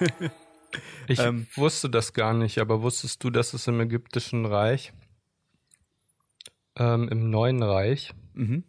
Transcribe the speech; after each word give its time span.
ich 1.08 1.18
ähm, 1.18 1.46
wusste 1.54 1.90
das 1.90 2.12
gar 2.12 2.34
nicht, 2.34 2.58
aber 2.58 2.82
wusstest 2.82 3.22
du, 3.24 3.30
dass 3.30 3.54
es 3.54 3.66
im 3.66 3.80
ägyptischen 3.80 4.46
Reich, 4.46 4.92
ähm, 6.76 7.08
im 7.08 7.30
Neuen 7.30 7.62
Reich, 7.62 8.12
mhm. 8.34 8.64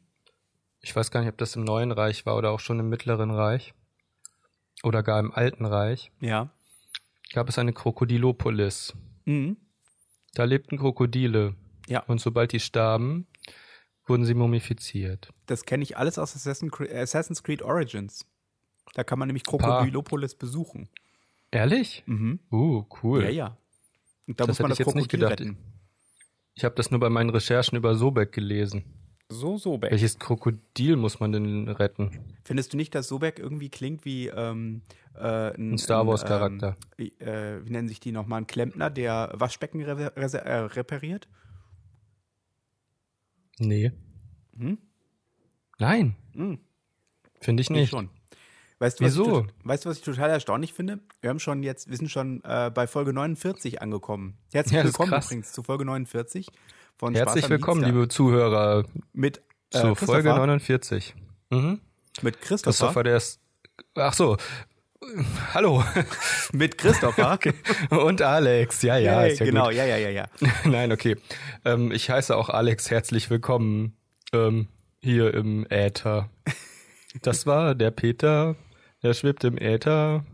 ich 0.82 0.96
weiß 0.96 1.12
gar 1.12 1.22
nicht, 1.22 1.30
ob 1.30 1.38
das 1.38 1.56
im 1.56 1.64
Neuen 1.64 1.92
Reich 1.92 2.26
war 2.26 2.38
oder 2.38 2.52
auch 2.52 2.60
schon 2.60 2.80
im 2.80 2.90
Mittleren 2.90 3.32
Reich 3.32 3.74
oder 4.84 5.04
gar 5.04 5.20
im 5.20 5.32
Alten 5.32 5.66
Reich, 5.66 6.12
ja. 6.20 6.50
gab 7.34 7.50
es 7.50 7.58
eine 7.58 7.74
Krokodilopolis. 7.74 8.94
Mhm. 9.26 9.58
Da 10.34 10.44
lebten 10.44 10.78
Krokodile. 10.78 11.56
Ja. 11.88 12.04
Und 12.04 12.20
sobald 12.20 12.52
die 12.52 12.60
starben, 12.60 13.28
wurden 14.06 14.26
sie 14.26 14.34
mumifiziert. 14.34 15.34
Das 15.46 15.66
kenne 15.66 15.84
ich 15.84 15.98
alles 15.98 16.18
aus 16.18 16.36
Assassin's 16.36 17.44
Creed 17.44 17.62
Origins. 17.62 18.26
Da 18.94 19.04
kann 19.04 19.20
man 19.20 19.28
nämlich 19.28 19.44
Krokodilopolis 19.44 20.36
besuchen. 20.36 20.90
Ehrlich? 21.52 22.04
Mhm. 22.06 22.40
Uh, 22.52 22.86
cool. 23.02 23.24
Ja, 23.24 23.30
ja. 23.30 23.58
Und 24.28 24.40
da 24.40 24.46
das 24.46 24.48
muss 24.48 24.60
man 24.60 24.70
das 24.70 24.78
das 24.78 24.88
jetzt 24.88 24.96
nicht 24.96 25.10
gedacht. 25.10 25.32
retten. 25.32 25.58
Ich 26.56 26.66
habe 26.66 26.76
das 26.76 26.92
nur 26.92 27.00
bei 27.00 27.10
meinen 27.10 27.30
Recherchen 27.30 27.78
über 27.78 27.96
Sobek 27.96 28.32
gelesen. 28.32 28.84
So 29.30 29.58
Sobek. 29.58 29.92
Welches 29.92 30.20
Krokodil 30.20 30.96
muss 30.96 31.20
man 31.20 31.32
denn 31.32 31.68
retten? 31.68 32.12
Findest 32.44 32.74
du 32.74 32.78
nicht, 32.78 32.96
dass 32.96 33.08
Sobek 33.08 33.40
irgendwie 33.40 33.70
klingt 33.70 34.06
wie 34.06 34.28
ähm, 34.28 34.82
äh, 35.16 35.54
ein, 35.54 35.74
ein, 35.74 35.78
Star 35.78 36.08
Wars 36.08 36.26
Charakter? 36.26 36.78
Ähm, 36.98 37.12
äh, 37.20 37.66
wie 37.66 37.70
nennen 37.72 37.90
sich 37.90 38.00
die 38.00 38.12
nochmal? 38.12 38.42
Ein 38.42 38.48
Klempner, 38.48 38.90
der 38.90 39.32
Waschbecken 39.34 39.84
re 39.84 40.14
re 40.16 40.38
äh, 40.38 40.56
repariert? 40.60 41.28
Nee. 43.60 43.92
Hm? 44.58 44.78
Nein. 45.80 46.16
Hm. 46.34 46.60
Finde 47.42 47.62
ich 47.62 47.70
nicht. 47.70 47.84
Ich 47.84 47.90
schon. 47.90 48.10
Weißt 48.80 49.00
du, 49.00 49.06
Wieso? 49.06 49.40
Ich, 49.42 49.68
weißt 49.68 49.86
du, 49.86 49.90
was 49.90 49.98
ich 49.98 50.04
total 50.04 50.30
erstaunlich 50.30 50.72
finde? 50.72 51.00
Wir 51.22 51.32
haben 51.32 51.40
schon 51.40 51.64
jetzt, 51.64 51.90
wir 51.90 51.98
sind 51.98 52.12
schon 52.12 52.44
äh, 52.44 52.70
bei 52.72 52.86
Folge 52.86 53.12
49 53.12 53.82
angekommen. 53.82 54.38
Herzlich 54.54 54.78
ja, 54.78 54.84
willkommen 54.84 55.14
übrigens 55.14 55.52
zu 55.52 55.64
Folge 55.64 55.84
49 55.86 56.48
von 56.96 57.16
Herzlich 57.16 57.50
willkommen, 57.50 57.82
Dienstag. 57.82 57.96
liebe 57.96 58.08
Zuhörer. 58.08 58.86
Mit 59.14 59.42
äh, 59.74 59.82
zu 59.82 59.96
Folge 59.96 60.30
49. 60.30 61.16
Mhm. 61.50 61.82
Mit 62.22 62.40
Christopher. 62.42 62.72
Christopher, 62.72 63.04
der 63.04 63.18
ist. 63.18 63.40
Ach 63.96 64.14
so. 64.14 64.38
Hallo. 65.56 65.84
Mit 66.54 66.78
Christopher. 66.78 67.34
okay. 67.34 67.54
Und 67.90 68.22
Alex. 68.22 68.84
Ja, 68.84 68.98
ja. 68.98 69.22
Hey, 69.22 69.34
ist 69.34 69.40
ja 69.40 69.46
genau, 69.48 69.66
gut. 69.66 69.74
ja, 69.74 69.86
ja, 69.86 69.98
ja, 69.98 70.10
ja. 70.10 70.26
Nein, 70.66 70.92
okay. 70.92 71.16
Ähm, 71.66 71.92
ich 71.92 72.12
heiße 72.12 72.36
auch 72.36 72.50
Alex. 72.50 72.92
Herzlich 72.92 73.32
willkommen 73.32 73.98
ähm, 74.34 74.68
hier 75.02 75.34
im 75.34 75.66
Äther. 75.70 76.30
Das 77.24 77.48
war 77.48 77.74
der 77.74 77.90
Peter 77.90 78.56
er 79.02 79.14
schwebt 79.14 79.44
im 79.44 79.58
Äther. 79.58 80.26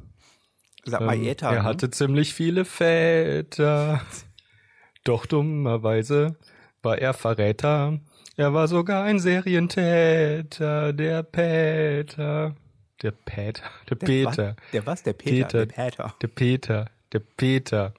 Sag 0.86 1.02
mal 1.02 1.16
ähm, 1.16 1.24
Äther. 1.24 1.50
Er 1.50 1.54
ne? 1.60 1.64
hatte 1.64 1.90
ziemlich 1.90 2.34
viele 2.34 2.66
Väter. 2.66 4.02
Doch 5.04 5.26
dummerweise 5.26 6.38
war 6.82 6.98
er 6.98 7.14
Verräter. 7.14 8.00
Er 8.36 8.54
war 8.54 8.68
sogar 8.68 9.04
ein 9.04 9.20
Serientäter, 9.20 10.94
der 10.94 11.24
Peter. 11.24 12.56
Der 13.02 13.12
Peter. 13.12 13.64
Der, 13.90 13.96
der 13.98 14.06
Peter. 14.06 14.56
Was? 14.56 14.72
Der 14.72 14.86
was? 14.86 15.04
Der 15.04 15.14
Peter. 15.14 15.66
Peter. 15.66 15.66
Der 15.66 15.66
Peter. 15.68 16.16
Der 16.22 16.28
Peter. 16.28 16.92
Der 17.12 17.20
Peter. 17.20 17.94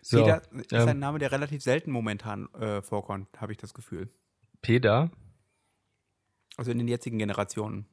So, 0.00 0.24
Peter 0.24 0.42
ist 0.52 0.72
ähm, 0.72 0.88
ein 0.88 0.98
Name, 0.98 1.18
der 1.20 1.30
relativ 1.30 1.62
selten 1.62 1.92
momentan 1.92 2.52
äh, 2.54 2.82
vorkommt, 2.82 3.28
habe 3.40 3.52
ich 3.52 3.58
das 3.58 3.72
Gefühl. 3.72 4.10
Peter? 4.60 5.10
Also 6.56 6.70
in 6.70 6.78
den 6.78 6.88
jetzigen 6.88 7.18
Generationen. 7.18 7.86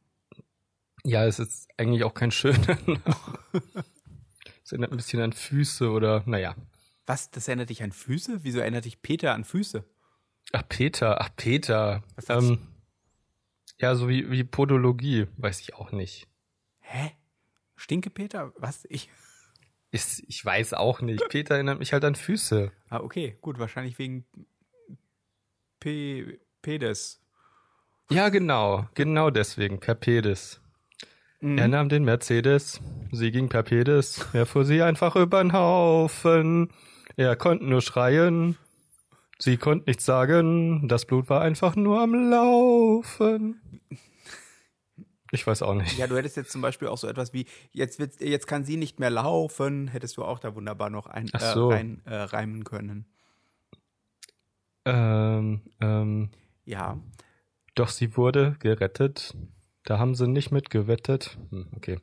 Ja, 1.04 1.26
es 1.26 1.40
ist 1.40 1.70
eigentlich 1.78 2.04
auch 2.04 2.14
kein 2.14 2.32
schöner 2.32 2.78
Es 4.64 4.72
erinnert 4.74 4.92
ein 4.92 4.98
bisschen 4.98 5.22
an 5.22 5.34
Füße 5.34 5.90
oder, 5.90 6.22
naja. 6.28 6.56
Was? 7.08 7.32
Das 7.32 7.48
erinnert 7.48 7.72
dich 7.72 7.82
an 7.82 7.92
Füße? 7.92 8.44
Wieso 8.44 8.60
erinnert 8.60 8.86
dich 8.86 9.02
Peter 9.02 9.34
an 9.34 9.44
Füße? 9.44 9.84
Ach, 10.52 10.64
Peter, 10.70 11.22
ach, 11.22 11.30
Peter. 11.36 12.04
Ähm, 12.28 12.60
ja, 13.80 13.96
so 13.96 14.08
wie, 14.08 14.30
wie 14.30 14.44
Podologie, 14.44 15.26
weiß 15.38 15.60
ich 15.62 15.74
auch 15.74 15.92
nicht. 15.92 16.28
Hä? 16.82 17.14
Stinke 17.76 18.12
Peter? 18.12 18.54
Was? 18.58 18.86
Ich. 18.90 19.10
Ist, 19.92 20.24
ich 20.28 20.46
weiß 20.46 20.76
auch 20.76 21.02
nicht. 21.02 21.28
Peter 21.30 21.56
erinnert 21.56 21.80
mich 21.80 21.94
halt 21.94 22.06
an 22.06 22.14
Füße. 22.14 22.72
Ah, 22.90 23.00
okay, 23.00 23.36
gut, 23.42 23.58
wahrscheinlich 23.58 23.98
wegen 23.98 24.24
P 25.80 26.38
Pedes. 26.62 27.24
Ja, 28.12 28.30
genau, 28.30 28.88
genau 28.94 29.32
deswegen, 29.32 29.80
per 29.80 29.96
Pedes. 29.96 30.62
Mhm. 31.42 31.58
Er 31.58 31.68
nahm 31.70 31.90
den 31.90 32.04
Mercedes, 32.04 32.82
sie 33.12 33.32
ging 33.32 33.48
per 33.48 33.64
Pedis, 33.64 34.26
er 34.34 34.46
fuhr 34.46 34.66
sie 34.66 34.82
einfach 34.82 35.16
übern 35.16 35.54
Haufen. 35.54 36.70
Er 37.16 37.36
konnte 37.36 37.66
nur 37.66 37.82
schreien, 37.82 38.58
sie 39.38 39.58
konnte 39.58 39.90
nichts 39.90 40.06
sagen, 40.06 40.88
das 40.88 41.06
Blut 41.06 41.30
war 41.30 41.42
einfach 41.42 41.76
nur 41.76 42.02
am 42.02 42.14
Laufen. 42.30 43.62
Ich 45.32 45.46
weiß 45.46 45.62
auch 45.62 45.76
nicht. 45.76 45.98
Ja, 45.98 46.08
du 46.08 46.18
hättest 46.18 46.38
jetzt 46.38 46.52
zum 46.52 46.62
Beispiel 46.62 46.88
auch 46.88 46.98
so 46.98 47.08
etwas 47.08 47.34
wie, 47.34 47.46
jetzt, 47.72 48.00
wird, 48.00 48.20
jetzt 48.20 48.48
kann 48.48 48.66
sie 48.66 48.78
nicht 48.78 49.00
mehr 49.00 49.12
laufen, 49.12 49.88
hättest 49.88 50.18
du 50.18 50.24
auch 50.24 50.40
da 50.40 50.56
wunderbar 50.56 50.90
noch 50.90 51.08
ein, 51.08 51.30
äh, 51.30 51.54
so. 51.54 51.70
rein 51.70 52.02
äh, 52.06 52.16
reimen 52.16 52.64
können. 52.64 53.06
Ähm, 54.86 55.62
ähm. 55.80 56.30
Ja. 56.66 56.98
Doch 57.76 57.90
sie 57.90 58.18
wurde 58.18 58.56
gerettet 58.60 59.36
da 59.84 60.00
haben 60.00 60.16
sie 60.16 60.28
nicht 60.28 60.52
mitgewettet. 60.52 61.38
Hm, 61.52 61.68
okay. 61.76 62.00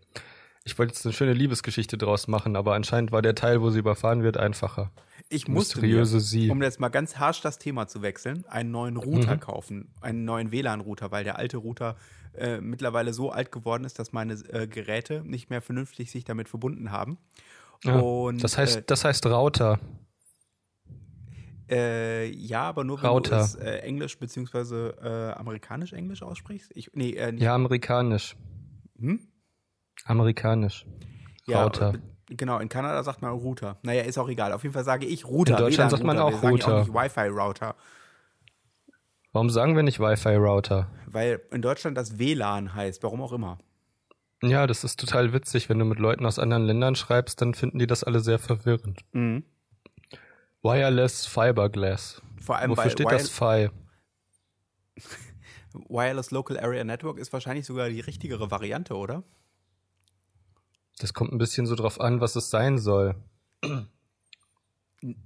Ich 0.64 0.76
wollte 0.78 0.94
jetzt 0.94 1.06
eine 1.06 1.12
schöne 1.12 1.32
Liebesgeschichte 1.32 1.96
draus 1.96 2.26
machen, 2.26 2.56
aber 2.56 2.74
anscheinend 2.74 3.12
war 3.12 3.22
der 3.22 3.36
Teil, 3.36 3.60
wo 3.60 3.70
sie 3.70 3.78
überfahren 3.78 4.24
wird, 4.24 4.36
einfacher. 4.36 4.90
Ich 5.28 5.46
musste 5.46 5.80
mir, 5.80 6.04
sie. 6.06 6.50
um 6.50 6.60
jetzt 6.60 6.80
mal 6.80 6.88
ganz 6.88 7.18
harsch 7.18 7.40
das 7.40 7.58
Thema 7.58 7.86
zu 7.86 8.02
wechseln, 8.02 8.44
einen 8.48 8.72
neuen 8.72 8.96
Router 8.96 9.36
mhm. 9.36 9.40
kaufen, 9.40 9.94
einen 10.00 10.24
neuen 10.24 10.50
WLAN-Router, 10.50 11.12
weil 11.12 11.22
der 11.22 11.38
alte 11.38 11.58
Router 11.58 11.96
äh, 12.36 12.60
mittlerweile 12.60 13.12
so 13.12 13.30
alt 13.30 13.52
geworden 13.52 13.84
ist, 13.84 13.98
dass 13.98 14.12
meine 14.12 14.34
äh, 14.34 14.66
Geräte 14.66 15.22
nicht 15.24 15.50
mehr 15.50 15.62
vernünftig 15.62 16.10
sich 16.10 16.24
damit 16.24 16.48
verbunden 16.48 16.90
haben. 16.90 17.18
Ja, 17.84 17.98
Und, 17.98 18.42
das 18.42 18.58
heißt, 18.58 18.78
äh, 18.78 18.82
das 18.86 19.04
heißt 19.04 19.26
Router. 19.26 19.78
Äh, 21.68 22.26
ja, 22.30 22.62
aber 22.62 22.84
nur 22.84 23.02
wenn 23.02 23.08
Rauter. 23.08 23.38
du 23.38 23.42
es 23.42 23.54
äh, 23.56 23.78
Englisch 23.78 24.18
beziehungsweise 24.18 24.96
äh, 25.02 25.38
amerikanisch-Englisch 25.38 26.22
aussprichst. 26.22 26.70
Ich, 26.74 26.90
nee, 26.94 27.10
äh, 27.10 27.34
ja, 27.34 27.54
amerikanisch. 27.54 28.36
Hm? 28.98 29.20
Amerikanisch. 30.04 30.86
Ja, 31.46 31.64
Router. 31.64 31.94
Äh, 32.28 32.34
genau, 32.34 32.58
in 32.58 32.68
Kanada 32.68 33.02
sagt 33.02 33.22
man 33.22 33.32
Router. 33.32 33.78
Naja, 33.82 34.02
ist 34.02 34.18
auch 34.18 34.28
egal. 34.28 34.52
Auf 34.52 34.62
jeden 34.62 34.74
Fall 34.74 34.84
sage 34.84 35.06
ich 35.06 35.26
Router. 35.26 35.54
In 35.54 35.64
Deutschland 35.64 35.90
sagt 35.90 36.04
man 36.04 36.18
auch 36.18 36.42
wir 36.42 36.50
Router. 36.50 36.62
Sagen 36.62 36.80
auch 36.80 36.86
nicht 36.86 36.94
Wi-Fi-Router. 36.94 37.74
Warum 39.32 39.50
sagen 39.50 39.76
wir 39.76 39.82
nicht 39.82 40.00
Wi-Fi-Router? 40.00 40.88
Weil 41.06 41.42
in 41.50 41.62
Deutschland 41.62 41.96
das 41.96 42.18
WLAN 42.18 42.74
heißt, 42.74 43.02
warum 43.02 43.20
auch 43.20 43.32
immer. 43.32 43.58
Ja, 44.42 44.66
das 44.66 44.84
ist 44.84 45.00
total 45.00 45.32
witzig. 45.32 45.68
Wenn 45.68 45.78
du 45.78 45.84
mit 45.84 45.98
Leuten 45.98 46.26
aus 46.26 46.38
anderen 46.38 46.64
Ländern 46.64 46.94
schreibst, 46.94 47.40
dann 47.40 47.54
finden 47.54 47.78
die 47.78 47.86
das 47.86 48.04
alle 48.04 48.20
sehr 48.20 48.38
verwirrend. 48.38 49.00
Mhm. 49.12 49.44
Wireless 50.62 51.26
Fiberglass. 51.26 52.22
Vor 52.40 52.56
allem 52.56 52.70
Wofür 52.70 52.90
steht 52.90 53.10
das 53.10 53.28
Fi? 53.28 53.70
Wireless 55.88 56.30
Local 56.30 56.58
Area 56.58 56.84
Network 56.84 57.18
ist 57.18 57.32
wahrscheinlich 57.32 57.66
sogar 57.66 57.88
die 57.88 58.00
richtigere 58.00 58.50
Variante, 58.50 58.94
oder? 58.94 59.22
Das 60.98 61.12
kommt 61.12 61.32
ein 61.32 61.38
bisschen 61.38 61.66
so 61.66 61.74
drauf 61.74 62.00
an, 62.00 62.20
was 62.20 62.36
es 62.36 62.50
sein 62.50 62.78
soll. 62.78 63.14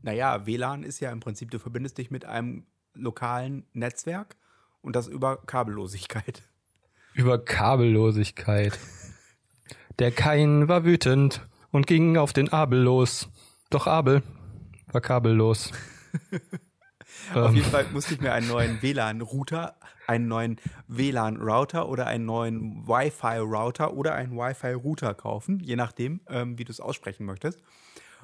Naja, 0.02 0.46
WLAN 0.46 0.82
ist 0.82 1.00
ja 1.00 1.12
im 1.12 1.20
Prinzip, 1.20 1.50
du 1.50 1.58
verbindest 1.58 1.98
dich 1.98 2.10
mit 2.10 2.24
einem 2.24 2.66
lokalen 2.94 3.66
Netzwerk 3.72 4.36
und 4.80 4.96
das 4.96 5.06
über 5.06 5.36
Kabellosigkeit. 5.36 6.42
Über 7.14 7.38
Kabellosigkeit. 7.44 8.78
Der 9.98 10.10
Kain 10.10 10.68
war 10.68 10.84
wütend 10.84 11.46
und 11.70 11.86
ging 11.86 12.16
auf 12.16 12.32
den 12.32 12.48
Abel 12.48 12.80
los. 12.80 13.28
Doch 13.68 13.86
Abel 13.86 14.22
war 14.92 15.00
kabellos. 15.00 15.72
Auf 17.34 17.54
jeden 17.54 17.66
ähm. 17.66 17.70
Fall 17.70 17.86
musste 17.92 18.14
ich 18.14 18.20
mir 18.20 18.32
einen 18.32 18.48
neuen 18.48 18.82
WLAN-Router, 18.82 19.76
einen 20.06 20.28
neuen 20.28 20.60
WLAN-Router 20.88 21.88
oder 21.88 22.06
einen 22.06 22.24
neuen 22.24 22.86
Wi-Fi-Router 22.86 23.94
oder 23.94 24.14
einen 24.14 24.36
Wi-Fi-Router 24.36 25.14
kaufen, 25.14 25.60
je 25.60 25.76
nachdem, 25.76 26.20
ähm, 26.28 26.58
wie 26.58 26.64
du 26.64 26.72
es 26.72 26.80
aussprechen 26.80 27.26
möchtest. 27.26 27.62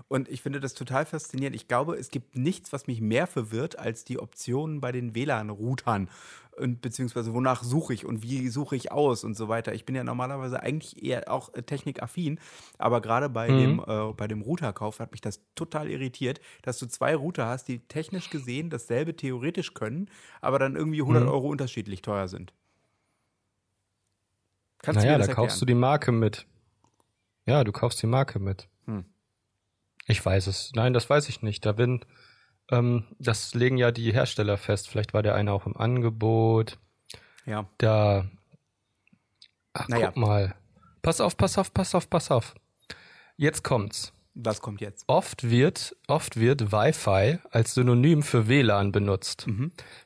Und 0.09 0.29
ich 0.29 0.41
finde 0.43 0.61
das 0.61 0.75
total 0.75 1.05
faszinierend. 1.05 1.57
Ich 1.57 1.67
glaube, 1.67 1.97
es 1.97 2.11
gibt 2.11 2.37
nichts, 2.37 2.73
was 2.73 2.87
mich 2.87 3.01
mehr 3.01 3.27
verwirrt 3.27 3.79
als 3.79 4.05
die 4.05 4.21
Optionen 4.21 4.81
bei 4.81 4.93
den 4.93 5.15
WLAN-Routern. 5.15 6.09
Und 6.57 6.81
beziehungsweise 6.81 7.35
wonach 7.35 7.63
suche 7.63 7.93
ich 7.93 8.07
und 8.07 8.23
wie 8.23 8.49
suche 8.49 8.77
ich 8.77 8.91
aus 8.91 9.25
und 9.25 9.37
so 9.37 9.49
weiter. 9.49 9.75
Ich 9.75 9.85
bin 9.85 9.95
ja 9.95 10.05
normalerweise 10.05 10.63
eigentlich 10.63 11.03
eher 11.03 11.31
auch 11.31 11.53
äh, 11.53 11.63
technikaffin, 11.63 12.39
aber 12.79 13.03
gerade 13.03 13.29
bei 13.29 13.51
mhm. 13.51 13.59
dem 13.59 13.85
äh, 13.87 14.13
bei 14.15 14.27
dem 14.27 14.41
Routerkauf 14.41 15.01
hat 15.01 15.13
mich 15.13 15.21
das 15.21 15.41
total 15.55 15.91
irritiert, 15.91 16.41
dass 16.63 16.79
du 16.79 16.87
zwei 16.87 17.15
Router 17.15 17.47
hast, 17.47 17.69
die 17.69 17.81
technisch 17.81 18.31
gesehen 18.31 18.71
dasselbe 18.71 19.15
theoretisch 19.15 19.75
können, 19.75 20.09
aber 20.41 20.59
dann 20.59 20.77
irgendwie 20.77 21.03
100 21.03 21.25
mhm. 21.25 21.29
Euro 21.29 21.49
unterschiedlich 21.49 22.01
teuer 22.01 22.29
sind. 22.29 22.55
Kannst 24.79 25.01
naja, 25.01 25.19
da 25.19 25.25
erklären? 25.25 25.37
kaufst 25.37 25.61
du 25.61 25.67
die 25.67 25.75
Marke 25.75 26.13
mit. 26.13 26.47
Ja, 27.45 27.65
du 27.65 27.73
kaufst 27.73 28.01
die 28.03 28.07
Marke 28.07 28.39
mit. 28.39 28.69
Hm. 28.87 29.05
Ich 30.07 30.25
weiß 30.25 30.47
es. 30.47 30.73
Nein, 30.75 30.93
das 30.93 31.09
weiß 31.11 31.29
ich 31.29 31.43
nicht. 31.43 31.67
Da 31.67 31.73
bin, 31.73 32.05
ähm, 32.71 33.05
das 33.19 33.55
legen 33.55 33.77
ja 33.77 33.91
die 33.91 34.13
Hersteller 34.13 34.57
fest. 34.57 34.89
Vielleicht 34.89 35.15
war 35.15 35.23
der 35.23 35.35
eine 35.35 35.53
auch 35.53 35.67
im 35.67 35.77
Angebot. 35.77 36.79
Ja. 37.45 37.69
Da. 37.79 38.27
Ach, 39.73 39.89
Naja. 39.89 40.07
guck 40.09 40.17
mal. 40.17 40.55
Pass 41.03 41.21
auf, 41.21 41.37
pass 41.37 41.59
auf, 41.59 41.73
pass 41.75 41.95
auf, 41.95 42.09
pass 42.11 42.31
auf. 42.31 42.55
Jetzt 43.37 43.63
kommt's. 43.63 44.13
Was 44.39 44.61
kommt 44.61 44.83
jetzt? 44.83 45.05
Oft 45.07 45.51
wird, 45.51 45.97
oft 46.09 46.39
wird 46.39 46.71
Wi-Fi 46.71 47.39
als 47.51 47.73
Synonym 47.73 48.23
für 48.23 48.49
WLAN 48.49 48.93
benutzt. 48.93 49.47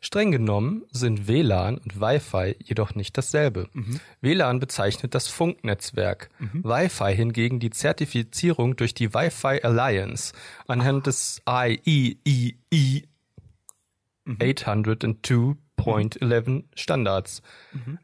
Streng 0.00 0.30
genommen 0.30 0.84
sind 0.92 1.26
WLAN 1.26 1.78
und 1.78 2.00
Wi-Fi 2.00 2.54
jedoch 2.62 2.94
nicht 2.94 3.18
dasselbe. 3.18 3.68
WLAN 4.20 4.60
bezeichnet 4.60 5.16
das 5.16 5.26
Funknetzwerk, 5.26 6.30
Wi-Fi 6.38 7.12
hingegen 7.12 7.58
die 7.58 7.70
Zertifizierung 7.70 8.76
durch 8.76 8.94
die 8.94 9.12
Wi-Fi 9.12 9.64
Alliance 9.64 10.32
anhand 10.68 11.08
des 11.08 11.42
IEEE 11.48 12.54
802.11 14.28 16.62
Standards. 16.76 17.42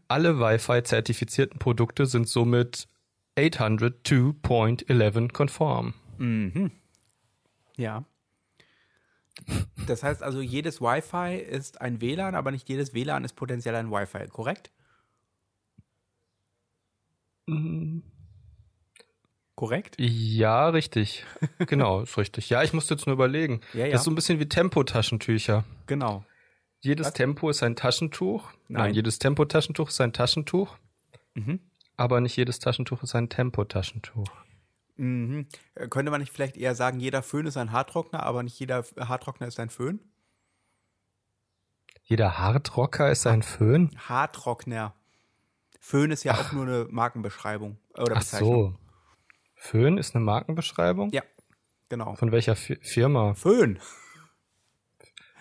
Alle 0.08 0.40
Wi-Fi 0.40 0.82
zertifizierten 0.82 1.60
Produkte 1.60 2.06
sind 2.06 2.28
somit 2.28 2.88
802.11 3.38 5.32
konform. 5.32 5.94
Ja. 7.76 8.04
Das 9.86 10.02
heißt 10.02 10.22
also, 10.22 10.40
jedes 10.40 10.80
Wi-Fi 10.80 11.36
ist 11.36 11.80
ein 11.80 12.00
WLAN, 12.00 12.34
aber 12.34 12.50
nicht 12.50 12.68
jedes 12.68 12.94
WLAN 12.94 13.24
ist 13.24 13.34
potenziell 13.34 13.74
ein 13.74 13.90
Wi-Fi, 13.90 14.28
korrekt? 14.28 14.70
Korrekt? 19.54 19.96
Ja, 19.98 20.68
richtig. 20.68 21.24
Genau, 21.66 22.02
ist 22.02 22.18
richtig. 22.18 22.50
Ja, 22.50 22.62
ich 22.62 22.72
musste 22.72 22.94
jetzt 22.94 23.06
nur 23.06 23.14
überlegen. 23.14 23.60
Ja, 23.72 23.86
ja. 23.86 23.92
Das 23.92 24.00
ist 24.00 24.04
so 24.04 24.10
ein 24.10 24.14
bisschen 24.14 24.38
wie 24.38 24.48
Tempotaschentücher. 24.48 25.64
Genau. 25.86 26.24
Jedes 26.80 27.08
Was? 27.08 27.14
Tempo 27.14 27.48
ist 27.50 27.62
ein 27.62 27.74
Taschentuch. 27.74 28.52
Nein, 28.68 28.82
Nein. 28.82 28.94
jedes 28.94 29.18
Tempotaschentuch 29.18 29.88
ist 29.88 30.00
ein 30.00 30.12
Taschentuch. 30.12 30.76
Mhm. 31.34 31.60
Aber 31.96 32.20
nicht 32.20 32.36
jedes 32.36 32.58
Taschentuch 32.58 33.02
ist 33.02 33.14
ein 33.14 33.28
Tempotaschentuch. 33.28 34.28
Mhm. 34.96 35.46
Äh, 35.74 35.88
Könnte 35.88 36.10
man 36.10 36.20
nicht 36.20 36.32
vielleicht 36.32 36.56
eher 36.56 36.74
sagen, 36.74 37.00
jeder 37.00 37.22
Föhn 37.22 37.46
ist 37.46 37.56
ein 37.56 37.72
Haartrockner, 37.72 38.22
aber 38.22 38.42
nicht 38.42 38.58
jeder 38.58 38.78
F- 38.80 38.94
Haartrockner 38.96 39.46
ist 39.46 39.60
ein 39.60 39.70
Föhn? 39.70 40.00
Jeder 42.02 42.38
Hartrocker 42.38 43.10
ist 43.10 43.26
ein 43.26 43.42
Föhn? 43.42 43.90
Haartrockner. 44.08 44.94
Föhn 45.80 46.10
ist 46.10 46.24
ja 46.24 46.34
auch 46.34 46.52
nur 46.52 46.64
eine 46.64 46.86
Markenbeschreibung 46.90 47.78
äh, 47.94 48.02
oder 48.02 48.16
Ach 48.16 48.20
Bezeichnung. 48.20 48.72
so. 48.72 48.78
Föhn 49.56 49.98
ist 49.98 50.14
eine 50.14 50.24
Markenbeschreibung? 50.24 51.10
Ja, 51.12 51.22
genau. 51.88 52.14
Von 52.14 52.32
welcher 52.32 52.56
Fi- 52.56 52.78
Firma? 52.82 53.34
Föhn. 53.34 53.78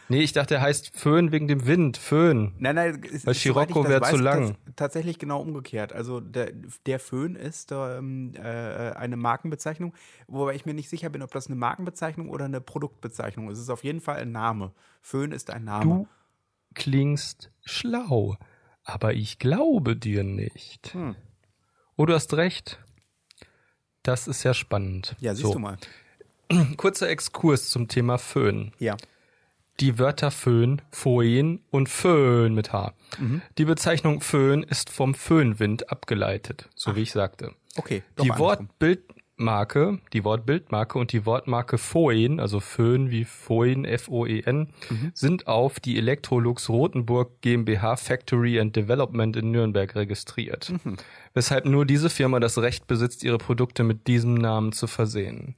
Nee, 0.07 0.22
ich 0.22 0.34
dachte, 0.34 0.56
er 0.56 0.62
heißt 0.62 0.96
Föhn 0.98 1.31
wegen 1.31 1.48
dem 1.48 1.66
Wind. 1.66 1.98
Föhn. 1.98 2.54
Nein, 2.60 2.75
nein, 2.75 3.04
ist, 3.04 3.25
Weil 3.25 3.34
Scirocco 3.34 3.80
ich 3.80 3.84
das 3.84 3.90
wär 3.90 4.02
weiß, 4.02 4.10
zu 4.12 4.18
lang. 4.18 4.44
tats- 4.50 4.75
tatsächlich 4.75 5.18
genau 5.19 5.42
umgekehrt. 5.42 5.94
Also 5.94 6.19
der, 6.19 6.52
der 6.86 7.00
Föhn 7.00 7.36
ist 7.36 7.72
ähm, 7.72 8.34
äh, 8.36 8.40
eine 8.42 9.18
Markenbezeichnung, 9.18 9.94
wobei 10.28 10.54
ich 10.56 10.66
mir 10.66 10.74
nicht 10.75 10.90
sicher 10.90 11.10
bin, 11.10 11.22
ob 11.24 11.31
das 11.31 11.48
eine 11.48 11.56
Markenbezeichnung 11.56 12.30
oder 12.30 12.46
eine 12.46 12.62
Produktbezeichnung 12.62 13.50
ist. 13.50 13.57
Es 13.57 13.63
ist 13.63 13.69
auf 13.72 13.84
jeden 13.84 14.00
Fall 14.02 14.18
ein 14.18 14.31
Name. 14.31 14.74
Föhn 15.02 15.31
ist 15.31 15.50
ein 15.50 15.63
Name. 15.63 15.86
Du 15.86 16.07
klingst 16.75 17.52
schlau, 17.63 18.38
aber 18.84 19.13
ich 19.13 19.40
glaube 19.40 19.96
dir 19.96 20.24
nicht. 20.24 20.94
Hm. 20.94 21.16
Oh, 21.96 22.06
du 22.06 22.13
hast 22.13 22.34
recht. 22.36 22.80
Das 24.04 24.28
ist 24.28 24.44
ja 24.44 24.54
spannend. 24.54 25.16
Ja, 25.19 25.34
siehst 25.34 25.48
so, 25.48 25.54
du 25.54 25.60
mal. 25.60 25.78
Kurzer 26.78 27.10
Exkurs 27.10 27.69
zum 27.69 27.88
Thema 27.88 28.18
Föhn. 28.19 28.72
Ja. 28.78 28.98
Die 29.80 30.00
Wörter 30.00 30.31
Föhn, 30.31 30.81
Foen 30.92 31.60
und 31.69 31.89
Föhn 31.89 32.54
mit 32.54 32.72
H. 32.72 32.94
Mhm. 33.19 33.42
Die 33.57 33.66
Bezeichnung 33.66 34.22
Föhn 34.22 34.63
ist 34.63 34.89
vom 34.89 35.13
Föhnwind 35.13 35.89
abgeleitet, 35.92 36.69
so 36.75 36.95
wie 36.95 37.01
ich 37.01 37.12
sagte. 37.12 37.51
Okay. 37.77 38.04
Die. 38.24 38.30
Wortbildmarke, 38.30 40.00
die 40.13 40.24
Wortbildmarke 40.24 40.98
und 40.98 41.12
die 41.12 41.25
Wortmarke 41.25 41.77
Foen, 41.77 42.39
also 42.39 42.62
Föhn 42.62 43.12
wie 43.12 43.25
Foen, 43.25 43.83
F-O-E-N, 43.83 44.69
Mhm. 44.89 45.12
sind 45.13 45.48
auf 45.48 45.81
die 45.81 45.98
Electrolux 45.98 46.69
Rothenburg 46.69 47.42
GmbH 47.42 47.98
Factory 47.98 48.60
and 48.60 48.74
Development 48.75 49.36
in 49.36 49.51
Nürnberg 49.51 49.94
registriert. 49.95 50.71
Mhm. 50.86 50.95
Weshalb 51.33 51.66
nur 51.66 51.86
diese 51.86 52.10
Firma 52.10 52.39
das 52.39 52.57
Recht 52.60 52.88
besitzt, 52.88 53.24
ihre 53.24 53.38
Produkte 53.39 53.83
mit 53.83 54.07
diesem 54.07 54.36
Namen 54.36 54.71
zu 54.71 54.88
versehen. 54.88 55.56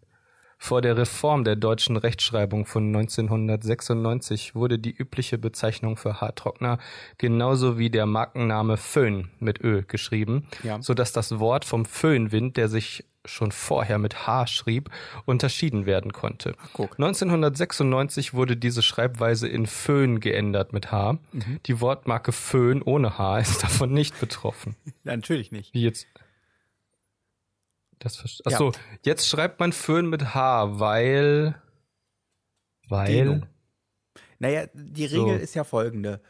Vor 0.59 0.81
der 0.81 0.97
Reform 0.97 1.43
der 1.43 1.55
deutschen 1.55 1.97
Rechtschreibung 1.97 2.65
von 2.65 2.87
1996 2.87 4.55
wurde 4.55 4.79
die 4.79 4.91
übliche 4.95 5.37
Bezeichnung 5.37 5.97
für 5.97 6.19
Haartrockner 6.19 6.79
genauso 7.17 7.77
wie 7.77 7.89
der 7.89 8.05
Markenname 8.05 8.77
Föhn 8.77 9.29
mit 9.39 9.63
Ö 9.63 9.83
geschrieben, 9.87 10.47
Ja. 10.63 10.81
so 10.81 10.93
dass 10.93 11.11
das 11.13 11.39
Wort 11.39 11.63
vom 11.65 11.85
Föhnwind, 11.85 12.57
der 12.57 12.69
sich 12.69 13.05
schon 13.23 13.51
vorher 13.51 13.97
mit 13.99 14.25
H 14.25 14.47
schrieb, 14.47 14.89
unterschieden 15.25 15.85
werden 15.85 16.13
konnte. 16.13 16.55
guck. 16.73 16.93
1996 16.97 18.33
wurde 18.33 18.55
diese 18.55 18.81
Schreibweise 18.81 19.47
in 19.49 19.65
Föhn 19.67 20.21
geändert 20.21 20.71
mit 20.71 20.91
H. 20.93 21.17
Mhm. 21.33 21.59
Die 21.65 21.81
Wortmarke 21.81 22.31
Föhn 22.31 22.81
ohne 22.81 23.17
H 23.17 23.39
ist 23.39 23.61
davon 23.63 23.91
nicht 23.93 24.17
betroffen. 24.21 24.75
Natürlich 25.03 25.51
nicht. 25.51 25.73
Wie 25.73 25.83
jetzt? 25.83 26.07
Das 27.99 28.17
verste- 28.17 28.43
Ach 28.45 28.51
Ja. 28.51 28.57
so, 28.57 28.71
jetzt 29.03 29.27
schreibt 29.27 29.59
man 29.59 29.73
Föhn 29.73 30.09
mit 30.09 30.33
H, 30.35 30.79
weil 30.79 31.55
weil 32.89 33.07
Dehnung. 33.07 33.45
Naja, 34.39 34.67
die 34.73 35.05
Regel 35.05 35.37
So. 35.37 35.43
ist 35.43 35.55
ja 35.55 35.63
folgende. 35.63 36.21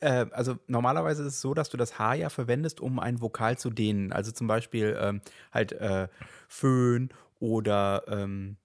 Äh, 0.00 0.26
also 0.30 0.56
normalerweise 0.66 1.22
ist 1.22 1.34
es 1.34 1.40
so, 1.40 1.52
dass 1.54 1.68
du 1.68 1.76
das 1.76 1.98
H 1.98 2.14
ja 2.14 2.28
verwendest, 2.28 2.80
um 2.80 2.98
ein 3.00 3.20
Vokal 3.20 3.58
zu 3.58 3.70
dehnen. 3.70 4.12
Also 4.12 4.30
zum 4.30 4.46
Beispiel 4.46 4.96
ähm, 5.00 5.20
halt 5.52 5.72
äh, 5.72 6.08
Föhn 6.48 7.10
oder 7.40 8.04
ähm, 8.08 8.56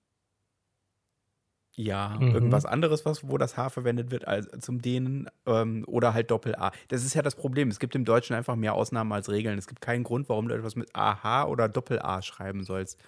ja, 1.75 2.17
Mhm. 2.19 2.33
irgendwas 2.35 2.65
anderes, 2.65 3.05
was, 3.05 3.27
wo 3.29 3.37
das 3.37 3.55
H 3.57 3.69
verwendet 3.69 4.11
wird 4.11 4.27
als, 4.27 4.49
zum 4.59 4.81
Dehnen 4.81 5.29
ähm, 5.45 5.83
oder 5.87 6.13
halt 6.13 6.29
Doppel-A. 6.29 6.71
Das 6.89 7.03
ist 7.05 7.13
ja 7.13 7.21
das 7.21 7.35
Problem. 7.35 7.69
Es 7.69 7.79
gibt 7.79 7.95
im 7.95 8.03
Deutschen 8.05 8.35
einfach 8.35 8.55
mehr 8.55 8.73
Ausnahmen 8.73 9.11
als 9.13 9.29
Regeln. 9.29 9.57
Es 9.57 9.67
gibt 9.67 9.81
keinen 9.81 10.03
Grund, 10.03 10.27
warum 10.29 10.47
du 10.49 10.55
etwas 10.55 10.75
mit 10.75 10.89
AH 10.95 11.45
oder 11.47 11.69
Doppel-A 11.69 12.21
schreiben 12.21 12.63
sollst. 12.63 12.99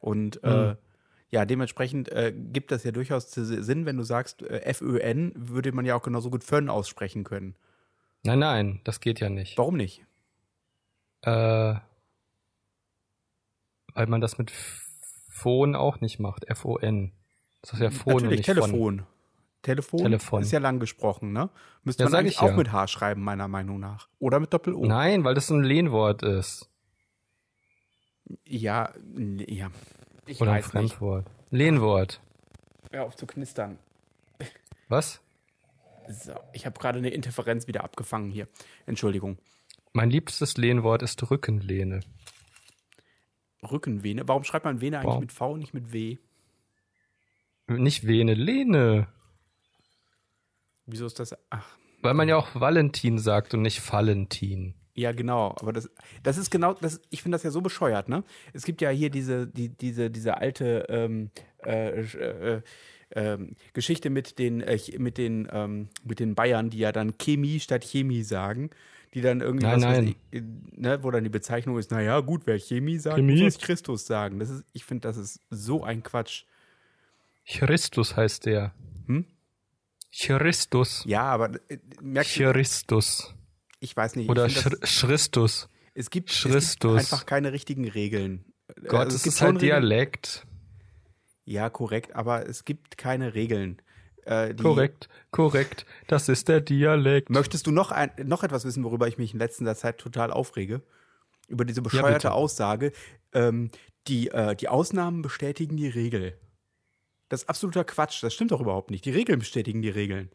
Und 0.00 0.42
äh, 0.44 0.70
Mhm. 0.72 0.76
ja, 1.30 1.44
dementsprechend 1.44 2.08
äh, 2.10 2.32
gibt 2.32 2.70
das 2.72 2.84
ja 2.84 2.90
durchaus 2.92 3.30
Sinn, 3.30 3.86
wenn 3.86 3.96
du 3.96 4.02
sagst, 4.02 4.42
äh, 4.42 4.62
F-Ö-N, 4.62 5.32
würde 5.36 5.72
man 5.72 5.84
ja 5.84 5.94
auch 5.94 6.02
genauso 6.02 6.30
gut 6.30 6.44
Fön 6.44 6.68
aussprechen 6.68 7.24
können. 7.24 7.54
Nein, 8.24 8.40
nein, 8.40 8.80
das 8.84 9.00
geht 9.00 9.20
ja 9.20 9.28
nicht. 9.28 9.56
Warum 9.56 9.76
nicht? 9.76 10.04
Äh, 11.22 11.74
weil 13.94 14.06
man 14.08 14.20
das 14.20 14.36
mit 14.38 14.52
Phon 15.30 15.74
auch 15.76 16.00
nicht 16.00 16.18
macht, 16.18 16.44
F-O-N. 16.48 17.12
Das 17.62 17.72
ist 17.74 17.80
ja 17.80 17.90
Phon 17.90 18.14
Natürlich, 18.14 18.46
nicht 18.46 18.58
Von. 18.58 18.70
Telefon. 18.70 19.06
Telefon, 19.62 19.98
Telefon. 19.98 20.42
ist 20.42 20.52
ja 20.52 20.60
lang 20.60 20.78
gesprochen, 20.78 21.32
ne? 21.32 21.50
Müsste 21.82 22.04
Ja, 22.04 22.08
man 22.10 22.20
eigentlich 22.20 22.34
ich 22.34 22.40
auch 22.40 22.50
ja. 22.50 22.56
mit 22.56 22.70
H 22.70 22.86
schreiben, 22.86 23.22
meiner 23.24 23.48
Meinung 23.48 23.80
nach. 23.80 24.08
Oder 24.20 24.38
mit 24.38 24.52
Doppel-O. 24.52 24.84
Nein, 24.86 25.24
weil 25.24 25.34
das 25.34 25.50
ein 25.50 25.64
Lehnwort 25.64 26.22
ist. 26.22 26.70
Ja, 28.46 28.92
ja. 29.16 29.70
Ich 30.26 30.40
Oder 30.40 30.52
ein 30.52 30.58
weiß 30.58 30.64
nicht. 30.74 30.92
Fremdwort. 30.92 31.26
Lehnwort. 31.50 32.20
Hör 32.92 33.04
auf 33.06 33.16
zu 33.16 33.26
knistern. 33.26 33.78
Was? 34.88 35.20
So, 36.08 36.34
ich 36.52 36.66
habe 36.66 36.78
gerade 36.78 36.98
eine 36.98 37.10
Interferenz 37.10 37.66
wieder 37.66 37.82
abgefangen 37.82 38.30
hier. 38.30 38.46
Entschuldigung. 38.86 39.38
Mein 39.92 40.10
liebstes 40.10 40.56
Lehnwort 40.56 41.02
ist 41.02 41.28
Rückenlehne. 41.28 42.00
Rückenvene. 43.68 44.28
Warum 44.28 44.44
schreibt 44.44 44.64
man 44.64 44.80
Vene 44.80 44.98
eigentlich 44.98 45.08
Warum? 45.08 45.20
mit 45.22 45.32
V 45.32 45.52
und 45.52 45.58
nicht 45.60 45.74
mit 45.74 45.92
W? 45.92 46.18
Nicht 47.68 48.06
Vene, 48.06 48.34
Lehne. 48.34 49.08
Wieso 50.86 51.06
ist 51.06 51.18
das? 51.18 51.36
Ach, 51.50 51.66
Weil 52.02 52.14
man 52.14 52.28
ja 52.28 52.36
auch 52.36 52.54
Valentin 52.54 53.18
sagt 53.18 53.54
und 53.54 53.62
nicht 53.62 53.92
Valentin. 53.92 54.74
Ja, 54.94 55.12
genau. 55.12 55.54
Aber 55.60 55.72
das, 55.72 55.90
das 56.22 56.38
ist 56.38 56.50
genau, 56.50 56.72
das, 56.74 57.00
ich 57.10 57.22
finde 57.22 57.36
das 57.36 57.42
ja 57.42 57.50
so 57.50 57.60
bescheuert, 57.60 58.08
ne? 58.08 58.24
Es 58.54 58.64
gibt 58.64 58.80
ja 58.80 58.88
hier 58.88 59.10
diese, 59.10 59.46
die, 59.46 59.68
diese, 59.68 60.10
diese 60.10 60.38
alte 60.38 60.86
ähm, 60.88 61.30
äh, 61.58 62.00
äh, 62.00 62.62
ähm, 63.14 63.56
Geschichte 63.74 64.08
mit 64.08 64.38
den, 64.38 64.62
äh, 64.62 64.78
mit 64.98 65.18
den, 65.18 65.48
ähm, 65.52 65.88
mit 66.04 66.18
den 66.18 66.34
Bayern, 66.34 66.70
die 66.70 66.78
ja 66.78 66.92
dann 66.92 67.18
Chemie 67.18 67.60
statt 67.60 67.84
Chemie 67.84 68.22
sagen, 68.22 68.70
die 69.12 69.20
dann 69.20 69.42
irgendwie 69.42 69.66
Nein, 69.66 69.76
was 69.76 69.82
nein. 69.82 70.14
ich, 70.30 70.38
äh, 70.38 70.42
ne, 70.72 71.02
wo 71.02 71.10
dann 71.10 71.24
die 71.24 71.30
Bezeichnung 71.30 71.78
ist, 71.78 71.90
naja, 71.90 72.20
gut, 72.20 72.42
wer 72.46 72.58
Chemie 72.58 72.98
sagt, 72.98 73.16
Chemie. 73.16 73.42
muss 73.42 73.58
Christus 73.58 74.06
sagen. 74.06 74.38
Das 74.38 74.48
ist, 74.48 74.64
ich 74.72 74.84
finde, 74.84 75.08
das 75.08 75.18
ist 75.18 75.40
so 75.50 75.84
ein 75.84 76.02
Quatsch. 76.02 76.44
Christus 77.46 78.16
heißt 78.16 78.46
der. 78.46 78.74
Hm? 79.06 79.24
Christus. 80.12 81.04
Ja, 81.06 81.22
aber 81.24 81.54
äh, 81.68 81.78
merkst 82.00 82.38
du, 82.38 82.52
Christus. 82.52 83.34
ich 83.80 83.96
weiß 83.96 84.16
nicht. 84.16 84.28
Oder 84.28 84.46
ich 84.46 84.58
find 84.58 84.82
das, 84.82 84.90
Sch 84.90 85.02
Christus. 85.06 85.68
es, 85.94 86.10
gibt, 86.10 86.30
es 86.30 86.42
gibt 86.78 86.84
einfach 86.86 87.26
keine 87.26 87.52
richtigen 87.52 87.88
Regeln. 87.88 88.44
Gott, 88.88 89.06
Also 89.06 89.16
es 89.16 89.22
gibt 89.22 89.34
ist 89.34 89.40
halt 89.42 89.56
Regeln. 89.56 89.80
Dialekt. 89.82 90.46
Ja, 91.44 91.70
korrekt, 91.70 92.14
aber 92.16 92.48
es 92.48 92.64
gibt 92.64 92.98
keine 92.98 93.34
Regeln. 93.34 93.80
Äh, 94.24 94.54
Korrekt, 94.54 95.08
korrekt. 95.30 95.86
Das 96.08 96.28
ist 96.28 96.48
der 96.48 96.60
Dialekt. 96.60 97.30
Möchtest 97.30 97.68
du 97.68 97.70
noch, 97.70 97.92
ein, 97.92 98.10
noch 98.24 98.42
etwas 98.42 98.64
wissen, 98.64 98.82
worüber 98.82 99.06
ich 99.06 99.18
mich 99.18 99.32
in 99.32 99.38
letzter 99.38 99.76
Zeit 99.76 99.98
total 99.98 100.32
aufrege? 100.32 100.82
Über 101.46 101.64
diese 101.64 101.80
bescheuerte 101.80 102.14
bitte. 102.14 102.32
Aussage, 102.32 102.90
ähm, 103.32 103.70
die, 104.08 104.28
äh, 104.30 104.56
die 104.56 104.66
Ausnahmen 104.68 105.22
bestätigen 105.22 105.76
die 105.76 105.86
Regel. 105.88 106.36
Das 107.28 107.42
ist 107.42 107.48
absoluter 107.48 107.84
Quatsch, 107.84 108.22
das 108.22 108.34
stimmt 108.34 108.52
doch 108.52 108.60
überhaupt 108.60 108.90
nicht. 108.90 109.04
Die 109.04 109.10
Regeln 109.10 109.38
bestätigen 109.38 109.82
die 109.82 109.90
Regeln. 109.90 110.30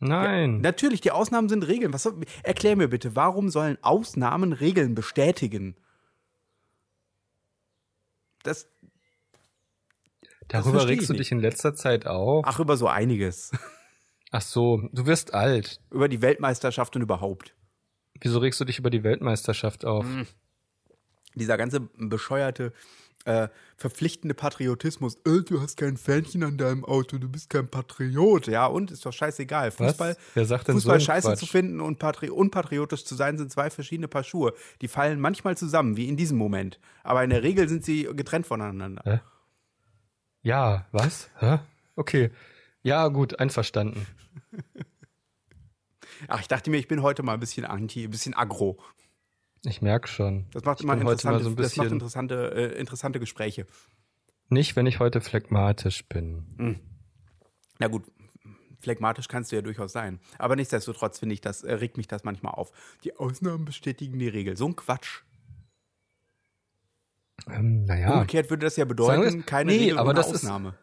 Nein. 0.00 0.60
Natürlich, 0.60 1.00
die 1.00 1.10
Ausnahmen 1.10 1.48
sind 1.48 1.66
Regeln. 1.66 1.92
Was 1.92 2.04
soll, 2.04 2.20
erklär 2.42 2.76
mir 2.76 2.88
bitte, 2.88 3.16
warum 3.16 3.50
sollen 3.50 3.78
Ausnahmen 3.82 4.52
Regeln 4.52 4.94
bestätigen? 4.94 5.76
Das, 8.42 8.68
Darüber 10.46 10.82
ich 10.82 10.88
regst 10.88 11.10
du 11.10 11.14
dich 11.14 11.30
in 11.30 11.40
letzter 11.40 11.74
Zeit 11.74 12.06
auf. 12.06 12.44
ach, 12.46 12.58
über 12.58 12.76
so 12.76 12.88
einiges. 12.88 13.50
Ach 14.30 14.42
so, 14.42 14.88
du 14.92 15.06
wirst 15.06 15.34
alt. 15.34 15.80
über 15.90 16.08
die 16.08 16.22
Weltmeisterschaft 16.22 16.94
und 16.96 17.02
überhaupt. 17.02 17.54
Wieso 18.20 18.38
regst 18.38 18.60
du 18.60 18.64
dich 18.64 18.78
über 18.78 18.90
die 18.90 19.02
Weltmeisterschaft 19.02 19.84
auf? 19.84 20.04
Mhm. 20.04 20.26
Dieser 21.34 21.56
ganze 21.56 21.80
bescheuerte, 21.80 22.72
äh, 23.24 23.48
verpflichtende 23.76 24.34
Patriotismus. 24.34 25.16
Äh, 25.26 25.42
du 25.46 25.60
hast 25.60 25.76
kein 25.76 25.96
Fähnchen 25.96 26.42
an 26.42 26.58
deinem 26.58 26.84
Auto, 26.84 27.18
du 27.18 27.28
bist 27.28 27.50
kein 27.50 27.68
Patriot. 27.68 28.46
Ja, 28.46 28.66
und 28.66 28.90
ist 28.90 29.04
doch 29.04 29.12
scheißegal. 29.12 29.70
Fußball, 29.70 30.16
Fußball 30.34 30.80
so 30.80 30.98
scheiße 30.98 31.28
Quatsch? 31.28 31.38
zu 31.38 31.46
finden 31.46 31.80
und 31.80 31.98
patri 31.98 32.30
unpatriotisch 32.30 33.04
zu 33.04 33.14
sein, 33.14 33.38
sind 33.38 33.52
zwei 33.52 33.70
verschiedene 33.70 34.08
Paar 34.08 34.24
Schuhe. 34.24 34.54
Die 34.80 34.88
fallen 34.88 35.20
manchmal 35.20 35.56
zusammen, 35.56 35.96
wie 35.96 36.08
in 36.08 36.16
diesem 36.16 36.38
Moment. 36.38 36.80
Aber 37.02 37.22
in 37.24 37.30
der 37.30 37.42
Regel 37.42 37.68
sind 37.68 37.84
sie 37.84 38.08
getrennt 38.14 38.46
voneinander. 38.46 39.02
Hä? 39.04 39.20
Ja, 40.42 40.86
was? 40.92 41.30
Hä? 41.38 41.58
Okay. 41.96 42.30
Ja, 42.82 43.08
gut, 43.08 43.38
einverstanden. 43.38 44.06
Ach, 46.28 46.40
ich 46.40 46.48
dachte 46.48 46.70
mir, 46.70 46.78
ich 46.78 46.88
bin 46.88 47.02
heute 47.02 47.22
mal 47.22 47.34
ein 47.34 47.40
bisschen 47.40 47.64
anti, 47.64 48.04
ein 48.04 48.10
bisschen 48.10 48.34
aggro. 48.34 48.78
Ich 49.64 49.82
merk 49.82 50.08
schon. 50.08 50.46
Das 50.52 50.64
macht 50.64 50.80
ich 50.80 50.84
immer 50.84 50.94
interessante, 50.94 51.42
so 51.44 51.54
das 51.54 51.76
macht 51.76 51.90
interessante, 51.90 52.52
äh, 52.54 52.78
interessante 52.80 53.18
Gespräche. 53.20 53.66
Nicht, 54.48 54.76
wenn 54.76 54.86
ich 54.86 54.98
heute 55.00 55.20
phlegmatisch 55.20 56.06
bin. 56.08 56.80
Na 57.78 57.88
gut, 57.88 58.04
phlegmatisch 58.80 59.28
kannst 59.28 59.52
du 59.52 59.56
ja 59.56 59.62
durchaus 59.62 59.92
sein. 59.92 60.20
Aber 60.38 60.56
nichtsdestotrotz 60.56 61.18
finde 61.18 61.34
ich, 61.34 61.40
das 61.40 61.62
äh, 61.64 61.74
regt 61.74 61.96
mich 61.96 62.06
das 62.08 62.24
manchmal 62.24 62.54
auf. 62.54 62.72
Die 63.04 63.16
Ausnahmen 63.16 63.64
bestätigen 63.64 64.18
die 64.18 64.28
Regel. 64.28 64.56
So 64.56 64.66
ein 64.68 64.76
Quatsch. 64.76 65.22
Ähm, 67.48 67.84
naja, 67.84 68.14
Umgekehrt 68.14 68.50
würde 68.50 68.66
das 68.66 68.76
ja 68.76 68.84
bedeuten, 68.84 69.44
keine 69.46 69.70
Nee, 69.72 69.78
Regel 69.78 69.98
aber 69.98 70.10
ohne 70.10 70.16
das 70.18 70.28
ist- 70.28 70.34
Ausnahme. 70.44 70.74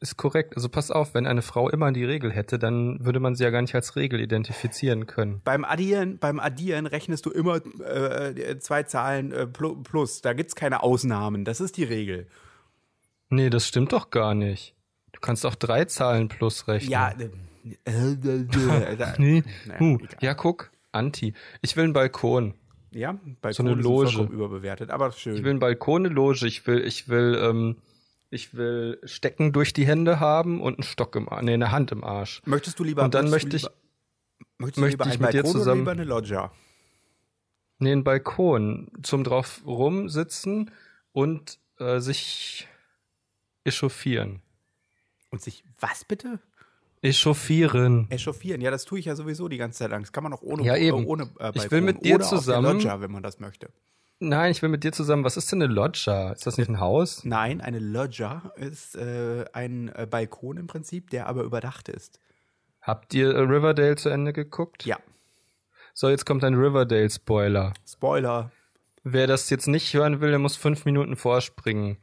Ist 0.00 0.16
korrekt. 0.16 0.54
Also 0.56 0.68
pass 0.68 0.90
auf, 0.90 1.14
wenn 1.14 1.26
eine 1.26 1.42
Frau 1.42 1.70
immer 1.70 1.90
die 1.92 2.04
Regel 2.04 2.30
hätte, 2.32 2.58
dann 2.58 3.04
würde 3.04 3.18
man 3.20 3.34
sie 3.34 3.44
ja 3.44 3.50
gar 3.50 3.62
nicht 3.62 3.74
als 3.74 3.96
Regel 3.96 4.20
identifizieren 4.20 5.06
können. 5.06 5.40
Beim 5.44 5.64
Addieren, 5.64 6.18
beim 6.18 6.38
Addieren 6.38 6.86
rechnest 6.86 7.24
du 7.26 7.30
immer 7.30 7.60
äh, 7.84 8.58
zwei 8.58 8.82
Zahlen 8.82 9.32
äh, 9.32 9.42
plu- 9.50 9.82
plus. 9.82 10.20
Da 10.20 10.32
gibt's 10.34 10.54
keine 10.54 10.82
Ausnahmen. 10.82 11.44
Das 11.44 11.60
ist 11.60 11.76
die 11.76 11.84
Regel. 11.84 12.26
Nee, 13.30 13.50
das 13.50 13.66
stimmt 13.66 13.92
doch 13.92 14.10
gar 14.10 14.34
nicht. 14.34 14.74
Du 15.12 15.20
kannst 15.20 15.46
auch 15.46 15.54
drei 15.54 15.86
Zahlen 15.86 16.28
plus 16.28 16.68
rechnen. 16.68 16.90
Ja, 16.92 17.10
äh, 17.12 17.30
Nee. 19.18 19.42
Naja, 19.66 19.80
Huh. 19.80 19.98
Ja, 20.20 20.34
guck, 20.34 20.70
Anti. 20.92 21.34
Ich 21.62 21.76
will 21.76 21.84
einen 21.84 21.92
Balkon. 21.92 22.54
ja, 22.92 23.18
bei 23.40 23.52
So 23.52 23.62
eine 23.62 23.74
Loge. 23.74 24.22
überbewertet, 24.30 24.90
aber 24.90 25.10
schön. 25.12 25.36
Ich 25.36 25.42
will 25.42 25.50
einen 25.50 25.58
Balkon, 25.58 26.04
eine 26.06 26.14
Loge. 26.14 26.46
Ich 26.46 26.66
will, 26.66 26.80
ich 26.86 27.08
will, 27.08 27.38
ähm, 27.42 27.76
ich 28.36 28.54
will 28.54 29.00
Stecken 29.04 29.52
durch 29.52 29.72
die 29.72 29.84
Hände 29.86 30.20
haben 30.20 30.60
und 30.60 30.74
einen 30.78 30.84
Stock 30.84 31.16
im 31.16 31.28
Arsch. 31.28 31.42
Nee, 31.42 31.54
eine 31.54 31.72
Hand 31.72 31.90
im 31.90 32.04
Arsch. 32.04 32.40
möchtest 32.44 32.78
du 32.78 32.84
lieber 32.84 33.02
Und 33.02 33.14
dann 33.14 33.28
möchtest 33.30 33.64
möchte 33.64 33.68
du 33.68 33.72
ich, 34.46 34.58
möchtest 34.58 34.80
möchte 34.80 35.08
ich 35.08 35.18
mit 35.18 35.32
dir 35.32 35.42
Balkon 35.42 35.52
zusammen- 35.60 35.80
lieber 35.80 35.90
eine 35.92 36.04
Loggia? 36.04 36.52
nee, 37.78 37.90
einen 37.92 38.04
Balkon 38.04 38.90
zum 39.02 39.24
drauf 39.24 39.62
rumsitzen 39.66 40.70
und 41.12 41.58
äh, 41.78 41.98
sich 42.00 42.68
echauffieren. 43.64 44.40
Und 45.30 45.42
sich 45.42 45.64
was 45.80 46.04
bitte? 46.04 46.38
Echauffieren. 47.02 48.06
Echauffieren. 48.10 48.60
Ja, 48.60 48.70
das 48.70 48.84
tue 48.84 48.98
ich 48.98 49.04
ja 49.04 49.14
sowieso 49.16 49.48
die 49.48 49.58
ganze 49.58 49.78
Zeit 49.80 49.90
lang. 49.90 50.02
Das 50.02 50.12
kann 50.12 50.22
man 50.24 50.32
auch 50.32 50.42
ohne, 50.42 50.62
Ja, 50.64 50.76
eben. 50.76 51.04
ohne 51.04 51.24
äh, 51.38 51.50
Ich 51.54 51.70
will 51.70 51.82
Balkon 51.82 51.84
mit 51.84 52.04
dir 52.04 52.14
oder 52.16 52.24
zusammen- 52.24 52.72
Loggia, 52.78 53.00
wenn 53.00 53.10
man 53.12 53.22
das 53.22 53.38
möchte. 53.40 53.68
Nein, 54.18 54.50
ich 54.50 54.62
will 54.62 54.70
mit 54.70 54.82
dir 54.82 54.92
zusammen. 54.92 55.24
Was 55.24 55.36
ist 55.36 55.52
denn 55.52 55.60
eine 55.62 55.72
Loggia? 55.72 56.32
Ist 56.32 56.46
das 56.46 56.56
nicht 56.56 56.68
ein 56.68 56.80
Haus? 56.80 57.24
Nein, 57.24 57.60
eine 57.60 57.78
Loggia 57.78 58.50
ist 58.56 58.96
äh, 58.96 59.44
ein 59.52 59.88
äh, 59.94 60.06
Balkon 60.10 60.56
im 60.56 60.66
Prinzip, 60.66 61.10
der 61.10 61.26
aber 61.26 61.42
überdacht 61.42 61.88
ist. 61.88 62.18
Habt 62.80 63.12
ihr 63.14 63.34
äh, 63.34 63.40
Riverdale 63.40 63.96
zu 63.96 64.08
Ende 64.08 64.32
geguckt? 64.32 64.86
Ja. 64.86 64.98
So, 65.92 66.08
jetzt 66.08 66.24
kommt 66.24 66.44
ein 66.44 66.54
Riverdale-Spoiler. 66.54 67.74
Spoiler. 67.86 68.50
Wer 69.04 69.26
das 69.26 69.50
jetzt 69.50 69.66
nicht 69.68 69.92
hören 69.94 70.20
will, 70.20 70.30
der 70.30 70.38
muss 70.38 70.56
fünf 70.56 70.84
Minuten 70.84 71.16
vorspringen. 71.16 71.98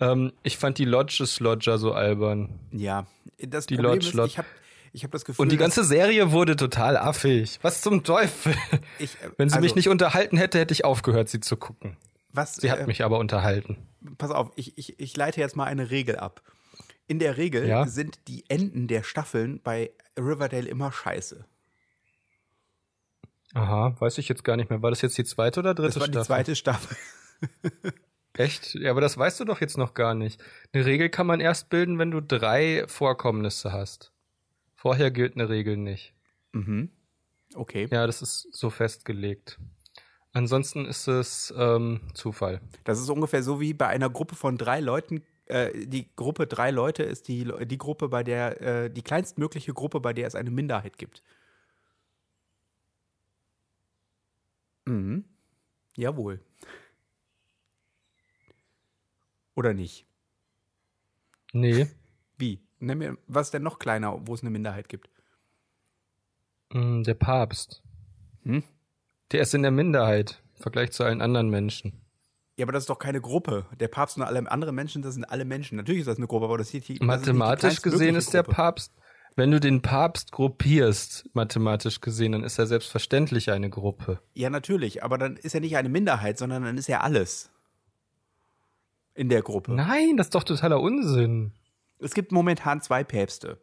Ähm, 0.00 0.32
ich 0.44 0.58
fand 0.58 0.78
die 0.78 0.84
Lodges 0.84 1.40
Lodger 1.40 1.78
so 1.78 1.92
albern. 1.92 2.60
Ja. 2.70 3.06
Das 3.38 3.66
Die 3.66 3.74
Problem 3.74 3.94
Lodge, 3.94 4.06
ist, 4.08 4.14
Lodge. 4.14 4.30
ich 4.32 4.38
habe 4.38 4.48
ich 4.92 5.04
hab 5.04 5.10
das 5.10 5.24
Gefühl, 5.24 5.42
Und 5.42 5.52
die 5.52 5.56
ganze 5.56 5.84
Serie 5.84 6.32
wurde 6.32 6.56
total 6.56 6.96
affig. 6.96 7.58
Was 7.62 7.80
zum 7.82 8.04
Teufel? 8.04 8.54
ich, 8.98 9.14
äh, 9.22 9.30
Wenn 9.36 9.48
sie 9.48 9.56
also, 9.56 9.64
mich 9.64 9.74
nicht 9.74 9.88
unterhalten 9.88 10.36
hätte, 10.36 10.58
hätte 10.58 10.72
ich 10.72 10.84
aufgehört, 10.84 11.28
sie 11.28 11.40
zu 11.40 11.56
gucken. 11.56 11.96
was, 12.32 12.56
Sie 12.56 12.70
hat 12.70 12.80
äh, 12.80 12.86
mich 12.86 13.04
aber 13.04 13.18
unterhalten. 13.18 13.76
pass 14.18 14.30
auf, 14.30 14.50
ich, 14.56 14.76
ich, 14.78 14.98
ich 14.98 15.16
leite 15.16 15.40
jetzt 15.40 15.56
mal 15.56 15.64
eine 15.64 15.90
Regel 15.90 16.16
ab. 16.16 16.42
In 17.06 17.18
der 17.18 17.36
Regel 17.38 17.66
Ja? 17.66 17.86
sind 17.86 18.18
die 18.28 18.44
Enden 18.48 18.86
der 18.86 19.02
Staffeln 19.02 19.60
bei 19.62 19.90
Riverdale 20.18 20.68
immer 20.68 20.92
scheiße. 20.92 21.44
Aha, 23.54 23.96
weiß 23.98 24.18
ich 24.18 24.28
jetzt 24.28 24.44
gar 24.44 24.56
nicht 24.56 24.68
mehr. 24.70 24.82
War 24.82 24.90
das 24.90 25.00
jetzt 25.00 25.16
die 25.16 25.24
zweite 25.24 25.60
oder 25.60 25.74
dritte 25.74 25.98
Das 25.98 26.00
war 26.00 26.06
die 26.08 26.12
Staffel? 26.12 26.26
zweite 26.26 26.56
Staffel. 26.56 26.96
Echt? 28.34 28.74
Ja, 28.74 28.90
aber 28.92 29.00
das 29.00 29.16
weißt 29.16 29.40
du 29.40 29.44
doch 29.44 29.60
jetzt 29.60 29.78
noch 29.78 29.94
gar 29.94 30.14
nicht. 30.14 30.40
Eine 30.72 30.84
Regel 30.84 31.08
kann 31.08 31.26
man 31.26 31.40
erst 31.40 31.70
bilden, 31.70 31.98
wenn 31.98 32.10
du 32.10 32.20
drei 32.20 32.84
Vorkommnisse 32.86 33.72
hast. 33.72 34.12
Vorher 34.78 35.10
gilt 35.10 35.34
eine 35.34 35.48
Regel 35.48 35.76
nicht. 35.76 36.14
Mhm. 36.52 36.90
Okay. 37.56 37.88
Ja, 37.90 38.06
das 38.06 38.22
ist 38.22 38.46
so 38.52 38.70
festgelegt. 38.70 39.58
Ansonsten 40.32 40.86
ist 40.86 41.08
es 41.08 41.52
ähm, 41.58 42.00
Zufall. 42.14 42.60
Das 42.84 43.00
ist 43.00 43.08
ungefähr 43.10 43.42
so 43.42 43.60
wie 43.60 43.74
bei 43.74 43.88
einer 43.88 44.08
Gruppe 44.08 44.36
von 44.36 44.56
drei 44.56 44.78
Leuten. 44.78 45.24
Äh, 45.46 45.88
die 45.88 46.14
Gruppe 46.14 46.46
drei 46.46 46.70
Leute 46.70 47.02
ist 47.02 47.26
die, 47.26 47.50
die 47.66 47.76
Gruppe, 47.76 48.08
bei 48.08 48.22
der, 48.22 48.60
äh, 48.60 48.88
die 48.88 49.02
kleinstmögliche 49.02 49.74
Gruppe, 49.74 49.98
bei 49.98 50.12
der 50.12 50.28
es 50.28 50.36
eine 50.36 50.52
Minderheit 50.52 50.96
gibt. 50.96 51.24
Mhm. 54.86 55.24
Jawohl. 55.96 56.40
Oder 59.56 59.74
nicht? 59.74 60.06
Nee, 61.52 61.88
Nenn 62.80 62.98
mir, 62.98 63.18
was 63.26 63.48
ist 63.48 63.54
denn 63.54 63.62
noch 63.62 63.78
kleiner, 63.78 64.26
wo 64.26 64.34
es 64.34 64.42
eine 64.42 64.50
Minderheit 64.50 64.88
gibt? 64.88 65.10
mm, 66.72 67.02
der 67.02 67.14
Papst. 67.14 67.82
Hm? 68.44 68.62
Der 69.32 69.40
ist 69.42 69.54
in 69.54 69.62
der 69.62 69.70
Minderheit 69.70 70.42
im 70.56 70.62
Vergleich 70.62 70.92
zu 70.92 71.04
allen 71.04 71.20
anderen 71.20 71.50
Menschen. 71.50 72.00
Ja, 72.56 72.64
aber 72.64 72.72
das 72.72 72.84
ist 72.84 72.90
doch 72.90 72.98
keine 72.98 73.20
Gruppe. 73.20 73.66
Der 73.78 73.88
Papst 73.88 74.16
und 74.16 74.24
alle 74.24 74.50
anderen 74.50 74.74
Menschen, 74.74 75.02
das 75.02 75.14
sind 75.14 75.24
alle 75.24 75.44
Menschen. 75.44 75.76
Natürlich 75.76 76.00
ist 76.00 76.08
das 76.08 76.16
eine 76.16 76.26
Gruppe, 76.26 76.46
aber 76.46 76.58
das 76.58 76.74
ist 76.74 76.88
die, 76.88 76.94
das 76.94 77.02
ist 77.02 77.06
Mathematisch 77.06 77.82
gesehen 77.82 77.98
kleinstmögliche 77.98 78.18
ist 78.18 78.34
der 78.34 78.42
Gruppe. 78.42 78.56
Papst, 78.56 78.92
wenn 79.36 79.52
du 79.52 79.60
den 79.60 79.80
Papst 79.82 80.32
gruppierst, 80.32 81.30
mathematisch 81.34 82.00
gesehen, 82.00 82.32
dann 82.32 82.42
ist 82.42 82.58
er 82.58 82.66
selbstverständlich 82.66 83.52
eine 83.52 83.70
Gruppe. 83.70 84.20
Ja, 84.34 84.50
natürlich, 84.50 85.04
aber 85.04 85.18
dann 85.18 85.36
ist 85.36 85.54
er 85.54 85.60
nicht 85.60 85.76
eine 85.76 85.88
Minderheit, 85.88 86.38
sondern 86.38 86.64
dann 86.64 86.76
ist 86.76 86.88
er 86.88 87.04
alles. 87.04 87.50
In 89.14 89.28
der 89.28 89.42
Gruppe. 89.42 89.72
Nein, 89.72 90.16
das 90.16 90.26
ist 90.26 90.34
doch 90.34 90.42
totaler 90.42 90.80
Unsinn. 90.80 91.52
Es 92.00 92.14
gibt 92.14 92.32
momentan 92.32 92.80
zwei 92.80 93.04
Päpste. 93.04 93.60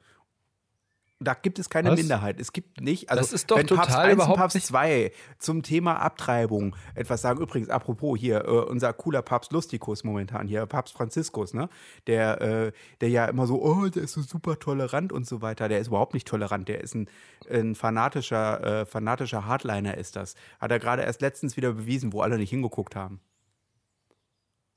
Da 1.21 1.33
gibt 1.33 1.59
es 1.59 1.69
keine 1.69 1.91
Was? 1.91 1.97
Minderheit. 1.97 2.41
Es 2.41 2.51
gibt 2.51 2.81
nicht. 2.81 3.09
Also 3.09 3.21
Das 3.21 3.31
ist 3.31 3.49
doch 3.49 3.55
wenn 3.57 3.67
Papst 3.67 3.89
total 3.91 4.01
1 4.03 4.09
und 4.11 4.15
überhaupt 4.17 4.37
Papst 4.37 4.55
nicht- 4.55 4.67
2 4.67 5.13
zum 5.39 5.63
Thema 5.63 5.95
Abtreibung 6.01 6.75
etwas 6.93 7.21
sagen. 7.21 7.39
Übrigens, 7.39 7.69
apropos 7.69 8.19
hier, 8.19 8.43
äh, 8.43 8.49
unser 8.49 8.91
cooler 8.91 9.21
Papst 9.21 9.53
Lustikus 9.53 10.03
momentan 10.03 10.45
hier, 10.49 10.65
Papst 10.65 10.93
Franziskus, 10.93 11.53
ne? 11.53 11.69
Der, 12.07 12.41
äh, 12.41 12.71
der 12.99 13.09
ja 13.09 13.25
immer 13.27 13.47
so, 13.47 13.63
oh, 13.63 13.87
der 13.87 14.03
ist 14.03 14.11
so 14.11 14.21
super 14.21 14.59
tolerant 14.59 15.13
und 15.13 15.25
so 15.25 15.41
weiter. 15.41 15.69
Der 15.69 15.79
ist 15.79 15.87
überhaupt 15.87 16.13
nicht 16.13 16.27
tolerant. 16.27 16.67
Der 16.67 16.81
ist 16.81 16.93
ein, 16.95 17.09
ein 17.49 17.75
fanatischer, 17.75 18.81
äh, 18.81 18.85
fanatischer 18.85 19.45
Hardliner 19.45 19.95
ist 19.95 20.17
das. 20.17 20.35
Hat 20.59 20.69
er 20.71 20.79
gerade 20.79 21.03
erst 21.03 21.21
letztens 21.21 21.55
wieder 21.55 21.71
bewiesen, 21.71 22.11
wo 22.11 22.21
alle 22.23 22.37
nicht 22.37 22.49
hingeguckt 22.49 22.93
haben. 22.97 23.21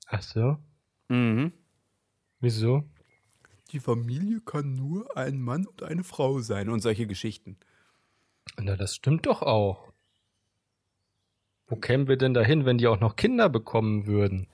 Ach 0.07 0.23
so? 0.23 0.57
Mhm. 1.09 1.53
Wieso? 2.39 2.85
Die 3.71 3.81
Familie 3.81 4.41
kann 4.41 4.75
nur 4.75 5.17
ein 5.17 5.41
Mann 5.41 5.67
und 5.67 5.83
eine 5.83 6.05
Frau 6.05 6.41
sein 6.41 6.71
und 6.71 6.81
solche 6.81 7.07
Geschichten. 7.07 7.59
Na, 8.57 8.77
das 8.77 8.95
stimmt 8.95 9.27
doch 9.27 9.43
auch. 9.43 9.93
Wo 11.67 11.77
kämen 11.77 12.09
wir 12.09 12.17
denn 12.17 12.33
dahin, 12.33 12.65
wenn 12.65 12.79
die 12.79 12.87
auch 12.87 13.01
noch 13.01 13.17
Kinder 13.17 13.51
bekommen 13.51 14.07
würden? 14.07 14.47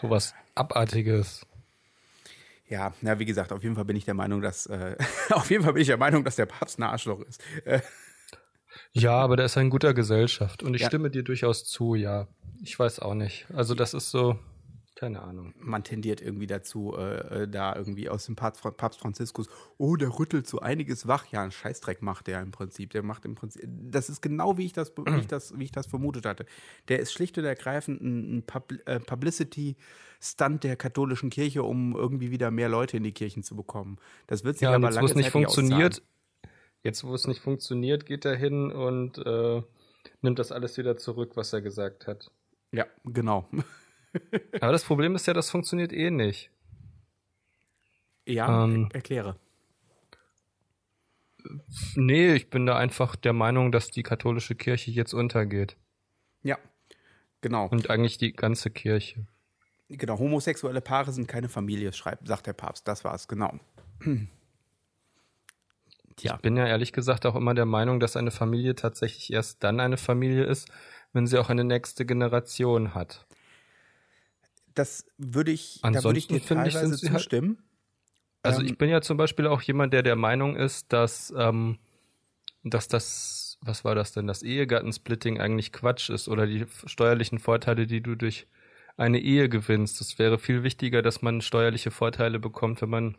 Sowas 0.00 0.34
Abartiges. 0.54 1.46
Ja, 2.68 2.94
na, 3.02 3.18
wie 3.18 3.26
gesagt, 3.26 3.52
auf 3.52 3.62
jeden 3.62 3.74
Fall 3.74 3.84
bin 3.84 3.96
ich 3.96 4.06
der 4.06 4.14
Meinung, 4.14 4.40
dass, 4.40 4.66
äh, 4.66 4.96
auf 5.30 5.50
jeden 5.50 5.62
Fall 5.62 5.74
bin 5.74 5.82
ich 5.82 5.88
der 5.88 5.98
Meinung, 5.98 6.24
dass 6.24 6.36
der 6.36 6.46
Papst 6.46 6.78
ein 6.78 6.84
Arschloch 6.84 7.20
ist. 7.20 7.42
Äh. 7.64 7.80
Ja, 8.92 9.12
aber 9.12 9.36
der 9.36 9.46
ist 9.46 9.56
ein 9.56 9.70
guter 9.70 9.94
Gesellschaft 9.94 10.62
und 10.62 10.74
ich 10.74 10.82
ja. 10.82 10.88
stimme 10.88 11.10
dir 11.10 11.22
durchaus 11.22 11.64
zu, 11.64 11.94
ja. 11.94 12.28
Ich 12.62 12.78
weiß 12.78 13.00
auch 13.00 13.14
nicht. 13.14 13.46
Also 13.54 13.74
das 13.74 13.94
ist 13.94 14.10
so, 14.10 14.38
keine 14.96 15.22
Ahnung. 15.22 15.52
Man 15.58 15.84
tendiert 15.84 16.22
irgendwie 16.22 16.46
dazu, 16.46 16.94
äh, 16.96 17.42
äh 17.42 17.48
da 17.48 17.76
irgendwie 17.76 18.08
aus 18.08 18.24
dem 18.24 18.34
Papst, 18.34 18.62
Franziskus, 18.98 19.46
oh, 19.76 19.96
der 19.96 20.18
rüttelt 20.18 20.46
so 20.46 20.60
einiges 20.60 21.06
wach. 21.06 21.26
Ja, 21.30 21.42
einen 21.42 21.52
Scheißdreck 21.52 22.00
macht 22.00 22.26
der 22.28 22.40
im 22.40 22.50
Prinzip. 22.50 22.90
Der 22.90 23.02
macht 23.02 23.26
im 23.26 23.34
Prinzip, 23.34 23.62
das 23.66 24.08
ist 24.08 24.22
genau 24.22 24.56
wie 24.56 24.64
ich 24.64 24.72
das, 24.72 24.94
wie 24.96 25.20
ich 25.20 25.26
das, 25.26 25.56
wie 25.58 25.64
ich 25.64 25.70
das 25.70 25.86
vermutet 25.86 26.24
hatte. 26.24 26.46
Der 26.88 26.98
ist 26.98 27.12
schlicht 27.12 27.36
und 27.36 27.44
ergreifend 27.44 28.00
ein, 28.00 28.38
ein 28.38 28.44
äh, 28.86 28.98
Publicity-Stunt 28.98 30.64
der 30.64 30.76
katholischen 30.76 31.28
Kirche, 31.28 31.62
um 31.62 31.94
irgendwie 31.94 32.30
wieder 32.30 32.50
mehr 32.50 32.70
Leute 32.70 32.96
in 32.96 33.02
die 33.02 33.12
Kirchen 33.12 33.42
zu 33.42 33.54
bekommen. 33.54 33.98
Das 34.26 34.44
wird 34.44 34.56
sich 34.56 34.66
ja, 34.66 34.74
aber 34.74 34.90
lange 34.90 35.08
Zeit 35.08 35.16
nicht 35.16 35.30
funktioniert. 35.30 36.02
Jetzt, 36.82 37.04
wo 37.04 37.14
es 37.14 37.26
nicht 37.26 37.40
funktioniert, 37.40 38.06
geht 38.06 38.24
er 38.24 38.36
hin 38.36 38.72
und 38.72 39.18
äh, 39.18 39.62
nimmt 40.22 40.38
das 40.38 40.52
alles 40.52 40.78
wieder 40.78 40.96
zurück, 40.96 41.32
was 41.34 41.52
er 41.52 41.60
gesagt 41.60 42.06
hat. 42.06 42.30
Ja, 42.72 42.86
genau. 43.04 43.46
Aber 44.60 44.72
das 44.72 44.84
Problem 44.84 45.14
ist 45.14 45.26
ja, 45.26 45.34
das 45.34 45.50
funktioniert 45.50 45.92
eh 45.92 46.10
nicht. 46.10 46.50
Ja, 48.26 48.64
ähm, 48.64 48.88
erkläre. 48.92 49.36
Nee, 51.94 52.34
ich 52.34 52.50
bin 52.50 52.66
da 52.66 52.76
einfach 52.76 53.14
der 53.14 53.32
Meinung, 53.32 53.70
dass 53.70 53.90
die 53.90 54.02
katholische 54.02 54.56
Kirche 54.56 54.90
jetzt 54.90 55.14
untergeht. 55.14 55.76
Ja, 56.42 56.58
genau. 57.40 57.68
Und 57.68 57.88
eigentlich 57.88 58.18
die 58.18 58.32
ganze 58.32 58.70
Kirche. 58.70 59.26
Genau, 59.88 60.18
homosexuelle 60.18 60.80
Paare 60.80 61.12
sind 61.12 61.28
keine 61.28 61.48
Familie, 61.48 61.92
schreibt, 61.92 62.26
sagt 62.26 62.48
der 62.48 62.52
Papst. 62.52 62.88
Das 62.88 63.04
war's, 63.04 63.28
genau. 63.28 63.60
Tja. 66.16 66.34
Ich 66.34 66.40
bin 66.40 66.56
ja 66.56 66.66
ehrlich 66.66 66.92
gesagt 66.92 67.26
auch 67.26 67.36
immer 67.36 67.54
der 67.54 67.66
Meinung, 67.66 68.00
dass 68.00 68.16
eine 68.16 68.32
Familie 68.32 68.74
tatsächlich 68.74 69.32
erst 69.32 69.62
dann 69.62 69.78
eine 69.78 69.98
Familie 69.98 70.44
ist, 70.44 70.68
wenn 71.12 71.26
sie 71.26 71.38
auch 71.38 71.50
eine 71.50 71.62
nächste 71.62 72.06
Generation 72.06 72.94
hat 72.94 73.25
das 74.76 75.06
würde 75.16 75.50
ich, 75.50 75.80
Ansonsten 75.82 76.02
da 76.02 76.08
würde 76.08 76.18
ich 76.18 76.26
dir 76.28 76.42
teilweise 76.42 76.94
ich, 76.94 77.10
halt 77.10 77.20
zustimmen. 77.20 77.62
also 78.42 78.60
ähm, 78.60 78.66
ich 78.66 78.78
bin 78.78 78.88
ja 78.90 79.00
zum 79.00 79.16
Beispiel 79.16 79.46
auch 79.46 79.62
jemand, 79.62 79.92
der 79.92 80.02
der 80.02 80.16
Meinung 80.16 80.54
ist, 80.54 80.92
dass, 80.92 81.32
ähm, 81.36 81.78
dass 82.62 82.86
das, 82.86 83.58
was 83.62 83.84
war 83.84 83.94
das 83.94 84.12
denn, 84.12 84.26
das 84.26 84.42
Ehegattensplitting 84.42 85.40
eigentlich 85.40 85.72
Quatsch 85.72 86.10
ist 86.10 86.28
oder 86.28 86.46
die 86.46 86.66
steuerlichen 86.84 87.38
Vorteile, 87.38 87.86
die 87.86 88.02
du 88.02 88.14
durch 88.14 88.46
eine 88.96 89.18
Ehe 89.18 89.48
gewinnst. 89.48 90.00
Es 90.00 90.18
wäre 90.18 90.38
viel 90.38 90.62
wichtiger, 90.62 91.02
dass 91.02 91.22
man 91.22 91.40
steuerliche 91.40 91.90
Vorteile 91.90 92.38
bekommt, 92.38 92.82
wenn 92.82 92.90
man 92.90 93.16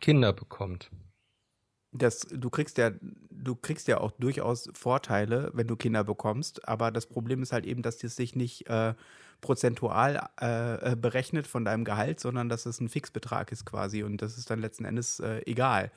Kinder 0.00 0.32
bekommt. 0.32 0.90
Das, 1.92 2.20
du 2.20 2.50
kriegst 2.50 2.76
ja, 2.76 2.90
du 3.00 3.56
kriegst 3.56 3.88
ja 3.88 3.98
auch 3.98 4.12
durchaus 4.12 4.68
Vorteile, 4.74 5.50
wenn 5.54 5.66
du 5.66 5.76
Kinder 5.76 6.04
bekommst, 6.04 6.68
aber 6.68 6.90
das 6.90 7.06
Problem 7.06 7.42
ist 7.42 7.52
halt 7.52 7.66
eben, 7.66 7.82
dass 7.82 7.98
das 7.98 8.14
sich 8.14 8.36
nicht 8.36 8.68
äh, 8.68 8.94
prozentual 9.40 10.28
äh, 10.40 10.92
äh, 10.92 10.96
berechnet 10.96 11.46
von 11.46 11.64
deinem 11.64 11.84
Gehalt, 11.84 12.20
sondern 12.20 12.48
dass 12.48 12.66
es 12.66 12.80
ein 12.80 12.88
Fixbetrag 12.88 13.52
ist 13.52 13.64
quasi 13.64 14.02
und 14.02 14.20
das 14.20 14.36
ist 14.36 14.50
dann 14.50 14.60
letzten 14.60 14.84
Endes 14.84 15.20
äh, 15.20 15.42
egal. 15.46 15.90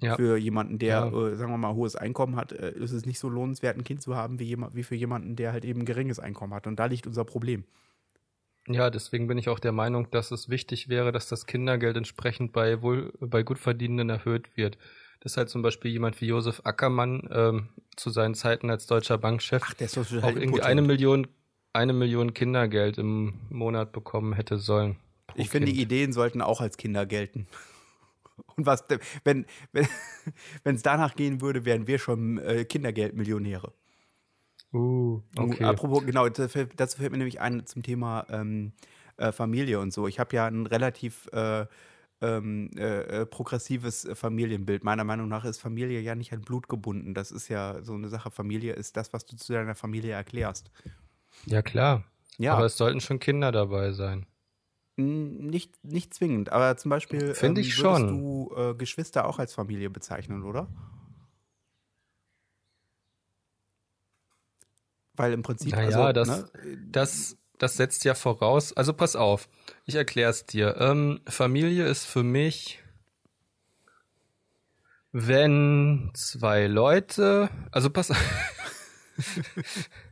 Ja. 0.00 0.16
Für 0.16 0.36
jemanden, 0.36 0.78
der, 0.80 1.10
ja. 1.12 1.28
äh, 1.28 1.36
sagen 1.36 1.52
wir 1.52 1.58
mal, 1.58 1.74
hohes 1.74 1.94
Einkommen 1.94 2.34
hat, 2.34 2.50
äh, 2.50 2.72
ist 2.72 2.90
es 2.90 3.06
nicht 3.06 3.20
so 3.20 3.28
lohnenswert, 3.28 3.76
ein 3.76 3.84
Kind 3.84 4.02
zu 4.02 4.16
haben, 4.16 4.40
wie, 4.40 4.44
jemand, 4.44 4.74
wie 4.74 4.82
für 4.82 4.96
jemanden, 4.96 5.36
der 5.36 5.52
halt 5.52 5.64
eben 5.64 5.84
geringes 5.84 6.18
Einkommen 6.18 6.54
hat. 6.54 6.66
Und 6.66 6.76
da 6.80 6.86
liegt 6.86 7.06
unser 7.06 7.24
Problem. 7.24 7.64
Ja, 8.66 8.90
deswegen 8.90 9.28
bin 9.28 9.38
ich 9.38 9.48
auch 9.48 9.60
der 9.60 9.72
Meinung, 9.72 10.10
dass 10.10 10.30
es 10.30 10.48
wichtig 10.48 10.88
wäre, 10.88 11.12
dass 11.12 11.28
das 11.28 11.46
Kindergeld 11.46 11.96
entsprechend 11.96 12.52
bei 12.52 12.82
wohl 12.82 13.12
bei 13.20 13.42
Gutverdienenden 13.42 14.10
erhöht 14.10 14.56
wird. 14.56 14.76
Das 15.20 15.32
ist 15.32 15.36
halt 15.36 15.50
zum 15.50 15.62
Beispiel 15.62 15.92
jemand 15.92 16.20
wie 16.20 16.26
Josef 16.26 16.62
Ackermann 16.64 17.28
ähm, 17.32 17.68
zu 17.96 18.10
seinen 18.10 18.34
Zeiten 18.34 18.70
als 18.70 18.86
deutscher 18.86 19.18
Bankchef 19.18 19.62
Ach, 19.64 20.22
auch 20.22 20.36
irgendwie 20.36 20.62
eine 20.62 20.82
Million 20.82 21.28
eine 21.72 21.92
Million 21.92 22.34
Kindergeld 22.34 22.98
im 22.98 23.34
Monat 23.50 23.92
bekommen 23.92 24.32
hätte 24.32 24.58
sollen. 24.58 24.96
Ich 25.34 25.48
finde, 25.48 25.72
die 25.72 25.80
Ideen 25.80 26.12
sollten 26.12 26.42
auch 26.42 26.60
als 26.60 26.76
Kinder 26.76 27.06
gelten. 27.06 27.46
Und 28.56 28.66
was, 28.66 28.84
wenn 29.24 29.46
wenn 29.72 29.86
wenn, 30.64 30.76
es 30.76 30.82
danach 30.82 31.14
gehen 31.14 31.40
würde, 31.40 31.64
wären 31.64 31.86
wir 31.86 31.98
schon 31.98 32.38
äh, 32.38 32.64
Kindergeldmillionäre. 32.64 33.72
Uh, 34.72 35.20
okay. 35.36 35.58
Und 35.58 35.62
apropos, 35.62 36.04
genau, 36.04 36.28
dazu 36.28 36.48
fällt 36.48 37.12
mir 37.12 37.18
nämlich 37.18 37.40
ein 37.40 37.66
zum 37.66 37.82
Thema 37.82 38.26
ähm, 38.30 38.72
äh, 39.18 39.32
Familie 39.32 39.80
und 39.80 39.92
so. 39.92 40.08
Ich 40.08 40.18
habe 40.18 40.34
ja 40.34 40.46
ein 40.46 40.66
relativ 40.66 41.28
äh, 41.32 41.66
ähm, 42.22 42.70
äh, 42.76 43.00
äh, 43.00 43.26
progressives 43.26 44.08
Familienbild. 44.14 44.84
Meiner 44.84 45.04
Meinung 45.04 45.28
nach 45.28 45.44
ist 45.44 45.60
Familie 45.60 46.00
ja 46.00 46.14
nicht 46.14 46.32
an 46.32 46.40
Blut 46.40 46.68
gebunden. 46.68 47.12
Das 47.14 47.30
ist 47.30 47.48
ja 47.48 47.82
so 47.82 47.94
eine 47.94 48.08
Sache. 48.08 48.30
Familie 48.30 48.74
ist 48.74 48.96
das, 48.96 49.12
was 49.12 49.26
du 49.26 49.36
zu 49.36 49.52
deiner 49.52 49.74
Familie 49.74 50.12
erklärst. 50.12 50.70
Ja, 51.46 51.62
klar. 51.62 52.04
Ja. 52.38 52.54
Aber 52.54 52.66
es 52.66 52.76
sollten 52.76 53.00
schon 53.00 53.18
Kinder 53.18 53.52
dabei 53.52 53.92
sein. 53.92 54.26
Nicht, 54.96 55.82
nicht 55.84 56.12
zwingend, 56.12 56.52
aber 56.52 56.76
zum 56.76 56.90
Beispiel 56.90 57.34
Finde 57.34 57.62
ähm, 57.62 57.66
ich 57.66 57.74
schon. 57.74 58.08
du 58.08 58.54
äh, 58.54 58.74
Geschwister 58.74 59.26
auch 59.26 59.38
als 59.38 59.54
Familie 59.54 59.88
bezeichnen, 59.88 60.42
oder? 60.42 60.68
Weil 65.14 65.32
im 65.32 65.42
Prinzip. 65.42 65.72
Naja, 65.72 66.04
also, 66.04 66.12
das, 66.12 66.28
ne? 66.28 66.78
das, 66.90 67.36
das 67.58 67.76
setzt 67.76 68.04
ja 68.04 68.14
voraus. 68.14 68.72
Also 68.74 68.92
pass 68.92 69.16
auf, 69.16 69.48
ich 69.86 69.94
erkläre 69.94 70.30
es 70.30 70.44
dir. 70.44 70.76
Ähm, 70.78 71.20
Familie 71.26 71.86
ist 71.86 72.04
für 72.04 72.22
mich, 72.22 72.82
wenn 75.12 76.10
zwei 76.14 76.66
Leute, 76.66 77.50
also 77.70 77.88
pass 77.88 78.10
auf. 78.10 78.18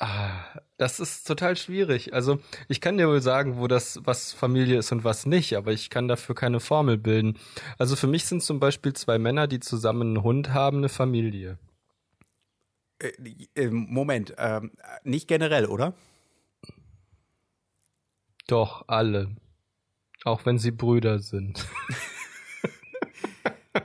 Ah, 0.00 0.60
das 0.76 1.00
ist 1.00 1.26
total 1.26 1.56
schwierig. 1.56 2.14
Also 2.14 2.38
ich 2.68 2.80
kann 2.80 2.98
dir 2.98 3.08
wohl 3.08 3.20
sagen, 3.20 3.58
wo 3.58 3.66
das, 3.66 3.98
was 4.04 4.32
Familie 4.32 4.78
ist 4.78 4.92
und 4.92 5.02
was 5.02 5.26
nicht, 5.26 5.56
aber 5.56 5.72
ich 5.72 5.90
kann 5.90 6.06
dafür 6.06 6.36
keine 6.36 6.60
Formel 6.60 6.96
bilden. 6.96 7.36
Also 7.78 7.96
für 7.96 8.06
mich 8.06 8.24
sind 8.24 8.44
zum 8.44 8.60
Beispiel 8.60 8.92
zwei 8.92 9.18
Männer, 9.18 9.48
die 9.48 9.58
zusammen 9.58 10.02
einen 10.02 10.22
Hund 10.22 10.50
haben, 10.50 10.78
eine 10.78 10.88
Familie. 10.88 11.58
Äh, 13.00 13.10
äh 13.56 13.70
Moment, 13.70 14.34
ähm, 14.38 14.70
nicht 15.02 15.26
generell, 15.26 15.66
oder? 15.66 15.94
Doch, 18.46 18.84
alle. 18.86 19.34
Auch 20.22 20.46
wenn 20.46 20.58
sie 20.58 20.70
Brüder 20.70 21.18
sind. 21.18 21.66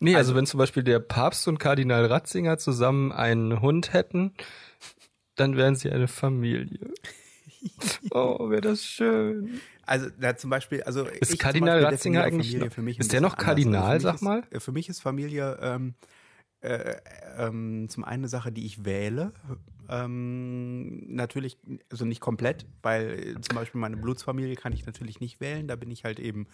nee, 0.00 0.14
also, 0.14 0.30
also 0.30 0.34
wenn 0.34 0.46
zum 0.46 0.56
Beispiel 0.56 0.82
der 0.82 1.00
Papst 1.00 1.46
und 1.46 1.58
Kardinal 1.58 2.06
Ratzinger 2.06 2.56
zusammen 2.56 3.12
einen 3.12 3.60
Hund 3.60 3.92
hätten, 3.92 4.32
dann 5.40 5.56
wären 5.56 5.74
sie 5.76 5.90
eine 5.90 6.08
Familie. 6.08 6.92
Oh, 8.12 8.50
wäre 8.50 8.60
das 8.60 8.84
schön. 8.84 9.60
Also, 9.82 10.10
da 10.20 10.36
zum 10.36 10.48
Beispiel, 10.48 10.80
also. 10.84 11.06
Ist 11.06 11.40
Kardinal 11.40 11.84
Ratzinger 11.84 12.22
eigentlich 12.22 12.56
noch, 12.56 12.78
ist 12.78 13.12
der 13.12 13.20
noch 13.20 13.36
Kardinal, 13.36 13.82
also 13.82 14.08
sag 14.08 14.22
mal? 14.22 14.44
Ist, 14.50 14.62
für 14.62 14.70
mich 14.70 14.88
ist 14.88 15.00
Familie 15.00 15.58
ähm, 15.60 15.94
äh, 16.60 16.96
ähm, 17.36 17.88
zum 17.88 18.04
einen 18.04 18.22
eine 18.22 18.28
Sache, 18.28 18.52
die 18.52 18.66
ich 18.66 18.84
wähle. 18.84 19.32
Ähm, 19.88 21.14
natürlich, 21.14 21.58
also 21.90 22.04
nicht 22.04 22.20
komplett, 22.20 22.66
weil 22.82 23.36
zum 23.40 23.56
Beispiel 23.56 23.80
meine 23.80 23.96
Blutsfamilie 23.96 24.56
kann 24.56 24.72
ich 24.72 24.84
natürlich 24.84 25.20
nicht 25.20 25.40
wählen. 25.40 25.68
Da 25.68 25.76
bin 25.76 25.90
ich 25.90 26.04
halt 26.04 26.20
eben 26.20 26.46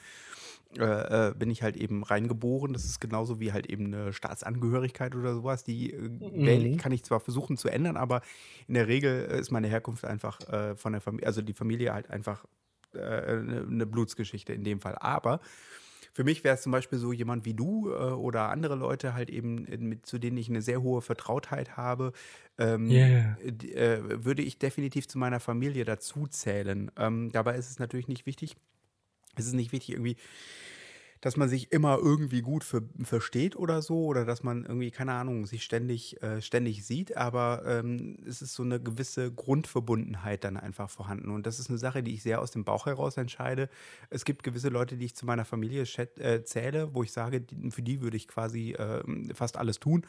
äh, 0.78 1.28
äh, 1.28 1.34
bin 1.34 1.50
ich 1.50 1.62
halt 1.62 1.76
eben 1.76 2.02
reingeboren. 2.02 2.72
Das 2.72 2.84
ist 2.84 3.00
genauso 3.00 3.40
wie 3.40 3.52
halt 3.52 3.66
eben 3.66 3.86
eine 3.86 4.12
Staatsangehörigkeit 4.12 5.14
oder 5.14 5.34
sowas. 5.34 5.64
Die 5.64 5.92
äh, 5.92 6.68
mhm. 6.68 6.76
kann 6.76 6.92
ich 6.92 7.04
zwar 7.04 7.20
versuchen 7.20 7.56
zu 7.56 7.68
ändern, 7.68 7.96
aber 7.96 8.22
in 8.66 8.74
der 8.74 8.88
Regel 8.88 9.24
ist 9.24 9.50
meine 9.50 9.68
Herkunft 9.68 10.04
einfach 10.04 10.40
äh, 10.48 10.76
von 10.76 10.92
der 10.92 11.00
Familie, 11.00 11.26
also 11.26 11.42
die 11.42 11.52
Familie 11.52 11.92
halt 11.92 12.10
einfach 12.10 12.44
äh, 12.94 12.98
eine, 12.98 13.66
eine 13.68 13.86
Blutsgeschichte 13.86 14.52
in 14.52 14.64
dem 14.64 14.80
Fall. 14.80 14.96
Aber 14.98 15.40
für 16.14 16.22
mich 16.22 16.44
wäre 16.44 16.54
es 16.54 16.62
zum 16.62 16.70
Beispiel 16.70 16.98
so 16.98 17.12
jemand 17.12 17.44
wie 17.44 17.54
du 17.54 17.90
äh, 17.90 17.94
oder 17.94 18.48
andere 18.48 18.76
Leute 18.76 19.14
halt 19.14 19.30
eben, 19.30 19.66
mit, 19.88 20.06
zu 20.06 20.18
denen 20.18 20.36
ich 20.36 20.48
eine 20.48 20.62
sehr 20.62 20.80
hohe 20.80 21.02
Vertrautheit 21.02 21.76
habe, 21.76 22.12
ähm, 22.56 22.88
yeah. 22.88 23.36
äh, 23.42 24.24
würde 24.24 24.42
ich 24.42 24.60
definitiv 24.60 25.08
zu 25.08 25.18
meiner 25.18 25.40
Familie 25.40 25.84
dazu 25.84 26.28
zählen. 26.28 26.90
Ähm, 26.96 27.32
dabei 27.32 27.56
ist 27.56 27.68
es 27.68 27.80
natürlich 27.80 28.06
nicht 28.06 28.26
wichtig, 28.26 28.56
es 29.36 29.46
ist 29.46 29.54
nicht 29.54 29.72
wichtig 29.72 29.90
irgendwie, 29.94 30.16
dass 31.24 31.38
man 31.38 31.48
sich 31.48 31.72
immer 31.72 31.96
irgendwie 31.96 32.42
gut 32.42 32.64
für, 32.64 32.82
versteht 33.02 33.56
oder 33.56 33.80
so 33.80 34.04
oder 34.04 34.26
dass 34.26 34.42
man 34.42 34.66
irgendwie 34.66 34.90
keine 34.90 35.14
Ahnung 35.14 35.46
sich 35.46 35.64
ständig 35.64 36.22
äh, 36.22 36.42
ständig 36.42 36.84
sieht, 36.84 37.16
aber 37.16 37.62
ähm, 37.66 38.18
es 38.26 38.42
ist 38.42 38.52
so 38.54 38.62
eine 38.62 38.78
gewisse 38.78 39.32
Grundverbundenheit 39.32 40.44
dann 40.44 40.58
einfach 40.58 40.90
vorhanden 40.90 41.30
und 41.30 41.46
das 41.46 41.58
ist 41.58 41.70
eine 41.70 41.78
Sache, 41.78 42.02
die 42.02 42.12
ich 42.12 42.22
sehr 42.22 42.42
aus 42.42 42.50
dem 42.50 42.64
Bauch 42.64 42.84
heraus 42.84 43.16
entscheide. 43.16 43.70
Es 44.10 44.26
gibt 44.26 44.42
gewisse 44.42 44.68
Leute, 44.68 44.98
die 44.98 45.06
ich 45.06 45.14
zu 45.14 45.24
meiner 45.24 45.46
Familie 45.46 45.84
äh, 46.18 46.42
zähle, 46.42 46.94
wo 46.94 47.02
ich 47.02 47.12
sage, 47.12 47.40
die, 47.40 47.70
für 47.70 47.82
die 47.82 48.02
würde 48.02 48.18
ich 48.18 48.28
quasi 48.28 48.72
äh, 48.72 49.02
fast 49.32 49.56
alles 49.56 49.80
tun 49.80 50.04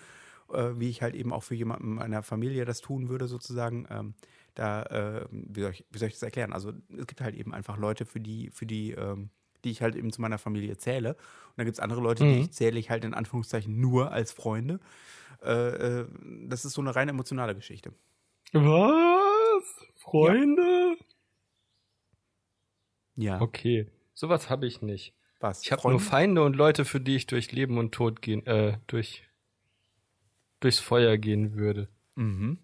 äh, 0.53 0.71
wie 0.75 0.89
ich 0.89 1.01
halt 1.01 1.15
eben 1.15 1.33
auch 1.33 1.43
für 1.43 1.55
jemanden 1.55 1.95
meiner 1.95 2.23
Familie 2.23 2.65
das 2.65 2.81
tun 2.81 3.09
würde, 3.09 3.27
sozusagen. 3.27 3.87
Ähm, 3.89 4.13
da, 4.55 4.83
äh, 4.83 5.27
wie, 5.31 5.61
soll 5.61 5.71
ich, 5.71 5.85
wie 5.91 5.97
soll 5.97 6.07
ich 6.07 6.15
das 6.15 6.23
erklären? 6.23 6.53
Also 6.53 6.73
es 6.97 7.07
gibt 7.07 7.21
halt 7.21 7.35
eben 7.35 7.53
einfach 7.53 7.77
Leute, 7.77 8.05
für 8.05 8.19
die, 8.19 8.49
für 8.49 8.65
die, 8.65 8.91
ähm, 8.91 9.29
die 9.63 9.71
ich 9.71 9.81
halt 9.81 9.95
eben 9.95 10.11
zu 10.11 10.21
meiner 10.21 10.37
Familie 10.37 10.77
zähle. 10.77 11.13
Und 11.13 11.57
dann 11.57 11.65
gibt 11.65 11.77
es 11.77 11.79
andere 11.79 12.01
Leute, 12.01 12.23
mhm. 12.23 12.33
die 12.33 12.39
ich 12.41 12.51
zähle 12.51 12.79
ich 12.79 12.89
halt 12.89 13.03
in 13.03 13.13
Anführungszeichen 13.13 13.79
nur 13.79 14.11
als 14.11 14.31
Freunde. 14.31 14.79
Äh, 15.43 16.01
äh, 16.01 16.07
das 16.47 16.65
ist 16.65 16.73
so 16.73 16.81
eine 16.81 16.95
rein 16.95 17.09
emotionale 17.09 17.55
Geschichte. 17.55 17.93
Was? 18.53 19.85
Freunde? 19.95 20.97
Ja. 23.15 23.41
Okay. 23.41 23.87
Sowas 24.13 24.49
habe 24.49 24.65
ich 24.65 24.81
nicht. 24.81 25.13
Was? 25.39 25.63
Ich 25.63 25.71
habe 25.71 25.89
nur 25.89 25.99
Feinde 25.99 26.43
und 26.43 26.55
Leute, 26.55 26.85
für 26.85 27.01
die 27.01 27.17
ich 27.17 27.27
durch 27.27 27.51
Leben 27.51 27.77
und 27.77 27.91
Tod 27.91 28.21
gehen, 28.21 28.45
äh, 28.45 28.77
durch 28.87 29.23
durchs 30.59 30.79
Feuer 30.79 31.17
gehen 31.17 31.55
würde. 31.55 31.89
Mhm. 32.15 32.57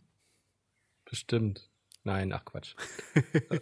Bestimmt. 1.05 1.70
Nein, 2.03 2.33
ach 2.33 2.45
Quatsch. 2.45 2.75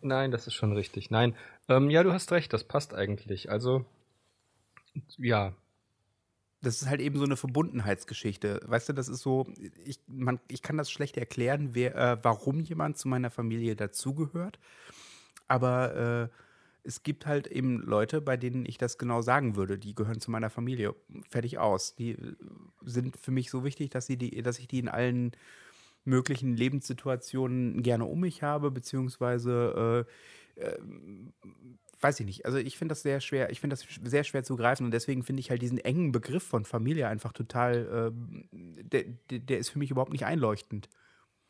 Nein, 0.00 0.30
das 0.30 0.46
ist 0.46 0.54
schon 0.54 0.72
richtig. 0.72 1.10
Nein, 1.10 1.34
ähm, 1.68 1.90
ja, 1.90 2.02
du 2.02 2.12
hast 2.12 2.30
recht, 2.32 2.52
das 2.52 2.64
passt 2.64 2.94
eigentlich. 2.94 3.50
Also, 3.50 3.86
ja. 5.16 5.54
Das 6.60 6.80
ist 6.80 6.88
halt 6.88 7.00
eben 7.00 7.18
so 7.18 7.24
eine 7.24 7.36
Verbundenheitsgeschichte. 7.36 8.60
Weißt 8.64 8.88
du, 8.88 8.92
das 8.94 9.08
ist 9.08 9.20
so, 9.20 9.46
ich, 9.84 10.00
man, 10.06 10.40
ich 10.48 10.62
kann 10.62 10.78
das 10.78 10.90
schlecht 10.90 11.16
erklären, 11.16 11.70
wer, 11.74 11.94
äh, 11.94 12.18
warum 12.22 12.60
jemand 12.60 12.96
zu 12.96 13.08
meiner 13.08 13.30
Familie 13.30 13.76
dazugehört. 13.76 14.58
Aber 15.46 15.94
äh, 15.94 16.28
es 16.84 17.02
gibt 17.02 17.26
halt 17.26 17.46
eben 17.46 17.80
Leute, 17.82 18.20
bei 18.20 18.36
denen 18.36 18.66
ich 18.66 18.78
das 18.78 18.98
genau 18.98 19.22
sagen 19.22 19.56
würde, 19.56 19.78
die 19.78 19.94
gehören 19.94 20.20
zu 20.20 20.30
meiner 20.30 20.50
Familie. 20.50 20.94
Fertig 21.28 21.58
aus. 21.58 21.96
Die 21.96 22.12
äh, 22.12 22.36
sind 22.82 23.16
für 23.16 23.30
mich 23.30 23.50
so 23.50 23.64
wichtig, 23.64 23.90
dass, 23.90 24.06
sie 24.06 24.16
die, 24.16 24.42
dass 24.42 24.58
ich 24.58 24.68
die 24.68 24.78
in 24.78 24.88
allen 24.88 25.32
möglichen 26.04 26.56
Lebenssituationen 26.56 27.82
gerne 27.82 28.04
um 28.04 28.20
mich 28.20 28.42
habe, 28.42 28.70
beziehungsweise 28.70 30.06
äh, 30.56 30.60
äh, 30.60 30.78
weiß 32.00 32.20
ich 32.20 32.26
nicht. 32.26 32.44
Also 32.44 32.58
ich 32.58 32.76
finde 32.76 32.92
das 32.92 33.02
sehr 33.02 33.20
schwer, 33.20 33.50
ich 33.50 33.60
finde 33.60 33.76
das 33.76 33.86
sehr 34.04 34.24
schwer 34.24 34.44
zu 34.44 34.56
greifen 34.56 34.84
und 34.84 34.90
deswegen 34.90 35.22
finde 35.22 35.40
ich 35.40 35.50
halt 35.50 35.62
diesen 35.62 35.78
engen 35.78 36.12
Begriff 36.12 36.42
von 36.42 36.64
Familie 36.64 37.08
einfach 37.08 37.32
total, 37.32 38.12
äh, 38.12 38.82
der, 38.82 39.04
der 39.30 39.58
ist 39.58 39.70
für 39.70 39.78
mich 39.78 39.90
überhaupt 39.90 40.12
nicht 40.12 40.26
einleuchtend. 40.26 40.88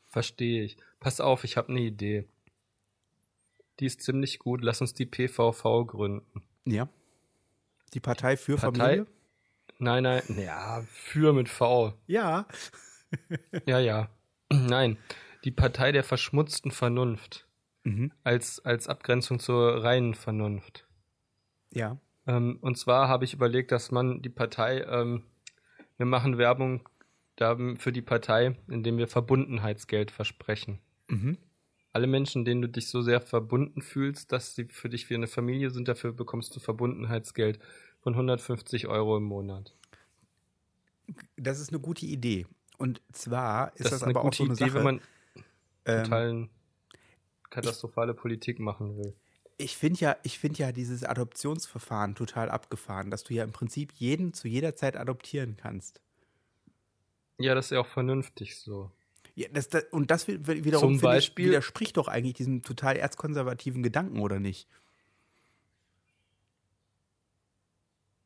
Verstehe 0.06 0.62
ich. 0.62 0.76
Pass 1.00 1.20
auf, 1.20 1.42
ich 1.42 1.56
habe 1.56 1.70
eine 1.70 1.80
Idee. 1.80 2.24
Die 3.80 3.86
ist 3.86 4.02
ziemlich 4.02 4.38
gut. 4.38 4.62
Lass 4.62 4.80
uns 4.80 4.94
die 4.94 5.06
PVV 5.06 5.86
gründen. 5.86 6.42
Ja. 6.64 6.88
Die 7.92 8.00
Partei 8.00 8.36
für 8.36 8.56
Partei? 8.56 8.78
Familie? 8.78 9.06
Nein, 9.78 10.04
nein, 10.04 10.22
ja, 10.38 10.84
für 10.88 11.32
mit 11.32 11.48
V. 11.48 11.94
Ja. 12.06 12.46
ja, 13.66 13.80
ja. 13.80 14.08
Nein, 14.52 14.98
die 15.44 15.50
Partei 15.50 15.92
der 15.92 16.04
verschmutzten 16.04 16.70
Vernunft. 16.70 17.46
Mhm. 17.84 18.12
Als, 18.22 18.64
als 18.64 18.88
Abgrenzung 18.88 19.40
zur 19.40 19.84
reinen 19.84 20.14
Vernunft. 20.14 20.86
Ja. 21.70 21.98
Ähm, 22.26 22.58
und 22.62 22.78
zwar 22.78 23.08
habe 23.08 23.24
ich 23.24 23.34
überlegt, 23.34 23.72
dass 23.72 23.90
man 23.90 24.22
die 24.22 24.30
Partei, 24.30 24.80
ähm, 24.82 25.24
wir 25.98 26.06
machen 26.06 26.38
Werbung 26.38 26.88
für 27.36 27.90
die 27.90 28.00
Partei, 28.00 28.56
indem 28.68 28.96
wir 28.96 29.08
Verbundenheitsgeld 29.08 30.12
versprechen. 30.12 30.78
Mhm 31.08 31.36
alle 31.94 32.08
Menschen, 32.08 32.44
denen 32.44 32.60
du 32.60 32.68
dich 32.68 32.88
so 32.88 33.02
sehr 33.02 33.20
verbunden 33.20 33.80
fühlst, 33.80 34.32
dass 34.32 34.56
sie 34.56 34.64
für 34.64 34.88
dich 34.88 35.08
wie 35.10 35.14
eine 35.14 35.28
Familie 35.28 35.70
sind, 35.70 35.86
dafür 35.86 36.12
bekommst 36.12 36.54
du 36.54 36.60
Verbundenheitsgeld 36.60 37.60
von 38.00 38.14
150 38.14 38.88
Euro 38.88 39.16
im 39.16 39.22
Monat. 39.22 39.76
Das 41.36 41.60
ist 41.60 41.68
eine 41.68 41.78
gute 41.78 42.04
Idee. 42.04 42.46
Und 42.78 43.00
zwar 43.12 43.68
ist 43.76 43.84
das, 43.84 43.90
das 43.90 44.02
ist 44.02 44.08
aber 44.08 44.24
auch 44.24 44.32
so 44.32 44.44
eine 44.44 44.54
Idee, 44.54 44.64
Sache, 44.64 44.74
wenn 44.74 44.84
man 44.84 45.00
ähm, 45.86 46.04
totalen 46.04 46.50
katastrophale 47.50 48.12
ich, 48.12 48.18
Politik 48.18 48.58
machen 48.58 48.96
will. 48.96 49.14
Ich 49.56 49.76
finde 49.76 50.00
ja, 50.00 50.16
ich 50.22 50.38
finde 50.38 50.58
ja 50.58 50.72
dieses 50.72 51.04
Adoptionsverfahren 51.04 52.14
total 52.14 52.50
abgefahren, 52.50 53.10
dass 53.10 53.22
du 53.24 53.34
ja 53.34 53.44
im 53.44 53.52
Prinzip 53.52 53.92
jeden 53.92 54.32
zu 54.32 54.48
jeder 54.48 54.74
Zeit 54.74 54.96
adoptieren 54.96 55.56
kannst. 55.56 56.00
Ja, 57.38 57.54
das 57.54 57.66
ist 57.66 57.70
ja 57.70 57.80
auch 57.80 57.86
vernünftig 57.86 58.56
so. 58.56 58.90
Ja, 59.36 59.48
das, 59.52 59.68
das, 59.68 59.84
und 59.90 60.10
das 60.10 60.28
wiederum 60.28 60.94
ich, 60.94 61.36
widerspricht 61.36 61.96
doch 61.96 62.06
eigentlich 62.06 62.34
diesem 62.34 62.62
total 62.62 62.96
erzkonservativen 62.96 63.82
Gedanken, 63.82 64.20
oder 64.20 64.38
nicht? 64.38 64.68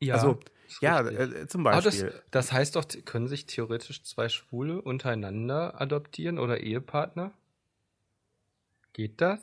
Ja, 0.01 0.15
also, 0.15 0.39
ja, 0.81 1.01
äh, 1.01 1.47
zum 1.47 1.65
Beispiel. 1.65 2.11
Das, 2.11 2.23
das, 2.31 2.53
heißt 2.53 2.77
doch, 2.77 2.85
können 3.05 3.27
sich 3.29 3.47
theoretisch 3.47 4.03
zwei 4.05 4.29
Schwule 4.29 4.81
untereinander 4.81 5.81
adoptieren 5.81 6.39
oder 6.39 6.61
Ehepartner? 6.61 7.33
Geht 8.93 9.21
das? 9.21 9.41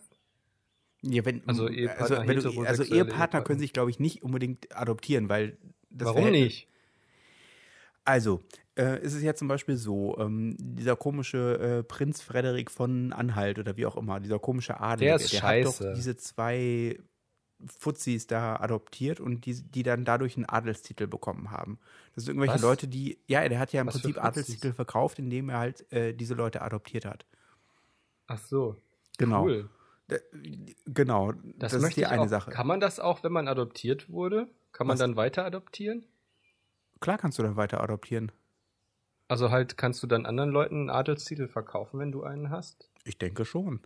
Ja, 1.01 1.25
wenn, 1.25 1.47
also 1.47 1.67
Ehepartner, 1.67 2.19
also, 2.19 2.51
du, 2.51 2.63
also 2.63 2.83
Ehepartner 2.83 3.41
können 3.41 3.59
sich, 3.59 3.73
glaube 3.73 3.89
ich, 3.89 3.99
nicht 3.99 4.23
unbedingt 4.23 4.75
adoptieren, 4.75 5.29
weil 5.29 5.57
das 5.89 6.07
Warum 6.07 6.31
nicht? 6.31 6.67
Also, 8.03 8.43
äh, 8.77 9.01
ist 9.01 9.13
es 9.13 9.23
ja 9.23 9.33
zum 9.33 9.47
Beispiel 9.47 9.77
so, 9.77 10.17
ähm, 10.19 10.55
dieser 10.59 10.95
komische 10.95 11.79
äh, 11.79 11.83
Prinz 11.83 12.21
Frederik 12.21 12.69
von 12.69 13.13
Anhalt 13.13 13.57
oder 13.57 13.77
wie 13.77 13.85
auch 13.85 13.97
immer, 13.97 14.19
dieser 14.19 14.39
komische 14.39 14.79
Adel, 14.79 15.07
der, 15.07 15.15
ist 15.15 15.33
der 15.33 15.39
scheiße. 15.39 15.69
hat 15.69 15.81
doch 15.81 15.93
diese 15.95 16.15
zwei 16.15 16.99
Fuzis 17.65 18.27
da 18.27 18.57
adoptiert 18.57 19.19
und 19.19 19.45
die, 19.45 19.61
die 19.61 19.83
dann 19.83 20.05
dadurch 20.05 20.35
einen 20.35 20.45
Adelstitel 20.45 21.07
bekommen 21.07 21.51
haben. 21.51 21.79
Das 22.13 22.25
sind 22.25 22.33
irgendwelche 22.33 22.55
Was? 22.55 22.61
Leute, 22.61 22.87
die, 22.87 23.17
ja, 23.27 23.47
der 23.47 23.59
hat 23.59 23.71
ja 23.73 23.81
im 23.81 23.87
Was 23.87 24.01
Prinzip 24.01 24.23
Adelstitel 24.23 24.73
verkauft, 24.73 25.19
indem 25.19 25.49
er 25.49 25.59
halt 25.59 25.91
äh, 25.91 26.13
diese 26.13 26.33
Leute 26.33 26.61
adoptiert 26.61 27.05
hat. 27.05 27.25
Ach 28.27 28.39
so. 28.39 28.75
Genau. 29.17 29.45
Cool. 29.45 29.69
Da, 30.07 30.17
genau, 30.85 31.31
das, 31.31 31.71
das 31.71 31.83
ist 31.83 31.97
die 31.97 32.05
eine 32.05 32.23
auch. 32.23 32.27
Sache. 32.27 32.51
Kann 32.51 32.67
man 32.67 32.79
das 32.79 32.99
auch, 32.99 33.23
wenn 33.23 33.31
man 33.31 33.47
adoptiert 33.47 34.09
wurde? 34.09 34.47
Kann 34.71 34.87
man 34.87 34.95
Was? 34.95 34.99
dann 34.99 35.15
weiter 35.15 35.45
adoptieren? 35.45 36.05
Klar 36.99 37.17
kannst 37.17 37.39
du 37.39 37.43
dann 37.43 37.55
weiter 37.55 37.81
adoptieren. 37.81 38.31
Also 39.27 39.49
halt 39.49 39.77
kannst 39.77 40.03
du 40.03 40.07
dann 40.07 40.25
anderen 40.25 40.51
Leuten 40.51 40.75
einen 40.75 40.89
Adelstitel 40.89 41.47
verkaufen, 41.47 41.99
wenn 41.99 42.11
du 42.11 42.23
einen 42.23 42.51
hast? 42.51 42.91
Ich 43.03 43.17
denke 43.17 43.45
schon. 43.45 43.81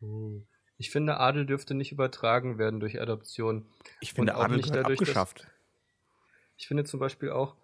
Hm. 0.00 0.46
Ich 0.76 0.90
finde, 0.90 1.18
Adel 1.18 1.46
dürfte 1.46 1.74
nicht 1.74 1.92
übertragen 1.92 2.58
werden 2.58 2.80
durch 2.80 3.00
Adoption. 3.00 3.66
Ich 4.00 4.12
finde, 4.12 4.34
Adel 4.34 4.56
nicht 4.56 4.74
dadurch, 4.74 4.98
abgeschafft. 5.00 5.40
Dass, 5.40 5.48
ich 6.56 6.68
finde 6.68 6.84
zum 6.84 7.00
Beispiel 7.00 7.30
auch, 7.30 7.56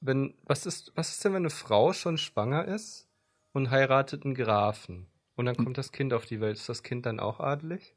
wenn, 0.00 0.34
was 0.44 0.66
ist, 0.66 0.92
was 0.94 1.10
ist 1.10 1.24
denn, 1.24 1.32
wenn 1.32 1.42
eine 1.42 1.50
Frau 1.50 1.92
schon 1.92 2.16
schwanger 2.16 2.64
ist 2.64 3.08
und 3.52 3.70
heiratet 3.70 4.24
einen 4.24 4.34
Grafen 4.34 5.06
und 5.36 5.46
dann 5.46 5.56
hm. 5.56 5.64
kommt 5.64 5.78
das 5.78 5.92
Kind 5.92 6.14
auf 6.14 6.24
die 6.24 6.40
Welt? 6.40 6.56
Ist 6.56 6.68
das 6.68 6.82
Kind 6.82 7.04
dann 7.06 7.20
auch 7.20 7.40
adelig? 7.40 7.94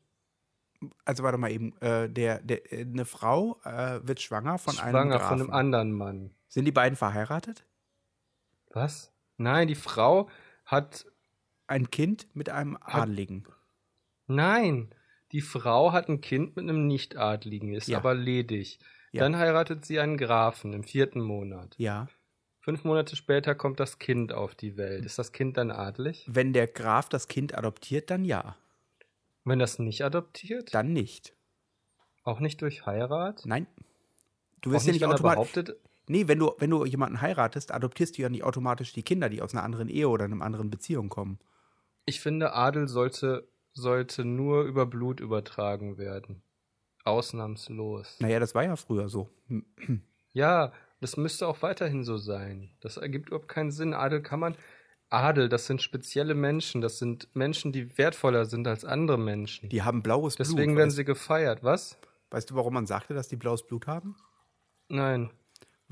Also 1.05 1.23
warte 1.23 1.37
mal 1.37 1.51
eben, 1.51 1.75
äh, 1.81 2.09
der, 2.09 2.41
der, 2.41 2.71
äh, 2.73 2.81
eine 2.81 3.05
Frau 3.05 3.59
äh, 3.63 4.05
wird 4.05 4.21
schwanger 4.21 4.57
von 4.57 4.73
schwanger 4.73 4.99
einem 4.99 5.11
Grafen. 5.11 5.27
von 5.27 5.41
einem 5.41 5.49
anderen 5.51 5.91
Mann. 5.93 6.31
Sind 6.49 6.65
die 6.65 6.71
beiden 6.71 6.97
verheiratet? 6.97 7.65
Was? 8.71 9.13
Nein, 9.37 9.67
die 9.67 9.75
Frau 9.75 10.29
hat 10.65 11.05
ein 11.67 11.89
Kind 11.89 12.27
mit 12.33 12.49
einem 12.49 12.77
Adligen. 12.81 13.47
Nein, 14.35 14.93
die 15.31 15.41
Frau 15.41 15.91
hat 15.91 16.09
ein 16.09 16.21
Kind 16.21 16.55
mit 16.55 16.63
einem 16.63 16.87
Nichtadligen, 16.87 17.73
ist 17.73 17.87
ja. 17.87 17.97
aber 17.97 18.13
ledig. 18.13 18.79
Ja. 19.11 19.21
Dann 19.21 19.37
heiratet 19.37 19.85
sie 19.85 19.99
einen 19.99 20.17
Grafen 20.17 20.73
im 20.73 20.83
vierten 20.83 21.21
Monat. 21.21 21.75
Ja. 21.77 22.07
Fünf 22.59 22.83
Monate 22.83 23.15
später 23.15 23.55
kommt 23.55 23.79
das 23.79 23.99
Kind 23.99 24.31
auf 24.31 24.55
die 24.55 24.77
Welt. 24.77 25.05
Ist 25.05 25.19
das 25.19 25.31
Kind 25.31 25.57
dann 25.57 25.69
adlig? 25.69 26.25
Wenn 26.27 26.53
der 26.53 26.67
Graf 26.67 27.09
das 27.09 27.27
Kind 27.27 27.57
adoptiert, 27.57 28.09
dann 28.09 28.23
ja. 28.25 28.55
Wenn 29.43 29.59
das 29.59 29.79
nicht 29.79 30.03
adoptiert? 30.05 30.73
Dann 30.73 30.93
nicht. 30.93 31.35
Auch 32.23 32.39
nicht 32.39 32.61
durch 32.61 32.85
Heirat? 32.85 33.41
Nein. 33.45 33.67
Du 34.61 34.71
wirst 34.71 34.87
ja 34.87 34.93
nicht 34.93 35.05
automatisch. 35.05 35.73
Nee, 36.07 36.27
wenn 36.27 36.39
du, 36.39 36.53
wenn 36.57 36.69
du 36.69 36.85
jemanden 36.85 37.21
heiratest, 37.21 37.71
adoptierst 37.71 38.17
du 38.17 38.21
ja 38.21 38.29
nicht 38.29 38.43
automatisch 38.43 38.93
die 38.93 39.03
Kinder, 39.03 39.29
die 39.29 39.41
aus 39.41 39.53
einer 39.53 39.63
anderen 39.63 39.89
Ehe 39.89 40.07
oder 40.09 40.25
einer 40.25 40.41
anderen 40.41 40.69
Beziehung 40.69 41.09
kommen. 41.09 41.39
Ich 42.05 42.19
finde, 42.19 42.53
Adel 42.53 42.87
sollte, 42.87 43.47
sollte 43.73 44.25
nur 44.25 44.63
über 44.63 44.85
Blut 44.85 45.19
übertragen 45.19 45.97
werden. 45.97 46.41
Ausnahmslos. 47.03 48.19
Naja, 48.19 48.39
das 48.39 48.55
war 48.55 48.63
ja 48.63 48.75
früher 48.75 49.09
so. 49.09 49.29
ja, 50.33 50.71
das 51.01 51.17
müsste 51.17 51.47
auch 51.47 51.61
weiterhin 51.61 52.03
so 52.03 52.17
sein. 52.17 52.71
Das 52.79 52.97
ergibt 52.97 53.29
überhaupt 53.29 53.49
keinen 53.49 53.71
Sinn. 53.71 53.93
Adel 53.93 54.21
kann 54.21 54.39
man. 54.39 54.55
Adel, 55.09 55.49
das 55.49 55.67
sind 55.67 55.81
spezielle 55.81 56.33
Menschen. 56.33 56.81
Das 56.81 56.97
sind 56.97 57.27
Menschen, 57.35 57.71
die 57.71 57.97
wertvoller 57.97 58.45
sind 58.45 58.67
als 58.67 58.85
andere 58.85 59.17
Menschen. 59.17 59.69
Die 59.69 59.83
haben 59.83 60.01
blaues 60.01 60.37
Blut. 60.37 60.47
Deswegen 60.47 60.77
werden 60.77 60.91
sie 60.91 61.05
gefeiert. 61.05 61.63
Was? 61.63 61.97
Weißt 62.31 62.49
du, 62.49 62.55
warum 62.55 62.73
man 62.73 62.87
sagte, 62.87 63.13
dass 63.13 63.27
die 63.27 63.35
blaues 63.35 63.67
Blut 63.67 63.85
haben? 63.85 64.15
Nein 64.87 65.29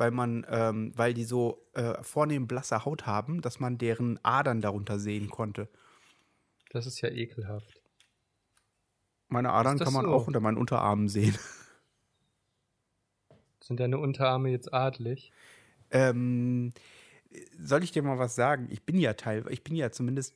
weil 0.01 0.09
man, 0.09 0.45
ähm, 0.49 0.91
weil 0.95 1.13
die 1.13 1.23
so 1.23 1.67
äh, 1.73 2.01
vornehm 2.01 2.47
blasse 2.47 2.85
Haut 2.85 3.05
haben, 3.05 3.41
dass 3.41 3.59
man 3.59 3.77
deren 3.77 4.19
Adern 4.23 4.59
darunter 4.59 4.97
sehen 4.97 5.29
konnte. 5.29 5.69
Das 6.71 6.85
ist 6.85 7.01
ja 7.01 7.09
ekelhaft. 7.09 7.81
Meine 9.27 9.51
Adern 9.51 9.77
kann 9.77 9.93
man 9.93 10.05
so? 10.05 10.11
auch 10.11 10.27
unter 10.27 10.39
meinen 10.39 10.57
Unterarmen 10.57 11.09
sehen. 11.09 11.37
Sind 13.61 13.79
deine 13.79 13.99
Unterarme 13.99 14.49
jetzt 14.49 14.73
adlig? 14.73 15.31
Ähm, 15.91 16.73
soll 17.59 17.83
ich 17.83 17.91
dir 17.91 18.03
mal 18.03 18.19
was 18.19 18.35
sagen? 18.35 18.67
Ich 18.71 18.83
bin 18.83 18.97
ja 18.97 19.13
Teil, 19.13 19.45
ich 19.49 19.63
bin 19.63 19.75
ja 19.75 19.91
zumindest 19.91 20.35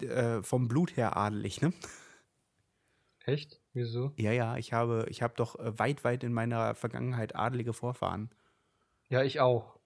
äh, 0.00 0.40
vom 0.42 0.68
Blut 0.68 0.96
her 0.96 1.16
adelig, 1.16 1.60
ne? 1.60 1.72
Echt? 3.24 3.60
Wieso? 3.72 4.12
Ja, 4.16 4.30
ja, 4.30 4.56
ich 4.56 4.72
habe, 4.72 5.06
ich 5.10 5.22
habe 5.22 5.34
doch 5.36 5.58
äh, 5.58 5.76
weit, 5.78 6.04
weit 6.04 6.22
in 6.22 6.32
meiner 6.32 6.76
Vergangenheit 6.76 7.34
adelige 7.34 7.72
Vorfahren. 7.72 8.30
Ja, 9.08 9.24
ich 9.24 9.40
auch. 9.40 9.80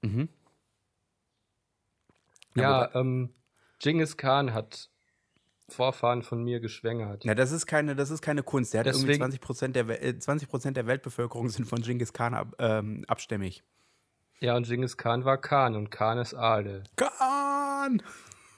Mhm. 0.00 0.30
Ja, 2.54 2.94
ähm, 2.94 3.34
Genghis 3.78 4.16
Khan 4.16 4.52
hat 4.54 4.90
Vorfahren 5.68 6.22
von 6.22 6.44
mir 6.44 6.60
geschwängert. 6.60 7.24
Ja, 7.24 7.34
das 7.34 7.50
ist 7.50 7.66
keine, 7.66 7.96
das 7.96 8.10
ist 8.10 8.22
keine 8.22 8.42
Kunst. 8.42 8.72
Der 8.72 8.80
hat 8.80 8.86
Deswegen- 8.86 9.04
irgendwie 9.08 9.18
20 9.18 9.40
Prozent 9.40 9.76
der, 9.76 9.88
We- 9.88 10.00
äh, 10.00 10.18
20 10.18 10.48
Prozent 10.48 10.76
der 10.76 10.86
Weltbevölkerung 10.86 11.48
sind 11.48 11.64
von 11.66 11.82
Genghis 11.82 12.12
Khan 12.12 12.34
ab, 12.34 12.54
ähm, 12.58 13.04
abstämmig. 13.08 13.64
Ja, 14.38 14.54
und 14.56 14.66
Genghis 14.66 14.96
Khan 14.96 15.24
war 15.24 15.38
Khan 15.40 15.74
und 15.74 15.90
Khan 15.90 16.18
ist 16.18 16.34
Adel. 16.34 16.84
Khan! 16.96 18.02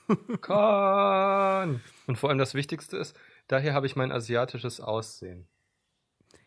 Khan! 0.41 1.81
Und 2.07 2.17
vor 2.17 2.29
allem 2.29 2.37
das 2.39 2.53
Wichtigste 2.53 2.97
ist, 2.97 3.15
daher 3.47 3.73
habe 3.73 3.85
ich 3.87 3.95
mein 3.95 4.11
asiatisches 4.11 4.79
Aussehen. 4.79 5.47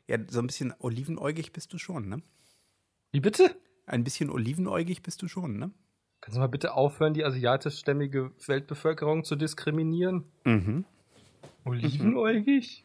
Ja, 0.06 0.18
so 0.28 0.40
ein 0.40 0.46
bisschen 0.46 0.74
olivenäugig 0.78 1.52
bist 1.52 1.72
du 1.72 1.78
schon, 1.78 2.08
ne? 2.08 2.22
Wie 3.12 3.20
bitte? 3.20 3.54
Ein 3.86 4.04
bisschen 4.04 4.30
olivenäugig 4.30 5.02
bist 5.02 5.22
du 5.22 5.28
schon, 5.28 5.58
ne? 5.58 5.70
Kannst 6.22 6.36
du 6.36 6.40
mal 6.40 6.46
bitte 6.46 6.74
aufhören, 6.74 7.14
die 7.14 7.24
asiatischstämmige 7.24 8.30
Weltbevölkerung 8.46 9.24
zu 9.24 9.34
diskriminieren? 9.34 10.24
Mhm. 10.44 10.84
Olivenäugig? 11.64 12.84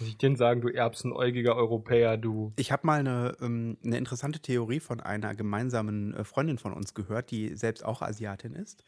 Muss 0.00 0.08
ich 0.08 0.18
denn 0.18 0.34
sagen, 0.34 0.60
du 0.60 0.68
erbsenäugiger 0.68 1.54
Europäer, 1.54 2.16
du? 2.16 2.52
Ich 2.56 2.72
habe 2.72 2.84
mal 2.84 2.98
eine, 2.98 3.36
ähm, 3.40 3.76
eine 3.84 3.98
interessante 3.98 4.40
Theorie 4.40 4.80
von 4.80 5.00
einer 5.00 5.36
gemeinsamen 5.36 6.14
äh, 6.14 6.24
Freundin 6.24 6.58
von 6.58 6.72
uns 6.72 6.92
gehört, 6.92 7.30
die 7.30 7.54
selbst 7.54 7.84
auch 7.84 8.02
Asiatin 8.02 8.54
ist. 8.54 8.82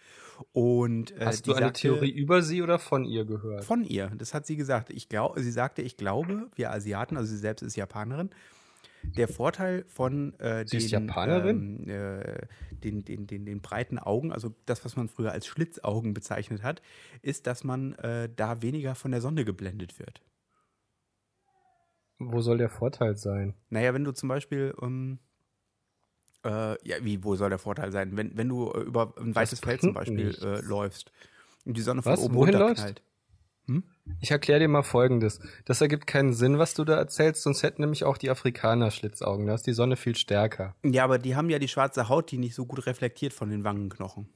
Und 0.53 1.13
äh, 1.13 1.25
Hast 1.25 1.47
die 1.47 1.51
du 1.51 1.57
eine 1.57 1.67
sagte, 1.67 1.83
Theorie 1.83 2.11
über 2.11 2.43
sie 2.43 2.63
oder 2.63 2.81
von 2.81 3.05
ihr 3.05 3.25
gehört? 3.25 3.65
Von 3.65 3.85
ihr, 3.85 4.11
das 4.17 4.35
hat 4.35 4.45
sie 4.45 4.57
gesagt. 4.57 4.91
Ich 4.91 5.09
glaub, 5.09 5.39
sie 5.39 5.53
sagte, 5.53 5.83
ich 5.83 5.97
glaube, 5.97 6.49
wir 6.57 6.73
Asiaten, 6.73 7.17
also 7.17 7.31
sie 7.31 7.39
selbst 7.39 7.63
ist 7.63 7.77
Japanerin, 7.77 8.31
der 9.17 9.29
Vorteil 9.29 9.85
von 9.89 10.39
äh, 10.39 10.65
den? 10.65 11.13
Ähm, 11.17 11.89
äh, 11.89 12.47
den, 12.83 13.05
den, 13.05 13.27
den, 13.27 13.47
den 13.47 13.61
breiten 13.61 13.99
Augen, 13.99 14.33
also 14.33 14.55
das, 14.67 14.85
was 14.85 14.97
man 14.97 15.09
früher 15.09 15.33
als 15.33 15.47
Schlitzaugen 15.47 16.15
bezeichnet 16.15 16.63
hat, 16.63 16.83
ist, 17.23 17.47
dass 17.47 17.65
man 17.65 17.95
äh, 17.95 18.29
da 18.35 18.63
weniger 18.63 18.95
von 18.95 19.11
der 19.11 19.21
Sonne 19.21 19.45
geblendet 19.45 19.99
wird. 19.99 20.23
Wo 22.19 22.41
soll 22.41 22.59
der 22.59 22.71
Vorteil 22.71 23.17
sein? 23.17 23.55
Naja, 23.69 23.93
wenn 23.93 24.05
du 24.05 24.13
zum 24.13 24.29
Beispiel, 24.29 24.75
ähm, 24.81 25.19
äh, 26.45 26.89
ja, 26.89 26.97
wie, 27.03 27.23
wo 27.25 27.37
soll 27.37 27.51
der 27.51 27.59
Vorteil 27.59 27.93
sein? 27.93 28.17
Wenn, 28.17 28.37
wenn 28.37 28.49
du 28.49 28.71
äh, 28.71 28.81
über 28.81 29.15
ein 29.19 29.35
weites 29.35 29.61
Feld 29.61 29.83
zum 29.83 29.93
Beispiel 29.93 30.35
äh, 30.43 30.61
läufst 30.61 31.13
und 31.65 31.77
die 31.77 31.83
Sonne 31.83 32.03
von 32.03 32.13
Was? 32.13 32.21
oben 32.21 32.35
Wohin 32.35 32.55
runterknallt. 32.55 33.03
Ich 34.21 34.31
erkläre 34.31 34.61
dir 34.61 34.69
mal 34.69 34.83
Folgendes. 34.83 35.41
Das 35.65 35.81
ergibt 35.81 36.07
keinen 36.07 36.33
Sinn, 36.33 36.59
was 36.59 36.75
du 36.75 36.85
da 36.85 36.97
erzählst, 36.97 37.43
sonst 37.43 37.63
hätten 37.63 37.83
nämlich 37.83 38.05
auch 38.05 38.19
die 38.19 38.31
Afrikaner 38.31 38.91
Schlitzaugen. 38.91 39.47
Da 39.47 39.55
ist 39.55 39.67
die 39.67 39.73
Sonne 39.73 39.97
viel 39.97 40.15
stärker. 40.15 40.77
Ja, 40.85 41.05
aber 41.05 41.19
die 41.19 41.35
haben 41.35 41.51
ja 41.51 41.59
die 41.59 41.69
schwarze 41.69 42.09
Haut, 42.09 42.31
die 42.31 42.39
nicht 42.39 42.55
so 42.55 42.67
gut 42.67 42.87
reflektiert 42.87 43.33
von 43.33 43.51
den 43.51 43.65
Wangenknochen. 43.65 44.29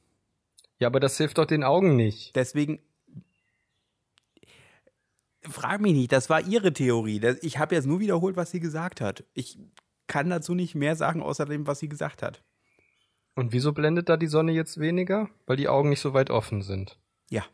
Ja, 0.79 0.88
aber 0.88 0.99
das 0.99 1.16
hilft 1.16 1.38
doch 1.38 1.47
den 1.47 1.62
Augen 1.62 1.95
nicht. 1.95 2.35
Deswegen. 2.35 2.81
Frag 5.43 5.81
mich 5.81 5.95
nicht, 5.95 6.12
das 6.12 6.29
war 6.29 6.47
ihre 6.47 6.73
Theorie. 6.73 7.21
Ich 7.43 7.59
habe 7.59 7.75
jetzt 7.75 7.87
nur 7.87 8.01
wiederholt, 8.01 8.37
was 8.37 8.51
sie 8.51 8.61
gesagt 8.61 9.01
hat. 9.01 9.25
Ich 9.33 9.59
kann 10.07 10.29
dazu 10.29 10.55
nicht 10.55 10.75
mehr 10.75 10.97
sagen, 10.97 11.23
außer 11.23 11.47
dem, 11.47 11.66
was 11.66 11.79
sie 11.79 11.88
gesagt 11.88 12.23
hat. 12.23 12.43
Und 13.37 13.53
wieso 13.53 13.73
blendet 13.73 14.09
da 14.09 14.16
die 14.16 14.27
Sonne 14.27 14.53
jetzt 14.53 14.81
weniger? 14.81 15.31
Weil 15.47 15.57
die 15.57 15.69
Augen 15.69 15.88
nicht 15.88 16.01
so 16.01 16.12
weit 16.12 16.31
offen 16.31 16.62
sind. 16.62 16.99
Ja. 17.31 17.45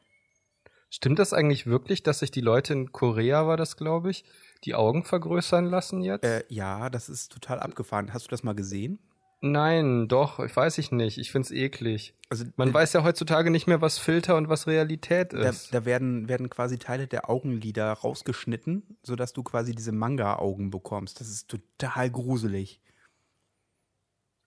Stimmt 0.97 1.19
das 1.19 1.35
eigentlich 1.35 1.67
wirklich, 1.67 2.03
dass 2.03 2.21
sich 2.21 2.31
die 2.31 2.41
Leute 2.41 2.73
in 2.73 2.91
Korea, 2.91 3.47
war 3.47 3.59
das 3.59 3.77
glaube 3.77 4.11
ich, 4.11 4.25
die 4.65 4.75
Augen 4.75 5.05
vergrößern 5.05 5.67
lassen 5.67 6.01
jetzt? 6.01 6.25
Äh, 6.25 6.43
ja, 6.49 6.89
das 6.89 7.11
ist 7.11 7.31
total 7.31 7.61
abgefahren. 7.61 8.15
Hast 8.15 8.25
du 8.25 8.31
das 8.31 8.43
mal 8.43 8.55
gesehen? 8.55 8.99
Nein, 9.43 10.09
doch, 10.09 10.41
ich 10.41 10.57
weiß 10.57 10.79
ich 10.79 10.93
nicht. 10.93 11.19
Ich 11.19 11.31
find's 11.31 11.51
eklig. 11.51 12.15
Also 12.31 12.47
Man 12.57 12.71
äh, 12.71 12.75
weiß 12.75 12.95
ja 12.95 13.05
heutzutage 13.05 13.51
nicht 13.51 13.67
mehr, 13.67 13.83
was 13.83 13.99
Filter 13.99 14.37
und 14.37 14.49
was 14.49 14.67
Realität 14.67 15.35
da, 15.35 15.51
ist. 15.51 15.75
da 15.75 15.85
werden, 15.85 16.31
werden 16.31 16.49
quasi 16.49 16.79
Teile 16.79 17.07
der 17.07 17.29
Augenlider 17.29 17.93
rausgeschnitten, 17.93 18.97
sodass 19.03 19.35
du 19.35 19.43
quasi 19.43 19.75
diese 19.75 19.93
Manga-Augen 19.93 20.71
bekommst. 20.71 21.21
Das 21.21 21.29
ist 21.29 21.49
total 21.49 22.11
gruselig. 22.11 22.81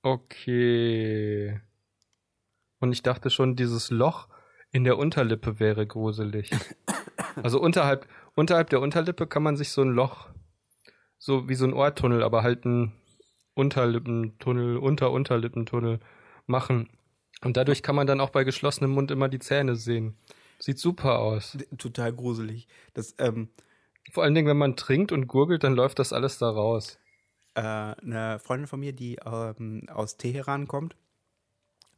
Okay. 0.01 1.61
Und 2.79 2.91
ich 2.91 3.03
dachte 3.03 3.29
schon, 3.29 3.55
dieses 3.55 3.91
Loch 3.91 4.29
in 4.71 4.83
der 4.83 4.97
Unterlippe 4.97 5.59
wäre 5.59 5.85
gruselig. 5.87 6.51
Also 7.35 7.61
unterhalb, 7.61 8.07
unterhalb 8.35 8.69
der 8.69 8.81
Unterlippe 8.81 9.27
kann 9.27 9.43
man 9.43 9.55
sich 9.55 9.69
so 9.69 9.81
ein 9.81 9.91
Loch, 9.91 10.29
so 11.17 11.47
wie 11.47 11.55
so 11.55 11.65
ein 11.65 11.73
Ohrtunnel, 11.73 12.23
aber 12.23 12.43
halt 12.43 12.65
ein 12.65 12.93
Unterlippentunnel, 13.53 14.77
Unter-Unterlippentunnel 14.77 15.99
machen. 16.47 16.89
Und 17.41 17.55
dadurch 17.55 17.83
kann 17.83 17.95
man 17.95 18.07
dann 18.07 18.19
auch 18.19 18.31
bei 18.31 18.43
geschlossenem 18.43 18.91
Mund 18.91 19.11
immer 19.11 19.29
die 19.29 19.39
Zähne 19.39 19.75
sehen. 19.75 20.17
Sieht 20.59 20.79
super 20.79 21.19
aus. 21.19 21.57
Total 21.77 22.11
gruselig. 22.13 22.67
Das, 22.93 23.15
ähm, 23.19 23.49
Vor 24.11 24.23
allen 24.23 24.35
Dingen, 24.35 24.47
wenn 24.47 24.57
man 24.57 24.75
trinkt 24.75 25.11
und 25.11 25.27
gurgelt, 25.27 25.63
dann 25.63 25.75
läuft 25.75 25.99
das 25.99 26.11
alles 26.11 26.37
da 26.37 26.49
raus. 26.49 26.99
äh, 27.55 27.61
eine 27.61 28.39
Freundin 28.39 28.67
von 28.67 28.79
mir, 28.79 28.93
die 28.93 29.17
ähm, 29.25 29.87
aus 29.89 30.17
Teheran 30.17 30.67
kommt, 30.67 30.95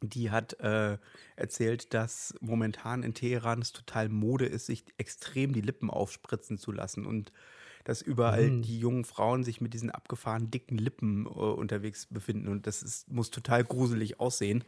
die 0.02 0.30
hat 0.30 0.58
äh, 0.60 0.98
erzählt, 1.36 1.94
dass 1.94 2.34
momentan 2.40 3.02
in 3.02 3.14
Teheran 3.14 3.60
es 3.60 3.72
total 3.72 4.08
Mode 4.08 4.46
ist, 4.46 4.66
sich 4.66 4.84
extrem 4.98 5.52
die 5.52 5.60
Lippen 5.60 5.90
aufspritzen 5.90 6.58
zu 6.58 6.72
lassen 6.72 7.06
und 7.06 7.32
dass 7.84 8.02
überall 8.02 8.50
Mhm. 8.50 8.62
die 8.62 8.78
jungen 8.78 9.04
Frauen 9.04 9.42
sich 9.44 9.60
mit 9.60 9.74
diesen 9.74 9.90
abgefahrenen 9.90 10.50
dicken 10.50 10.78
Lippen 10.78 11.26
äh, 11.26 11.28
unterwegs 11.28 12.06
befinden 12.06 12.48
und 12.48 12.66
das 12.66 12.82
ist, 12.82 13.10
muss 13.10 13.30
total 13.30 13.64
gruselig 13.64 14.20
aussehen, 14.20 14.64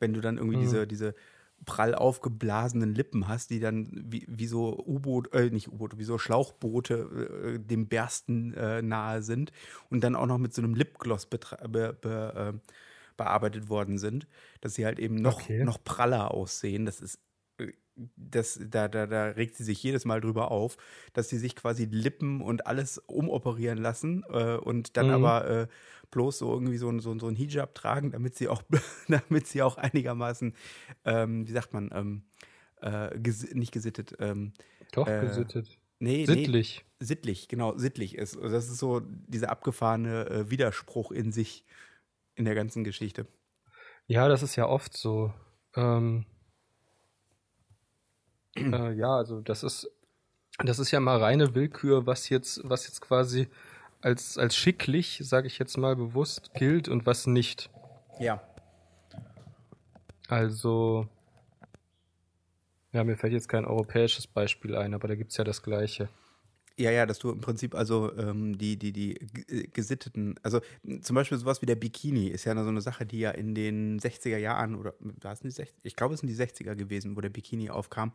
wenn 0.00 0.14
du 0.14 0.20
dann 0.20 0.36
irgendwie 0.38 0.56
Mhm. 0.56 0.62
diese, 0.62 0.86
diese 0.86 1.14
prall 1.64 1.94
aufgeblasenen 1.94 2.94
Lippen 2.94 3.28
hast, 3.28 3.50
die 3.50 3.60
dann 3.60 3.88
wie, 3.92 4.26
wie 4.28 4.46
so 4.46 4.76
U-Boot, 4.84 5.32
äh, 5.32 5.50
nicht 5.50 5.68
U-Boote, 5.68 5.98
wie 5.98 6.04
so 6.04 6.18
Schlauchboote 6.18 7.54
äh, 7.54 7.58
dem 7.58 7.86
Bersten 7.86 8.52
äh, 8.54 8.82
nahe 8.82 9.22
sind 9.22 9.52
und 9.90 10.02
dann 10.02 10.16
auch 10.16 10.26
noch 10.26 10.38
mit 10.38 10.54
so 10.54 10.62
einem 10.62 10.74
Lipgloss 10.74 11.26
be, 11.26 11.38
be, 11.68 12.52
äh, 12.54 12.72
bearbeitet 13.16 13.68
worden 13.68 13.98
sind, 13.98 14.26
dass 14.60 14.74
sie 14.74 14.84
halt 14.86 14.98
eben 14.98 15.16
noch, 15.16 15.50
Okay. 15.50 15.62
noch 15.62 15.82
praller 15.84 16.32
aussehen. 16.32 16.84
Das 16.86 17.00
ist 17.00 17.20
äh, 17.58 17.72
das, 18.16 18.58
da, 18.68 18.88
da, 18.88 19.06
da 19.06 19.26
regt 19.26 19.54
sie 19.56 19.64
sich 19.64 19.82
jedes 19.82 20.04
Mal 20.06 20.20
drüber 20.20 20.50
auf, 20.50 20.76
dass 21.12 21.28
sie 21.28 21.38
sich 21.38 21.54
quasi 21.56 21.84
Lippen 21.84 22.40
und 22.40 22.66
alles 22.66 22.98
umoperieren 22.98 23.78
lassen 23.78 24.24
äh, 24.30 24.56
und 24.56 24.96
dann 24.96 25.08
Mhm. 25.08 25.10
aber 25.10 25.46
äh, 25.48 25.66
bloß 26.10 26.38
so 26.38 26.52
irgendwie 26.52 26.78
so, 26.78 26.98
so, 27.00 27.18
so 27.18 27.28
ein 27.28 27.36
Hijab 27.36 27.74
tragen, 27.74 28.12
damit 28.12 28.34
sie 28.34 28.48
auch, 28.48 28.62
damit 29.08 29.46
sie 29.46 29.62
auch 29.62 29.76
einigermaßen, 29.76 30.54
ähm, 31.04 31.46
wie 31.46 31.52
sagt 31.52 31.72
man, 31.74 31.90
ähm, 31.92 32.24
äh, 32.80 33.18
ges 33.18 33.52
nicht 33.54 33.72
gesittet, 33.72 34.16
ähm, 34.20 34.52
Doch, 34.92 35.16
Äh, 35.16 35.16
gesittet. 35.16 35.80
nee, 35.98 36.26
Sittlich. 36.26 36.28
nee, 36.28 36.84
sittlich, 37.00 37.48
genau, 37.48 37.76
sittlich 37.78 38.16
ist. 38.16 38.36
Also 38.36 38.50
das 38.50 38.68
ist 38.68 38.78
so 38.78 39.00
dieser 39.04 39.50
abgefahrene 39.50 40.26
äh, 40.30 40.50
Widerspruch 40.50 41.10
in 41.12 41.32
sich 41.32 41.64
in 42.34 42.44
der 42.44 42.54
ganzen 42.54 42.84
Geschichte. 42.84 43.26
Ja, 44.06 44.28
das 44.28 44.42
ist 44.42 44.56
ja 44.56 44.66
oft 44.66 44.96
so. 44.96 45.32
Ähm, 45.76 46.26
äh, 48.56 48.92
ja, 48.92 49.16
also 49.16 49.40
das 49.40 49.62
ist, 49.62 49.90
das 50.58 50.78
ist 50.78 50.90
ja 50.90 51.00
mal 51.00 51.18
reine 51.18 51.54
Willkür, 51.54 52.06
was 52.06 52.28
jetzt, 52.28 52.60
was 52.64 52.86
jetzt 52.86 53.00
quasi 53.00 53.48
als, 54.00 54.36
als 54.36 54.56
schicklich, 54.56 55.20
sage 55.22 55.46
ich 55.46 55.58
jetzt 55.58 55.76
mal 55.78 55.96
bewusst, 55.96 56.52
gilt 56.54 56.88
und 56.88 57.06
was 57.06 57.26
nicht. 57.26 57.70
Ja. 58.18 58.42
Also, 60.28 61.08
ja, 62.92 63.04
mir 63.04 63.16
fällt 63.16 63.32
jetzt 63.32 63.48
kein 63.48 63.64
europäisches 63.64 64.26
Beispiel 64.26 64.76
ein, 64.76 64.94
aber 64.94 65.08
da 65.08 65.14
gibt's 65.14 65.36
ja 65.36 65.44
das 65.44 65.62
Gleiche. 65.62 66.08
Ja, 66.78 66.90
ja, 66.90 67.04
dass 67.06 67.18
du 67.18 67.30
im 67.30 67.40
Prinzip 67.40 67.74
also 67.74 68.16
ähm, 68.16 68.56
die, 68.56 68.78
die, 68.78 68.92
die 68.92 69.14
g- 69.14 69.66
gesitteten, 69.72 70.34
also 70.42 70.60
zum 71.02 71.14
Beispiel 71.14 71.36
sowas 71.38 71.60
wie 71.60 71.66
der 71.66 71.74
Bikini 71.76 72.28
ist 72.28 72.44
ja 72.44 72.54
so 72.62 72.68
eine 72.68 72.80
Sache, 72.80 73.04
die 73.04 73.18
ja 73.20 73.30
in 73.30 73.54
den 73.54 74.00
60er 74.00 74.38
Jahren 74.38 74.74
oder 74.76 74.94
war 75.00 75.32
es 75.32 75.40
die 75.40 75.50
60, 75.50 75.76
ich 75.82 75.96
glaube, 75.96 76.14
es 76.14 76.20
sind 76.20 76.28
die 76.28 76.34
60er 76.36 76.74
gewesen, 76.74 77.14
wo 77.16 77.20
der 77.20 77.28
Bikini 77.30 77.68
aufkam, 77.70 78.12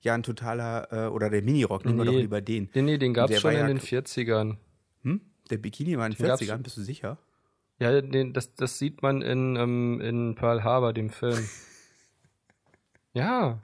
ja 0.00 0.14
ein 0.14 0.22
totaler, 0.22 0.88
äh, 0.92 1.08
oder 1.08 1.28
der 1.28 1.42
Minirock, 1.42 1.84
nehmen 1.84 1.98
wir 1.98 2.04
doch 2.06 2.12
lieber 2.14 2.40
den. 2.40 2.70
Nee, 2.74 2.82
nee, 2.82 2.98
den 2.98 3.12
gab's 3.14 3.30
Der 3.32 3.40
schon 3.40 3.52
in 3.52 3.58
ja 3.58 3.66
den 3.66 3.78
40ern. 3.80 4.56
Hm? 5.02 5.20
Der 5.50 5.58
Bikini 5.58 5.98
war 5.98 6.06
in 6.06 6.12
den 6.12 6.18
Den 6.18 6.26
gab's 6.28 6.42
40ern, 6.42 6.46
schon. 6.54 6.62
bist 6.62 6.76
du 6.78 6.82
sicher? 6.82 7.18
Ja, 7.80 8.00
den, 8.00 8.32
das, 8.32 8.54
das 8.54 8.78
sieht 8.78 9.02
man 9.02 9.22
in, 9.22 9.56
ähm, 9.56 10.00
in 10.00 10.34
Pearl 10.34 10.64
Harbor, 10.64 10.92
dem 10.92 11.10
Film. 11.10 11.48
ja, 13.12 13.60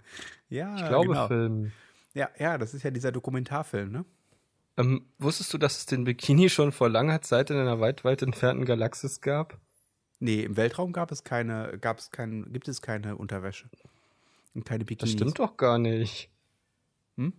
Ja, 0.49 0.75
ich 0.77 0.87
glaube 0.87 1.09
genau. 1.09 1.27
Film. 1.29 1.73
Ja, 2.15 2.29
ja, 2.39 2.59
das 2.59 2.75
ist 2.75 2.83
ja 2.85 2.91
dieser 2.93 3.11
Dokumentarfilm, 3.11 3.91
ne? 3.91 4.05
Ähm, 4.77 5.07
wusstest 5.19 5.53
du, 5.55 5.59
dass 5.59 5.79
es 5.79 5.87
den 5.87 6.05
Bikini 6.05 6.49
schon 6.51 6.73
vor 6.73 6.89
langer 6.89 7.23
Zeit 7.23 7.51
in 7.51 7.57
einer 7.57 7.79
weit, 7.81 8.05
weit 8.05 8.23
entfernten 8.23 8.65
Galaxis 8.65 9.21
gab? 9.21 9.59
Nee, 10.19 10.43
im 10.43 10.57
Weltraum 10.57 10.93
gab 10.93 11.13
es 11.13 11.23
keine, 11.23 11.79
gab 11.81 11.99
es 11.99 12.11
kein, 12.11 12.53
gibt 12.53 12.67
es 12.69 12.83
keine 12.83 13.17
Unterwäsche. 13.17 13.69
Und 14.55 14.65
keine 14.65 14.85
Bikinis. 14.85 15.13
Das 15.15 15.21
stimmt 15.21 15.39
doch 15.39 15.57
gar 15.57 15.79
nicht. 15.79 16.31
Hm? 17.17 17.33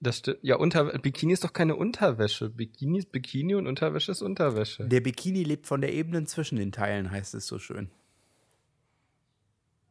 Das 0.00 0.18
sti- 0.22 0.38
ja, 0.42 0.56
unter 0.56 0.84
Bikini 0.98 1.32
ist 1.32 1.42
doch 1.44 1.52
keine 1.52 1.74
Unterwäsche. 1.74 2.50
Bikini 2.50 2.98
ist 2.98 3.10
Bikini 3.12 3.54
und 3.54 3.66
Unterwäsche 3.66 4.12
ist 4.12 4.22
Unterwäsche. 4.22 4.86
Der 4.86 5.00
Bikini 5.00 5.42
lebt 5.42 5.66
von 5.66 5.80
der 5.80 5.92
Ebene 5.92 6.24
zwischen 6.24 6.56
den 6.56 6.70
Teilen, 6.72 7.10
heißt 7.10 7.34
es 7.34 7.46
so 7.46 7.58
schön. 7.58 7.90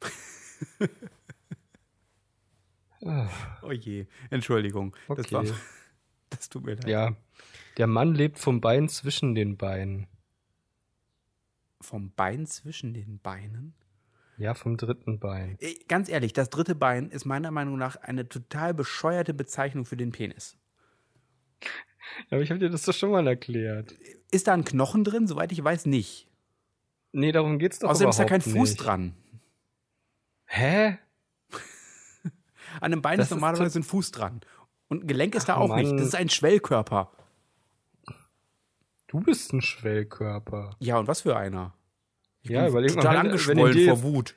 Ah, 3.06 3.30
Oh 3.62 3.72
je, 3.72 4.08
Entschuldigung. 4.32 4.96
Das, 5.08 5.20
Okay. 5.20 5.32
war, 5.36 5.44
das 6.30 6.50
tut 6.50 6.66
mir 6.66 6.76
leid. 6.76 6.88
ja. 6.88 7.16
Der 7.78 7.86
Mann 7.88 8.16
lebt 8.16 8.40
vom 8.40 8.60
Bein 8.60 8.90
zwischen 8.90 9.36
den 9.36 9.56
Beinen. 9.56 10.08
Vom 11.80 12.12
Bein 12.12 12.48
zwischen 12.48 12.94
den 12.96 13.20
Beinen? 13.20 13.76
Ja, 14.38 14.56
vom 14.56 14.78
dritten 14.78 15.20
Bein. 15.20 15.58
Ganz 15.88 16.10
ehrlich, 16.10 16.34
das 16.34 16.50
dritte 16.50 16.74
Bein 16.74 17.10
ist 17.12 17.26
meiner 17.26 17.52
Meinung 17.52 17.78
nach 17.78 17.96
eine 17.98 18.28
total 18.28 18.74
bescheuerte 18.74 19.34
Bezeichnung 19.36 19.86
für 19.86 19.98
den 19.98 20.12
Penis. 20.12 20.58
Aber 22.32 22.42
ich 22.42 22.50
habe 22.50 22.60
dir 22.60 22.70
das 22.70 22.84
doch 22.84 22.94
schon 22.94 23.12
mal 23.12 23.28
erklärt. 23.28 23.96
Ist 24.32 24.48
da 24.48 24.54
ein 24.54 24.64
Knochen 24.66 25.04
drin? 25.04 25.28
Soweit 25.28 25.52
ich 25.52 25.64
weiß, 25.64 25.86
nicht. 25.86 26.28
Nee, 27.12 27.32
darum 27.32 27.60
geht's 27.60 27.80
doch 27.80 27.90
Außerdem 27.90 28.10
ist 28.10 28.20
da 28.20 28.26
kein 28.26 28.42
Fuß 28.42 28.72
nicht. 28.72 28.78
dran. 28.78 29.14
Hä? 30.46 30.98
An 32.80 32.92
einem 32.92 33.02
Bein 33.02 33.18
Das 33.18 33.28
ist 33.28 33.32
ist 33.32 33.36
normalerweise 33.36 33.80
ein 33.80 33.84
Fuß 33.84 34.12
dran. 34.12 34.42
Und 34.90 35.04
ein 35.04 35.08
Gelenk 35.08 35.36
ist 35.36 35.50
da 35.50 35.56
Ach, 35.56 35.62
auch 35.62 35.76
nicht. 35.76 35.88
Mann. 35.88 35.98
Das 35.98 36.08
ist 36.08 36.16
ein 36.16 36.30
Schwellkörper. 36.30 37.12
Du 39.08 39.20
bist 39.22 39.54
ein 39.54 39.62
Schwellkörper. 39.62 40.76
Ja, 40.80 40.98
und 40.98 41.08
was 41.08 41.22
für 41.22 41.36
einer? 41.38 41.74
Ich 42.42 42.50
Ja, 42.50 42.62
bin 42.62 42.70
überleg 42.72 42.96
mal, 42.96 43.02
total 43.02 43.16
wenn- 43.16 43.22
wenn 43.24 43.28
angeschwollen 43.32 43.74
dir 43.74 43.90
vor 43.96 44.04
Wut. 44.04 44.36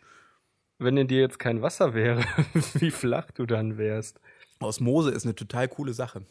Wenn 0.78 0.96
in 0.96 1.08
dir 1.08 1.20
jetzt 1.20 1.38
kein 1.38 1.60
Wasser 1.62 1.92
wäre, 1.94 2.20
wie 2.74 2.90
flach 2.90 3.30
du 3.32 3.46
dann 3.46 3.78
wärst. 3.78 4.20
Osmose 4.60 5.10
ist 5.10 5.24
eine 5.24 5.34
total 5.34 5.68
coole 5.68 5.92
Sache. 5.92 6.22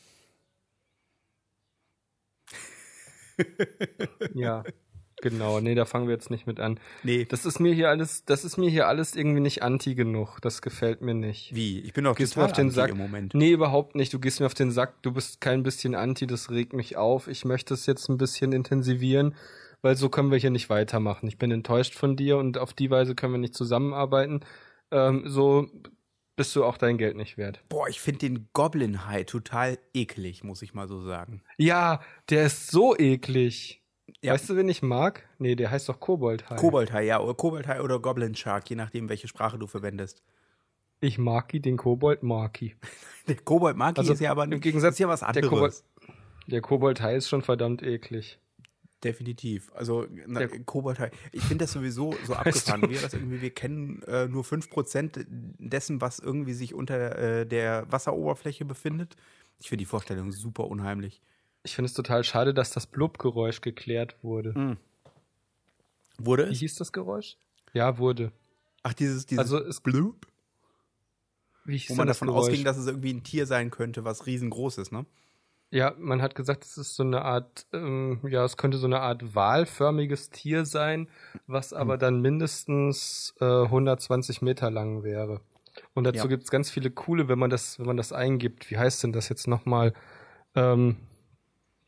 Ja. 4.34 4.64
Genau, 5.22 5.60
nee, 5.60 5.76
da 5.76 5.86
fangen 5.86 6.08
wir 6.08 6.14
jetzt 6.14 6.30
nicht 6.32 6.48
mit 6.48 6.60
an. 6.60 6.80
Nee, 7.04 7.26
Das 7.26 7.46
ist 7.46 7.60
mir 7.60 7.74
hier 7.74 7.90
alles, 7.90 8.24
das 8.26 8.46
ist 8.46 8.58
mir 8.58 8.70
hier 8.70 8.88
alles 8.88 9.16
irgendwie 9.16 9.42
nicht 9.42 9.64
anti 9.64 9.96
genug. 9.96 10.40
Das 10.42 10.62
gefällt 10.62 11.02
mir 11.02 11.14
nicht. 11.14 11.54
wie? 11.54 11.80
Ich 11.82 11.94
bin 11.94 12.04
doch 12.06 12.16
Gehst 12.16 12.38
mir 12.38 12.46
auf 12.46 12.54
den 12.54 12.68
anti 12.68 12.76
Sack. 12.76 12.90
im 12.92 12.98
Moment. 12.98 13.34
Nee, 13.34 13.52
überhaupt 13.52 13.96
nicht. 13.96 14.14
Du 14.14 14.20
gehst 14.20 14.40
mir 14.40 14.46
auf 14.46 14.54
den 14.54 14.72
Sack. 14.72 15.02
Du 15.02 15.12
bist 15.12 15.42
kein 15.42 15.64
bisschen 15.64 15.96
anti. 15.96 16.26
Das 16.28 16.50
regt 16.52 16.74
mich 16.74 16.96
auf. 16.98 17.28
Ich 17.28 17.46
möchte 17.46 17.74
es 17.74 17.86
jetzt 17.86 18.08
ein 18.10 18.18
bisschen 18.18 18.54
intensivieren, 18.54 19.36
weil 19.82 19.96
so 19.96 20.10
können 20.10 20.32
wir 20.32 20.38
hier 20.38 20.52
nicht 20.52 20.70
weitermachen. 20.70 21.28
Ich 21.28 21.38
bin 21.38 21.52
enttäuscht 21.52 21.96
von 21.96 22.16
dir 22.16 22.38
und 22.38 22.58
auf 22.58 22.74
die 22.74 22.90
Weise 22.90 23.16
können 23.16 23.34
wir 23.34 23.40
nicht 23.40 23.56
zusammenarbeiten. 23.56 24.42
Ähm, 24.92 25.24
so 25.26 25.68
bist 26.36 26.56
du 26.56 26.64
auch 26.64 26.78
dein 26.78 26.98
Geld 26.98 27.18
nicht 27.18 27.38
wert. 27.38 27.62
Boah, 27.68 27.90
ich 27.90 28.00
finde 28.00 28.20
den 28.20 28.48
Goblin 28.54 29.06
High 29.08 29.26
total 29.26 29.78
eklig, 29.94 30.44
muss 30.46 30.62
ich 30.62 30.74
mal 30.74 30.88
so 30.88 31.02
sagen. 31.02 31.44
Ja, 31.58 32.00
der 32.30 32.46
ist 32.46 32.72
so 32.72 32.96
eklig. 32.98 33.79
Ja. 34.22 34.34
Weißt 34.34 34.50
du, 34.50 34.56
wen 34.58 34.68
ich 34.68 34.82
mag? 34.82 35.24
Nee, 35.38 35.56
der 35.56 35.72
heißt 35.72 35.88
doch 35.88 36.00
Kobold. 36.00 36.46
Kobold 36.58 36.92
High, 36.92 37.08
ja, 37.08 37.22
oder 37.22 37.34
Kobold 37.36 37.68
High 37.68 37.82
oder 37.82 38.00
Goblin 38.00 38.36
Shark, 38.36 38.70
je 38.70 38.76
nachdem, 38.76 39.08
welche 39.08 39.28
Sprache 39.30 39.58
du 39.58 39.66
verwendest. 39.68 40.22
Ich 41.00 41.18
mag 41.18 41.50
den 41.54 41.78
Kobold 41.78 42.22
mag 42.24 42.62
ihn. 42.62 42.74
Der 43.30 43.38
Kobold 43.38 43.78
Maki 43.78 44.00
Also, 44.00 44.12
ist 44.14 44.20
ja 44.20 44.32
aber 44.32 44.44
im 44.44 44.60
Gegensatz- 44.60 44.96
ist 44.96 45.00
ja 45.00 45.08
was 45.08 45.22
der 45.22 45.30
anderes. 45.30 45.50
Kobold- 45.50 45.84
Der 46.48 46.62
Kobold 46.62 47.00
High 47.02 47.18
ist 47.18 47.30
schon 47.30 47.42
verdammt 47.42 47.82
eklig. 47.82 48.40
Definitiv. 49.02 49.72
Also 49.74 50.06
na, 50.28 50.40
Der- 50.40 50.50
Kobold 50.66 51.00
High. 51.00 51.12
Ich 51.32 51.44
finde 51.44 51.64
das 51.64 51.72
sowieso 51.72 52.14
so 52.26 52.34
abgefahren. 52.34 52.90
Wir, 52.90 53.00
das 53.00 53.14
irgendwie, 53.14 53.42
wir 53.42 53.52
kennen 53.52 54.04
äh, 54.04 54.28
nur 54.28 54.44
5% 54.44 55.26
dessen, 55.30 56.02
was 56.02 56.20
irgendwie 56.20 56.52
sich 56.54 56.74
unter 56.74 57.18
äh, 57.18 57.46
der 57.46 57.90
Wasseroberfläche 57.90 58.66
befindet. 58.66 59.16
Ich 59.60 59.70
finde 59.70 59.84
die 59.84 59.86
Vorstellung 59.86 60.34
super 60.34 60.68
unheimlich. 60.68 61.22
Ich 61.64 61.76
finde 61.76 61.88
es 61.88 61.94
total 61.94 62.24
schade, 62.24 62.54
dass 62.54 62.72
das 62.72 62.88
Blubgeräusch 62.88 63.62
geklärt 63.62 64.16
wurde. 64.24 64.58
Mhm. 64.58 64.78
Wurde 66.18 66.48
Wie 66.48 66.52
es? 66.54 66.60
hieß 66.60 66.76
das 66.76 66.92
Geräusch? 66.92 67.38
Ja, 67.74 67.98
wurde. 67.98 68.32
Ach, 68.84 68.94
dieses, 68.94 69.26
dieses 69.26 69.40
Also 69.40 69.64
es 69.66 69.82
Bloop, 69.82 70.26
Wie 71.66 71.78
hieß 71.78 71.90
wo 71.92 71.96
man 71.96 72.08
davon 72.08 72.28
Geräusch? 72.30 72.46
ausging, 72.48 72.64
dass 72.64 72.78
es 72.78 72.88
irgendwie 72.88 73.14
ein 73.14 73.24
Tier 73.24 73.46
sein 73.46 73.72
könnte, 73.72 74.04
was 74.06 74.26
riesengroß 74.26 74.78
ist, 74.80 74.92
ne? 74.92 75.06
Ja, 75.72 75.94
man 76.00 76.22
hat 76.24 76.34
gesagt, 76.34 76.66
es 76.66 76.78
ist 76.80 76.96
so 76.96 77.04
eine 77.04 77.22
Art, 77.22 77.68
ähm, 77.74 78.22
ja, 78.28 78.44
es 78.44 78.58
könnte 78.58 78.80
so 78.80 78.88
eine 78.88 79.02
Art 79.02 79.36
walförmiges 79.36 80.32
Tier 80.32 80.66
sein, 80.66 81.08
was 81.46 81.74
aber 81.74 81.94
Hm. 81.94 82.00
dann 82.00 82.22
mindestens 82.22 83.36
äh, 83.40 83.46
120 83.46 84.42
Meter 84.42 84.72
lang 84.72 85.04
wäre. 85.04 85.42
Und 85.94 86.06
dazu 86.06 86.24
Ja. 86.24 86.28
gibt's 86.28 86.50
ganz 86.50 86.72
viele 86.72 86.90
coole, 86.90 87.28
wenn 87.28 87.38
man 87.38 87.52
das, 87.52 87.78
wenn 87.78 87.86
man 87.86 87.98
das 87.98 88.12
eingibt. 88.14 88.72
Wie 88.72 88.80
heißt 88.80 89.04
denn 89.04 89.14
das 89.14 89.30
jetzt 89.30 89.48
nochmal? 89.48 89.94
Ähm, 90.56 90.98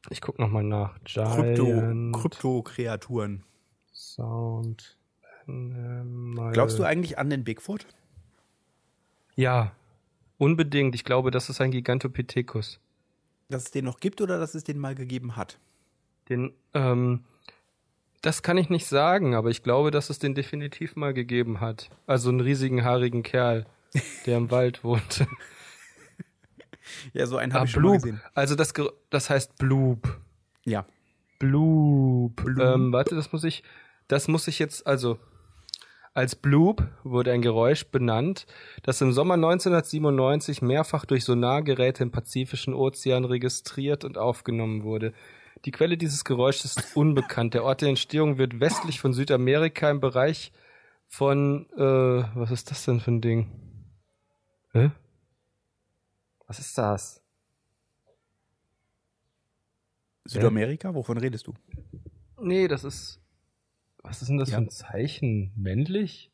ich 0.09 0.21
guck 0.21 0.39
nochmal 0.39 0.63
nach. 0.63 0.95
Krypto, 1.03 1.63
Giant 1.63 2.15
Krypto-Kreaturen. 2.15 3.43
Sound. 3.93 4.97
Animal. 5.47 6.53
Glaubst 6.53 6.79
du 6.79 6.83
eigentlich 6.83 7.17
an 7.17 7.29
den 7.29 7.43
Bigfoot? 7.43 7.85
Ja, 9.35 9.71
unbedingt. 10.37 10.95
Ich 10.95 11.03
glaube, 11.03 11.31
das 11.31 11.49
ist 11.49 11.61
ein 11.61 11.71
Gigantopithecus. 11.71 12.79
Dass 13.49 13.63
es 13.63 13.71
den 13.71 13.85
noch 13.85 13.99
gibt 13.99 14.21
oder 14.21 14.39
dass 14.39 14.55
es 14.55 14.63
den 14.63 14.79
mal 14.79 14.95
gegeben 14.95 15.35
hat? 15.35 15.59
Den, 16.29 16.53
ähm, 16.73 17.23
das 18.21 18.43
kann 18.43 18.57
ich 18.57 18.69
nicht 18.69 18.85
sagen, 18.85 19.35
aber 19.35 19.49
ich 19.49 19.63
glaube, 19.63 19.91
dass 19.91 20.09
es 20.09 20.19
den 20.19 20.35
definitiv 20.35 20.95
mal 20.95 21.13
gegeben 21.13 21.59
hat. 21.59 21.89
Also 22.05 22.29
einen 22.29 22.39
riesigen, 22.39 22.83
haarigen 22.83 23.23
Kerl, 23.23 23.65
der 24.25 24.37
im 24.37 24.51
Wald 24.51 24.83
wohnt. 24.83 25.25
Ja, 27.13 27.25
so 27.27 27.37
einen 27.37 27.51
Ah, 27.51 27.55
habe 27.55 27.65
ich 27.65 27.71
schon 27.71 27.83
mal 27.83 27.89
Blub. 27.91 28.01
gesehen. 28.03 28.21
Also 28.33 28.55
das, 28.55 28.73
das 29.09 29.29
heißt 29.29 29.57
Blub. 29.57 30.19
Ja. 30.65 30.85
Blub. 31.39 32.35
Blub. 32.43 32.59
Ähm, 32.59 32.93
warte, 32.93 33.15
das 33.15 33.31
muss 33.31 33.43
ich, 33.43 33.63
das 34.07 34.27
muss 34.27 34.47
ich 34.47 34.59
jetzt, 34.59 34.85
also 34.87 35.17
als 36.13 36.35
Blub 36.35 36.83
wurde 37.03 37.31
ein 37.31 37.41
Geräusch 37.41 37.85
benannt, 37.85 38.45
das 38.83 38.99
im 39.01 39.13
Sommer 39.13 39.35
1997 39.35 40.61
mehrfach 40.61 41.05
durch 41.05 41.23
Sonargeräte 41.23 42.03
im 42.03 42.11
Pazifischen 42.11 42.73
Ozean 42.73 43.23
registriert 43.25 44.03
und 44.03 44.17
aufgenommen 44.17 44.83
wurde. 44.83 45.13
Die 45.63 45.71
Quelle 45.71 45.97
dieses 45.97 46.25
Geräusches 46.25 46.75
ist 46.75 46.95
unbekannt. 46.97 47.53
Der 47.53 47.63
Ort 47.63 47.81
der 47.81 47.89
Entstehung 47.89 48.37
wird 48.37 48.59
westlich 48.59 48.99
von 48.99 49.13
Südamerika 49.13 49.89
im 49.89 49.99
Bereich 50.01 50.51
von, 51.07 51.67
äh, 51.77 51.81
was 52.35 52.51
ist 52.51 52.71
das 52.71 52.83
denn 52.85 52.99
für 52.99 53.11
ein 53.11 53.21
Ding? 53.21 53.49
Hä? 54.73 54.91
Was 56.51 56.59
ist 56.59 56.77
das? 56.77 57.21
Südamerika? 60.25 60.93
Wovon 60.93 61.17
redest 61.17 61.47
du? 61.47 61.53
Nee, 62.41 62.67
das 62.67 62.83
ist. 62.83 63.21
Was 64.03 64.21
ist 64.21 64.27
denn 64.27 64.37
das 64.37 64.49
Ja. 64.49 64.57
für 64.57 64.63
ein 64.63 64.69
Zeichen? 64.69 65.53
Männlich? 65.55 66.29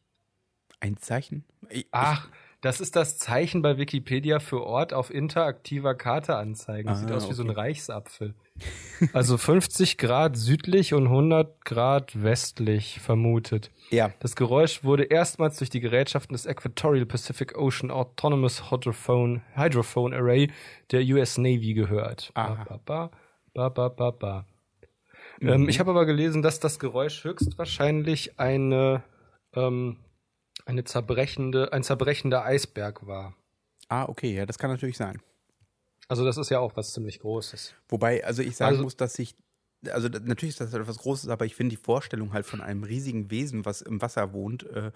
Ein 0.80 0.98
Zeichen? 0.98 1.46
Ich, 1.70 1.86
Ach, 1.92 2.32
das 2.68 2.82
ist 2.82 2.96
das 2.98 3.18
Zeichen 3.18 3.62
bei 3.62 3.78
Wikipedia 3.78 4.40
für 4.40 4.62
Ort 4.64 4.94
auf 4.94 5.10
interaktiver 5.10 5.96
Karte 5.96 6.36
anzeigen. 6.36 6.94
Sieht 6.96 7.10
Ah, 7.12 7.16
aus 7.16 7.30
wie 7.30 7.34
so 7.34 7.44
ein 7.44 7.50
okay. 7.50 7.60
Reichsapfel. 7.60 8.36
Also 9.14 9.38
50 9.38 9.98
Grad 9.98 10.36
südlich 10.36 10.94
und 10.94 11.06
100 11.08 11.64
Grad 11.64 12.22
westlich 12.22 13.00
vermutet. 13.00 13.72
Ja. 13.90 14.12
Das 14.20 14.36
Geräusch 14.36 14.84
wurde 14.84 15.04
erstmals 15.04 15.58
durch 15.60 15.70
die 15.70 15.80
Gerätschaften 15.80 16.34
des 16.34 16.46
Equatorial 16.46 17.06
Pacific 17.06 17.58
Ocean 17.58 17.90
Autonomous 17.90 18.70
Hydrophone, 18.70 19.42
Hydrophone 19.56 20.14
Array 20.14 20.52
der 20.92 21.02
US 21.04 21.38
Navy 21.38 21.74
gehört. 21.74 22.32
Aha. 22.34 22.66
Ba, 22.68 22.80
ba, 22.86 23.12
ba, 23.54 23.70
ba, 23.70 23.90
ba, 23.90 24.12
ba. 24.12 24.46
Ähm, 25.40 25.62
Mhm. 25.62 25.70
ich 25.70 25.80
habe 25.80 25.92
aber 25.92 26.06
gelesen, 26.06 26.42
dass 26.42 26.60
das 26.60 26.80
Geräusch 26.80 27.24
höchstwahrscheinlich 27.24 28.40
eine, 28.40 29.04
ähm, 29.56 29.98
eine 30.68 30.84
zerbrechende, 30.84 31.74
ein 31.74 31.84
zerbrechender 31.84 32.44
Eisberg 32.44 33.08
war. 33.08 33.36
Ah, 33.90 34.04
okay, 34.08 34.36
ja, 34.36 34.46
das 34.46 34.58
kann 34.60 34.70
natürlich 34.70 34.98
sein. 34.98 35.22
Also 36.10 36.24
das 36.26 36.38
ist 36.38 36.50
ja 36.50 36.60
auch 36.60 36.76
was 36.76 36.94
ziemlich 36.94 37.20
Großes. 37.20 37.74
Wobei, 37.90 38.24
also 38.26 38.42
ich 38.42 38.56
sagen 38.56 38.72
Also- 38.72 38.84
muss, 38.84 38.96
dass 38.98 39.18
ich, 39.20 39.36
also 39.90 40.08
natürlich 40.10 40.54
ist 40.54 40.62
das 40.62 40.74
etwas 40.74 40.98
Großes, 41.00 41.30
aber 41.30 41.46
ich 41.46 41.56
finde 41.56 41.76
die 41.76 41.82
Vorstellung 41.82 42.34
halt 42.34 42.46
von 42.46 42.62
einem 42.62 42.84
riesigen 42.84 43.30
Wesen, 43.32 43.66
was 43.66 43.82
im 43.82 44.02
Wasser 44.02 44.34
wohnt, 44.34 44.64
äh, 44.64 44.92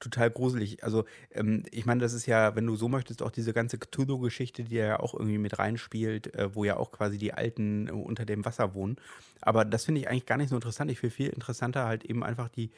total 0.00 0.30
gruselig. 0.30 0.82
Also 0.82 1.04
ähm, 1.30 1.62
ich 1.70 1.86
meine, 1.86 2.00
das 2.00 2.12
ist 2.12 2.26
ja, 2.26 2.56
wenn 2.56 2.66
du 2.66 2.76
so 2.76 2.88
möchtest, 2.88 3.22
auch 3.22 3.30
diese 3.30 3.52
ganze 3.52 3.78
Cthulhu-Geschichte, 3.78 4.64
die 4.64 4.74
ja 4.76 4.98
auch 5.00 5.14
irgendwie 5.14 5.38
mit 5.38 5.58
reinspielt, 5.58 6.34
äh, 6.34 6.54
wo 6.54 6.64
ja 6.64 6.76
auch 6.76 6.90
quasi 6.92 7.16
die 7.16 7.32
Alten 7.32 7.88
äh, 7.88 7.92
unter 7.92 8.24
dem 8.26 8.44
Wasser 8.44 8.74
wohnen. 8.74 8.96
Aber 9.40 9.64
das 9.64 9.84
finde 9.84 10.00
ich 10.00 10.08
eigentlich 10.08 10.26
gar 10.26 10.36
nicht 10.36 10.48
so 10.50 10.56
interessant. 10.56 10.90
Ich 10.90 10.98
finde 10.98 11.14
viel 11.14 11.28
interessanter 11.30 11.86
halt 11.86 12.04
eben 12.04 12.24
einfach 12.24 12.48
die, 12.48 12.70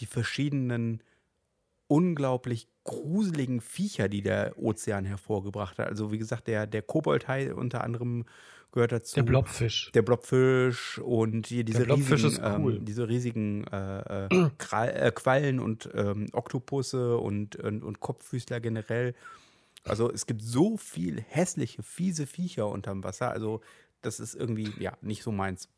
die 0.00 0.06
verschiedenen 0.06 1.02
unglaublich 1.90 2.68
gruseligen 2.84 3.60
Viecher, 3.60 4.08
die 4.08 4.22
der 4.22 4.56
Ozean 4.56 5.04
hervorgebracht 5.04 5.78
hat. 5.78 5.88
Also 5.88 6.12
wie 6.12 6.18
gesagt, 6.18 6.46
der, 6.46 6.68
der 6.68 6.82
Koboldhai 6.82 7.52
unter 7.52 7.82
anderem 7.82 8.26
gehört 8.70 8.92
dazu. 8.92 9.16
Der 9.16 9.24
Blobfisch. 9.24 9.90
Der 9.92 10.02
Blobfisch 10.02 10.98
und 10.98 11.48
hier 11.48 11.64
diese 11.64 11.88
riesigen, 11.88 12.26
ist 12.28 12.38
cool. 12.38 12.76
ähm, 12.76 12.84
diese 12.84 13.08
riesigen 13.08 13.64
äh, 13.64 14.26
äh, 14.26 14.28
äh, 14.86 15.10
Quallen 15.10 15.58
und 15.58 15.90
ähm, 15.92 16.28
Oktopusse 16.32 17.18
und, 17.18 17.56
und, 17.56 17.82
und 17.82 17.98
Kopffüßler 17.98 18.60
generell. 18.60 19.16
Also 19.82 20.12
es 20.12 20.26
gibt 20.26 20.42
so 20.42 20.76
viel 20.76 21.20
hässliche, 21.20 21.82
fiese 21.82 22.28
Viecher 22.28 22.68
unterm 22.68 23.02
Wasser. 23.02 23.32
Also 23.32 23.62
das 24.00 24.20
ist 24.20 24.36
irgendwie, 24.36 24.72
ja, 24.78 24.92
nicht 25.00 25.24
so 25.24 25.32
meins. 25.32 25.68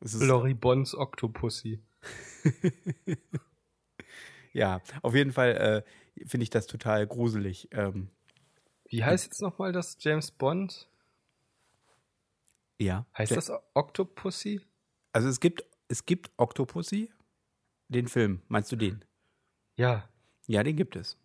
Es 0.00 0.12
ist, 0.12 0.22
Loribons 0.22 0.94
Octopussy. 0.94 1.80
ja, 4.52 4.80
auf 5.02 5.14
jeden 5.14 5.32
Fall 5.32 5.84
äh, 6.16 6.26
finde 6.26 6.44
ich 6.44 6.50
das 6.50 6.66
total 6.66 7.06
gruselig. 7.06 7.68
Ähm, 7.72 8.08
Wie 8.88 9.02
heißt 9.04 9.24
jetzt 9.26 9.42
nochmal 9.42 9.72
das 9.72 9.96
James 10.00 10.30
Bond? 10.30 10.88
ja. 12.78 13.06
Heißt 13.16 13.36
das 13.36 13.50
Octopussy? 13.74 14.60
Also 15.12 15.28
es 15.28 15.38
gibt, 15.40 15.64
es 15.88 16.04
gibt 16.04 16.30
Octopussy, 16.36 17.10
den 17.88 18.08
Film. 18.08 18.42
Meinst 18.48 18.72
du 18.72 18.76
den? 18.76 19.04
Ja. 19.76 20.08
Ja, 20.48 20.62
den 20.62 20.76
gibt 20.76 20.96
es. 20.96 21.16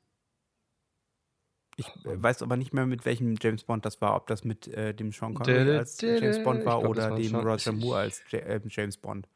Ich 1.77 1.87
äh, 2.05 2.21
weiß 2.21 2.41
aber 2.41 2.57
nicht 2.57 2.73
mehr, 2.73 2.85
mit 2.85 3.05
welchem 3.05 3.35
James 3.41 3.63
Bond 3.63 3.85
das 3.85 4.01
war, 4.01 4.15
ob 4.15 4.27
das 4.27 4.43
mit 4.43 4.67
äh, 4.67 4.93
dem 4.93 5.11
Sean 5.11 5.33
Connery 5.33 5.77
als 5.77 5.99
James. 6.01 6.43
Bond 6.43 6.65
war 6.65 6.79
glaub, 6.79 6.91
oder 6.91 7.11
war 7.11 7.17
dem 7.17 7.29
schon- 7.29 7.47
Roger 7.47 7.71
Moore 7.71 7.99
als 7.99 8.21
äh, 8.31 8.59
James 8.67 8.97
Bond. 8.97 9.27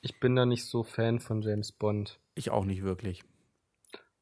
Ich 0.00 0.18
bin 0.20 0.36
da 0.36 0.46
nicht 0.46 0.64
so 0.64 0.82
Fan 0.84 1.18
von 1.20 1.42
James 1.42 1.72
Bond. 1.72 2.20
Ich 2.36 2.50
auch 2.50 2.64
nicht 2.64 2.84
wirklich. 2.84 3.24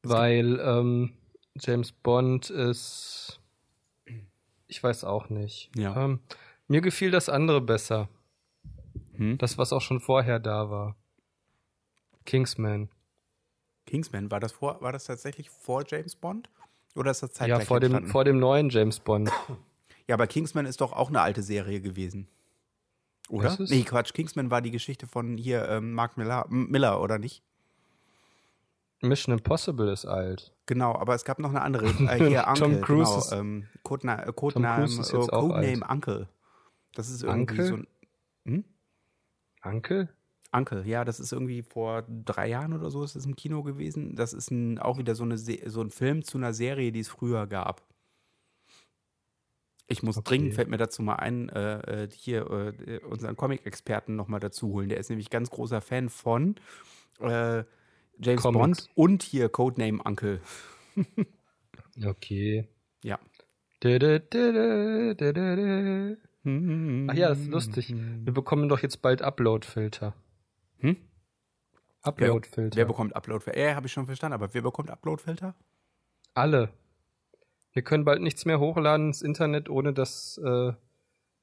Weil 0.01 0.59
ähm, 0.59 1.13
James 1.59 1.91
Bond 1.91 2.49
ist. 2.49 3.39
Ich 4.67 4.81
weiß 4.81 5.03
auch 5.03 5.29
nicht. 5.29 5.69
Ja. 5.75 6.03
Ähm, 6.03 6.21
mir 6.67 6.81
gefiel 6.81 7.11
das 7.11 7.29
andere 7.29 7.61
besser. 7.61 8.09
Hm? 9.17 9.37
Das, 9.37 9.57
was 9.57 9.71
auch 9.71 9.81
schon 9.81 9.99
vorher 9.99 10.39
da 10.39 10.71
war. 10.71 10.95
Kingsman. 12.25 12.89
Kingsman, 13.85 14.31
war 14.31 14.39
das, 14.39 14.53
vor, 14.53 14.81
war 14.81 14.91
das 14.91 15.03
tatsächlich 15.03 15.49
vor 15.49 15.83
James 15.87 16.15
Bond? 16.15 16.49
Oder 16.95 17.11
ist 17.11 17.21
das 17.21 17.31
Ja, 17.31 17.35
zeitgleich 17.35 17.67
vor 17.67 17.79
dem, 17.79 18.07
vor 18.07 18.23
dem 18.23 18.39
neuen 18.39 18.69
James 18.69 18.99
Bond. 18.99 19.29
Ja, 20.07 20.15
aber 20.15 20.27
Kingsman 20.27 20.65
ist 20.65 20.81
doch 20.81 20.93
auch 20.93 21.09
eine 21.09 21.21
alte 21.21 21.43
Serie 21.43 21.81
gewesen. 21.81 22.27
Oder? 23.29 23.57
Nee, 23.59 23.83
Quatsch. 23.83 24.13
Kingsman 24.13 24.51
war 24.51 24.61
die 24.61 24.71
Geschichte 24.71 25.07
von 25.07 25.37
hier 25.37 25.67
ähm, 25.67 25.93
Mark 25.93 26.15
Miller, 26.17 26.45
Miller, 26.49 27.01
oder 27.01 27.17
nicht? 27.17 27.43
Mission 29.01 29.33
Impossible 29.37 29.91
ist 29.91 30.05
alt. 30.05 30.53
Genau, 30.65 30.95
aber 30.95 31.15
es 31.15 31.25
gab 31.25 31.39
noch 31.39 31.49
eine 31.49 31.61
andere. 31.61 31.85
Äh, 32.09 32.27
hier, 32.27 32.43
Tom 32.55 32.71
Uncle, 32.73 32.81
Cruise 32.81 33.11
genau. 33.11 33.17
ist- 33.19 33.31
Ähm, 33.33 33.67
Codena 33.83 34.23
äh, 34.27 34.33
Codename, 34.33 34.85
Cruise 34.85 35.01
ist 35.01 35.11
jetzt 35.11 35.27
äh, 35.27 35.31
Codename 35.31 35.85
Uncle. 35.87 36.29
Das 36.93 37.09
ist 37.09 37.23
irgendwie 37.23 37.61
Uncle? 37.61 37.65
so 37.67 37.75
ein. 37.75 38.65
Uncle? 39.63 40.09
Uncle, 40.51 40.85
ja, 40.87 41.03
das 41.03 41.19
ist 41.19 41.33
irgendwie 41.33 41.61
vor 41.63 42.03
drei 42.07 42.47
Jahren 42.47 42.71
oder 42.73 42.89
so 42.89 43.03
ist 43.03 43.15
es 43.15 43.25
im 43.25 43.35
Kino 43.35 43.63
gewesen. 43.63 44.15
Das 44.15 44.31
ist 44.31 44.51
ein, 44.51 44.79
auch 44.79 44.97
wieder 44.97 45.15
so, 45.15 45.23
eine, 45.23 45.37
Se- 45.37 45.59
so 45.69 45.81
ein 45.81 45.89
Film 45.89 46.23
zu 46.23 46.37
einer 46.37 46.53
Serie, 46.53 46.91
die 46.91 46.99
es 47.01 47.09
früher 47.09 47.45
gab. 47.47 47.81
Ich 49.87 50.01
muss 50.01 50.17
Okay. 50.17 50.29
dringend, 50.29 50.53
fällt 50.55 50.69
mir 50.69 50.77
dazu 50.77 51.01
mal 51.03 51.15
ein, 51.15 51.49
äh, 51.49 52.03
äh, 52.05 52.09
hier 52.11 52.49
äh, 52.49 52.99
unseren 52.99 53.35
Comic-Experten 53.35 54.15
nochmal 54.15 54.39
dazu 54.39 54.69
holen. 54.69 54.87
Der 54.89 54.97
ist 54.99 55.09
nämlich 55.09 55.29
ganz 55.29 55.49
großer 55.49 55.81
Fan 55.81 56.09
von 56.09 56.55
äh, 57.19 57.63
James 58.19 58.41
Comics. 58.41 58.87
Bond 58.87 58.89
und 58.95 59.23
hier 59.23 59.49
Codename 59.49 60.01
Uncle. 60.03 60.41
Okay. 62.03 62.67
Ja. 63.03 63.19
Dä. 63.81 63.95
Ach 67.07 67.13
ja, 67.13 67.29
das 67.29 67.39
ist 67.39 67.47
lustig. 67.47 67.95
Wir 67.95 68.33
bekommen 68.33 68.67
doch 68.67 68.79
jetzt 68.79 69.01
bald 69.01 69.21
Upload-Filter. 69.21 70.13
Hm? 70.79 70.97
Upload-Filter. 72.01 72.75
Wer 72.75 72.85
bekommt 72.85 73.15
Uploadfilter? 73.15 73.59
Ja, 73.59 73.75
habe 73.75 73.87
ich 73.87 73.93
schon 73.93 74.05
verstanden, 74.05 74.33
aber 74.33 74.53
wer 74.53 74.61
bekommt 74.61 74.91
Uploadfilter? 74.91 75.55
Alle. 76.33 76.69
Wir 77.73 77.81
können 77.81 78.05
bald 78.05 78.21
nichts 78.21 78.45
mehr 78.45 78.59
hochladen 78.59 79.07
ins 79.07 79.21
Internet, 79.21 79.69
ohne 79.69 79.93
dass, 79.93 80.37
äh, 80.37 80.73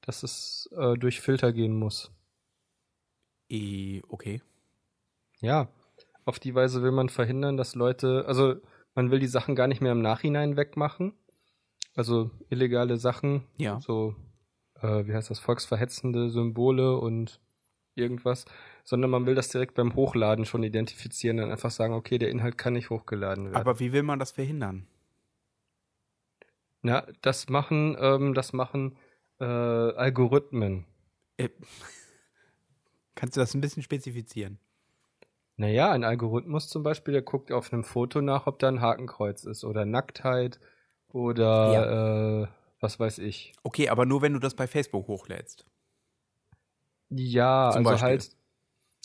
dass 0.01 0.23
es 0.23 0.69
äh, 0.77 0.95
durch 0.97 1.19
Filter 1.21 1.51
gehen 1.51 1.77
muss. 1.77 2.11
Eh, 3.49 4.01
okay. 4.07 4.41
Ja, 5.41 5.67
auf 6.25 6.39
die 6.39 6.55
Weise 6.55 6.81
will 6.83 6.91
man 6.91 7.09
verhindern, 7.09 7.57
dass 7.57 7.75
Leute, 7.75 8.25
also 8.27 8.55
man 8.95 9.11
will 9.11 9.19
die 9.19 9.27
Sachen 9.27 9.55
gar 9.55 9.67
nicht 9.67 9.81
mehr 9.81 9.91
im 9.91 10.01
Nachhinein 10.01 10.55
wegmachen. 10.57 11.13
Also 11.95 12.31
illegale 12.49 12.97
Sachen, 12.97 13.43
Ja. 13.57 13.79
so, 13.79 14.15
äh, 14.81 15.05
wie 15.05 15.13
heißt 15.13 15.29
das, 15.29 15.39
volksverhetzende 15.39 16.29
Symbole 16.29 16.97
und 16.97 17.39
irgendwas, 17.95 18.45
sondern 18.83 19.11
man 19.11 19.25
will 19.27 19.35
das 19.35 19.49
direkt 19.49 19.75
beim 19.75 19.93
Hochladen 19.95 20.45
schon 20.45 20.63
identifizieren, 20.63 21.37
dann 21.37 21.51
einfach 21.51 21.69
sagen, 21.71 21.93
okay, 21.93 22.17
der 22.17 22.29
Inhalt 22.29 22.57
kann 22.57 22.73
nicht 22.73 22.89
hochgeladen 22.89 23.45
werden. 23.45 23.55
Aber 23.55 23.79
wie 23.79 23.93
will 23.93 24.01
man 24.03 24.17
das 24.17 24.31
verhindern? 24.31 24.87
Na, 26.81 27.05
das 27.21 27.47
machen, 27.49 27.95
ähm, 27.99 28.33
das 28.33 28.51
machen 28.53 28.97
äh, 29.39 29.45
Algorithmen. 29.45 30.85
Äh, 31.37 31.49
kannst 33.15 33.37
du 33.37 33.41
das 33.41 33.53
ein 33.53 33.61
bisschen 33.61 33.83
spezifizieren? 33.83 34.57
Naja, 35.55 35.91
ein 35.91 36.03
Algorithmus 36.03 36.67
zum 36.67 36.83
Beispiel, 36.83 37.13
der 37.13 37.21
guckt 37.21 37.51
auf 37.51 37.71
einem 37.71 37.83
Foto 37.83 38.21
nach, 38.21 38.47
ob 38.47 38.59
da 38.59 38.67
ein 38.67 38.81
Hakenkreuz 38.81 39.43
ist 39.43 39.63
oder 39.63 39.85
Nacktheit 39.85 40.59
oder 41.09 42.43
äh, 42.43 42.47
was 42.79 42.99
weiß 42.99 43.19
ich. 43.19 43.53
Okay, 43.63 43.89
aber 43.89 44.05
nur 44.05 44.21
wenn 44.21 44.33
du 44.33 44.39
das 44.39 44.55
bei 44.55 44.67
Facebook 44.67 45.07
hochlädst. 45.07 45.65
Ja, 47.09 47.69
Zum 47.71 47.85
also 47.85 47.91
Beispiel. 47.91 48.09
halt, 48.09 48.35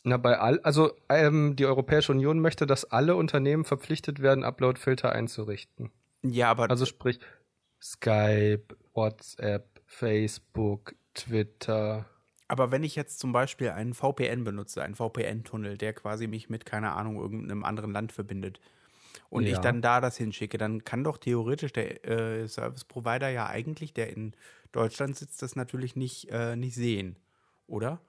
na 0.05 0.17
bei 0.17 0.39
all, 0.39 0.61
also 0.61 0.93
ähm, 1.11 1.57
die 1.57 1.67
Europäische 1.67 2.13
Union 2.13 2.41
möchte, 2.41 2.67
dass 2.67 2.87
alle 2.87 3.17
Unternehmen 3.17 3.65
verpflichtet 3.65 4.21
werden, 4.23 4.45
Uploadfilter 4.45 5.13
einzurichten. 5.13 5.93
Ja, 6.23 6.51
aber 6.51 6.71
Also 6.71 6.87
sprich 6.87 7.21
Skype, 7.81 8.77
WhatsApp, 8.95 9.83
Facebook, 9.87 10.95
Twitter. 11.15 12.07
Aber 12.49 12.71
wenn 12.71 12.83
ich 12.83 12.97
jetzt 12.97 13.19
zum 13.19 13.33
Beispiel 13.33 13.71
einen 13.71 13.93
VPN 13.95 14.43
benutze, 14.45 14.83
einen 14.83 14.95
VPN-Tunnel, 14.95 15.77
der 15.77 15.93
quasi 15.93 16.27
mich 16.27 16.49
mit, 16.49 16.65
keine 16.65 16.93
Ahnung, 16.93 17.17
irgendeinem 17.21 17.63
anderen 17.63 17.93
Land 17.93 18.11
verbindet 18.13 18.59
und 19.29 19.45
ich 19.45 19.53
Ja. 19.53 19.61
dann 19.61 19.83
da 19.83 20.01
das 20.01 20.17
hinschicke, 20.17 20.57
dann 20.57 20.83
kann 20.83 21.05
doch 21.05 21.19
theoretisch 21.19 21.73
der 21.75 22.07
äh, 22.09 22.49
Service-Provider 22.49 23.29
ja 23.29 23.47
eigentlich, 23.47 23.93
der 23.93 24.11
in 24.11 24.33
Deutschland 24.73 25.17
sitzt, 25.17 25.43
das 25.43 25.57
natürlich 25.57 25.95
nicht, 25.95 26.31
äh, 26.31 26.57
nicht 26.57 26.75
sehen, 26.75 27.17
oder? 27.67 28.01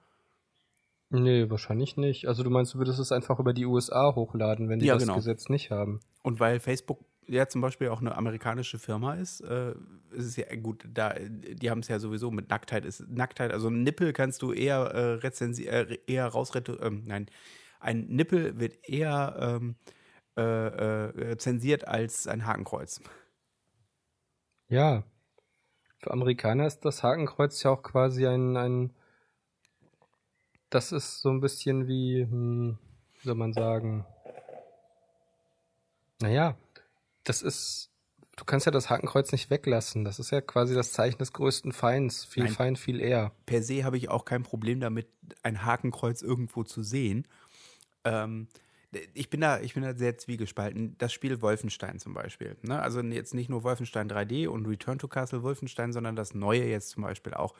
Nee, 1.10 1.50
wahrscheinlich 1.50 1.96
nicht. 1.96 2.26
Also 2.28 2.42
du 2.42 2.50
meinst, 2.50 2.74
du 2.74 2.78
würdest 2.78 3.00
es 3.00 3.10
einfach 3.12 3.40
über 3.40 3.52
die 3.52 3.66
USA 3.66 4.14
hochladen, 4.14 4.68
wenn 4.68 4.78
die 4.78 4.86
Ja, 4.86 4.94
das 4.94 5.02
genau. 5.02 5.16
Gesetz 5.16 5.48
nicht 5.48 5.70
haben. 5.70 6.00
Und 6.22 6.38
weil 6.38 6.60
Facebook 6.60 7.00
ja 7.26 7.46
zum 7.48 7.60
Beispiel 7.60 7.88
auch 7.88 8.00
eine 8.00 8.16
amerikanische 8.16 8.78
Firma 8.78 9.14
ist, 9.14 9.40
äh, 9.40 9.72
ist 10.10 10.26
es 10.26 10.36
ja 10.36 10.54
gut, 10.56 10.84
da, 10.92 11.14
die 11.18 11.70
haben 11.70 11.80
es 11.80 11.88
ja 11.88 11.98
sowieso 11.98 12.30
mit 12.30 12.48
Nacktheit 12.50 12.84
ist 12.84 13.08
Nacktheit, 13.08 13.52
also 13.52 13.68
ein 13.68 13.82
Nippel 13.82 14.12
kannst 14.12 14.42
du 14.42 14.52
eher 14.52 14.78
äh, 14.78 15.12
rezensi 15.14 15.66
äh, 15.66 15.98
eher 16.06 16.26
rausretu 16.26 16.76
ähm, 16.80 17.04
nein, 17.06 17.26
ein 17.78 18.06
Nippel 18.08 18.58
wird 18.58 18.88
eher 18.88 19.36
ähm, 19.38 19.76
äh, 20.36 21.32
äh, 21.32 21.36
zensiert 21.38 21.86
als 21.86 22.26
ein 22.26 22.46
Hakenkreuz. 22.46 23.00
Ja. 24.68 25.02
Für 25.98 26.12
Amerikaner 26.12 26.66
ist 26.66 26.84
das 26.84 27.02
Hakenkreuz 27.02 27.62
ja 27.62 27.72
auch 27.72 27.82
quasi 27.82 28.26
ein, 28.26 28.56
ein 28.56 28.94
das 30.70 30.92
ist 30.92 31.20
so 31.20 31.30
ein 31.30 31.40
bisschen 31.40 31.88
wie, 31.88 32.22
hm, 32.22 32.78
wie 33.18 33.26
soll 33.26 33.34
man 33.34 33.52
sagen, 33.52 34.06
naja, 36.20 36.56
das 37.24 37.42
ist, 37.42 37.90
du 38.36 38.44
kannst 38.44 38.66
ja 38.66 38.72
das 38.72 38.90
Hakenkreuz 38.90 39.32
nicht 39.32 39.50
weglassen. 39.50 40.04
Das 40.04 40.18
ist 40.18 40.30
ja 40.30 40.40
quasi 40.40 40.74
das 40.74 40.92
Zeichen 40.92 41.18
des 41.18 41.32
größten 41.32 41.72
Feinds. 41.72 42.24
Viel 42.24 42.44
Nein. 42.44 42.52
Feind, 42.52 42.78
viel 42.78 43.00
eher. 43.00 43.32
Per 43.46 43.62
se 43.62 43.84
habe 43.84 43.96
ich 43.96 44.08
auch 44.08 44.24
kein 44.24 44.42
Problem 44.42 44.80
damit, 44.80 45.08
ein 45.42 45.64
Hakenkreuz 45.64 46.22
irgendwo 46.22 46.64
zu 46.64 46.82
sehen. 46.82 47.26
Ähm, 48.04 48.48
ich 49.14 49.30
bin 49.30 49.40
da, 49.40 49.60
ich 49.60 49.74
bin 49.74 49.84
da 49.84 49.94
sehr 49.94 50.18
zwiegespalten. 50.18 50.96
Das 50.98 51.12
Spiel 51.12 51.40
Wolfenstein 51.42 51.98
zum 51.98 52.12
Beispiel. 52.12 52.56
Ne? 52.62 52.80
Also 52.80 53.00
jetzt 53.00 53.34
nicht 53.34 53.48
nur 53.48 53.62
Wolfenstein 53.62 54.10
3D 54.10 54.48
und 54.48 54.66
Return 54.66 54.98
to 54.98 55.06
Castle 55.06 55.42
Wolfenstein, 55.42 55.92
sondern 55.92 56.16
das 56.16 56.34
neue 56.34 56.64
jetzt 56.64 56.90
zum 56.90 57.04
Beispiel 57.04 57.34
auch. 57.34 57.54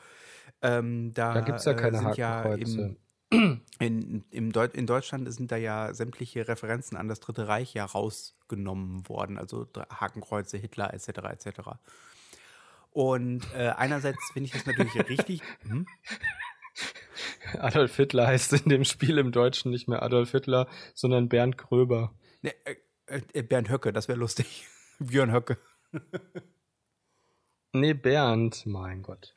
Ähm, 0.62 1.12
da 1.14 1.34
Da 1.34 1.40
gibt's 1.42 1.64
ja 1.64 1.72
äh, 1.72 1.76
keine 1.76 1.98
sind 1.98 2.16
ja 2.16 2.56
In, 3.30 4.24
im 4.30 4.52
Deut 4.52 4.74
in 4.74 4.86
Deutschland 4.86 5.32
sind 5.32 5.52
da 5.52 5.56
ja 5.56 5.94
sämtliche 5.94 6.48
Referenzen 6.48 6.96
an 6.98 7.08
das 7.08 7.20
Dritte 7.20 7.46
Reich 7.46 7.72
ja 7.74 7.84
rausgenommen 7.84 9.08
worden, 9.08 9.38
also 9.38 9.68
Hakenkreuze, 9.88 10.58
Hitler 10.58 10.92
etc. 10.92 11.08
etc. 11.30 11.60
Und 12.90 13.46
äh, 13.54 13.68
einerseits 13.68 14.18
finde 14.32 14.46
ich 14.48 14.52
das 14.52 14.66
natürlich 14.66 14.94
richtig. 15.08 15.42
Hm? 15.62 15.86
Adolf 17.58 17.96
Hitler 17.96 18.26
heißt 18.26 18.52
in 18.52 18.68
dem 18.68 18.84
Spiel 18.84 19.18
im 19.18 19.32
Deutschen 19.32 19.70
nicht 19.70 19.88
mehr 19.88 20.02
Adolf 20.02 20.30
Hitler, 20.32 20.68
sondern 20.94 21.28
Bernd 21.28 21.58
Gröber. 21.58 22.14
Ne, 22.42 22.54
äh, 22.64 23.20
äh, 23.32 23.42
Bernd 23.42 23.70
Höcke, 23.70 23.92
das 23.92 24.08
wäre 24.08 24.18
lustig. 24.18 24.66
Björn 24.98 25.32
Höcke. 25.32 25.58
nee, 27.72 27.94
Bernd, 27.94 28.66
mein 28.66 29.02
Gott. 29.02 29.36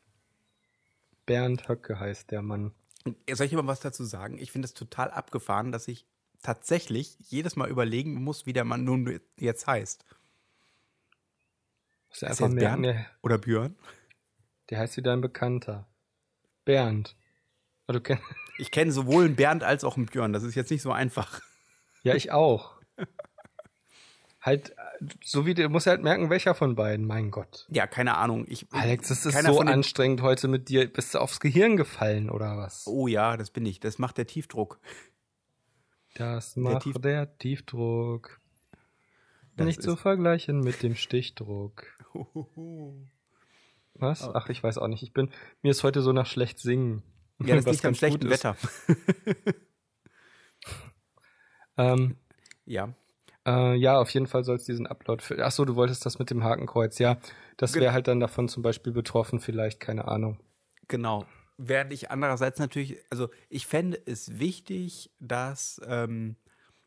Bernd 1.26 1.68
Höcke 1.68 2.00
heißt 2.00 2.32
der 2.32 2.42
Mann. 2.42 2.74
Soll 3.32 3.46
ich 3.48 3.54
mal 3.54 3.68
was 3.68 3.82
dazu 3.82 4.04
sagen? 4.04 4.38
Ich 4.38 4.52
finde 4.52 4.66
es 4.66 4.74
total 4.74 5.12
abgefahren, 5.12 5.72
dass 5.72 5.88
ich 5.88 6.06
tatsächlich 6.42 7.18
jedes 7.20 7.56
Mal 7.56 7.70
überlegen 7.70 8.24
muss, 8.24 8.46
wie 8.46 8.54
der 8.54 8.64
Mann 8.64 8.84
nun 8.84 9.20
jetzt 9.38 9.68
heißt. 9.68 10.06
Ist 12.12 12.24
er 12.24 12.30
einfach 12.30 12.54
Bernd 12.54 12.88
oder 13.22 13.38
Björn? 13.38 13.76
Der 14.70 14.80
heißt 14.80 14.98
wie 14.98 15.02
dein 15.02 15.22
Bekannter. 15.22 15.88
Bernd. 16.64 17.16
Du 17.88 18.00
kenn 18.00 18.20
ich 18.58 18.72
kenne 18.72 18.92
sowohl 18.92 19.26
einen 19.26 19.36
Bernd 19.36 19.64
als 19.64 19.84
auch 19.84 19.98
einen 19.98 20.06
Björn. 20.06 20.34
Das 20.34 20.44
ist 20.44 20.56
jetzt 20.56 20.72
nicht 20.72 20.82
so 20.82 20.92
einfach. 20.92 21.42
Ja, 22.04 22.16
ich 22.16 22.32
auch. 22.32 22.74
halt, 24.44 24.76
so 25.24 25.46
wie 25.46 25.54
du 25.54 25.68
musst 25.70 25.88
halt 25.88 26.04
merken, 26.04 26.30
welcher 26.30 26.54
von 26.54 26.76
beiden, 26.76 27.08
mein 27.08 27.32
Gott. 27.32 27.66
Ja, 27.70 27.88
keine 27.88 28.18
Ahnung. 28.18 28.46
Ich, 28.48 28.68
Alex, 28.72 29.08
das 29.08 29.26
ist 29.26 29.44
so 29.44 29.62
anstrengend 29.62 30.22
heute 30.22 30.48
mit 30.48 30.70
dir. 30.70 30.92
Bist 30.92 31.16
du 31.16 31.20
aufs 31.20 31.40
Gehirn 31.40 31.78
gefallen 31.78 32.30
oder 32.30 32.58
was? 32.58 32.86
Oh 32.86 33.08
ja, 33.08 33.38
das 33.38 33.50
bin 33.50 33.66
ich. 33.66 33.80
Das 33.80 33.98
macht 33.98 34.18
der 34.18 34.28
Tiefdruck. 34.28 34.80
Das 36.16 36.56
macht 36.56 36.74
der, 36.74 36.80
Tief 36.82 37.02
der 37.02 37.38
Tiefdruck. 37.38 38.40
Das 39.56 39.66
Nicht 39.66 39.82
zu 39.82 39.96
vergleichen 39.96 40.60
mit 40.60 40.84
dem 40.84 40.96
Stichdruck. 40.96 41.86
Was? 43.96 44.28
Ach, 44.34 44.50
ich 44.50 44.64
weiß 44.64 44.80
auch 44.80 44.88
nicht. 44.88 45.04
Ich 45.04 45.14
bin, 45.14 45.30
mir 45.62 45.70
ist 45.70 45.84
heute 45.84 46.02
so 46.02 46.12
nach 46.12 46.26
schlecht 46.26 46.60
singen. 46.60 47.04
Ja, 47.40 47.56
das 47.56 47.66
liegt 47.72 47.86
am 47.86 47.94
schlechten 47.94 48.30
Wetter. 48.30 48.58
ähm, 51.78 52.18
ja. 52.66 52.94
Äh, 53.46 53.76
ja, 53.76 54.00
auf 54.00 54.10
jeden 54.12 54.28
Fall 54.28 54.44
soll 54.44 54.56
es 54.56 54.66
diesen 54.66 54.88
Upload 54.88 55.24
für. 55.24 55.44
Ach 55.46 55.52
so, 55.52 55.66
du 55.66 55.76
wolltest 55.76 56.06
das 56.06 56.20
mit 56.20 56.30
dem 56.30 56.44
Hakenkreuz. 56.44 57.00
Ja, 57.00 57.18
das 57.58 57.76
wäre 57.76 57.94
halt 57.94 58.08
dann 58.08 58.20
davon 58.20 58.48
zum 58.48 58.64
Beispiel 58.64 58.94
betroffen, 58.94 59.40
vielleicht, 59.40 59.80
keine 59.80 60.08
Ahnung. 60.08 60.40
Genau. 60.88 61.26
Während 61.58 61.94
ich 61.94 62.10
andererseits 62.10 62.60
natürlich, 62.60 62.98
also 63.10 63.30
ich 63.50 63.68
fände 63.68 64.02
es 64.06 64.40
wichtig, 64.40 65.12
dass, 65.20 65.80
ähm, 65.88 66.36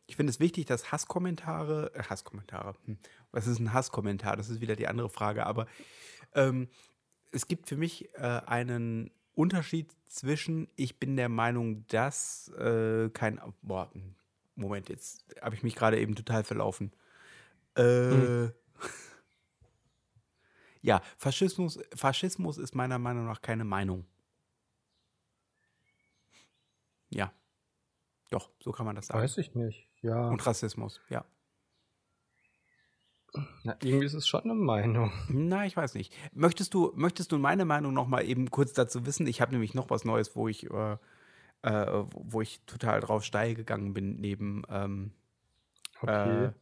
ich 0.07 0.17
finde 0.17 0.31
es 0.31 0.41
wichtig, 0.41 0.67
dass 0.67 0.91
Hasskommentare, 0.91 1.93
äh, 1.95 2.03
Hasskommentare, 2.03 2.75
hm, 2.85 2.99
was 3.31 3.47
ist 3.47 3.59
ein 3.59 3.73
Hasskommentar? 3.73 4.37
Das 4.37 4.49
ist 4.49 4.61
wieder 4.61 4.77
die 4.77 4.89
andere 4.89 5.09
Frage, 5.09 5.47
aber 5.47 5.67
ähm, 6.35 6.69
es 7.33 7.47
gibt 7.47 7.69
für 7.69 7.77
mich 7.77 8.13
äh, 8.15 8.41
einen 8.47 9.11
Unterschied 9.35 9.95
zwischen, 10.09 10.69
ich 10.77 10.99
bin 10.99 11.17
der 11.17 11.29
Meinung, 11.29 11.87
dass 11.89 12.49
äh, 12.59 13.11
kein, 13.11 13.41
boah, 13.63 13.91
Moment, 14.57 14.89
jetzt 14.89 15.25
habe 15.41 15.55
ich 15.55 15.63
mich 15.63 15.77
gerade 15.77 16.01
eben 16.01 16.15
total 16.15 16.45
verlaufen. 16.45 16.93
Äh, 17.77 17.83
hm. 17.83 18.53
Ja, 20.83 21.03
Faschismus, 21.17 21.81
Faschismus 21.97 22.59
ist 22.59 22.77
meiner 22.77 23.01
Meinung 23.01 23.27
nach 23.27 23.43
keine 23.43 23.65
Meinung. 23.65 24.07
Ja. 27.11 27.33
Doch, 28.31 28.51
so 28.61 28.71
kann 28.71 28.87
man 28.87 28.95
das 28.95 29.09
sagen. 29.09 29.21
Weiß 29.21 29.37
ich 29.39 29.57
nicht, 29.57 29.89
ja. 30.03 30.29
Und 30.29 30.47
Rassismus, 30.47 31.01
ja. 31.09 31.25
Na, 33.65 33.77
irgendwie 33.83 34.07
ist 34.07 34.15
es 34.15 34.29
schon 34.29 34.43
eine 34.43 34.55
Meinung. 34.55 35.13
Na, 35.29 35.67
ich 35.67 35.77
weiß 35.77 35.95
nicht. 35.95 36.15
Möchtest 36.33 36.73
du, 36.73 36.93
möchtest 36.95 37.33
du 37.33 37.39
meine 37.39 37.65
Meinung 37.65 37.93
noch 37.93 38.07
mal 38.07 38.25
eben 38.25 38.51
kurz 38.51 38.73
dazu 38.73 39.07
wissen? 39.07 39.27
Ich 39.27 39.41
habe 39.41 39.53
nämlich 39.53 39.75
noch 39.75 39.91
was 39.91 40.05
Neues, 40.05 40.37
wo 40.37 40.47
ich, 40.47 40.71
äh, 40.71 40.97
äh, 41.63 41.87
wo 42.15 42.41
ich 42.41 42.61
total 42.67 43.01
drauf 43.01 43.25
steil 43.25 43.55
gegangen 43.55 43.93
bin, 43.95 44.17
neben 44.21 44.63
ähm, 44.69 45.13
Okay. 46.01 46.47
Äh, 46.47 46.53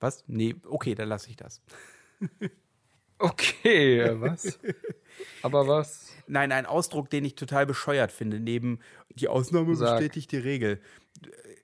was? 0.00 0.24
Nee, 0.26 0.56
okay, 0.66 0.94
dann 0.96 1.08
lasse 1.08 1.30
ich 1.30 1.36
das. 1.36 1.62
okay, 3.18 4.20
was? 4.20 4.58
Aber 5.42 5.68
was? 5.68 6.10
Nein, 6.26 6.50
ein 6.50 6.66
Ausdruck, 6.66 7.08
den 7.08 7.24
ich 7.24 7.36
total 7.36 7.66
bescheuert 7.66 8.10
finde, 8.10 8.40
neben 8.40 8.80
die 9.10 9.28
Ausnahme 9.28 9.76
Sag. 9.76 9.98
bestätigt 9.98 10.32
die 10.32 10.38
Regel 10.38 10.80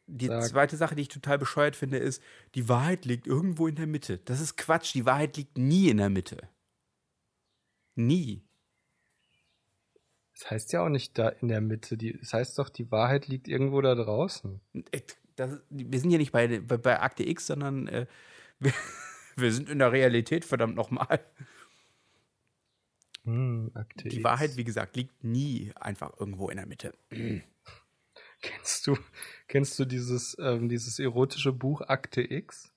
die 0.09 0.26
Sag. 0.26 0.45
zweite 0.45 0.76
Sache, 0.76 0.95
die 0.95 1.03
ich 1.03 1.09
total 1.09 1.39
bescheuert 1.39 1.76
finde, 1.76 1.99
ist, 1.99 2.22
die 2.55 2.68
Wahrheit 2.68 3.05
liegt 3.05 3.26
irgendwo 3.26 3.66
in 3.66 3.74
der 3.74 3.86
Mitte. 3.86 4.18
Das 4.18 4.41
ist 4.41 4.57
Quatsch. 4.57 4.95
Die 4.95 5.05
Wahrheit 5.05 5.36
liegt 5.36 5.59
nie 5.59 5.91
in 5.91 5.99
der 5.99 6.09
Mitte. 6.09 6.49
Nie. 7.95 8.47
Das 10.39 10.53
heißt 10.53 10.72
ja 10.72 10.84
auch 10.84 10.89
nicht 10.89 11.18
da 11.18 11.30
in 11.30 11.49
der 11.49 11.61
Mitte. 11.61 11.97
Die, 11.97 12.16
das 12.16 12.32
heißt 12.32 12.59
doch, 12.59 12.68
die 12.68 12.91
Wahrheit 12.93 13.26
liegt 13.26 13.49
irgendwo 13.49 13.80
da 13.80 13.97
draußen. 13.97 14.61
Äh, 14.93 15.01
das, 15.34 15.61
wir 15.68 15.99
sind 15.99 16.11
ja 16.11 16.18
nicht 16.18 16.30
bei, 16.30 16.61
bei, 16.61 16.76
bei 16.76 17.01
Akte 17.01 17.28
X, 17.28 17.49
sondern 17.49 17.89
äh, 17.89 18.07
wir, 18.61 18.72
wir, 19.36 19.53
sind 19.53 19.68
in 19.68 19.80
der 19.80 19.91
Realität, 19.91 20.45
verdammt 20.45 20.76
nochmal. 20.76 21.20
Hm, 23.24 23.72
die 23.97 24.16
X. 24.16 24.24
Wahrheit, 24.24 24.57
wie 24.57 24.64
gesagt, 24.64 24.97
liegt 24.97 25.24
nie 25.24 25.72
einfach 25.74 26.18
irgendwo 26.20 26.51
in 26.51 26.57
der 26.57 26.66
Mitte. 26.66 26.95
Kennst 28.41 28.86
du, 28.86 28.97
kennst 29.49 29.76
du 29.80 29.84
dieses, 29.84 30.36
ähm, 30.39 30.68
dieses 30.68 31.01
erotische 31.01 31.53
Buch 31.53 31.80
Akte 31.80 32.20
X? 32.22 32.72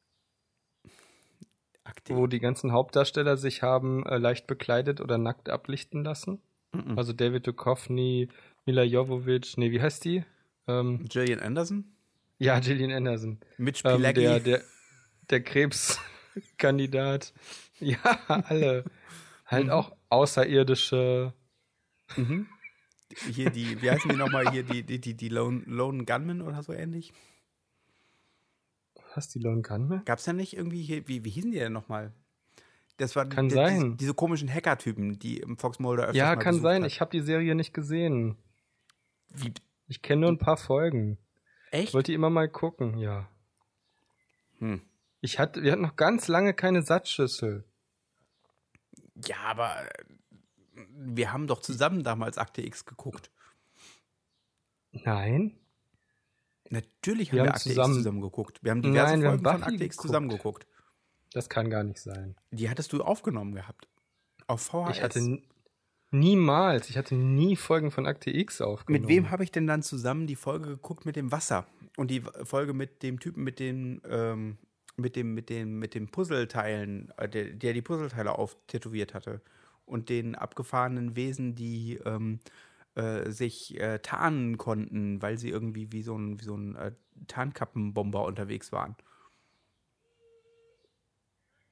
Akte 1.83 2.15
Wo 2.15 2.25
die 2.25 2.39
ganzen 2.39 2.71
Hauptdarsteller 2.71 3.37
sich 3.37 3.61
haben 3.61 4.03
äh, 4.07 4.17
leicht 4.17 4.47
bekleidet 4.47 5.01
oder 5.01 5.19
nackt 5.19 5.49
ablichten 5.49 6.03
lassen? 6.03 6.41
Mm 6.71 6.79
-mm. 6.79 6.97
Also 6.97 7.13
David 7.13 7.47
Duchovny, 7.47 8.29
Mila 8.65 8.83
Jovovich, 8.83 9.57
nee, 9.57 9.71
wie 9.71 9.81
heißt 9.81 10.05
die? 10.05 10.23
Ähm, 10.67 11.07
Gillian 11.07 11.39
Anderson? 11.39 11.85
Ja, 12.37 12.59
Gillian 12.59 12.91
Anderson. 12.91 13.39
Mitch 13.57 13.81
ähm, 13.85 14.01
der, 14.01 14.39
der, 14.39 14.61
der 15.29 15.43
Krebskandidat. 15.43 17.33
ja, 17.79 17.99
alle. 18.27 18.85
halt 19.45 19.65
mhm. 19.65 19.71
auch 19.71 19.95
außerirdische. 20.09 21.33
Mhm 22.15 22.47
hier 23.17 23.49
die, 23.49 23.81
wie 23.81 23.91
heißen 23.91 24.09
die 24.09 24.17
nochmal 24.17 24.49
hier, 24.51 24.63
die, 24.63 24.83
die, 24.83 24.99
die, 24.99 25.15
die 25.15 25.29
Lone, 25.29 25.63
Lone 25.65 26.05
Gunman 26.05 26.41
oder 26.41 26.63
so 26.63 26.73
ähnlich? 26.73 27.13
Was, 29.15 29.29
die 29.29 29.39
Lone 29.39 29.61
Gunman? 29.61 30.03
Gab's 30.05 30.25
ja 30.25 30.33
nicht 30.33 30.55
irgendwie 30.55 30.81
hier, 30.81 31.07
wie, 31.07 31.23
wie 31.23 31.29
hießen 31.29 31.51
die 31.51 31.59
denn 31.59 31.73
nochmal? 31.73 32.13
Das 33.01 33.15
war 33.15 33.25
kann 33.25 33.49
die, 33.49 33.55
sein. 33.55 33.79
Diese, 33.79 33.95
diese, 33.95 34.13
komischen 34.13 34.47
Hacker-Typen, 34.47 35.17
die 35.17 35.37
im 35.37 35.57
Fox 35.57 35.79
Mulder 35.79 36.03
öfters 36.03 36.17
Ja, 36.17 36.35
kann 36.35 36.61
sein. 36.61 36.83
Hat. 36.83 36.91
Ich 36.91 37.01
habe 37.01 37.09
die 37.09 37.21
Serie 37.21 37.55
nicht 37.55 37.73
gesehen. 37.73 38.37
Wie? 39.29 39.51
Ich 39.87 40.03
kenne 40.03 40.21
nur 40.21 40.29
ein 40.29 40.37
paar 40.37 40.57
Folgen. 40.57 41.17
Echt? 41.71 41.87
Ich 41.89 41.93
wollte 41.95 42.13
immer 42.13 42.29
mal 42.29 42.47
gucken, 42.47 42.99
ja. 42.99 43.27
Hm. 44.59 44.83
Ich 45.19 45.39
hatte, 45.39 45.63
wir 45.63 45.71
hatten 45.71 45.81
noch 45.81 45.95
ganz 45.95 46.27
lange 46.27 46.53
keine 46.53 46.83
Satzschüssel. 46.83 47.65
Ja, 49.25 49.37
aber 49.45 49.75
wir 50.75 51.33
haben 51.33 51.47
doch 51.47 51.61
zusammen 51.61 52.03
damals 52.03 52.37
Akte 52.37 52.61
X 52.61 52.85
geguckt. 52.85 53.31
Nein. 54.91 55.57
Natürlich 56.69 57.31
haben 57.31 57.37
wir, 57.37 57.43
wir 57.45 57.49
Akte 57.55 57.69
zusammen, 57.69 57.93
X 57.93 57.97
zusammen 57.97 58.21
geguckt. 58.21 58.63
Wir 58.63 58.69
haben 58.69 58.83
diverse 58.83 59.17
Nein, 59.17 59.21
Folgen 59.23 59.47
haben 59.47 59.59
von 59.59 59.73
Akte 59.73 59.83
X 59.85 59.97
zusammen 59.97 60.29
geguckt. 60.29 60.67
Das 61.33 61.49
kann 61.49 61.69
gar 61.69 61.83
nicht 61.83 61.99
sein. 61.99 62.35
Die 62.51 62.69
hattest 62.69 62.93
du 62.93 63.01
aufgenommen 63.03 63.55
gehabt. 63.55 63.87
Auf 64.47 64.61
VHS. 64.63 64.97
Ich 64.97 65.03
hatte 65.03 65.41
niemals, 66.11 66.89
ich 66.89 66.97
hatte 66.97 67.15
nie 67.15 67.55
Folgen 67.55 67.91
von 67.91 68.05
Akte 68.05 68.29
X 68.31 68.61
aufgenommen. 68.61 69.05
Mit 69.05 69.09
wem 69.09 69.31
habe 69.31 69.43
ich 69.43 69.51
denn 69.51 69.67
dann 69.67 69.81
zusammen 69.81 70.27
die 70.27 70.35
Folge 70.35 70.67
geguckt 70.67 71.05
mit 71.05 71.15
dem 71.15 71.31
Wasser? 71.31 71.65
Und 71.97 72.11
die 72.11 72.21
Folge 72.43 72.73
mit 72.73 73.03
dem 73.03 73.19
Typen 73.19 73.43
mit 73.43 73.59
den, 73.59 74.01
ähm, 74.09 74.57
mit 74.97 75.15
dem, 75.15 75.33
mit 75.33 75.49
dem, 75.49 75.79
mit 75.79 75.93
den 75.95 76.09
Puzzleteilen, 76.09 77.13
äh, 77.17 77.29
der, 77.29 77.45
der 77.51 77.73
die 77.73 77.81
Puzzleteile 77.81 78.37
auftätowiert 78.37 79.13
hatte 79.13 79.41
und 79.85 80.09
den 80.09 80.35
abgefahrenen 80.35 81.15
Wesen, 81.15 81.55
die 81.55 81.99
ähm, 82.05 82.39
äh, 82.95 83.29
sich 83.29 83.79
äh, 83.79 83.99
tarnen 83.99 84.57
konnten, 84.57 85.21
weil 85.21 85.37
sie 85.37 85.49
irgendwie 85.49 85.91
wie 85.91 86.03
so 86.03 86.17
ein, 86.17 86.39
wie 86.39 86.45
so 86.45 86.55
ein 86.55 86.75
äh, 86.75 86.91
Tarnkappenbomber 87.27 88.25
unterwegs 88.25 88.71
waren. 88.71 88.95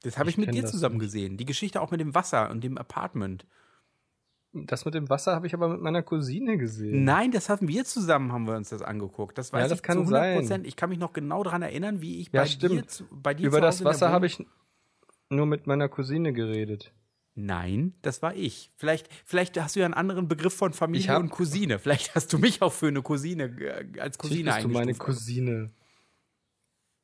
Das 0.03 0.17
habe 0.17 0.29
ich, 0.29 0.37
ich, 0.37 0.45
mit 0.45 0.55
dir 0.55 0.65
zusammen 0.65 0.97
nicht. 0.97 1.05
gesehen. 1.05 1.37
Die 1.37 1.45
Geschichte 1.45 1.81
auch 1.81 1.91
mit 1.91 1.99
dem 1.99 2.15
Wasser 2.15 2.49
und 2.49 2.63
dem 2.63 2.77
Apartment. 2.77 3.45
Das 4.51 4.85
mit 4.85 4.95
dem 4.95 5.09
Wasser 5.09 5.35
habe 5.35 5.45
ich 5.45 5.53
aber 5.53 5.69
mit 5.69 5.81
meiner 5.81 6.01
Cousine 6.01 6.57
gesehen. 6.57 7.03
Nein, 7.03 7.31
das 7.31 7.49
haben 7.49 7.67
wir 7.67 7.85
zusammen, 7.85 8.31
haben 8.31 8.47
wir 8.47 8.55
uns 8.55 8.69
das 8.69 8.81
angeguckt. 8.81 9.37
Das 9.37 9.53
weiß 9.53 9.63
ja, 9.63 9.67
das 9.67 9.79
ich 9.79 9.83
kann 9.83 10.05
zu 10.05 10.15
100 10.15 10.45
sein. 10.45 10.65
Ich 10.65 10.75
kann 10.75 10.89
mich 10.89 10.97
noch 10.97 11.13
genau 11.13 11.43
daran 11.43 11.61
erinnern, 11.61 12.01
wie 12.01 12.19
ich 12.19 12.31
ja, 12.31 12.41
bei, 12.41 12.47
stimmt. 12.47 12.73
dir, 12.73 12.87
zu, 12.87 13.03
bei 13.11 13.35
dir 13.35 13.47
Über 13.47 13.61
das 13.61 13.83
Wasser 13.83 14.09
habe 14.09 14.25
ich 14.25 14.43
nur 15.29 15.45
mit 15.45 15.67
meiner 15.67 15.87
Cousine 15.87 16.33
geredet. 16.33 16.93
Nein, 17.35 17.93
das 18.01 18.21
war 18.21 18.35
ich. 18.35 18.71
Vielleicht, 18.75 19.07
vielleicht 19.23 19.61
hast 19.61 19.75
du 19.75 19.81
ja 19.81 19.85
einen 19.85 19.93
anderen 19.93 20.27
Begriff 20.27 20.53
von 20.53 20.73
Familie 20.73 21.17
und 21.19 21.29
Cousine. 21.29 21.77
Vielleicht 21.79 22.15
hast 22.15 22.33
du 22.33 22.39
mich 22.39 22.61
auch 22.61 22.73
für 22.73 22.87
eine 22.87 23.01
Cousine 23.01 23.43
äh, 23.45 23.99
als 23.99 24.17
Cousine 24.17 24.51
bist 24.51 24.63
du 24.63 24.69
meine 24.69 24.93
Cousine. 24.95 25.71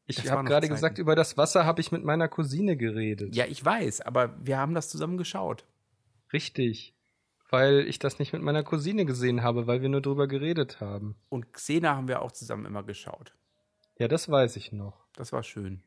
Ich 0.08 0.30
habe 0.30 0.44
gerade 0.48 0.70
gesagt, 0.70 0.98
über 1.00 1.16
das 1.16 1.38
Wasser 1.38 1.66
habe 1.66 1.82
ich 1.82 1.92
mit 1.92 2.04
meiner 2.04 2.28
Cousine 2.28 2.78
geredet. 2.78 3.36
Ja, 3.36 3.46
ich 3.46 3.64
weiß, 3.64 4.02
aber 4.02 4.36
wir 4.46 4.58
haben 4.58 4.74
das 4.74 4.90
zusammen 4.90 5.18
geschaut. 5.18 5.66
Richtig. 6.34 6.94
weil 7.50 7.88
ich 7.88 8.00
das 8.00 8.20
nicht 8.20 8.34
mit 8.34 8.42
meiner 8.42 8.64
Cousine 8.64 9.06
gesehen 9.06 9.42
habe, 9.44 9.68
weil 9.68 9.82
wir 9.82 9.90
nur 9.90 10.02
drüber 10.02 10.28
geredet 10.28 10.82
haben. 10.82 11.16
Und 11.30 11.54
Xena 11.54 11.96
haben 11.96 12.08
wir 12.08 12.22
auch 12.22 12.32
zusammen 12.32 12.66
immer 12.66 12.84
geschaut. 12.84 13.34
Ja, 13.98 14.08
das 14.08 14.30
weiß 14.30 14.56
ich 14.58 14.72
noch. 14.74 15.06
Das 15.14 15.32
war 15.32 15.44
schön. 15.44 15.82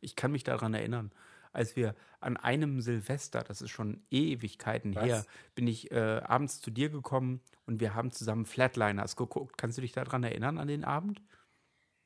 Ich 0.00 0.14
kann 0.14 0.30
mich 0.30 0.44
daran 0.44 0.74
erinnern, 0.74 1.10
als 1.52 1.74
wir 1.74 1.96
an 2.20 2.36
einem 2.36 2.80
Silvester, 2.80 3.42
das 3.42 3.62
ist 3.62 3.70
schon 3.70 4.02
Ewigkeiten 4.10 4.94
Was? 4.94 5.04
her, 5.04 5.24
bin 5.54 5.66
ich 5.66 5.90
äh, 5.90 6.20
abends 6.24 6.60
zu 6.60 6.70
dir 6.70 6.90
gekommen 6.90 7.40
und 7.66 7.80
wir 7.80 7.94
haben 7.94 8.12
zusammen 8.12 8.44
Flatliners 8.44 9.16
geguckt. 9.16 9.58
Kannst 9.58 9.78
du 9.78 9.82
dich 9.82 9.92
daran 9.92 10.22
erinnern 10.22 10.58
an 10.58 10.68
den 10.68 10.84
Abend? 10.84 11.20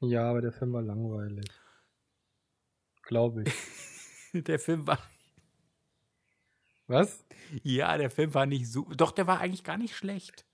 Ja, 0.02 0.28
aber 0.28 0.40
der 0.40 0.52
Film 0.52 0.72
war 0.72 0.82
langweilig. 0.82 1.46
Glaube 3.02 3.44
ich. 3.44 3.54
der 4.44 4.58
Film 4.58 4.86
war, 4.86 4.98
Was? 6.88 7.24
ja, 7.62 7.96
der 7.96 8.10
Film 8.10 8.34
war 8.34 8.46
nicht 8.46 8.66
so, 8.70 8.82
doch, 8.96 9.12
der 9.12 9.26
war 9.26 9.40
eigentlich 9.40 9.64
gar 9.64 9.76
nicht 9.78 9.94
schlecht. 9.96 10.44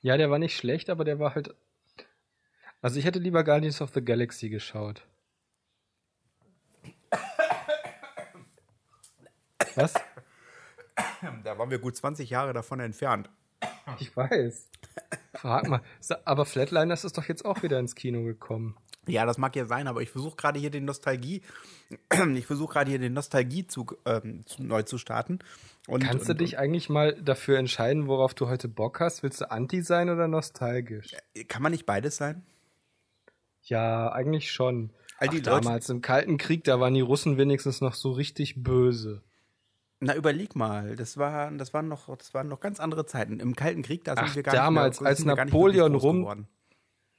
Ja, 0.00 0.16
der 0.16 0.30
war 0.30 0.38
nicht 0.38 0.56
schlecht, 0.56 0.90
aber 0.90 1.04
der 1.04 1.18
war 1.18 1.34
halt. 1.34 1.54
Also 2.80 2.98
ich 2.98 3.04
hätte 3.04 3.18
lieber 3.18 3.42
Guardians 3.44 3.80
of 3.80 3.90
the 3.94 4.04
Galaxy 4.04 4.48
geschaut. 4.48 5.06
Was? 9.74 9.94
Da 11.44 11.58
waren 11.58 11.70
wir 11.70 11.78
gut 11.78 11.96
20 11.96 12.30
Jahre 12.30 12.52
davon 12.52 12.80
entfernt. 12.80 13.30
Ich 14.00 14.16
weiß. 14.16 14.68
Frag 15.34 15.68
mal. 15.68 15.82
Aber 16.24 16.44
Flatliners 16.44 17.04
ist 17.04 17.16
doch 17.16 17.24
jetzt 17.24 17.44
auch 17.44 17.62
wieder 17.62 17.78
ins 17.78 17.94
Kino 17.94 18.24
gekommen. 18.24 18.76
Ja, 19.08 19.26
das 19.26 19.38
mag 19.38 19.56
ja 19.56 19.66
sein, 19.66 19.86
aber 19.88 20.02
ich 20.02 20.10
versuche 20.10 20.36
gerade 20.36 20.58
hier 20.60 20.70
den 20.70 20.84
Nostalgie, 20.84 21.42
ich 22.34 22.46
versuche 22.46 22.72
gerade 22.74 22.90
hier 22.90 22.98
den 22.98 23.14
Nostalgiezug 23.14 23.98
ähm, 24.06 24.44
zu, 24.46 24.62
neu 24.62 24.82
zu 24.82 24.98
starten. 24.98 25.38
Und, 25.86 26.04
Kannst 26.04 26.28
du 26.28 26.32
und, 26.32 26.40
dich 26.40 26.58
eigentlich 26.58 26.88
mal 26.88 27.14
dafür 27.20 27.58
entscheiden, 27.58 28.06
worauf 28.08 28.34
du 28.34 28.48
heute 28.48 28.68
Bock 28.68 29.00
hast? 29.00 29.22
Willst 29.22 29.40
du 29.40 29.50
anti 29.50 29.82
sein 29.82 30.10
oder 30.10 30.28
nostalgisch? 30.28 31.12
Und, 31.36 31.48
kann 31.48 31.62
man 31.62 31.72
nicht 31.72 31.86
beides 31.86 32.16
sein? 32.16 32.44
Ja, 33.62 34.12
eigentlich 34.12 34.50
schon. 34.52 34.90
All 35.18 35.28
Ach, 35.28 35.32
die 35.32 35.38
Leute- 35.38 35.50
damals 35.62 35.88
im 35.90 36.00
Kalten 36.00 36.38
Krieg, 36.38 36.64
da 36.64 36.78
waren 36.80 36.94
die 36.94 37.00
Russen 37.00 37.38
wenigstens 37.38 37.80
noch 37.80 37.94
so 37.94 38.12
richtig 38.12 38.62
böse. 38.62 39.22
Na, 40.00 40.14
überleg 40.14 40.54
mal, 40.54 40.94
das 40.94 41.16
waren, 41.16 41.58
das 41.58 41.74
waren 41.74 41.88
noch, 41.88 42.16
das 42.16 42.32
waren 42.32 42.46
noch 42.48 42.60
ganz 42.60 42.78
andere 42.78 43.04
Zeiten. 43.04 43.40
Im 43.40 43.56
Kalten 43.56 43.82
Krieg, 43.82 44.04
da 44.04 44.14
sind 44.14 44.24
Ach, 44.28 44.34
wir 44.36 44.42
gar 44.44 44.54
damals, 44.54 44.96
nicht 44.96 45.00
mehr, 45.02 45.08
als 45.10 45.24
Napoleon 45.24 45.94
rum- 45.96 46.20
geworden. 46.20 46.48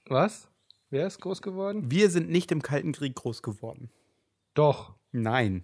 Was? 0.08 0.49
Wer 0.90 1.08
ist 1.08 1.22
groß 1.22 1.42
geworden? 1.42 1.92
Wir 1.92 2.10
sind 2.10 2.30
nicht 2.30 2.52
im 2.52 2.62
Kalten 2.62 2.92
Krieg 2.94 3.16
groß 3.16 3.42
geworden. 3.44 3.90
Doch. 4.54 4.96
Nein. 5.12 5.64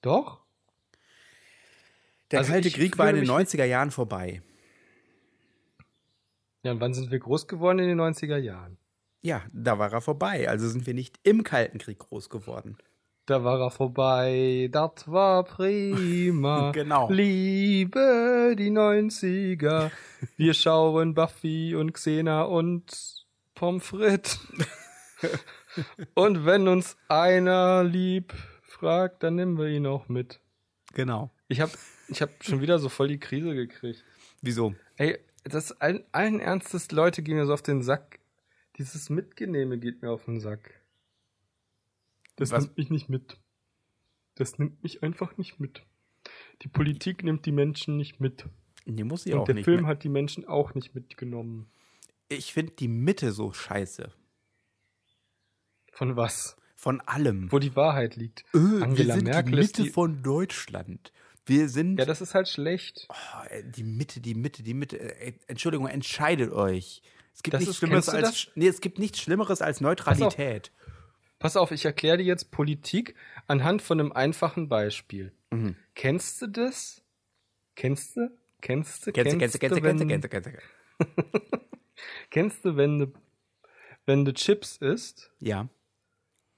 Doch? 0.00 0.40
Der 2.30 2.40
Also 2.40 2.52
Kalte 2.52 2.70
Krieg 2.70 2.98
war 2.98 3.08
in 3.10 3.16
den 3.16 3.26
fühle 3.26 3.38
mich- 3.38 3.48
90er 3.48 3.64
Jahren 3.64 3.90
vorbei. 3.90 4.42
Ja, 6.64 6.72
und 6.72 6.80
wann 6.80 6.94
sind 6.94 7.10
wir 7.10 7.18
groß 7.18 7.46
geworden? 7.48 7.78
In 7.80 7.88
den 7.88 8.00
90er 8.00 8.36
Jahren. 8.38 8.78
Ja, 9.20 9.42
da 9.52 9.78
war 9.78 9.92
er 9.92 10.00
vorbei. 10.00 10.48
Also 10.48 10.68
sind 10.68 10.86
wir 10.86 10.94
nicht 10.94 11.18
im 11.22 11.44
Kalten 11.44 11.78
Krieg 11.78 11.98
groß 11.98 12.28
geworden. 12.28 12.76
Da 13.26 13.44
war 13.44 13.60
er 13.60 13.70
vorbei, 13.70 14.68
das 14.72 15.06
war 15.06 15.44
prima. 15.44 16.72
Genau. 16.74 17.08
Liebe 17.10 18.56
die 18.58 18.70
90er. 18.70 19.92
Wir 20.36 20.54
schauen 20.54 21.14
Buffy 21.14 21.76
und 21.76 21.92
Xena 21.92 22.42
und 22.42 23.21
Pommes 23.62 23.86
frites. 23.86 24.40
und 26.14 26.44
wenn 26.44 26.66
uns 26.66 26.96
einer 27.06 27.84
lieb 27.84 28.32
fragt, 28.64 29.22
dann 29.22 29.36
nehmen 29.36 29.56
wir 29.56 29.68
ihn 29.68 29.86
auch 29.86 30.08
mit. 30.08 30.40
Genau. 30.94 31.30
Ich 31.46 31.60
hab, 31.60 31.70
ich 32.08 32.20
hab 32.20 32.42
schon 32.42 32.60
wieder 32.60 32.80
so 32.80 32.88
voll 32.88 33.06
die 33.06 33.20
Krise 33.20 33.54
gekriegt. 33.54 34.04
Wieso? 34.40 34.74
Ey, 34.96 35.16
das 35.44 35.80
allen, 35.80 36.02
allen 36.10 36.40
Ernstes, 36.40 36.90
Leute 36.90 37.22
gehen 37.22 37.36
mir 37.36 37.46
so 37.46 37.54
auf 37.54 37.62
den 37.62 37.82
Sack. 37.82 38.18
Dieses 38.78 39.10
Mitgenehme 39.10 39.78
geht 39.78 40.02
mir 40.02 40.10
auf 40.10 40.24
den 40.24 40.40
Sack. 40.40 40.82
Das 42.34 42.50
Was? 42.50 42.64
nimmt 42.64 42.78
mich 42.78 42.90
nicht 42.90 43.08
mit. 43.08 43.36
Das 44.34 44.58
nimmt 44.58 44.82
mich 44.82 45.04
einfach 45.04 45.36
nicht 45.36 45.60
mit. 45.60 45.84
Die 46.62 46.68
Politik 46.68 47.22
nimmt 47.22 47.46
die 47.46 47.52
Menschen 47.52 47.96
nicht 47.96 48.18
mit. 48.18 48.44
Nee, 48.86 49.04
muss 49.04 49.24
ich 49.24 49.34
Und 49.34 49.38
auch 49.38 49.44
der 49.44 49.54
nicht. 49.54 49.66
Film 49.66 49.82
mehr. 49.82 49.86
hat 49.90 50.02
die 50.02 50.08
Menschen 50.08 50.48
auch 50.48 50.74
nicht 50.74 50.96
mitgenommen. 50.96 51.70
Ich 52.34 52.52
finde 52.52 52.72
die 52.72 52.88
Mitte 52.88 53.32
so 53.32 53.52
scheiße. 53.52 54.12
Von 55.92 56.16
was? 56.16 56.56
Von 56.74 57.00
allem. 57.02 57.50
Wo 57.52 57.58
die 57.58 57.76
Wahrheit 57.76 58.16
liegt. 58.16 58.44
Äh, 58.54 58.58
Angela 58.58 58.96
wir 58.96 59.14
sind 59.14 59.24
Merkel 59.24 59.52
die 59.52 59.58
Mitte 59.60 59.82
die- 59.84 59.90
von 59.90 60.22
Deutschland. 60.22 61.12
Wir 61.44 61.68
sind 61.68 61.98
Ja, 61.98 62.04
das 62.04 62.20
ist 62.20 62.34
halt 62.34 62.48
schlecht. 62.48 63.08
Oh, 63.08 63.14
die 63.76 63.82
Mitte, 63.82 64.20
die 64.20 64.34
Mitte, 64.34 64.62
die 64.62 64.74
Mitte. 64.74 64.98
Äh, 64.98 65.32
Entschuldigung, 65.48 65.86
entscheidet 65.88 66.52
euch. 66.52 67.02
Es 67.34 67.42
gibt 67.42 67.54
Das 67.54 67.60
nichts 67.60 67.74
ist- 67.74 67.78
Schlimmeres 67.78 68.08
als 68.08 68.48
nee, 68.54 68.68
es 68.68 68.80
gibt 68.80 68.98
nichts 68.98 69.20
Schlimmeres 69.20 69.60
als 69.62 69.80
Neutralität. 69.80 70.70
Pass 71.38 71.56
auf, 71.56 71.72
ich 71.72 71.84
erkläre 71.84 72.18
dir 72.18 72.24
jetzt 72.24 72.52
Politik 72.52 73.16
anhand 73.48 73.82
von 73.82 73.98
einem 73.98 74.12
einfachen 74.12 74.68
Beispiel. 74.68 75.32
Mhm. 75.50 75.74
Kennst 75.96 76.40
du 76.42 76.46
das? 76.46 77.02
Kennst 77.74 78.16
du? 78.16 78.30
Kennst 78.60 79.06
du? 79.06 79.12
Kennst 79.12 79.32
du, 79.32 79.38
kennst 79.38 79.54
du, 79.56 79.58
kennst 79.58 79.76
du, 79.76 79.80
kennst 79.82 80.02
du, 80.02 80.06
kennst 80.06 80.24
du, 80.24 80.28
kennst 80.28 80.50
du. 81.52 81.58
Kennst 82.30 82.64
du, 82.64 82.76
wenn 82.76 82.98
du, 82.98 83.06
wenn 84.06 84.24
du 84.24 84.32
Chips 84.34 84.76
isst 84.78 85.30
Ja. 85.40 85.68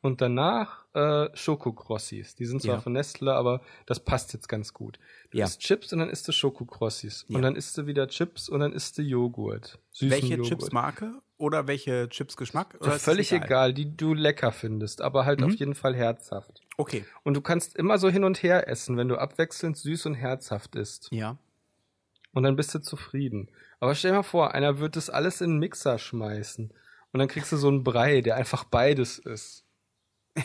und 0.01 0.21
danach 0.21 0.85
äh, 0.95 1.29
Schokokrossis? 1.37 2.35
Die 2.37 2.47
sind 2.47 2.63
zwar 2.63 2.77
Ja. 2.77 2.81
von 2.81 2.93
Nestle, 2.93 3.35
aber 3.35 3.61
das 3.87 4.01
passt 4.01 4.33
jetzt 4.33 4.49
ganz 4.49 4.73
gut. 4.73 4.99
Du 5.31 5.39
Ja. 5.39 5.45
isst 5.47 5.61
Chips 5.61 5.93
und 5.93 5.99
dann 5.99 6.09
isst 6.11 6.27
du 6.29 6.33
Schokokrossis. 6.33 7.25
Ja. 7.29 7.37
Und 7.37 7.43
dann 7.43 7.57
isst 7.57 7.77
du 7.77 7.87
wieder 7.87 8.07
Chips 8.09 8.49
und 8.49 8.61
dann 8.61 8.73
isst 8.73 8.97
du 8.99 9.03
Joghurt. 9.03 9.79
Süßen 9.93 10.11
Welche 10.11 10.35
Joghurt. 10.35 10.47
Chipsmarke 10.49 11.21
oder 11.37 11.67
welche 11.67 12.09
Chipsgeschmack? 12.09 12.77
Oder 12.81 12.93
völlig 12.93 13.33
egal. 13.33 13.75
die 13.75 13.97
du 13.97 14.15
lecker 14.15 14.53
findest, 14.53 15.01
aber 15.03 15.25
halt 15.27 15.41
Mhm. 15.41 15.47
auf 15.47 15.55
jeden 15.57 15.75
Fall 15.75 15.95
herzhaft. 15.97 16.61
Okay. 16.77 17.05
Und 17.25 17.35
du 17.35 17.41
kannst 17.41 17.75
immer 17.77 17.99
so 17.99 18.09
hin 18.09 18.25
und 18.25 18.43
her 18.43 18.69
essen, 18.69 18.97
wenn 18.97 19.09
du 19.09 19.17
abwechselnd 19.17 19.77
süß 19.77 20.07
und 20.07 20.15
herzhaft 20.15 20.77
isst. 20.77 21.09
Ja. 21.11 21.37
Und 22.33 22.43
dann 22.45 22.57
bist 22.57 22.75
du 22.75 22.81
zufrieden. 22.81 23.49
Aber 23.85 23.95
stell 23.95 24.13
dir 24.13 24.17
mal 24.17 24.23
vor, 24.23 24.55
einer 24.55 24.79
wird 24.79 24.97
das 24.97 25.11
alles 25.11 25.43
in 25.43 25.51
den 25.51 25.59
Mixer 25.59 25.99
schmeißen. 25.99 26.73
Und 27.13 27.19
dann 27.19 27.29
kriegst 27.29 27.53
du 27.53 27.59
so 27.59 27.69
einen 27.69 27.85
Brei, 27.85 28.23
der 28.23 28.35
einfach 28.35 28.65
beides 28.65 29.19
ist. 29.19 29.67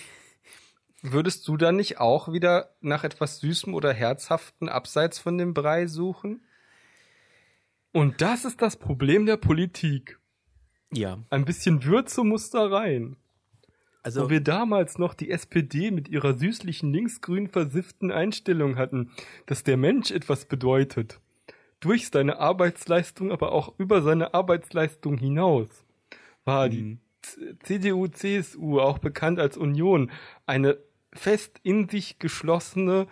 Würdest 1.01 1.47
du 1.47 1.55
dann 1.55 1.77
nicht 1.77 2.01
auch 2.01 2.33
wieder 2.33 2.75
nach 2.81 3.05
etwas 3.05 3.39
Süßem 3.39 3.73
oder 3.73 3.93
Herzhaften 3.93 4.67
abseits 4.67 5.19
von 5.19 5.37
dem 5.37 5.53
Brei 5.53 5.87
suchen? 5.87 6.41
Und 7.93 8.19
das 8.19 8.43
ist 8.43 8.61
das 8.61 8.75
Problem 8.75 9.25
der 9.25 9.37
Politik. 9.37 10.19
Ja. 10.91 11.19
Ein 11.29 11.45
bisschen 11.45 11.85
Würze 11.85 12.25
muss 12.25 12.49
da 12.49 12.67
rein. 12.67 13.15
Also 14.03 14.25
Wo 14.25 14.29
wir 14.29 14.41
damals 14.41 14.97
noch 14.97 15.13
die 15.13 15.31
SPD 15.31 15.91
mit 15.91 16.09
ihrer 16.09 16.37
süßlichen 16.37 16.91
linksgrün 16.91 17.47
versifften 17.47 18.11
Einstellung 18.11 18.75
hatten, 18.75 19.11
dass 19.45 19.63
der 19.63 19.77
Mensch 19.77 20.11
etwas 20.11 20.43
bedeutet. 20.43 21.21
Durch 21.79 22.09
seine 22.09 22.39
Arbeitsleistung, 22.39 23.31
aber 23.31 23.51
auch 23.53 23.73
über 23.77 24.01
seine 24.01 24.33
Arbeitsleistung 24.33 25.17
hinaus, 25.17 25.85
war 26.43 26.67
die 26.69 26.99
Z- 27.21 27.63
CDU, 27.63 28.07
CSU, 28.07 28.79
auch 28.79 28.97
bekannt 28.97 29.39
als 29.39 29.55
Union, 29.57 30.11
eine 30.45 30.77
fest 31.13 31.59
in 31.63 31.87
sich 31.89 32.19
geschlossene, 32.19 33.07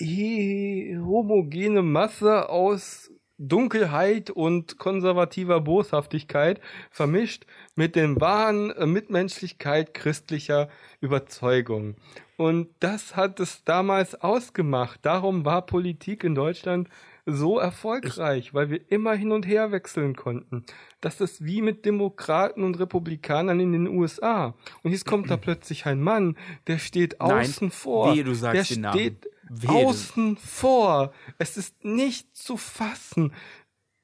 homogene 0.00 1.82
Masse 1.82 2.48
aus 2.48 3.10
Dunkelheit 3.38 4.30
und 4.30 4.78
konservativer 4.78 5.60
Boshaftigkeit 5.60 6.60
vermischt 6.90 7.44
mit 7.74 7.96
dem 7.96 8.20
wahren 8.20 8.70
äh, 8.70 8.86
Mitmenschlichkeit 8.86 9.94
christlicher 9.94 10.68
Überzeugung. 11.00 11.96
Und 12.36 12.68
das 12.80 13.16
hat 13.16 13.40
es 13.40 13.64
damals 13.64 14.14
ausgemacht. 14.20 15.00
Darum 15.02 15.44
war 15.44 15.66
Politik 15.66 16.22
in 16.24 16.34
Deutschland 16.34 16.88
so 17.24 17.58
erfolgreich, 17.58 18.52
weil 18.52 18.70
wir 18.70 18.90
immer 18.90 19.14
hin 19.14 19.30
und 19.32 19.46
her 19.46 19.70
wechseln 19.70 20.16
konnten. 20.16 20.64
Das 21.00 21.20
ist 21.20 21.44
wie 21.44 21.62
mit 21.62 21.84
Demokraten 21.84 22.64
und 22.64 22.78
Republikanern 22.80 23.60
in 23.60 23.72
den 23.72 23.86
USA. 23.88 24.54
Und 24.82 24.92
jetzt 24.92 25.06
kommt 25.06 25.30
da 25.30 25.36
plötzlich 25.36 25.86
ein 25.86 26.00
Mann, 26.00 26.36
der 26.66 26.78
steht 26.78 27.16
Nein, 27.20 27.46
außen 27.46 27.70
vor. 27.70 28.14
wehe, 28.14 28.24
du 28.24 28.34
sagst 28.34 28.70
der 28.70 28.76
den 28.76 28.80
Namen. 28.82 28.98
steht 28.98 29.28
Wehe, 29.48 29.70
außen 29.70 30.36
vor. 30.36 31.12
Es 31.38 31.56
ist 31.56 31.84
nicht 31.84 32.34
zu 32.36 32.56
fassen. 32.56 33.32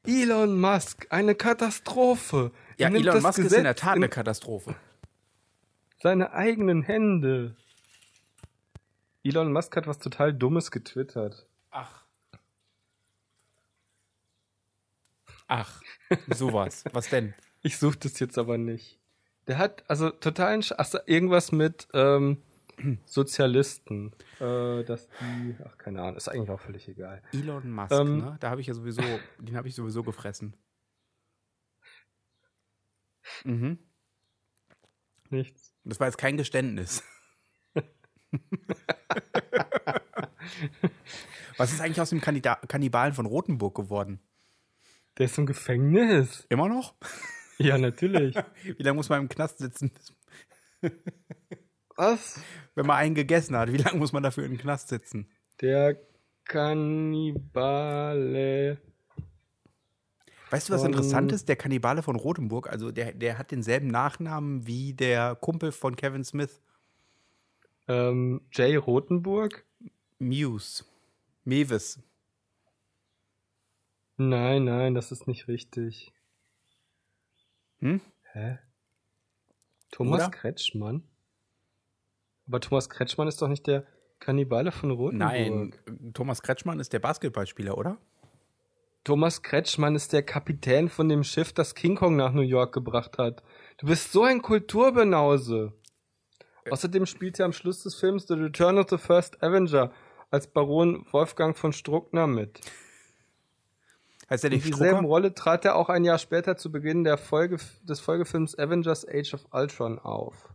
Elon 0.07 0.59
Musk, 0.61 1.07
eine 1.11 1.35
Katastrophe. 1.35 2.53
ja, 2.79 2.89
Er 2.89 2.95
Elon 2.95 3.21
Musk 3.23 3.39
ist 3.39 3.45
Gesetz 3.45 3.59
in 3.59 3.65
der 3.65 3.75
Tat 3.75 3.97
eine 3.97 4.05
in 4.07 4.11
Katastrophe. 4.11 4.75
seine 6.01 6.33
eigenen 6.33 6.83
Hände. 6.83 7.57
Elon 9.25 9.53
Musk 9.53 9.77
hat 9.77 9.87
was 9.87 9.99
total 9.99 10.33
Dummes 10.33 10.71
getwittert. 10.71 11.47
Ach. 11.71 12.05
Ach, 15.49 15.83
sowas. 16.29 16.85
Was 16.93 17.09
denn? 17.09 17.35
Ich 17.61 17.77
suche 17.77 17.99
das 17.99 18.21
jetzt 18.21 18.39
aber 18.39 18.57
nicht. 18.57 19.01
Der 19.49 19.59
hat 19.59 19.83
also 19.91 20.11
totalen 20.11 20.63
Sch 20.63 20.73
Ach 20.79 20.95
irgendwas 21.07 21.51
mit, 21.51 21.89
ähm, 21.93 22.41
Sozialisten. 23.05 24.13
Äh, 24.39 24.85
dass 24.85 25.09
die, 25.09 25.57
ach 25.65 25.77
keine 25.77 26.03
Ahnung, 26.03 26.17
ist 26.17 26.29
eigentlich 26.29 26.51
auch 26.51 26.61
völlig 26.61 26.87
egal. 26.89 27.21
Elon 27.33 27.69
Musk, 27.71 27.91
Ähm, 27.93 28.19
ne? 28.19 28.37
Da 28.39 28.51
habe 28.51 28.61
ich 28.61 28.69
ja 28.69 28.75
sowieso, 28.75 29.03
den 29.41 29.57
habe 29.57 29.67
ich 29.67 29.75
sowieso 29.75 30.05
gefressen. 30.05 30.55
Mhm. 33.45 33.79
Nichts. 35.31 35.75
Das 35.85 35.99
war 36.01 36.07
jetzt 36.07 36.19
kein 36.19 36.37
Geständnis. 36.37 37.03
Was 41.57 41.73
ist 41.73 41.81
eigentlich 41.81 42.01
aus 42.01 42.11
dem 42.11 42.21
Kannida 42.21 42.55
Kannibalen 42.69 43.15
von 43.15 43.27
Rothenburg 43.27 43.75
geworden? 43.75 44.21
Der 45.19 45.27
ist 45.27 45.37
im 45.39 45.47
Gefängnis. 45.47 46.47
Immer 46.49 46.69
noch? 46.69 46.95
Ja, 47.61 47.77
natürlich. 47.77 48.37
Wie 48.77 48.85
lange 48.85 48.95
muss 48.95 49.09
man 49.09 49.23
im 49.23 49.29
Knast 49.29 49.59
sitzen, 49.59 49.91
Was? 51.97 52.41
wenn 52.77 52.87
man 52.87 52.99
einen 52.99 53.17
gegessen 53.17 53.57
hat? 53.57 53.73
Wie 53.73 53.79
lange 53.79 53.99
muss 53.99 54.13
man 54.13 54.23
dafür 54.23 54.45
im 54.45 54.57
Knast 54.57 54.91
sitzen? 54.91 55.29
Der 55.61 55.99
Kannibale. 56.45 57.99
Weißt 60.51 60.69
du, 60.69 60.73
was 60.73 60.85
interessant 60.85 61.33
ist? 61.33 61.49
Der 61.49 61.57
Kannibale 61.57 62.05
von 62.05 62.15
Rothenburg, 62.15 62.71
also 62.71 62.93
der, 62.93 63.13
der 63.13 63.39
hat 63.39 63.51
denselben 63.51 63.89
Nachnamen 63.89 64.65
wie 64.69 64.95
der 64.95 65.35
Kumpel 65.35 65.73
von 65.73 65.97
Kevin 65.97 66.23
Smith. 66.23 66.63
Ähm, 67.89 68.41
Jay 68.53 68.77
Rothenburg? 68.77 69.65
Muse. 70.21 70.85
Mewes. 71.45 71.99
Nein, 74.19 74.65
nein, 74.65 74.95
das 74.95 75.13
ist 75.13 75.29
nicht 75.29 75.47
richtig. 75.47 76.13
Hm? 77.79 78.01
Hä? 78.33 78.59
Thomas 79.93 80.23
Oder? 80.23 80.31
Kretschmann? 80.31 81.05
Aber 82.49 82.61
Thomas 82.61 82.91
Kretschmann 82.91 83.29
ist 83.29 83.41
doch 83.41 83.49
nicht 83.49 83.67
der 83.69 83.87
Kannibale 84.19 84.73
von 84.73 84.91
Rothenburg. 84.91 85.33
Nein, 85.33 86.13
Thomas 86.15 86.43
Kretschmann 86.43 86.81
ist 86.81 86.93
der 86.93 86.99
Basketballspieler, 86.99 87.79
oder? 87.79 87.99
Thomas 89.05 89.43
Kretschmann 89.43 89.95
ist 89.95 90.13
der 90.13 90.25
Kapitän 90.25 90.89
von 90.89 91.09
dem 91.09 91.23
Schiff, 91.23 91.53
das 91.53 91.77
King 91.77 91.95
Kong 91.95 92.17
nach 92.17 92.33
New 92.33 92.43
York 92.43 92.75
gebracht 92.75 93.19
hat. 93.19 93.45
Du 93.79 93.87
bist 93.87 94.11
so 94.11 94.25
ein 94.25 94.43
Kulturbenause. 94.43 95.73
Außerdem 96.69 97.07
spielt 97.07 97.39
er 97.39 97.47
am 97.47 97.53
Schluss 97.53 97.85
des 97.85 97.95
Films 97.95 98.27
The 98.27 98.35
Return 98.35 98.79
of 98.79 98.91
the 98.91 98.99
First 98.99 99.43
Avenger 99.43 99.93
als 100.31 100.49
Baron 100.49 101.07
Wolfgang 101.13 101.57
von 101.57 101.73
Struckner 101.73 102.27
mit. 102.27 102.61
Heißt 104.31 104.45
der 104.45 104.53
In 104.53 104.61
derselben? 104.61 105.05
Rolle 105.07 105.35
trat 105.35 105.65
er 105.65 105.77
auch 105.77 105.89
ein 105.89 106.05
Jahr 106.05 106.19
später 106.19 106.57
zu 106.57 106.71
Beginn 106.71 107.03
der 107.05 107.17
Folge, 107.17 107.59
des 107.83 108.01
Folgefilms 108.01 108.59
Avengers 108.59 109.07
Age 109.09 109.35
of 109.35 109.47
Ultron 109.53 109.99
auf. 109.99 110.53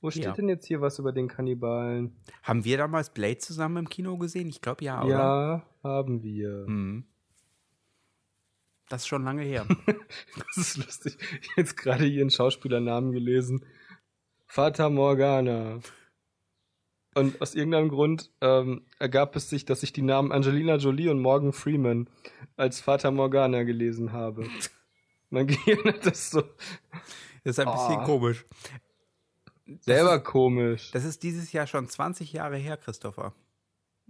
Wo 0.00 0.10
steht 0.10 0.24
Ja. 0.24 0.32
denn 0.32 0.48
jetzt 0.48 0.66
hier 0.66 0.80
was 0.80 0.98
über 0.98 1.12
den 1.12 1.28
Kannibalen? 1.28 2.16
Haben 2.42 2.64
wir 2.64 2.76
damals 2.76 3.10
Blade 3.10 3.38
zusammen 3.38 3.78
im 3.78 3.88
Kino 3.88 4.18
gesehen? 4.18 4.48
Ich 4.48 4.60
glaube 4.60 4.84
ja, 4.84 5.02
oder? 5.02 5.10
Ja, 5.18 5.66
haben 5.82 6.22
wir. 6.22 6.64
Mhm. 6.66 7.04
Das 8.88 9.02
ist 9.02 9.06
schon 9.08 9.24
lange 9.24 9.42
her. 9.42 9.66
Das 10.46 10.56
ist 10.58 10.76
lustig. 10.76 11.18
Jetzt 11.56 11.76
gerade 11.76 12.06
ihren 12.06 12.30
Schauspielernamen 12.30 13.12
gelesen. 13.12 13.64
Fata 14.46 14.88
Morgana. 14.90 15.80
Und 17.16 17.40
aus 17.40 17.54
irgendeinem 17.54 17.88
Grund 17.88 18.30
ähm, 18.42 18.84
ergab 18.98 19.34
es 19.36 19.48
sich, 19.50 19.64
dass 19.64 19.82
ich 19.82 19.92
die 19.92 20.02
Namen 20.02 20.32
Angelina 20.32 20.76
Jolie 20.76 21.08
und 21.10 21.18
Morgan 21.20 21.52
Freeman 21.52 22.08
als 22.56 22.80
Fata 22.80 23.10
Morgana 23.10 23.62
gelesen 23.62 24.12
habe. 24.12 24.46
Mein 25.30 25.46
Gehirn 25.48 25.84
hat 25.84 26.04
das 26.06 26.30
so 26.30 26.42
Das 26.42 27.58
ist 27.58 27.60
ein 27.60 27.72
bisschen 27.72 28.00
Ah. 28.00 28.04
komisch. 28.04 28.44
selber 29.80 30.20
komisch. 30.20 30.90
Das 30.92 31.04
ist 31.04 31.22
dieses 31.22 31.52
Jahr 31.52 31.66
schon 31.66 31.88
20 31.88 32.32
Jahre 32.34 32.56
her, 32.56 32.76
Christopher. 32.76 33.34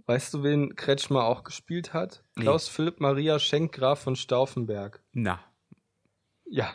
Weißt 0.05 0.33
du, 0.33 0.43
wen 0.43 0.75
Kretschmer 0.75 1.23
auch 1.25 1.43
gespielt 1.43 1.93
hat? 1.93 2.23
Nee. 2.35 2.43
Klaus 2.43 2.67
Philipp 2.67 2.99
Maria 2.99 3.39
Schenk 3.39 3.73
Graf 3.73 4.01
von 4.01 4.15
Stauffenberg. 4.15 5.01
Na, 5.13 5.39
Ja. 6.45 6.73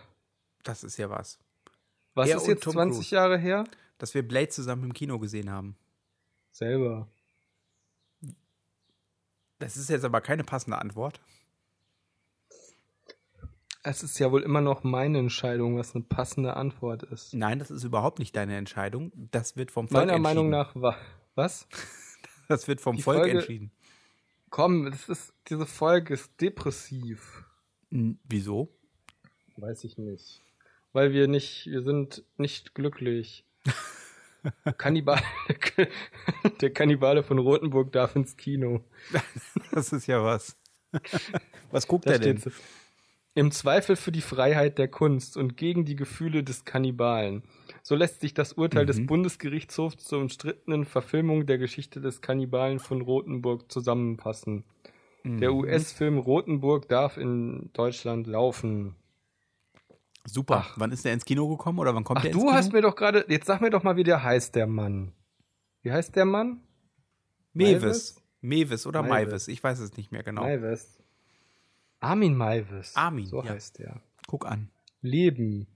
das 0.64 0.82
ist 0.84 0.96
ja 0.98 1.08
was. 1.10 1.38
Was 2.14 2.28
Er 2.28 2.36
ist 2.36 2.46
jetzt 2.46 2.62
Tom 2.64 2.72
20 2.74 2.96
Cruise. 3.00 3.14
Jahre 3.14 3.38
her? 3.38 3.64
Dass 3.98 4.14
wir 4.14 4.26
Blade 4.26 4.48
zusammen 4.48 4.84
im 4.84 4.92
Kino 4.92 5.18
gesehen 5.18 5.50
haben. 5.50 5.76
Selber. 6.52 7.08
Das 9.58 9.76
ist 9.76 9.90
jetzt 9.90 10.04
aber 10.04 10.20
keine 10.20 10.44
passende 10.44 10.78
Antwort. 10.78 11.20
Es 13.84 14.02
ist 14.04 14.18
ja 14.20 14.30
wohl 14.30 14.42
immer 14.42 14.60
noch 14.60 14.84
meine 14.84 15.18
Entscheidung, 15.18 15.76
was 15.76 15.94
eine 15.94 16.04
passende 16.04 16.54
Antwort 16.56 17.02
ist. 17.02 17.34
Nein, 17.34 17.58
das 17.58 17.70
ist 17.70 17.82
überhaupt 17.82 18.20
nicht 18.20 18.36
deine 18.36 18.56
Entscheidung. 18.56 19.10
Das 19.32 19.56
wird 19.56 19.72
vom 19.72 19.88
Volk 19.88 20.06
Meiner 20.06 20.12
entschieden. 20.14 20.22
Meinung 20.22 20.50
nach 20.50 20.74
war. 20.76 20.96
Was? 21.34 21.66
Das 22.48 22.68
wird 22.68 22.80
vom 22.82 22.96
Die 22.96 23.02
Volk 23.02 23.20
Folge- 23.20 23.38
entschieden. 23.38 23.70
Komm, 24.50 24.90
das 24.90 25.08
ist, 25.08 25.32
diese 25.48 25.64
Folge 25.64 26.12
ist 26.12 26.38
depressiv. 26.40 27.44
N- 27.90 28.18
Wieso? 28.24 28.68
Weiß 29.56 29.84
ich 29.84 29.96
nicht. 29.96 30.42
Weil 30.92 31.12
wir 31.12 31.28
nicht, 31.28 31.66
wir 31.66 31.82
sind 31.82 32.24
nicht 32.36 32.74
glücklich. 32.74 33.46
Kannibal, 34.78 35.20
der 36.60 36.72
Kannibale 36.72 37.22
von 37.22 37.38
Rothenburg 37.38 37.92
darf 37.92 38.16
ins 38.16 38.36
Kino. 38.36 38.80
Das 39.72 39.92
ist 39.92 40.06
ja 40.06 40.22
was. 40.22 40.56
Was 41.70 41.86
guckt 41.86 42.06
Da 42.06 42.12
er 42.12 42.18
denn? 42.18 42.42
Im 43.34 43.50
Zweifel 43.50 43.96
für 43.96 44.12
die 44.12 44.20
Freiheit 44.20 44.76
der 44.78 44.88
Kunst 44.88 45.38
und 45.38 45.56
gegen 45.56 45.86
die 45.86 45.96
Gefühle 45.96 46.44
des 46.44 46.66
Kannibalen. 46.66 47.44
So 47.82 47.94
lässt 47.94 48.20
sich 48.20 48.34
das 48.34 48.52
Urteil 48.52 48.84
des 48.84 48.98
Mhm. 48.98 49.06
Bundesgerichtshofs 49.06 50.04
zur 50.04 50.20
umstrittenen 50.20 50.84
Verfilmung 50.84 51.46
der 51.46 51.56
Geschichte 51.56 52.00
des 52.02 52.20
Kannibalen 52.20 52.78
von 52.78 53.00
Rothenburg 53.00 53.72
zusammenfassen. 53.72 54.64
Der 55.24 55.50
Mhm. 55.52 55.60
US-Film 55.60 56.18
Rothenburg 56.18 56.88
darf 56.88 57.16
in 57.16 57.70
Deutschland 57.72 58.26
laufen. 58.26 58.96
Super. 60.24 60.64
Ach. 60.66 60.74
Wann 60.78 60.92
ist 60.92 61.04
der 61.04 61.12
ins 61.12 61.24
Kino 61.24 61.48
gekommen 61.48 61.78
oder 61.78 61.94
wann 61.94 62.04
kommt 62.04 62.18
Ach, 62.18 62.22
der 62.22 62.30
ins 62.30 62.38
du 62.40 62.46
Kino? 62.46 62.56
hast 62.56 62.72
mir 62.72 62.80
doch 62.82 62.94
gerade, 62.96 63.24
jetzt 63.28 63.46
sag 63.46 63.60
mir 63.60 63.70
doch 63.70 63.82
mal, 63.82 63.96
wie 63.96 64.04
der 64.04 64.22
heißt, 64.22 64.54
der 64.54 64.66
Mann. 64.66 65.12
Wie 65.82 65.90
heißt 65.92 66.14
der 66.16 66.24
Mann? 66.24 66.60
Mewes. 67.52 68.16
Mewes 68.40 68.86
oder. 68.86 69.02
Maivis. 69.02 69.48
Ich 69.48 69.62
weiß 69.62 69.78
es 69.80 69.96
nicht 69.96 70.10
mehr 70.12 70.22
genau. 70.22 70.42
Maivis. 70.42 71.02
Armin 72.00 72.36
Maivis. 72.36 72.96
Armin, 72.96 73.26
So 73.26 73.42
ja. 73.42 73.50
heißt 73.50 73.78
der. 73.78 74.00
Guck 74.26 74.46
an. 74.46 74.70
Leben. 75.00 75.66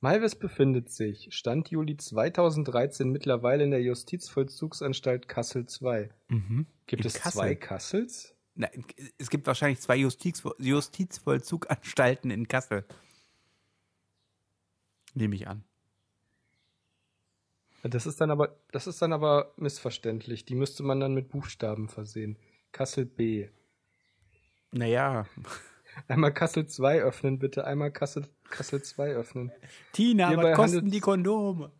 Malves 0.00 0.36
befindet 0.36 0.90
sich, 0.92 1.28
Stand 1.32 1.70
Juli 1.70 1.96
2013, 1.96 3.10
mittlerweile 3.10 3.64
in 3.64 3.72
der 3.72 3.82
Justizvollzugsanstalt 3.82 5.26
Kassel 5.26 5.66
II. 5.82 6.08
Mhm. 6.28 6.66
Gibt 6.86 7.02
In 7.02 7.08
es 7.08 7.14
Kassel? 7.14 7.32
zwei 7.40 7.54
Kassels? 7.56 8.36
Na, 8.60 8.68
es 9.18 9.30
gibt 9.30 9.46
wahrscheinlich 9.46 9.78
zwei 9.78 9.96
Justiz 9.96 10.42
Justizvollzuganstalten 10.58 12.32
in 12.32 12.48
Kassel. 12.48 12.84
Nehme 15.14 15.36
ich 15.36 15.46
an. 15.46 15.62
Das 17.84 18.04
ist 18.04 18.20
dann 18.20 18.32
aber, 18.32 18.56
das 18.72 18.88
ist 18.88 19.00
dann 19.00 19.12
aber 19.12 19.52
missverständlich. 19.56 20.44
Die 20.44 20.56
müsste 20.56 20.82
man 20.82 20.98
dann 20.98 21.14
mit 21.14 21.28
Buchstaben 21.28 21.88
versehen. 21.88 22.36
Kassel 22.72 23.06
B. 23.06 23.48
Naja. 24.72 25.26
Einmal 26.08 26.34
Kassel 26.34 26.66
2 26.66 27.02
öffnen, 27.02 27.38
bitte. 27.38 27.64
Einmal 27.64 27.92
Kassel, 27.92 28.26
Kassel 28.50 28.82
2 28.82 29.10
öffnen. 29.12 29.52
Tina, 29.92 30.30
Hierbei 30.30 30.50
was 30.50 30.56
kosten 30.56 30.90
die 30.90 31.00
Kondome? 31.00 31.70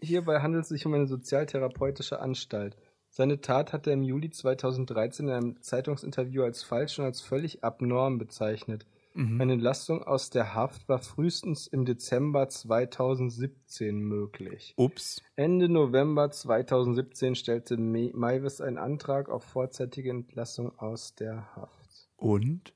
Hierbei 0.00 0.40
handelt 0.40 0.62
es 0.62 0.70
sich 0.70 0.86
um 0.86 0.94
eine 0.94 1.06
sozialtherapeutische 1.06 2.18
Anstalt. 2.18 2.78
Seine 3.10 3.40
Tat 3.40 3.72
hat 3.72 3.88
er 3.88 3.94
im 3.94 4.04
Juli 4.04 4.30
2013 4.30 5.26
in 5.26 5.32
einem 5.32 5.62
Zeitungsinterview 5.62 6.44
als 6.44 6.62
falsch 6.62 6.98
und 7.00 7.04
als 7.04 7.20
völlig 7.20 7.64
abnorm 7.64 8.18
bezeichnet. 8.18 8.86
Mhm. 9.14 9.40
Eine 9.40 9.54
Entlastung 9.54 10.04
aus 10.04 10.30
der 10.30 10.54
Haft 10.54 10.88
war 10.88 11.00
frühestens 11.00 11.66
im 11.66 11.84
Dezember 11.84 12.48
2017 12.48 13.98
möglich. 13.98 14.74
Ups. 14.76 15.20
Ende 15.34 15.68
November 15.68 16.30
2017 16.30 17.34
stellte 17.34 17.76
Maivis 17.76 18.60
einen 18.60 18.78
Antrag 18.78 19.28
auf 19.28 19.42
vorzeitige 19.42 20.10
Entlassung 20.10 20.78
aus 20.78 21.16
der 21.16 21.56
Haft. 21.56 22.08
Und? 22.16 22.72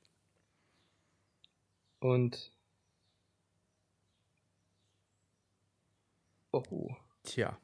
Und 1.99 2.51
oh, 6.51 6.89
Tja. 7.23 7.57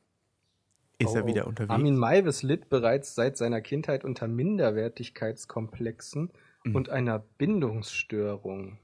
Ist 1.02 1.14
oh, 1.14 1.18
er 1.18 1.26
wieder 1.26 1.48
unterwegs? 1.48 1.72
Armin 1.72 1.98
Maivis 1.98 2.44
litt 2.44 2.70
bereits 2.70 3.16
seit 3.16 3.38
seiner 3.38 3.62
Kindheit 3.62 4.06
unter 4.06 4.28
Minderwertigkeitskomplexen 4.28 6.30
Mhm. 6.64 6.76
und 6.76 6.90
einer 6.90 7.20
Bindungsstörung. 7.38 8.78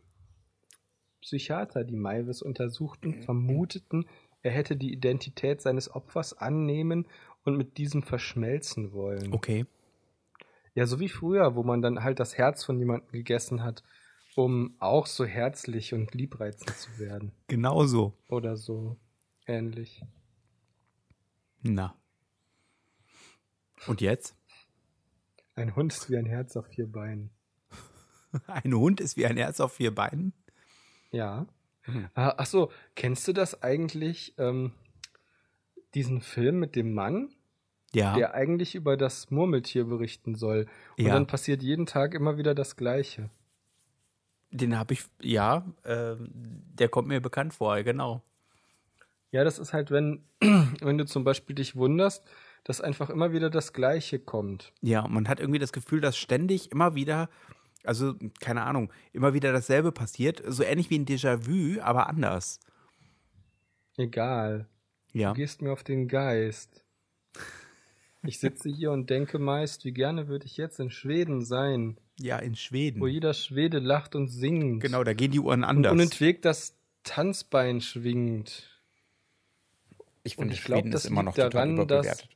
Psychiater, 1.22 1.84
die 1.84 1.96
Maivis 1.96 2.42
untersuchten, 2.42 3.22
vermuteten, 3.24 4.06
er 4.42 4.52
hätte 4.52 4.78
die 4.78 4.94
Identität 4.94 5.62
seines 5.62 5.94
Opfers 5.94 6.38
annehmen 6.38 7.08
und 7.44 7.58
mit 7.58 7.78
diesem 7.78 8.04
verschmelzen 8.04 8.94
wollen. 8.94 9.34
Okay. 9.34 9.66
Ja, 10.74 10.86
so 10.86 11.00
wie 11.00 11.10
früher, 11.10 11.56
wo 11.56 11.64
man 11.64 11.82
dann 11.82 12.04
halt 12.04 12.20
das 12.20 12.38
Herz 12.38 12.64
von 12.64 12.80
jemandem 12.80 13.12
gegessen 13.12 13.64
hat, 13.64 13.84
um 14.36 14.76
auch 14.80 15.08
so 15.08 15.26
herzlich 15.26 15.94
und 15.94 16.14
liebreizend 16.14 16.76
zu 16.78 17.00
werden. 17.00 17.32
Genau 17.48 17.86
so. 17.86 18.14
Oder 18.30 18.56
so. 18.58 18.98
ähnlich. 19.48 20.04
Na. 21.64 21.96
Und 23.86 24.02
jetzt? 24.02 24.36
Ein 25.56 25.76
Hund 25.76 25.94
ist 25.94 26.10
wie 26.10 26.18
ein 26.18 26.26
Herz 26.26 26.56
auf 26.58 26.66
vier 26.68 26.92
Beinen. 26.92 27.30
Ein 28.48 28.74
Hund 28.74 29.00
ist 29.00 29.16
wie 29.18 29.26
ein 29.26 29.38
Herz 29.38 29.60
auf 29.62 29.74
vier 29.74 29.96
Beinen? 29.96 30.34
Ja. 31.12 31.48
Mhm. 31.86 32.10
Ach 32.14 32.46
so, 32.46 32.72
kennst 32.96 33.28
du 33.28 33.34
das 33.34 33.64
eigentlich, 33.64 34.34
ähm, 34.38 34.74
diesen 35.96 36.22
Film 36.22 36.60
mit 36.60 36.76
dem 36.76 36.94
Mann? 36.94 37.30
Ja. 37.94 38.16
Der 38.16 38.34
eigentlich 38.34 38.76
über 38.76 38.98
das 38.98 39.32
Murmeltier 39.32 39.86
berichten 39.86 40.36
soll. 40.36 40.68
Und 40.98 41.06
Ja. 41.06 41.14
dann 41.14 41.26
passiert 41.26 41.64
jeden 41.64 41.86
Tag 41.86 42.14
immer 42.14 42.38
wieder 42.38 42.54
das 42.54 42.76
Gleiche. 42.76 43.30
Den 44.52 44.78
habe 44.78 44.94
ich, 44.94 45.06
ja, 45.22 45.66
äh, 45.84 46.16
der 46.20 46.90
kommt 46.90 47.08
mir 47.08 47.22
bekannt 47.22 47.54
vor, 47.54 47.82
genau. 47.84 48.22
Ja, 49.32 49.44
das 49.44 49.58
ist 49.58 49.74
halt, 49.74 49.90
wenn, 49.90 50.24
wenn 50.42 50.98
du 50.98 51.06
zum 51.06 51.24
Beispiel 51.24 51.56
dich 51.56 51.76
wunderst, 51.76 52.24
dass 52.68 52.82
einfach 52.82 53.10
immer 53.10 53.32
wieder 53.32 53.50
das 53.50 53.72
Gleiche 53.72 54.20
kommt. 54.20 54.74
Ja, 54.82 55.08
man 55.08 55.28
hat 55.30 55.40
irgendwie 55.40 55.60
das 55.60 55.72
Gefühl, 55.72 56.02
dass 56.02 56.18
ständig 56.18 56.72
immer 56.72 56.96
wieder, 56.96 57.30
also 57.84 58.14
keine 58.42 58.64
Ahnung, 58.64 58.92
immer 59.14 59.34
wieder 59.34 59.54
dasselbe 59.54 59.94
passiert. 59.94 60.44
So 60.46 60.64
ähnlich 60.64 60.90
wie 60.90 61.00
ein 61.00 61.06
Déjà-vu, 61.06 61.80
aber 61.82 62.08
anders. 62.08 62.60
Egal. 63.96 64.68
Ja. 65.14 65.30
Du 65.30 65.36
gehst 65.36 65.62
mir 65.62 65.72
auf 65.72 65.84
den 65.84 66.08
Geist. 66.10 66.84
Ich 68.24 68.40
sitze 68.40 68.70
hier 68.70 68.92
und 68.92 69.10
denke 69.10 69.40
meist, 69.40 69.86
wie 69.86 69.94
gerne 69.94 70.28
würde 70.28 70.46
ich 70.46 70.58
jetzt 70.58 70.80
in 70.82 70.90
Schweden 70.90 71.46
sein, 71.46 71.98
Ja, 72.20 72.38
in 72.40 72.56
Schweden. 72.56 73.00
wo 73.00 73.08
jeder 73.08 73.34
Schwede 73.34 73.80
lacht 73.80 74.16
und 74.16 74.28
singt. 74.28 74.82
Genau, 74.84 75.04
da 75.06 75.14
gehen 75.14 75.32
die 75.32 75.40
Uhren 75.40 75.62
Und 75.64 75.70
anders. 75.70 75.94
unentwegt 75.94 76.44
das 76.44 76.76
Tanzbein 77.04 77.80
schwingt. 77.80 78.82
ich 80.24 80.38
und 80.38 80.44
finde, 80.44 80.56
ich 80.56 80.64
glaub, 80.66 80.80
Schweden 80.80 80.92
das 80.92 81.06
ist 81.06 81.12
immer 81.12 81.24
noch 81.24 81.38
liegt 81.38 81.46
total 81.54 81.68
daran, 81.68 81.74
überbewertet. 81.76 82.28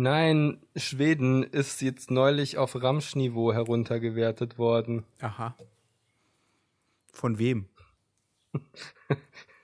Nein, 0.00 0.60
Schweden 0.76 1.42
ist 1.42 1.82
jetzt 1.82 2.12
neulich 2.12 2.56
auf 2.56 2.80
Ramschniveau 2.80 3.52
heruntergewertet 3.52 4.56
worden. 4.56 5.02
Aha. 5.20 5.56
Von 7.12 7.40
wem? 7.40 7.66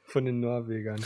Von 0.02 0.24
den 0.24 0.40
Norwegern. 0.40 0.98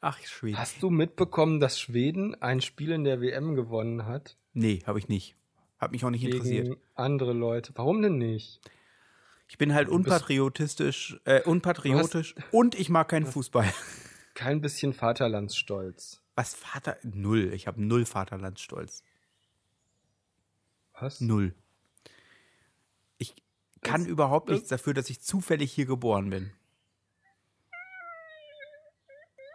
Ach, 0.00 0.16
Schweden. 0.20 0.58
Hast 0.58 0.80
du 0.80 0.90
mitbekommen, 0.90 1.58
dass 1.58 1.80
Schweden 1.80 2.40
ein 2.40 2.60
Spiel 2.60 2.92
in 2.92 3.02
der 3.02 3.20
WM 3.20 3.56
gewonnen 3.56 4.06
hat? 4.06 4.36
Nee, 4.52 4.78
habe 4.86 5.00
ich 5.00 5.08
nicht. 5.08 5.34
Hat 5.80 5.90
mich 5.90 6.04
auch 6.04 6.10
nicht 6.10 6.22
interessiert. 6.22 6.68
Gegen 6.68 6.80
andere 6.94 7.32
Leute. 7.32 7.72
Warum 7.74 8.00
denn 8.00 8.18
nicht? 8.18 8.60
Ich 9.48 9.58
bin 9.58 9.74
halt 9.74 9.88
unpatriotistisch, 9.88 11.20
äh, 11.24 11.42
unpatriotisch 11.42 12.36
und 12.52 12.78
ich 12.78 12.90
mag 12.90 13.08
keinen 13.08 13.26
Fußball. 13.26 13.68
Kein 14.34 14.60
bisschen 14.60 14.92
Vaterlandsstolz. 14.94 16.22
Was 16.34 16.54
Vater? 16.54 16.96
Null. 17.02 17.52
Ich 17.52 17.66
habe 17.66 17.82
null 17.82 18.06
Vaterlandsstolz. 18.06 19.02
Was? 20.98 21.20
Null. 21.20 21.54
Ich 23.18 23.34
kann 23.82 24.02
Das- 24.02 24.08
überhaupt 24.10 24.48
das- 24.48 24.54
nichts 24.54 24.68
dafür, 24.68 24.94
dass 24.94 25.10
ich 25.10 25.20
zufällig 25.20 25.72
hier 25.72 25.86
geboren 25.86 26.30
bin. 26.30 26.52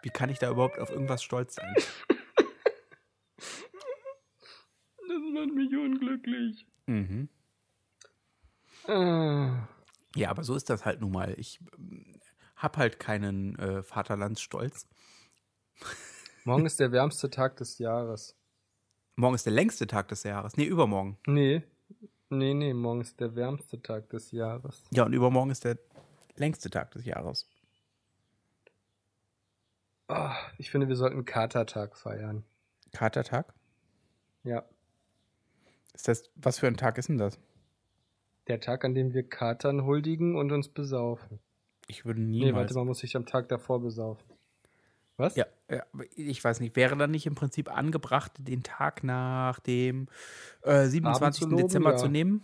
Wie 0.03 0.09
kann 0.09 0.29
ich 0.29 0.37
da 0.39 0.51
überhaupt 0.51 0.77
auf 0.79 0.89
irgendwas 0.89 1.23
stolz 1.23 1.55
sein? 1.55 1.73
Das 5.09 5.21
macht 5.33 5.53
mich 5.55 5.73
unglücklich. 5.73 6.67
Mhm. 6.85 7.29
Ah. 8.87 9.67
Ja, 10.15 10.29
aber 10.29 10.43
so 10.43 10.55
ist 10.55 10.69
das 10.69 10.85
halt 10.85 10.99
nun 11.01 11.11
mal. 11.11 11.33
Ich 11.37 11.59
hab 12.57 12.77
halt 12.77 12.99
keinen 12.99 13.57
äh, 13.59 13.83
Vaterlandsstolz. 13.83 14.87
Morgen 16.43 16.65
ist 16.65 16.79
der 16.79 16.91
wärmste 16.91 17.29
Tag 17.29 17.57
des 17.57 17.77
Jahres. 17.77 18.35
Morgen 19.15 19.35
ist 19.35 19.45
der 19.45 19.53
längste 19.53 19.87
Tag 19.87 20.07
des 20.09 20.23
Jahres. 20.23 20.57
Nee, 20.57 20.65
übermorgen. 20.65 21.17
Nee. 21.25 21.63
Nee, 22.29 22.53
nee, 22.53 22.73
morgen 22.73 23.01
ist 23.01 23.19
der 23.19 23.35
wärmste 23.35 23.81
Tag 23.81 24.09
des 24.09 24.31
Jahres. 24.31 24.83
Ja, 24.91 25.05
und 25.05 25.13
übermorgen 25.13 25.51
ist 25.51 25.63
der 25.63 25.77
längste 26.35 26.69
Tag 26.69 26.91
des 26.91 27.05
Jahres. 27.05 27.47
Ah, 30.07 30.35
ich 30.57 30.71
finde, 30.71 30.87
wir 30.87 30.95
sollten 30.95 31.25
Katertag 31.25 31.97
feiern. 31.97 32.43
Katertag? 32.93 33.53
Ja. 34.43 34.63
Ist 35.93 36.07
das, 36.07 36.29
was 36.35 36.59
für 36.59 36.67
ein 36.67 36.77
Tag 36.77 36.97
ist 36.97 37.09
denn 37.09 37.17
das? 37.17 37.39
Der 38.47 38.61
Tag, 38.61 38.85
an 38.85 38.93
dem 38.93 39.13
wir 39.13 39.27
Katern 39.27 39.83
huldigen 39.83 40.35
und 40.35 40.51
uns 40.51 40.69
besaufen. 40.69 41.39
Ich 41.87 42.05
würde 42.05 42.21
Nee, 42.21 42.45
niemals. 42.45 42.55
warte, 42.55 42.73
man 42.75 42.87
muss 42.87 42.99
sich 42.99 43.15
am 43.15 43.25
Tag 43.25 43.47
davor 43.49 43.81
besaufen. 43.81 44.25
Was? 45.15 45.35
Ja, 45.35 45.45
ja, 45.69 45.83
aber 45.93 46.03
ich 46.15 46.43
weiß 46.43 46.59
nicht, 46.59 46.75
wäre 46.75 46.95
dann 46.95 47.09
nicht 47.11 47.25
im 47.25 47.33
Prinzip 47.33 47.75
angebracht, 47.75 48.33
den 48.37 48.61
Tag 48.61 49.03
nach 49.03 49.59
dem 49.59 50.07
äh, 50.61 50.85
27. 50.85 51.43
loben, 51.45 51.57
Dezember 51.57 51.91
ja. 51.91 51.97
zu 51.97 52.07
nehmen? 52.07 52.43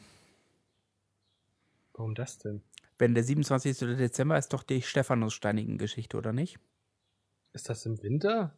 Warum 1.93 2.15
das 2.15 2.39
denn? 2.39 2.63
Wenn 2.97 3.13
der 3.13 3.23
27. 3.23 3.77
Dezember 3.97 4.37
ist 4.37 4.53
doch 4.53 4.63
die 4.63 4.81
Stephanus-Steinigen-Geschichte, 4.81 6.17
oder 6.17 6.33
nicht? 6.33 6.57
Ist 7.51 7.69
das 7.69 7.85
im 7.85 8.01
Winter? 8.01 8.55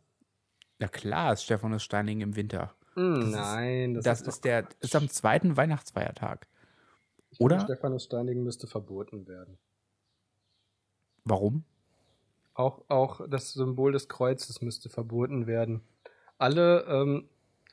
Na 0.79 0.87
klar 0.87 1.33
ist 1.33 1.43
Stephanus 1.43 1.83
Steinigen 1.83 2.21
im 2.21 2.35
Winter. 2.35 2.75
Hm, 2.93 3.15
Das 3.15 3.29
ist- 3.29 3.35
nein, 3.35 3.93
das, 3.95 4.03
Das, 4.05 4.21
ist, 4.21 4.27
ist, 4.27 4.45
der 4.45 4.67
ist 4.79 4.95
am 4.95 5.09
zweiten 5.09 5.57
Weihnachtsfeiertag. 5.57 6.47
Ich 7.31 7.39
oder? 7.41 7.59
Stephanus 7.59 8.05
Steinigen 8.05 8.43
müsste 8.43 8.67
verboten 8.67 9.27
werden. 9.27 9.57
Warum? 11.25 11.63
Auch, 12.53 12.83
auch 12.87 13.27
das 13.27 13.51
Symbol 13.53 13.91
des 13.91 14.07
Kreuzes 14.07 14.61
müsste 14.61 14.89
verboten 14.89 15.47
werden. 15.47 15.81
Alle, 16.37 16.85
ähm, 16.85 17.27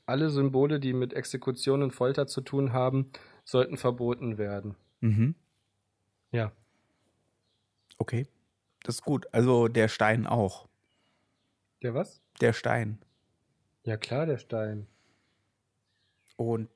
alle 0.07 0.31
Symbole, 0.31 0.81
die 0.81 0.93
mit 0.93 1.13
Exekution 1.13 1.83
und 1.83 1.93
Folter 1.93 2.27
zu 2.27 2.41
tun 2.41 2.73
haben, 2.73 3.13
sollten 3.45 3.77
verboten 3.77 4.39
werden. 4.39 4.75
Mhm. 5.01 5.35
Ja. 6.33 6.53
Okay. 7.99 8.27
Das 8.83 8.97
ist 8.97 9.03
gut. 9.03 9.27
Also 9.33 9.69
der 9.69 9.89
Stein 9.89 10.27
auch. 10.27 10.67
Der 11.83 11.95
was? 11.95 12.21
Der 12.41 12.53
Stein. 12.53 12.99
Ja 13.85 13.97
klar, 13.97 14.27
der 14.27 14.39
Stein. 14.39 14.87
Und 16.37 16.69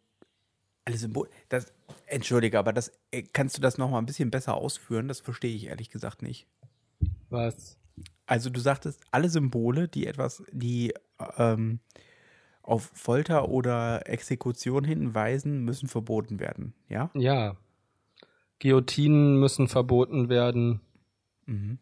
alle 0.85 0.97
Symbole. 0.97 1.31
Das, 1.49 1.73
entschuldige, 2.07 2.59
aber 2.59 2.73
das 2.73 2.93
äh, 3.11 3.23
kannst 3.23 3.57
du 3.57 3.61
das 3.61 3.79
noch 3.79 3.91
mal 3.91 3.99
ein 3.99 4.07
bisschen 4.07 4.31
besser 4.31 4.55
ausführen? 4.55 5.09
Das 5.09 5.21
verstehe 5.21 5.55
ich 5.55 5.67
ehrlich 5.67 5.91
gesagt 5.91 6.23
nicht. 6.23 6.47
Was? 7.37 7.79
Also 8.27 8.51
du 8.51 8.61
sagtest, 8.61 9.01
alle 9.11 9.29
Symbole, 9.29 9.89
die 9.89 10.07
etwas, 10.07 10.43
die 10.51 10.93
ähm, 11.39 11.81
auf 12.63 12.91
Folter 12.93 13.49
oder 13.49 14.09
Exekution 14.09 14.85
hinweisen, 14.85 15.65
müssen 15.65 15.89
verboten 15.89 16.41
werden. 16.41 16.75
Ja? 16.89 17.11
Ja. 17.15 17.57
Guillotinen 18.61 19.39
müssen 19.39 19.69
verboten 19.69 20.29
werden. 20.29 20.81
Mhm. 21.47 21.79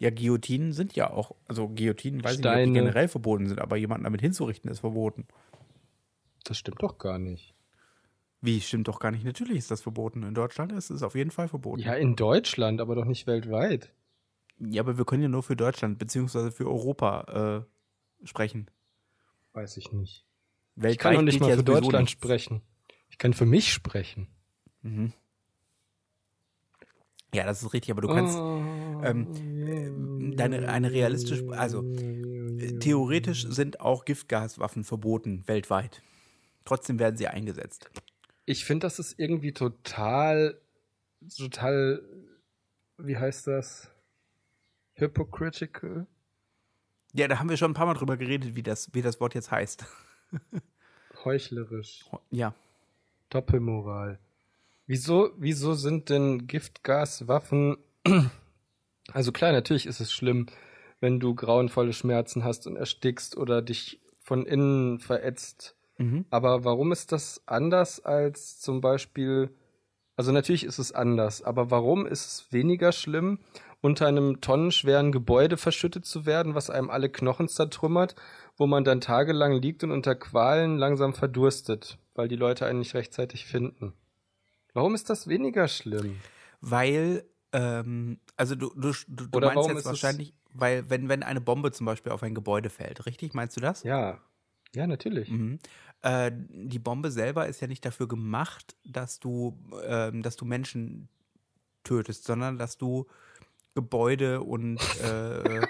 Ja, 0.00 0.10
Guillotinen 0.10 0.72
sind 0.72 0.94
ja 0.94 1.10
auch, 1.10 1.34
also 1.46 1.68
Guillotinen 1.68 2.22
weiß 2.22 2.34
ich 2.34 2.38
nicht, 2.38 2.46
ob 2.46 2.52
Steine. 2.52 2.66
die 2.66 2.72
generell 2.72 3.08
verboten 3.08 3.46
sind, 3.48 3.60
aber 3.60 3.76
jemanden 3.76 4.04
damit 4.04 4.20
hinzurichten 4.20 4.70
ist 4.70 4.80
verboten. 4.80 5.26
Das 6.44 6.58
stimmt 6.58 6.82
doch 6.82 6.98
gar 6.98 7.18
nicht. 7.18 7.54
Wie, 8.40 8.60
stimmt 8.60 8.86
doch 8.86 9.00
gar 9.00 9.10
nicht. 9.10 9.24
Natürlich 9.24 9.58
ist 9.58 9.70
das 9.70 9.80
verboten. 9.80 10.22
In 10.22 10.34
Deutschland 10.34 10.70
ist 10.72 10.90
es 10.90 11.02
auf 11.02 11.16
jeden 11.16 11.32
Fall 11.32 11.48
verboten. 11.48 11.82
Ja, 11.82 11.94
in 11.94 12.14
Deutschland, 12.14 12.80
aber 12.80 12.94
doch 12.94 13.04
nicht 13.04 13.26
weltweit. 13.26 13.92
Ja, 14.60 14.82
aber 14.82 14.98
wir 14.98 15.04
können 15.04 15.22
ja 15.22 15.28
nur 15.28 15.42
für 15.42 15.56
Deutschland 15.56 15.98
beziehungsweise 15.98 16.50
für 16.50 16.66
Europa 16.66 17.66
äh, 18.22 18.26
sprechen. 18.26 18.70
Weiß 19.52 19.76
ich 19.76 19.92
nicht. 19.92 20.26
Weltweit 20.74 20.92
Ich 20.92 20.98
kann 20.98 21.14
doch 21.14 21.22
nicht 21.22 21.40
mal 21.40 21.50
ja 21.50 21.56
für 21.56 21.62
Deutschland 21.64 21.98
nichts. 22.06 22.12
sprechen. 22.12 22.62
Ich 23.10 23.18
kann 23.18 23.32
für 23.34 23.46
mich 23.46 23.72
sprechen. 23.72 24.28
Mhm. 24.82 25.12
Ja, 27.34 27.44
das 27.44 27.62
ist 27.62 27.72
richtig, 27.72 27.90
aber 27.90 28.00
du 28.00 28.08
kannst 28.08 28.38
Oh. 28.38 28.62
ähm, 29.02 29.26
deine 30.36 30.68
eine 30.68 30.92
realistisch, 30.92 31.42
also 31.50 31.84
äh, 32.58 32.78
theoretisch 32.78 33.46
sind 33.48 33.80
auch 33.80 34.04
Giftgaswaffen 34.04 34.84
verboten 34.84 35.46
weltweit. 35.46 36.02
Trotzdem 36.64 36.98
werden 36.98 37.16
sie 37.16 37.28
eingesetzt. 37.28 37.90
Ich 38.46 38.64
finde, 38.64 38.86
das 38.86 38.98
ist 38.98 39.18
irgendwie 39.18 39.52
total, 39.52 40.60
total, 41.36 42.02
wie 42.96 43.16
heißt 43.16 43.46
das? 43.46 43.90
Hypocritical? 44.98 46.06
Ja, 47.14 47.28
da 47.28 47.38
haben 47.38 47.48
wir 47.48 47.56
schon 47.56 47.70
ein 47.70 47.74
paar 47.74 47.86
Mal 47.86 47.94
drüber 47.94 48.16
geredet, 48.16 48.54
wie 48.54 48.62
das, 48.62 48.92
wie 48.94 49.02
das 49.02 49.20
Wort 49.20 49.34
jetzt 49.34 49.50
heißt. 49.50 49.86
Heuchlerisch. 51.24 52.04
Ja. 52.30 52.54
Doppelmoral. 53.30 54.18
Wieso, 54.86 55.30
wieso 55.36 55.74
sind 55.74 56.08
denn 56.08 56.46
Giftgaswaffen, 56.46 57.76
also 59.12 59.32
klar, 59.32 59.52
natürlich 59.52 59.86
ist 59.86 60.00
es 60.00 60.12
schlimm, 60.12 60.46
wenn 61.00 61.20
du 61.20 61.34
grauenvolle 61.34 61.92
Schmerzen 61.92 62.44
hast 62.44 62.66
und 62.66 62.76
erstickst 62.76 63.36
oder 63.36 63.62
dich 63.62 64.00
von 64.20 64.46
innen 64.46 64.98
verätzt. 64.98 65.76
Mhm. 65.98 66.24
Aber 66.30 66.64
warum 66.64 66.92
ist 66.92 67.12
das 67.12 67.42
anders 67.46 68.04
als 68.04 68.60
zum 68.60 68.80
Beispiel 68.80 69.50
Also 70.16 70.32
natürlich 70.32 70.64
ist 70.64 70.78
es 70.78 70.92
anders, 70.92 71.42
aber 71.42 71.70
warum 71.70 72.06
ist 72.06 72.26
es 72.26 72.52
weniger 72.52 72.92
schlimm, 72.92 73.40
unter 73.80 74.06
einem 74.06 74.40
tonnenschweren 74.40 75.12
Gebäude 75.12 75.56
verschüttet 75.56 76.04
zu 76.04 76.26
werden, 76.26 76.54
was 76.54 76.70
einem 76.70 76.90
alle 76.90 77.08
Knochen 77.08 77.48
zertrümmert, 77.48 78.16
wo 78.56 78.66
man 78.66 78.84
dann 78.84 79.00
tagelang 79.00 79.60
liegt 79.60 79.84
und 79.84 79.92
unter 79.92 80.14
Qualen 80.14 80.78
langsam 80.78 81.14
verdurstet, 81.14 81.98
weil 82.14 82.28
die 82.28 82.36
Leute 82.36 82.66
einen 82.66 82.80
nicht 82.80 82.94
rechtzeitig 82.94 83.46
finden? 83.46 83.92
Warum 84.74 84.94
ist 84.94 85.10
das 85.10 85.28
weniger 85.28 85.68
schlimm? 85.68 86.16
Weil, 86.60 87.24
ähm, 87.52 88.18
also 88.36 88.56
du, 88.56 88.70
du, 88.74 88.92
du, 89.06 89.26
du 89.26 89.40
meinst 89.40 89.68
jetzt 89.68 89.84
wahrscheinlich, 89.84 90.34
weil 90.52 90.90
wenn, 90.90 91.08
wenn 91.08 91.22
eine 91.22 91.40
Bombe 91.40 91.70
zum 91.70 91.86
Beispiel 91.86 92.12
auf 92.12 92.22
ein 92.22 92.34
Gebäude 92.34 92.70
fällt, 92.70 93.06
richtig? 93.06 93.34
Meinst 93.34 93.56
du 93.56 93.60
das? 93.60 93.84
Ja. 93.84 94.20
Ja, 94.74 94.86
natürlich. 94.86 95.30
Mhm. 95.30 95.58
Äh, 96.02 96.30
die 96.34 96.78
Bombe 96.78 97.10
selber 97.10 97.48
ist 97.48 97.60
ja 97.60 97.68
nicht 97.68 97.84
dafür 97.84 98.06
gemacht, 98.06 98.76
dass 98.84 99.18
du, 99.18 99.56
ähm, 99.84 100.22
dass 100.22 100.36
du 100.36 100.44
Menschen 100.44 101.08
tötest, 101.84 102.24
sondern 102.24 102.58
dass 102.58 102.76
du 102.76 103.06
Gebäude 103.78 104.40
und 104.42 104.78
äh, 105.04 105.66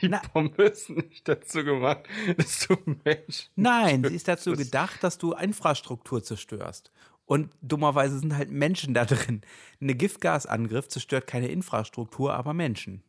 Die 0.00 0.08
Na- 0.08 0.22
Bombe 0.32 0.64
ist 0.64 0.90
nicht 0.90 1.26
dazu 1.28 1.64
gemacht, 1.64 2.04
dass 2.36 2.66
du 2.66 2.76
Menschen. 3.04 3.50
Nein, 3.56 4.04
sie 4.04 4.14
ist 4.14 4.28
dazu 4.28 4.52
gedacht, 4.52 5.02
dass 5.02 5.18
du 5.18 5.32
Infrastruktur 5.32 6.22
zerstörst. 6.22 6.90
Und 7.24 7.50
dummerweise 7.62 8.18
sind 8.18 8.36
halt 8.36 8.50
Menschen 8.50 8.94
da 8.94 9.04
drin. 9.04 9.42
Eine 9.80 9.94
Giftgasangriff 9.94 10.88
zerstört 10.88 11.26
keine 11.26 11.48
Infrastruktur, 11.48 12.34
aber 12.34 12.52
Menschen. 12.54 13.02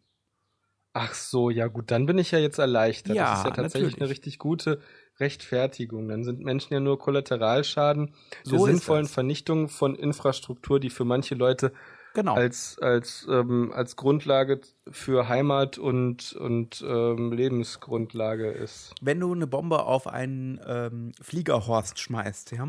Ach 0.96 1.16
so, 1.16 1.50
ja 1.50 1.68
gut, 1.68 1.90
dann 1.90 2.06
bin 2.06 2.20
ich 2.20 2.30
ja 2.32 2.38
jetzt 2.38 2.60
erleichtert. 2.60 3.16
Ja, 3.16 3.32
das 3.32 3.40
ist 3.40 3.46
ja 3.46 3.52
tatsächlich 3.52 3.94
natürlich. 3.94 4.02
eine 4.02 4.10
richtig 4.12 4.38
gute 4.38 4.80
Rechtfertigung. 5.20 6.08
Dann 6.08 6.24
sind 6.24 6.42
Menschen 6.42 6.72
ja 6.74 6.80
nur 6.80 7.00
Kollateralschaden 7.00 8.14
So 8.44 8.58
der 8.58 8.66
sinnvollen 8.66 9.06
das. 9.06 9.12
Vernichtung 9.12 9.70
von 9.70 9.96
Infrastruktur, 9.96 10.80
die 10.80 10.92
für 10.92 11.04
manche 11.04 11.34
Leute 11.34 11.74
Genau. 12.14 12.36
als 12.36 12.78
als 12.80 13.26
ähm, 13.30 13.72
als 13.74 13.96
Grundlage 13.96 14.62
für 14.90 15.28
Heimat 15.30 15.78
und 15.78 16.34
und 16.34 16.84
ähm, 16.88 17.32
Lebensgrundlage 17.32 18.52
ist. 18.52 18.94
Wenn 19.02 19.20
du 19.20 19.34
eine 19.34 19.48
Bombe 19.48 19.84
auf 19.84 20.08
einen 20.08 20.60
ähm, 20.66 21.12
Fliegerhorst 21.22 22.00
schmeißt, 22.00 22.52
ja, 22.52 22.68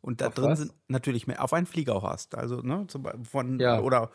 und 0.00 0.20
da 0.20 0.28
Auf 0.28 0.34
drin 0.34 0.50
was? 0.50 0.58
sind 0.58 0.74
natürlich 0.88 1.26
mehr, 1.26 1.42
auf 1.42 1.52
einen 1.52 1.66
Fliegerhorst, 1.66 2.34
also 2.34 2.62
ne, 2.62 2.86
zum 2.88 3.02
Beispiel 3.02 3.24
von 3.24 3.60
Ja. 3.60 3.80
oder 3.80 4.10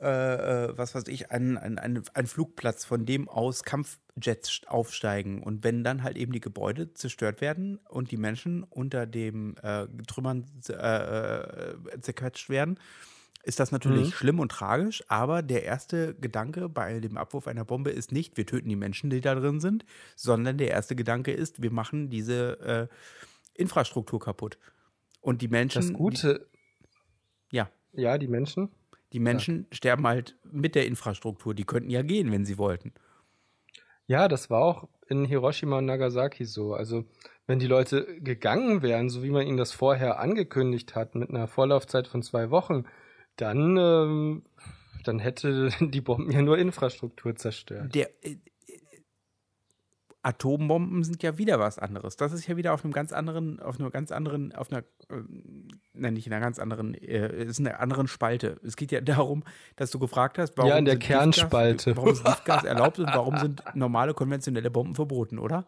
äh, 0.00 0.66
äh, 0.66 0.78
was 0.78 0.94
weiß 0.94 1.08
ich, 1.08 1.30
ein, 1.32 1.58
ein, 1.58 1.78
ein, 1.78 2.02
ein 2.14 2.26
Flugplatz, 2.26 2.84
von 2.84 3.04
dem 3.06 3.28
aus 3.28 3.64
Kampfjets 3.64 4.48
st- 4.50 4.66
aufsteigen. 4.68 5.42
Und 5.42 5.64
wenn 5.64 5.82
dann 5.82 6.04
halt 6.04 6.16
eben 6.16 6.32
die 6.32 6.40
Gebäude 6.40 6.94
zerstört 6.94 7.40
werden 7.40 7.78
und 7.88 8.10
die 8.12 8.16
Menschen 8.16 8.62
unter 8.64 9.06
dem 9.06 9.56
äh, 9.62 9.86
Trümmern 10.06 10.46
äh, 10.68 10.72
äh, 10.72 12.00
zerquetscht 12.00 12.48
werden, 12.48 12.78
ist 13.44 13.60
das 13.60 13.72
natürlich 13.72 14.08
Mhm. 14.08 14.12
schlimm 14.12 14.40
und 14.40 14.50
tragisch, 14.52 15.02
aber 15.08 15.42
der 15.42 15.64
erste 15.64 16.14
Gedanke 16.14 16.68
bei 16.68 17.00
dem 17.00 17.16
Abwurf 17.16 17.46
einer 17.48 17.64
Bombe 17.64 17.90
ist 17.90 18.12
nicht, 18.12 18.36
wir 18.36 18.46
töten 18.46 18.68
die 18.68 18.76
Menschen, 18.76 19.10
die 19.10 19.20
da 19.20 19.34
drin 19.34 19.60
sind, 19.60 19.84
sondern 20.16 20.58
der 20.58 20.68
erste 20.70 20.96
Gedanke 20.96 21.32
ist, 21.32 21.62
wir 21.62 21.70
machen 21.72 22.10
diese 22.10 22.60
äh, 22.60 22.94
Infrastruktur 23.54 24.20
kaputt. 24.20 24.58
Und 25.20 25.42
die 25.42 25.48
Menschen, 25.48 25.80
Das 25.82 25.92
Gute, 25.92 26.48
die, 27.52 27.56
ja, 27.56 27.70
ja, 27.92 28.18
die 28.18 28.28
Menschen. 28.28 28.70
die 29.12 29.20
Menschen 29.20 29.66
sterben 29.72 30.06
halt 30.06 30.36
mit 30.44 30.74
der 30.74 30.86
Infrastruktur. 30.86 31.54
Die 31.54 31.64
könnten 31.64 31.90
ja 31.90 32.02
gehen, 32.02 32.30
wenn 32.32 32.44
sie 32.44 32.58
wollten. 32.58 32.92
Ja, 34.06 34.28
das 34.28 34.48
war 34.50 34.60
auch 34.62 34.88
in 35.08 35.24
Hiroshima 35.24 35.78
und 35.78 35.86
Nagasaki 35.86 36.44
so. 36.44 36.74
Also, 36.74 37.04
wenn 37.46 37.58
die 37.58 37.66
Leute 37.66 38.20
gegangen 38.20 38.82
wären, 38.82 39.08
so 39.10 39.22
wie 39.22 39.30
man 39.30 39.46
ihnen 39.46 39.56
das 39.58 39.72
vorher 39.72 40.18
angekündigt 40.18 40.94
hat, 40.94 41.14
mit 41.14 41.30
einer 41.30 41.46
Vorlaufzeit 41.48 42.08
von 42.08 42.22
zwei 42.22 42.50
Wochen, 42.50 42.84
dann, 43.38 43.76
ähm, 43.76 44.42
dann 45.04 45.18
hätte 45.18 45.70
die 45.80 46.00
Bomben 46.00 46.30
ja 46.30 46.42
nur 46.42 46.58
Infrastruktur 46.58 47.34
zerstört. 47.36 47.94
Der 47.94 48.10
äh, 48.24 48.32
äh, 48.32 48.38
Atombomben 50.22 51.04
sind 51.04 51.22
ja 51.22 51.38
wieder 51.38 51.58
was 51.58 51.78
anderes. 51.78 52.16
Das 52.16 52.32
ist 52.32 52.46
ja 52.46 52.56
wieder 52.56 52.74
auf 52.74 52.84
einem 52.84 52.92
ganz 52.92 53.12
anderen, 53.12 53.60
auf 53.60 53.78
einer 53.78 53.90
ganz 53.90 54.10
anderen, 54.10 54.54
auf 54.54 54.70
einer, 54.70 54.80
äh, 55.08 55.22
nein, 55.94 56.14
nicht 56.14 56.26
in 56.26 56.32
einer 56.32 56.44
ganz 56.44 56.58
anderen, 56.58 56.94
äh, 56.94 57.44
ist 57.44 57.60
in 57.60 57.68
einer 57.68 57.80
anderen 57.80 58.08
Spalte. 58.08 58.60
Es 58.64 58.76
geht 58.76 58.92
ja 58.92 59.00
darum, 59.02 59.44
dass 59.76 59.90
du 59.90 59.98
gefragt 59.98 60.36
hast, 60.38 60.58
warum 60.58 60.70
Ja, 60.70 60.76
in 60.76 60.84
der 60.84 60.98
Kernspalte. 60.98 61.94
Giftgas, 61.94 61.96
warum 61.96 62.12
ist 62.12 62.24
Giftgas 62.24 62.64
erlaubt 62.64 62.98
und 62.98 63.06
warum 63.06 63.38
sind 63.38 63.62
normale 63.74 64.14
konventionelle 64.14 64.70
Bomben 64.70 64.94
verboten, 64.94 65.38
oder? 65.38 65.66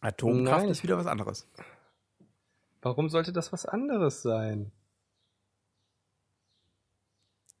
Atomkraft 0.00 0.62
Nein, 0.62 0.70
ist 0.70 0.82
wieder 0.82 0.96
was 0.96 1.06
anderes. 1.06 1.46
Warum 2.82 3.08
sollte 3.08 3.32
das 3.32 3.50
was 3.50 3.64
anderes 3.64 4.20
sein? 4.20 4.72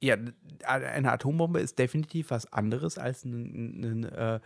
Ja, 0.00 0.16
eine 0.66 1.12
Atombombe 1.12 1.60
ist 1.60 1.78
definitiv 1.78 2.30
was 2.30 2.52
anderes 2.52 2.98
als 2.98 3.24
ein, 3.24 4.02
ein, 4.02 4.04
äh, 4.04 4.40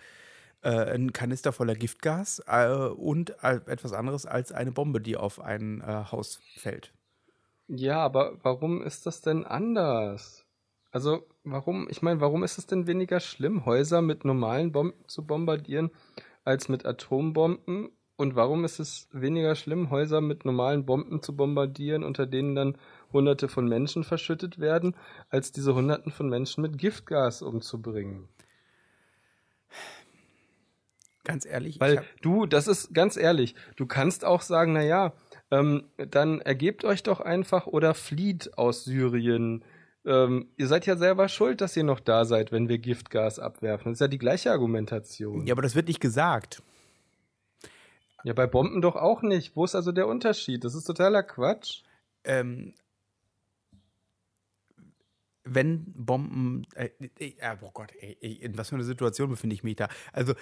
äh, 0.62 0.94
ein 0.94 1.12
Kanister 1.14 1.52
voller 1.52 1.74
Giftgas 1.74 2.42
äh, 2.46 2.68
und 2.68 3.30
äh, 3.42 3.60
etwas 3.66 3.92
anderes 3.94 4.26
als 4.26 4.52
eine 4.52 4.72
Bombe, 4.72 5.00
die 5.00 5.16
auf 5.16 5.40
ein 5.40 5.80
äh, 5.80 6.04
Haus 6.12 6.40
fällt. 6.56 6.92
Ja, 7.68 7.98
aber 8.04 8.38
warum 8.44 8.82
ist 8.82 9.06
das 9.06 9.22
denn 9.22 9.44
anders? 9.44 10.46
Also, 10.92 11.26
warum, 11.44 11.88
ich 11.90 12.00
meine, 12.02 12.20
warum 12.20 12.42
ist 12.44 12.58
es 12.58 12.66
denn 12.66 12.86
weniger 12.86 13.20
schlimm, 13.20 13.64
Häuser 13.66 14.02
mit 14.02 14.24
normalen 14.24 14.72
Bomben 14.72 15.06
zu 15.08 15.26
bombardieren, 15.26 15.90
als 16.44 16.68
mit 16.68 16.86
Atombomben? 16.86 17.90
Und 18.16 18.34
warum 18.34 18.64
ist 18.64 18.80
es 18.80 19.08
weniger 19.12 19.54
schlimm, 19.54 19.90
Häuser 19.90 20.22
mit 20.22 20.46
normalen 20.46 20.86
Bomben 20.86 21.22
zu 21.22 21.36
bombardieren, 21.36 22.02
unter 22.02 22.26
denen 22.26 22.54
dann 22.54 22.78
Hunderte 23.12 23.48
von 23.48 23.68
Menschen 23.68 24.04
verschüttet 24.04 24.58
werden, 24.58 24.96
als 25.28 25.52
diese 25.52 25.74
Hunderten 25.74 26.10
von 26.10 26.28
Menschen 26.28 26.62
mit 26.62 26.78
Giftgas 26.78 27.42
umzubringen? 27.42 28.28
Ganz 31.24 31.44
ehrlich, 31.44 31.74
ich 31.74 31.80
Weil 31.80 32.04
du, 32.22 32.46
das 32.46 32.68
ist 32.68 32.94
ganz 32.94 33.16
ehrlich, 33.16 33.54
du 33.74 33.84
kannst 33.84 34.24
auch 34.24 34.42
sagen, 34.42 34.72
na 34.72 34.82
ja, 34.82 35.12
ähm, 35.50 35.84
dann 35.96 36.40
ergebt 36.40 36.84
euch 36.84 37.02
doch 37.02 37.20
einfach 37.20 37.66
oder 37.66 37.94
flieht 37.94 38.56
aus 38.56 38.84
Syrien. 38.84 39.64
Ähm, 40.06 40.46
ihr 40.56 40.68
seid 40.68 40.86
ja 40.86 40.96
selber 40.96 41.28
schuld, 41.28 41.60
dass 41.60 41.76
ihr 41.76 41.82
noch 41.82 42.00
da 42.00 42.24
seid, 42.24 42.52
wenn 42.52 42.68
wir 42.68 42.78
Giftgas 42.78 43.40
abwerfen. 43.40 43.90
Das 43.90 43.96
ist 43.96 44.00
ja 44.00 44.08
die 44.08 44.18
gleiche 44.18 44.52
Argumentation. 44.52 45.46
ja, 45.46 45.52
aber 45.52 45.62
das 45.62 45.74
wird 45.74 45.88
nicht 45.88 46.00
gesagt. 46.00 46.62
Ja, 48.26 48.32
bei 48.32 48.48
Bomben 48.48 48.82
doch 48.82 48.96
auch 48.96 49.22
nicht. 49.22 49.54
Wo 49.54 49.64
ist 49.64 49.76
also 49.76 49.92
der 49.92 50.08
Unterschied? 50.08 50.64
Das 50.64 50.74
ist 50.74 50.82
totaler 50.82 51.22
Quatsch. 51.22 51.82
Ähm, 52.24 52.74
wenn 55.44 55.92
Bomben, 55.92 56.66
äh, 56.74 56.88
äh, 57.20 57.34
oh 57.60 57.70
Gott, 57.72 57.92
ey, 58.00 58.32
in 58.32 58.58
was 58.58 58.70
für 58.70 58.74
einer 58.74 58.82
Situation 58.82 59.30
befinde 59.30 59.54
ich 59.54 59.62
mich 59.62 59.76
da? 59.76 59.86
Also, 60.12 60.34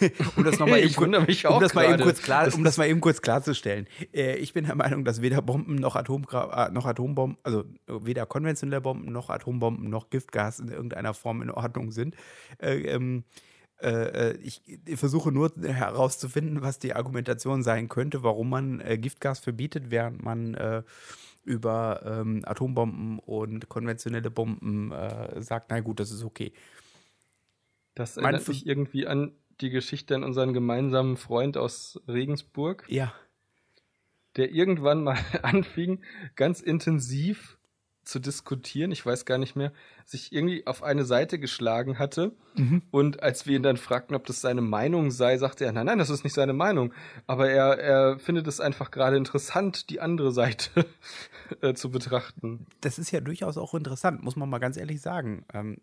um 0.36 0.44
das 0.44 0.58
nochmal 0.58 0.80
eben, 0.80 0.94
um 0.94 1.60
das 1.60 1.72
mal 1.72 1.86
eben 1.86 2.02
kurz 2.02 2.20
klar, 2.20 2.54
um 2.54 2.62
das 2.62 2.76
mal 2.76 2.86
eben 2.86 3.00
kurz 3.00 3.22
klarzustellen. 3.22 3.86
Äh, 4.12 4.36
ich 4.36 4.52
bin 4.52 4.66
der 4.66 4.74
Meinung, 4.74 5.06
dass 5.06 5.22
weder 5.22 5.40
Bomben 5.40 5.76
noch 5.76 5.96
Atomgra 5.96 6.66
äh, 6.66 6.70
noch 6.70 6.84
Atombomben, 6.84 7.38
also 7.42 7.64
weder 7.86 8.26
konventionelle 8.26 8.82
Bomben 8.82 9.10
noch 9.12 9.30
Atombomben 9.30 9.88
noch 9.88 10.10
Giftgas 10.10 10.60
in 10.60 10.68
irgendeiner 10.68 11.14
Form 11.14 11.40
in 11.40 11.50
Ordnung 11.50 11.90
sind. 11.90 12.16
Äh, 12.58 12.80
ähm, 12.80 13.24
äh, 13.82 14.36
ich, 14.38 14.62
ich 14.66 14.98
versuche 14.98 15.32
nur 15.32 15.52
herauszufinden, 15.62 16.62
was 16.62 16.78
die 16.78 16.94
Argumentation 16.94 17.62
sein 17.62 17.88
könnte, 17.88 18.22
warum 18.22 18.50
man 18.50 18.80
äh, 18.80 18.98
Giftgas 18.98 19.38
verbietet, 19.40 19.90
während 19.90 20.22
man 20.22 20.54
äh, 20.54 20.82
über 21.44 22.02
ähm, 22.04 22.42
Atombomben 22.44 23.18
und 23.18 23.68
konventionelle 23.68 24.30
Bomben 24.30 24.92
äh, 24.92 25.40
sagt, 25.42 25.70
na 25.70 25.80
gut, 25.80 25.98
das 26.00 26.10
ist 26.10 26.24
okay. 26.24 26.52
Das 27.94 28.16
erinnert 28.16 28.42
Ver- 28.42 28.52
mich 28.52 28.66
irgendwie 28.66 29.06
an 29.06 29.32
die 29.60 29.70
Geschichte 29.70 30.14
an 30.14 30.24
unseren 30.24 30.52
gemeinsamen 30.52 31.16
Freund 31.16 31.56
aus 31.56 32.00
Regensburg. 32.08 32.84
Ja. 32.88 33.12
der 34.36 34.50
irgendwann 34.52 35.02
mal 35.02 35.18
anfing, 35.42 36.02
ganz 36.36 36.60
intensiv 36.60 37.58
zu 38.10 38.18
diskutieren, 38.18 38.90
ich 38.90 39.06
weiß 39.06 39.24
gar 39.24 39.38
nicht 39.38 39.56
mehr, 39.56 39.72
sich 40.04 40.32
irgendwie 40.32 40.66
auf 40.66 40.82
eine 40.82 41.04
Seite 41.04 41.38
geschlagen 41.38 41.98
hatte. 41.98 42.32
Und 42.90 43.22
als 43.22 43.46
wir 43.46 43.56
ihn 43.56 43.62
dann 43.62 43.76
fragten, 43.76 44.16
ob 44.16 44.26
das 44.26 44.40
seine 44.40 44.60
Meinung 44.60 45.10
sei, 45.10 45.38
sagte 45.38 45.64
er, 45.64 45.72
nein, 45.72 45.86
nein, 45.86 45.98
das 45.98 46.10
ist 46.10 46.24
nicht 46.24 46.34
seine 46.34 46.52
Meinung. 46.52 46.92
Aber 47.26 47.48
er, 47.48 47.78
er 47.78 48.18
findet 48.18 48.46
es 48.48 48.60
einfach 48.60 48.90
gerade 48.90 49.16
interessant, 49.16 49.88
die 49.88 50.00
andere 50.00 50.32
Seite 50.32 50.84
äh, 51.62 51.72
zu 51.74 51.90
betrachten. 51.90 52.66
Das 52.80 52.98
ist 52.98 53.12
ja 53.12 53.20
durchaus 53.20 53.56
auch 53.56 53.74
interessant, 53.74 54.22
muss 54.22 54.36
man 54.36 54.50
mal 54.50 54.58
ganz 54.58 54.76
ehrlich 54.76 55.00
sagen. 55.00 55.44
Ähm, 55.54 55.78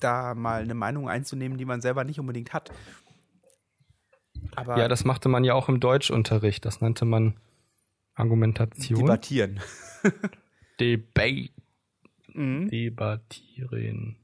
da 0.00 0.34
mal 0.34 0.62
eine 0.62 0.74
Meinung 0.74 1.08
einzunehmen, 1.08 1.56
die 1.56 1.64
man 1.64 1.80
selber 1.80 2.04
nicht 2.04 2.18
unbedingt 2.18 2.52
hat. 2.52 2.72
Aber 4.56 4.76
Ja, 4.78 4.88
das 4.88 5.04
machte 5.04 5.28
man 5.28 5.44
ja 5.44 5.54
auch 5.54 5.68
im 5.68 5.78
Deutschunterricht. 5.78 6.64
Das 6.64 6.80
nannte 6.80 7.04
man 7.04 7.36
Argumentation. 8.14 9.00
debattieren. 9.00 9.60
Debate. 10.80 11.50
Mhm. 12.32 12.68
Debattieren. 12.70 14.16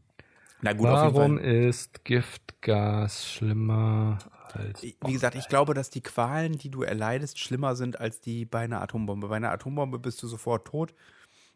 Na 0.62 0.72
gut, 0.72 0.86
Warum 0.86 1.38
ist 1.38 2.04
Giftgas 2.04 3.30
schlimmer 3.30 4.18
als. 4.52 4.82
Wie 4.82 5.12
gesagt, 5.12 5.36
ich 5.36 5.48
glaube, 5.48 5.74
dass 5.74 5.90
die 5.90 6.00
Qualen, 6.00 6.56
die 6.58 6.70
du 6.70 6.82
erleidest, 6.82 7.38
schlimmer 7.38 7.76
sind 7.76 8.00
als 8.00 8.20
die 8.20 8.44
bei 8.44 8.60
einer 8.60 8.80
Atombombe. 8.80 9.28
Bei 9.28 9.36
einer 9.36 9.52
Atombombe 9.52 9.98
bist 9.98 10.22
du 10.22 10.28
sofort 10.28 10.66
tot, 10.66 10.94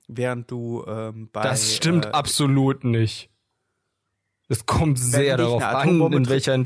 während 0.06 0.50
du 0.50 0.84
ähm, 0.86 1.30
bei. 1.32 1.42
Das 1.42 1.74
stimmt 1.74 2.06
äh, 2.06 2.10
absolut 2.10 2.84
nicht. 2.84 3.30
Es 4.48 4.66
kommt 4.66 4.98
sehr 4.98 5.36
darauf 5.36 5.62
an, 5.62 6.12
in 6.12 6.28
welcher 6.28 6.62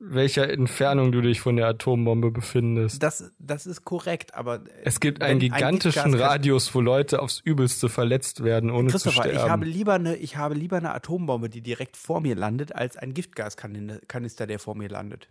welcher 0.00 0.48
Entfernung 0.48 1.12
du 1.12 1.20
dich 1.20 1.40
von 1.40 1.56
der 1.56 1.68
Atombombe 1.68 2.30
befindest. 2.30 3.02
Das, 3.02 3.30
das 3.38 3.66
ist 3.66 3.84
korrekt, 3.84 4.34
aber 4.34 4.56
äh, 4.56 4.82
es 4.84 4.98
gibt 4.98 5.22
einen 5.22 5.38
gigantischen 5.38 6.14
ein 6.14 6.20
Radius, 6.20 6.74
wo 6.74 6.80
Leute 6.80 7.20
aufs 7.20 7.40
Übelste 7.40 7.90
verletzt 7.90 8.42
werden, 8.42 8.70
ohne 8.70 8.88
zu 8.88 9.10
sterben. 9.10 9.36
Ich 9.36 9.42
habe 9.42 9.66
lieber 9.66 9.94
eine, 9.94 10.16
ich 10.16 10.38
habe 10.38 10.54
lieber 10.54 10.78
eine 10.78 10.94
Atombombe, 10.94 11.50
die 11.50 11.60
direkt 11.60 11.98
vor 11.98 12.22
mir 12.22 12.34
landet, 12.34 12.74
als 12.74 12.96
ein 12.96 13.12
Giftgaskanister, 13.12 14.46
der 14.46 14.58
vor 14.58 14.74
mir 14.74 14.88
landet. 14.88 15.28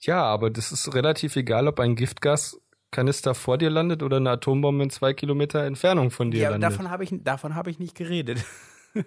Ja, 0.00 0.22
aber 0.22 0.48
das 0.48 0.72
ist 0.72 0.94
relativ 0.94 1.36
egal, 1.36 1.68
ob 1.68 1.78
ein 1.78 1.94
Giftgaskanister 1.94 3.34
vor 3.34 3.58
dir 3.58 3.68
landet 3.68 4.02
oder 4.02 4.16
eine 4.16 4.30
Atombombe 4.30 4.84
in 4.84 4.90
zwei 4.90 5.12
Kilometer 5.12 5.62
Entfernung 5.64 6.10
von 6.10 6.30
dir 6.30 6.40
ja, 6.40 6.50
landet. 6.50 6.72
Davon 6.72 6.90
habe 6.90 7.04
ich, 7.04 7.12
davon 7.22 7.54
habe 7.54 7.70
ich 7.70 7.78
nicht 7.78 7.94
geredet. 7.94 8.42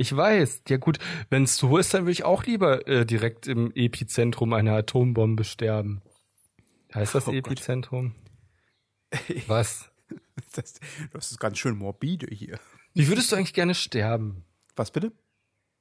Ich 0.00 0.16
weiß. 0.16 0.62
Ja 0.68 0.78
gut, 0.78 0.98
wenn 1.28 1.42
es 1.42 1.58
so 1.58 1.76
ist, 1.76 1.92
dann 1.92 2.04
würde 2.04 2.12
ich 2.12 2.24
auch 2.24 2.44
lieber 2.44 2.88
äh, 2.88 3.04
direkt 3.04 3.46
im 3.46 3.70
Epizentrum 3.74 4.54
einer 4.54 4.72
Atombombe 4.72 5.44
sterben. 5.44 6.00
Heißt 6.94 7.14
das 7.14 7.28
oh 7.28 7.32
Epizentrum? 7.32 8.14
Was? 9.46 9.92
Das, 10.54 10.80
das 11.12 11.30
ist 11.30 11.38
ganz 11.38 11.58
schön 11.58 11.76
morbide 11.76 12.34
hier. 12.34 12.58
Wie 12.94 13.08
würdest 13.08 13.30
du 13.30 13.36
eigentlich 13.36 13.52
gerne 13.52 13.74
sterben? 13.74 14.46
Was 14.74 14.90
bitte? 14.90 15.12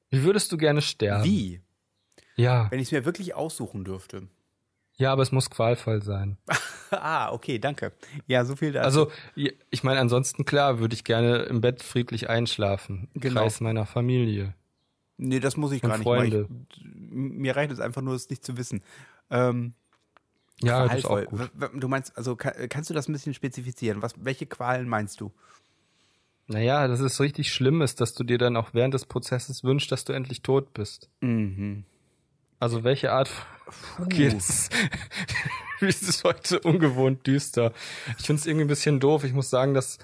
Wie 0.09 0.24
würdest 0.24 0.51
du 0.51 0.57
gerne 0.57 0.82
sterben? 0.82 1.24
Wie? 1.24 1.61
Ja. 2.36 2.70
Wenn 2.72 2.80
ich 2.80 2.89
es 2.89 2.91
mir 2.91 3.05
wirklich 3.05 3.36
aussuchen 3.36 3.86
dürfte. 3.86 4.28
Ja, 5.00 5.14
aber 5.14 5.24
es 5.24 5.32
muss 5.32 5.50
qualvoll 5.50 6.04
sein. 6.04 6.38
ah, 6.91 7.32
okay, 7.32 7.58
danke. 7.58 7.93
Ja, 8.28 8.43
so 8.43 8.58
viel 8.58 8.74
dazu. 8.74 8.86
Also, 8.86 9.12
ich 9.72 9.84
meine, 9.84 10.00
ansonsten 10.02 10.43
klar, 10.43 10.80
würde 10.80 10.93
ich 10.93 11.06
gerne 11.06 11.38
im 11.43 11.62
Bett 11.62 11.82
friedlich 11.82 12.30
einschlafen. 12.30 13.08
Genau. 13.14 13.41
Kreis 13.41 13.62
meiner 13.62 13.86
Familie. 13.86 14.54
Nee, 15.18 15.39
das 15.39 15.56
muss 15.56 15.72
ich 15.72 15.82
gar 15.82 15.97
nicht. 15.97 16.04
Freunde. 16.04 16.50
Ich, 16.76 16.84
mir 16.84 17.56
reicht 17.56 17.72
es 17.72 17.80
einfach 17.80 18.02
nur, 18.02 18.14
es 18.14 18.30
nicht 18.30 18.43
zu 18.43 18.58
wissen. 18.58 18.84
Ähm, 19.32 19.74
ja, 20.62 20.86
das 20.86 21.00
ist 21.00 21.06
auch 21.06 21.26
gut. 21.26 21.50
Du 21.76 21.88
meinst, 21.88 22.18
also 22.18 22.36
kannst 22.36 22.89
du 22.89 22.93
das 22.93 23.08
ein 23.08 23.14
bisschen 23.14 23.34
spezifizieren? 23.34 24.02
Was, 24.02 24.14
welche 24.18 24.47
Qualen 24.47 24.89
meinst 24.89 25.22
du? 25.22 25.32
Naja, 26.47 26.88
dass 26.89 27.00
es 27.00 27.22
richtig 27.22 27.54
schlimm 27.54 27.82
ist, 27.82 28.02
dass 28.02 28.16
du 28.16 28.26
dir 28.26 28.38
dann 28.38 28.58
auch 28.58 28.74
während 28.74 28.93
des 28.93 29.06
Prozesses 29.06 29.64
wünschst, 29.64 29.91
dass 29.91 30.04
du 30.04 30.12
endlich 30.12 30.41
tot 30.41 30.74
bist. 30.74 31.10
Mhm. 31.22 31.86
Also 32.60 32.84
welche 32.84 33.12
Art 33.12 33.30
Okay, 33.99 34.30
das 35.80 36.01
ist 36.01 36.24
heute 36.24 36.60
ungewohnt 36.62 37.26
düster. 37.28 37.74
Ich 38.18 38.26
finde 38.26 38.39
es 38.39 38.45
irgendwie 38.45 38.66
ein 38.66 38.70
bisschen 38.70 38.99
doof. 38.99 39.24
Ich 39.24 39.34
muss 39.34 39.49
sagen, 39.49 39.74
dass 39.74 39.97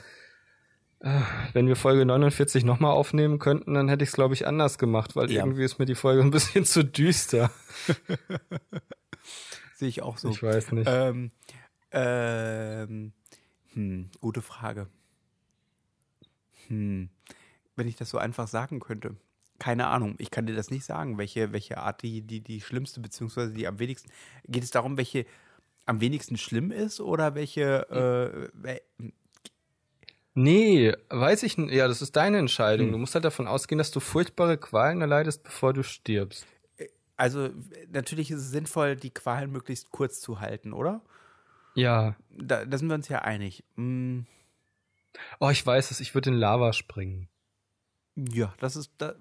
äh, 1.00 1.22
wenn 1.54 1.68
wir 1.68 1.76
Folge 1.76 2.06
49 2.06 2.64
nochmal 2.64 2.92
aufnehmen 2.92 3.40
könnten, 3.40 3.74
dann 3.74 3.90
hätte 3.90 4.04
ich 4.04 4.10
es, 4.10 4.16
glaube 4.16 4.34
ich, 4.34 4.48
anders 4.48 4.78
gemacht, 4.78 5.16
weil 5.16 5.32
ja. 5.32 5.44
irgendwie 5.44 5.64
ist 5.64 5.80
mir 5.80 5.86
die 5.86 5.96
Folge 5.96 6.22
ein 6.22 6.32
bisschen 6.32 6.66
zu 6.66 6.84
düster. 6.84 7.52
Sehe 9.76 9.90
ich 9.90 10.02
auch 10.02 10.18
so. 10.18 10.30
Ich 10.30 10.42
weiß 10.42 10.72
nicht. 10.72 10.88
Ähm, 10.90 11.32
ähm, 11.92 13.14
hm, 13.74 14.10
gute 14.22 14.42
Frage. 14.42 14.88
Hm, 16.68 17.10
wenn 17.76 17.88
ich 17.88 17.96
das 17.96 18.10
so 18.10 18.18
einfach 18.18 18.48
sagen 18.48 18.80
könnte 18.80 19.18
keine 19.66 19.88
Ahnung, 19.88 20.14
ich 20.20 20.30
kann 20.30 20.46
dir 20.46 20.54
das 20.54 20.70
nicht 20.70 20.86
sagen, 20.86 21.18
welche, 21.18 21.52
welche 21.52 21.80
Art 21.80 22.04
die, 22.04 22.22
die, 22.22 22.40
die 22.40 22.62
schlimmste, 22.62 23.00
beziehungsweise 23.00 23.52
die 23.52 23.66
am 23.66 23.80
wenigsten. 23.80 24.12
Geht 24.48 24.64
es 24.64 24.70
darum, 24.70 24.96
welche 24.96 25.26
am 25.88 26.02
wenigsten 26.02 26.38
schlimm 26.38 26.70
ist 26.70 27.02
oder 27.02 27.34
welche. 27.34 28.52
Äh, 28.62 28.80
nee, 30.36 30.94
weiß 31.10 31.42
ich 31.42 31.58
nicht. 31.58 31.74
Ja, 31.74 31.88
das 31.88 32.04
ist 32.04 32.16
deine 32.16 32.38
Entscheidung. 32.38 32.86
Hm. 32.86 32.92
Du 32.92 33.00
musst 33.00 33.16
halt 33.16 33.26
davon 33.26 33.48
ausgehen, 33.48 33.80
dass 33.80 33.90
du 33.90 34.00
furchtbare 34.00 34.60
Qualen 34.60 35.02
erleidest, 35.02 35.42
bevor 35.42 35.74
du 35.74 35.82
stirbst. 35.82 36.46
Also, 37.18 37.50
natürlich 37.92 38.30
ist 38.30 38.42
es 38.42 38.52
sinnvoll, 38.52 38.96
die 38.96 39.10
Qualen 39.10 39.52
möglichst 39.52 39.90
kurz 39.90 40.22
zu 40.22 40.42
halten, 40.42 40.74
oder? 40.74 41.02
Ja. 41.74 42.16
Da, 42.30 42.66
da 42.66 42.78
sind 42.78 42.88
wir 42.88 42.94
uns 42.94 43.08
ja 43.08 43.24
einig. 43.24 43.64
Hm. 43.78 44.28
Oh, 45.40 45.50
ich 45.50 45.66
weiß 45.66 45.90
es, 45.90 46.02
ich 46.02 46.14
würde 46.14 46.30
in 46.30 46.36
Lava 46.36 46.72
springen. 46.72 47.30
Ja, 48.16 48.54
das 48.60 48.76
ist, 48.76 48.92
das, 48.98 49.16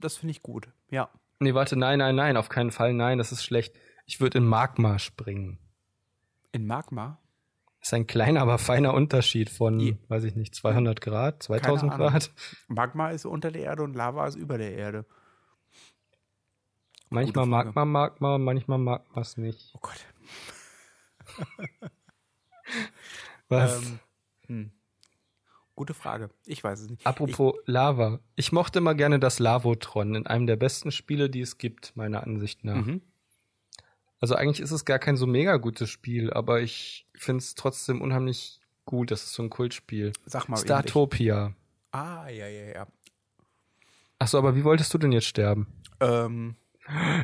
das 0.00 0.16
finde 0.16 0.32
ich 0.32 0.42
gut. 0.42 0.68
Ja. 0.90 1.10
Nee, 1.40 1.54
warte, 1.54 1.76
nein, 1.76 1.98
nein, 1.98 2.16
nein, 2.16 2.36
auf 2.36 2.48
keinen 2.48 2.70
Fall, 2.70 2.94
nein, 2.94 3.18
das 3.18 3.32
ist 3.32 3.44
schlecht. 3.44 3.74
Ich 4.06 4.20
würde 4.20 4.38
in 4.38 4.44
Magma 4.44 4.98
springen. 4.98 5.58
In 6.52 6.66
Magma? 6.66 7.18
Das 7.80 7.88
ist 7.88 7.94
ein 7.94 8.06
kleiner, 8.06 8.42
aber 8.42 8.58
feiner 8.58 8.92
Unterschied 8.92 9.48
von, 9.48 9.78
Die, 9.78 9.96
weiß 10.08 10.24
ich 10.24 10.36
nicht, 10.36 10.54
200 10.54 11.00
Grad, 11.00 11.42
2000 11.42 11.92
Grad. 11.92 12.30
Magma 12.68 13.10
ist 13.10 13.24
unter 13.24 13.50
der 13.50 13.62
Erde 13.62 13.82
und 13.82 13.94
Lava 13.94 14.26
ist 14.26 14.36
über 14.36 14.58
der 14.58 14.74
Erde. 14.74 15.06
Manchmal 17.08 17.46
Magma, 17.46 17.84
Magma, 17.84 18.38
manchmal 18.38 18.78
Magma 18.78 19.20
es 19.20 19.36
nicht. 19.36 19.72
Oh 19.74 19.80
Gott. 19.80 20.06
Was? 23.48 23.82
Ähm, 23.82 23.98
hm. 24.46 24.72
Gute 25.80 25.94
Frage. 25.94 26.28
Ich 26.44 26.62
weiß 26.62 26.78
es 26.78 26.90
nicht. 26.90 27.06
Apropos 27.06 27.54
ich, 27.62 27.66
Lava. 27.66 28.20
Ich 28.36 28.52
mochte 28.52 28.82
mal 28.82 28.92
gerne 28.92 29.18
das 29.18 29.38
Lavotron 29.38 30.14
in 30.14 30.26
einem 30.26 30.46
der 30.46 30.56
besten 30.56 30.92
Spiele, 30.92 31.30
die 31.30 31.40
es 31.40 31.56
gibt, 31.56 31.96
meiner 31.96 32.22
Ansicht 32.22 32.64
nach. 32.64 32.84
Mhm. 32.84 33.00
Also 34.20 34.34
eigentlich 34.34 34.60
ist 34.60 34.72
es 34.72 34.84
gar 34.84 34.98
kein 34.98 35.16
so 35.16 35.26
mega 35.26 35.56
gutes 35.56 35.88
Spiel, 35.88 36.34
aber 36.34 36.60
ich 36.60 37.06
finde 37.14 37.38
es 37.38 37.54
trotzdem 37.54 38.02
unheimlich 38.02 38.60
gut. 38.84 39.10
Das 39.10 39.22
ist 39.22 39.32
so 39.32 39.42
ein 39.42 39.48
Kultspiel. 39.48 40.12
Sag 40.26 40.50
mal. 40.50 40.58
Startopia. 40.58 41.54
Ah, 41.92 42.28
ja, 42.28 42.46
ja, 42.46 42.74
ja. 42.74 42.86
Achso, 44.18 44.36
aber 44.36 44.54
wie 44.56 44.64
wolltest 44.64 44.92
du 44.92 44.98
denn 44.98 45.12
jetzt 45.12 45.28
sterben? 45.28 45.66
Ähm. 46.00 46.56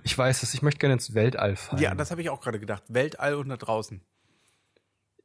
Ich 0.02 0.16
weiß 0.16 0.42
es, 0.42 0.54
ich 0.54 0.62
möchte 0.62 0.78
gerne 0.78 0.94
ins 0.94 1.12
Weltall 1.12 1.56
fallen. 1.56 1.82
Ja, 1.82 1.94
das 1.94 2.10
habe 2.10 2.22
ich 2.22 2.30
auch 2.30 2.40
gerade 2.40 2.58
gedacht. 2.58 2.84
Weltall 2.88 3.34
und 3.34 3.50
da 3.50 3.58
draußen 3.58 4.00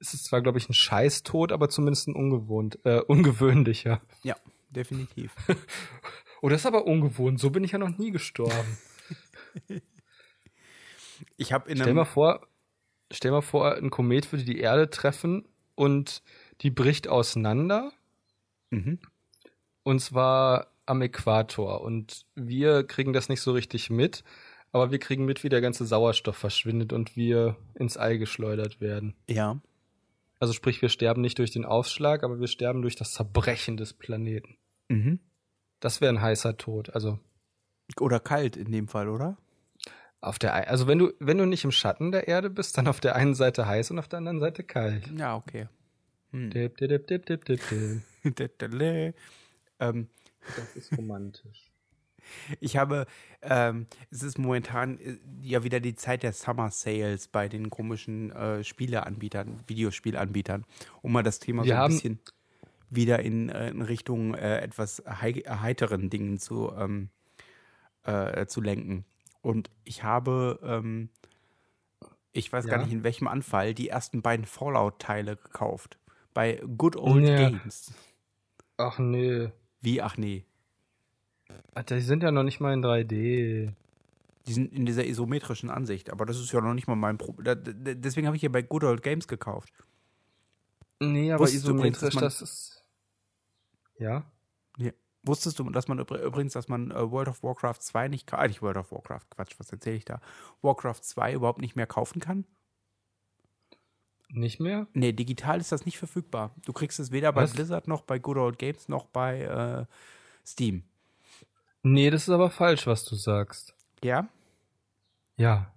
es 0.01 0.13
ist 0.13 0.25
zwar, 0.25 0.41
glaube 0.41 0.57
ich, 0.57 0.67
ein 0.67 0.73
Scheißtod, 0.73 1.51
aber 1.51 1.69
zumindest 1.69 2.07
ein 2.07 2.15
ungewohnt, 2.15 2.79
äh, 2.83 2.99
ungewöhnlicher. 3.07 4.01
Ja, 4.23 4.35
definitiv. 4.69 5.33
oh, 6.41 6.49
das 6.49 6.61
ist 6.61 6.65
aber 6.65 6.85
ungewohnt. 6.85 7.39
So 7.39 7.51
bin 7.51 7.63
ich 7.63 7.71
ja 7.71 7.77
noch 7.77 7.97
nie 7.97 8.11
gestorben. 8.11 8.77
ich 11.37 11.53
habe 11.53 11.69
in 11.69 11.77
Stell 11.77 11.93
mal 11.93 12.05
vor, 12.05 12.47
stell 13.11 13.31
mal 13.31 13.41
vor, 13.41 13.75
ein 13.75 13.91
Komet 13.91 14.31
würde 14.31 14.43
die 14.43 14.59
Erde 14.59 14.89
treffen 14.89 15.47
und 15.75 16.23
die 16.61 16.71
bricht 16.71 17.07
auseinander. 17.07 17.91
Mhm. 18.71 18.99
Und 19.83 19.99
zwar 19.99 20.67
am 20.85 21.01
Äquator. 21.01 21.81
Und 21.81 22.25
wir 22.35 22.83
kriegen 22.83 23.13
das 23.13 23.29
nicht 23.29 23.41
so 23.41 23.51
richtig 23.51 23.89
mit, 23.89 24.23
aber 24.71 24.91
wir 24.91 24.99
kriegen 24.99 25.25
mit, 25.25 25.43
wie 25.43 25.49
der 25.49 25.61
ganze 25.61 25.85
Sauerstoff 25.85 26.37
verschwindet 26.37 26.91
und 26.91 27.15
wir 27.15 27.55
ins 27.75 27.97
All 27.97 28.17
geschleudert 28.17 28.81
werden. 28.81 29.15
Ja. 29.27 29.59
Also 30.41 30.53
sprich, 30.53 30.81
wir 30.81 30.89
sterben 30.89 31.21
nicht 31.21 31.37
durch 31.37 31.51
den 31.51 31.65
Aufschlag, 31.65 32.23
aber 32.23 32.39
wir 32.39 32.47
sterben 32.47 32.81
durch 32.81 32.95
das 32.95 33.13
Zerbrechen 33.13 33.77
des 33.77 33.93
Planeten. 33.93 34.57
Mhm. 34.89 35.19
Das 35.79 36.01
wäre 36.01 36.11
ein 36.11 36.19
heißer 36.19 36.57
Tod. 36.57 36.89
Also 36.95 37.19
oder 37.99 38.19
kalt 38.19 38.57
in 38.57 38.71
dem 38.71 38.87
Fall, 38.87 39.07
oder? 39.07 39.37
Auf 40.19 40.39
der 40.39 40.67
also 40.67 40.87
wenn 40.87 40.97
du 40.97 41.13
wenn 41.19 41.37
du 41.37 41.45
nicht 41.45 41.63
im 41.63 41.71
Schatten 41.71 42.11
der 42.11 42.27
Erde 42.27 42.49
bist, 42.49 42.75
dann 42.75 42.87
auf 42.87 42.99
der 42.99 43.15
einen 43.15 43.35
Seite 43.35 43.67
heiß 43.67 43.91
und 43.91 43.99
auf 43.99 44.07
der 44.07 44.17
anderen 44.17 44.39
Seite 44.39 44.63
kalt. 44.63 45.11
Ja, 45.15 45.35
okay. 45.35 45.67
Hm. 46.31 46.49
Dip, 46.49 46.75
dip, 46.77 47.05
dip, 47.05 47.25
dip, 47.27 47.45
dip, 47.45 47.45
dip. 47.45 47.61
ähm, 49.79 50.09
das 50.55 50.75
ist 50.75 50.97
romantisch. 50.97 51.70
Ich 52.59 52.77
habe, 52.77 53.05
ähm, 53.41 53.87
es 54.09 54.23
ist 54.23 54.37
momentan 54.37 54.99
äh, 54.99 55.17
ja 55.41 55.63
wieder 55.63 55.79
die 55.79 55.95
Zeit 55.95 56.23
der 56.23 56.33
Summer 56.33 56.71
Sales 56.71 57.27
bei 57.27 57.47
den 57.47 57.69
komischen 57.69 58.31
äh, 58.31 58.63
Spieleanbietern, 58.63 59.59
Videospielanbietern, 59.67 60.65
um 61.01 61.11
mal 61.11 61.23
das 61.23 61.39
Thema 61.39 61.63
Wir 61.63 61.75
so 61.75 61.81
ein 61.81 61.89
bisschen 61.89 62.19
wieder 62.91 63.19
in, 63.19 63.49
äh, 63.49 63.69
in 63.69 63.81
Richtung 63.81 64.35
äh, 64.35 64.59
etwas 64.59 65.03
heiteren 65.07 66.09
Dingen 66.09 66.37
zu, 66.37 66.71
ähm, 66.77 67.09
äh, 68.03 68.45
zu 68.45 68.61
lenken. 68.61 69.05
Und 69.41 69.71
ich 69.83 70.03
habe, 70.03 70.59
ähm, 70.63 71.09
ich 72.31 72.51
weiß 72.51 72.65
ja. 72.65 72.71
gar 72.71 72.83
nicht 72.83 72.93
in 72.93 73.03
welchem 73.03 73.27
Anfall, 73.27 73.73
die 73.73 73.89
ersten 73.89 74.21
beiden 74.21 74.45
Fallout-Teile 74.45 75.37
gekauft. 75.37 75.97
Bei 76.33 76.61
Good 76.77 76.95
Old 76.95 77.27
ja. 77.27 77.49
Games. 77.49 77.93
Ach 78.77 78.99
nee. 78.99 79.49
Wie, 79.81 80.01
ach 80.01 80.17
nee? 80.17 80.45
Alter, 81.73 81.95
die 81.95 82.01
sind 82.01 82.23
ja 82.23 82.31
noch 82.31 82.43
nicht 82.43 82.59
mal 82.59 82.73
in 82.73 82.83
3D. 82.83 83.73
Die 84.47 84.53
sind 84.53 84.73
in 84.73 84.85
dieser 84.85 85.05
isometrischen 85.05 85.69
Ansicht, 85.69 86.09
aber 86.09 86.25
das 86.25 86.39
ist 86.39 86.51
ja 86.51 86.61
noch 86.61 86.73
nicht 86.73 86.87
mal 86.87 86.95
mein 86.95 87.17
Problem. 87.17 87.57
Deswegen 87.63 88.27
habe 88.27 88.35
ich 88.35 88.41
hier 88.41 88.51
bei 88.51 88.61
Good 88.61 88.83
Old 88.83 89.03
Games 89.03 89.27
gekauft. 89.27 89.71
Nee, 90.99 91.31
aber 91.31 91.43
Wusstest 91.43 91.65
isometrisch, 91.65 92.13
übrigens, 92.13 92.39
das 92.39 92.41
ist. 92.41 92.83
Ja? 93.97 94.25
ja? 94.77 94.91
Wusstest 95.23 95.59
du, 95.59 95.69
dass 95.69 95.87
man 95.87 95.99
übrigens, 95.99 96.53
dass 96.53 96.67
man 96.67 96.91
äh, 96.91 97.11
World 97.11 97.27
of 97.27 97.43
Warcraft 97.43 97.79
2 97.79 98.07
nicht, 98.07 98.31
nicht 98.47 98.61
World 98.61 98.77
of 98.77 98.91
Warcraft, 98.91 99.25
Quatsch, 99.29 99.53
was 99.59 99.71
erzähle 99.71 99.97
ich 99.97 100.05
da? 100.05 100.19
Warcraft 100.61 101.01
2 101.01 101.33
überhaupt 101.33 101.61
nicht 101.61 101.75
mehr 101.75 101.87
kaufen 101.87 102.19
kann? 102.19 102.45
Nicht 104.29 104.59
mehr? 104.59 104.87
Nee, 104.93 105.11
digital 105.11 105.59
ist 105.59 105.71
das 105.71 105.85
nicht 105.85 105.97
verfügbar. 105.97 106.55
Du 106.65 106.73
kriegst 106.73 106.99
es 106.99 107.11
weder 107.11 107.35
was? 107.35 107.51
bei 107.51 107.55
Blizzard 107.57 107.87
noch 107.87 108.01
bei 108.03 108.17
Good 108.17 108.37
Old 108.37 108.59
Games 108.59 108.87
noch 108.87 109.07
bei 109.07 109.41
äh, 109.41 109.85
Steam. 110.47 110.83
Nee, 111.83 112.09
das 112.09 112.23
ist 112.23 112.29
aber 112.29 112.49
falsch, 112.49 112.87
was 112.87 113.03
du 113.05 113.15
sagst. 113.15 113.75
Ja? 114.03 114.27
Ja. 115.37 115.73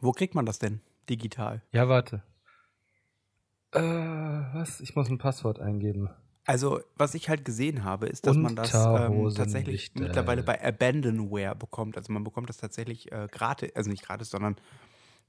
Wo 0.00 0.12
kriegt 0.12 0.34
man 0.34 0.46
das 0.46 0.58
denn 0.58 0.80
digital? 1.08 1.62
Ja, 1.72 1.88
warte. 1.88 2.22
Äh, 3.72 3.80
was? 3.80 4.80
Ich 4.80 4.96
muss 4.96 5.08
ein 5.08 5.18
Passwort 5.18 5.60
eingeben. 5.60 6.10
Also, 6.46 6.80
was 6.96 7.14
ich 7.14 7.28
halt 7.28 7.44
gesehen 7.44 7.84
habe, 7.84 8.06
ist, 8.06 8.26
dass 8.26 8.36
man 8.36 8.54
das 8.54 8.74
ähm, 8.74 9.32
tatsächlich 9.34 9.92
mittlerweile 9.94 10.42
bei 10.42 10.62
Abandonware 10.62 11.56
bekommt. 11.56 11.96
Also 11.96 12.12
man 12.12 12.22
bekommt 12.22 12.50
das 12.50 12.58
tatsächlich 12.58 13.10
äh, 13.12 13.28
gratis, 13.30 13.70
also 13.74 13.88
nicht 13.88 14.04
gratis, 14.04 14.28
sondern 14.28 14.56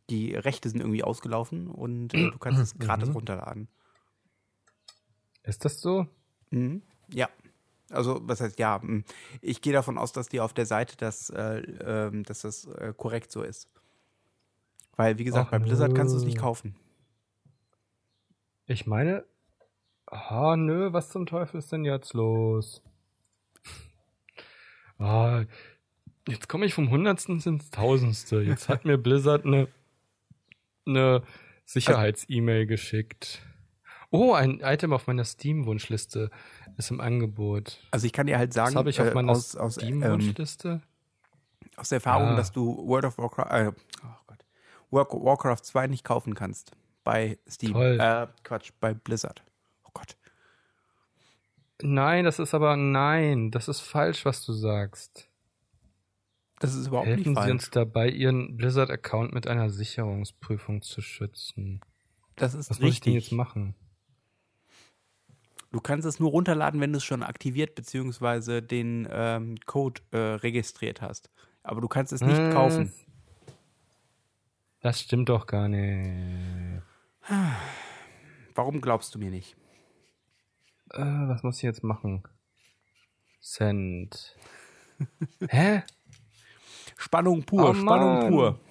die 0.09 0.35
Rechte 0.35 0.69
sind 0.69 0.81
irgendwie 0.81 1.03
ausgelaufen 1.03 1.67
und 1.67 2.13
äh, 2.13 2.31
du 2.31 2.37
kannst 2.37 2.61
es 2.61 2.77
gratis 2.79 3.09
mhm. 3.09 3.15
runterladen. 3.15 3.69
Ist 5.43 5.63
das 5.63 5.79
so? 5.79 6.05
Mhm. 6.49 6.81
Ja. 7.13 7.29
Also, 7.89 8.19
was 8.23 8.41
heißt 8.41 8.59
ja? 8.59 8.81
Hm. 8.81 9.03
Ich 9.41 9.61
gehe 9.61 9.73
davon 9.73 9.97
aus, 9.97 10.11
dass 10.11 10.27
die 10.27 10.39
auf 10.39 10.53
der 10.53 10.65
Seite 10.65 10.97
das, 10.97 11.29
äh, 11.29 11.59
äh, 11.59 12.23
dass 12.23 12.41
das 12.41 12.65
äh, 12.65 12.93
korrekt 12.95 13.31
so 13.31 13.43
ist. 13.43 13.69
Weil, 14.95 15.17
wie 15.17 15.23
gesagt, 15.23 15.47
Ach, 15.47 15.51
bei 15.51 15.59
Blizzard 15.59 15.91
nö. 15.91 15.97
kannst 15.97 16.13
du 16.13 16.17
es 16.17 16.25
nicht 16.25 16.37
kaufen. 16.37 16.75
Ich 18.65 18.87
meine, 18.87 19.25
Ah, 20.07 20.55
nö, 20.55 20.93
was 20.93 21.09
zum 21.09 21.25
Teufel 21.25 21.57
ist 21.57 21.71
denn 21.71 21.83
jetzt 21.83 22.13
los? 22.13 22.81
Ah, 24.97 25.43
jetzt 26.27 26.47
komme 26.47 26.65
ich 26.65 26.73
vom 26.73 26.89
Hundertsten 26.89 27.41
ins 27.43 27.69
Tausendste. 27.71 28.41
Jetzt 28.41 28.69
hat 28.69 28.85
mir 28.85 28.97
Blizzard 28.97 29.45
eine, 29.45 29.67
eine 30.85 31.23
Sicherheits-E-Mail 31.65 32.67
geschickt. 32.67 33.41
Oh, 34.11 34.33
ein 34.33 34.61
Item 34.61 34.93
auf 34.93 35.07
meiner 35.07 35.25
Steam-Wunschliste 35.25 36.29
ist 36.77 36.91
im 36.91 36.99
Angebot. 36.99 37.79
Also 37.91 38.05
ich 38.05 38.13
kann 38.13 38.27
dir 38.27 38.37
halt 38.37 38.53
sagen, 38.53 38.75
Was 38.75 38.79
habe 38.79 38.89
ich 38.89 39.01
auf 39.01 39.07
äh, 39.07 39.13
meiner 39.13 39.31
aus, 39.31 39.55
aus 39.55 39.75
Steam-Wunschliste? 39.75 40.69
Ähm, 40.69 40.81
aus 41.77 41.89
der 41.89 41.97
Erfahrung, 41.97 42.29
ah. 42.29 42.35
dass 42.35 42.51
du 42.51 42.87
World 42.87 43.05
of 43.05 43.17
Warcraft, 43.17 43.51
äh, 43.51 43.71
oh 44.03 44.07
Gott, 44.27 44.45
Warcraft 44.91 45.63
2 45.63 45.87
nicht 45.87 46.03
kaufen 46.03 46.35
kannst 46.35 46.71
bei 47.03 47.37
Steam. 47.47 47.73
Toll. 47.73 47.97
Äh, 47.99 48.27
Quatsch, 48.43 48.71
bei 48.81 48.93
Blizzard. 48.93 49.43
Gott. 49.95 50.17
Nein, 51.81 52.25
das 52.25 52.39
ist 52.39 52.53
aber 52.53 52.77
nein, 52.77 53.49
das 53.49 53.67
ist 53.67 53.79
falsch, 53.79 54.25
was 54.25 54.45
du 54.45 54.53
sagst. 54.53 55.29
Das 56.59 56.73
ist 56.73 56.87
überhaupt 56.87 57.07
Helfen 57.07 57.29
nicht 57.29 57.33
falsch. 57.33 57.45
Sie 57.45 57.51
uns 57.51 57.69
dabei, 57.71 58.09
Ihren 58.09 58.55
Blizzard-Account 58.55 59.33
mit 59.33 59.47
einer 59.47 59.69
Sicherungsprüfung 59.69 60.81
zu 60.81 61.01
schützen. 61.01 61.81
Das 62.35 62.53
ist 62.53 62.69
was 62.69 62.81
richtig. 62.81 62.81
Was 62.81 62.81
muss 62.81 62.93
ich 62.93 62.99
denn 63.01 63.13
jetzt 63.13 63.31
machen? 63.31 63.75
Du 65.75 65.81
kannst 65.81 66.07
es 66.07 66.21
nur 66.21 66.31
runterladen, 66.31 66.79
wenn 66.79 66.93
du 66.93 66.99
es 66.99 67.03
schon 67.03 67.21
aktiviert 67.21 67.75
bzw. 67.75 68.61
den 68.61 69.09
ähm, 69.11 69.57
Code 69.65 69.99
äh, 70.11 70.17
registriert 70.17 71.01
hast. 71.01 71.29
Aber 71.63 71.81
du 71.81 71.89
kannst 71.89 72.13
es 72.13 72.21
nicht 72.21 72.39
äh, 72.39 72.53
kaufen. 72.53 72.93
Das 74.79 75.01
stimmt 75.01 75.27
doch 75.27 75.47
gar 75.47 75.67
nicht. 75.67 76.81
Warum 78.55 78.79
glaubst 78.79 79.15
du 79.15 79.19
mir 79.19 79.29
nicht? 79.29 79.57
Äh, 80.91 81.01
was 81.01 81.43
muss 81.43 81.57
ich 81.57 81.63
jetzt 81.63 81.83
machen? 81.83 82.23
Send. 83.41 84.33
Hä? 85.49 85.83
Spannung 86.95 87.43
pur, 87.43 87.71
oh, 87.71 87.73
Spannung 87.73 88.29
pur. 88.29 88.61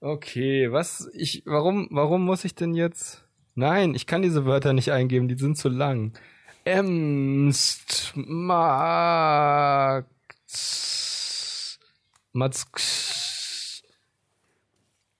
Okay, 0.00 0.70
was 0.70 1.08
ich 1.14 1.42
warum 1.46 1.88
warum 1.90 2.22
muss 2.22 2.44
ich 2.44 2.54
denn 2.54 2.74
jetzt 2.74 3.26
Nein, 3.60 3.94
ich 3.94 4.06
kann 4.06 4.22
diese 4.22 4.46
Wörter 4.46 4.72
nicht 4.72 4.90
eingeben, 4.90 5.28
die 5.28 5.36
sind 5.36 5.58
zu 5.58 5.68
lang. 5.68 6.18
Emst 6.64 8.14
Matz 8.16 9.04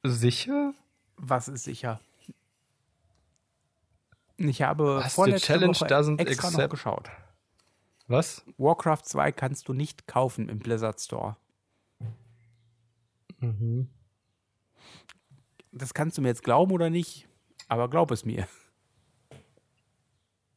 Sicher? 0.03 0.73
Was 1.19 1.49
ist 1.49 1.65
sicher? 1.65 2.01
Ich 4.39 4.63
habe 4.63 5.03
Hast 5.05 5.17
vorletzte 5.17 5.49
Challenge 5.49 5.75
Woche 5.75 5.85
extra 6.17 6.49
accept. 6.49 6.63
noch 6.63 6.71
geschaut. 6.71 7.11
Was? 8.07 8.43
Warcraft 8.57 9.03
2 9.05 9.33
kannst 9.33 9.69
du 9.69 9.75
nicht 9.75 10.07
kaufen 10.07 10.49
im 10.49 10.61
Blizzard 10.61 10.99
Store. 10.99 11.37
Mhm. 13.41 13.91
Das 15.73 15.93
kannst 15.93 16.17
du 16.17 16.23
mir 16.23 16.29
jetzt 16.29 16.43
glauben 16.43 16.73
oder 16.73 16.89
nicht, 16.89 17.29
aber 17.71 17.89
glaub 17.89 18.11
es 18.11 18.25
mir. 18.25 18.47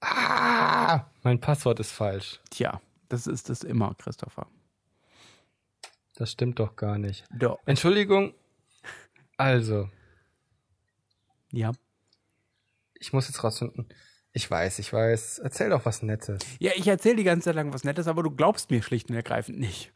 Ah, 0.01 1.05
mein 1.23 1.39
Passwort 1.39 1.79
ist 1.79 1.91
falsch. 1.91 2.41
Tja, 2.49 2.81
das 3.09 3.27
ist 3.27 3.49
es 3.49 3.63
immer, 3.63 3.95
Christopher. 3.95 4.47
Das 6.15 6.31
stimmt 6.31 6.59
doch 6.59 6.75
gar 6.75 6.97
nicht. 6.97 7.25
Doch. 7.31 7.59
Entschuldigung. 7.65 8.33
Also. 9.37 9.89
Ja 11.51 11.71
ich 13.03 13.13
muss 13.13 13.27
jetzt 13.27 13.43
rausfinden. 13.43 13.87
Ich 14.31 14.49
weiß, 14.49 14.79
ich 14.79 14.91
weiß. 14.91 15.39
Erzähl 15.39 15.69
doch 15.69 15.85
was 15.85 16.01
Nettes. 16.01 16.41
Ja, 16.59 16.71
ich 16.75 16.87
erzähle 16.87 17.17
die 17.17 17.23
ganze 17.23 17.45
Zeit 17.45 17.55
lang 17.55 17.73
was 17.73 17.83
Nettes, 17.83 18.07
aber 18.07 18.23
du 18.23 18.31
glaubst 18.31 18.71
mir 18.71 18.81
schlicht 18.81 19.09
und 19.09 19.15
ergreifend 19.15 19.59
nicht. 19.59 19.91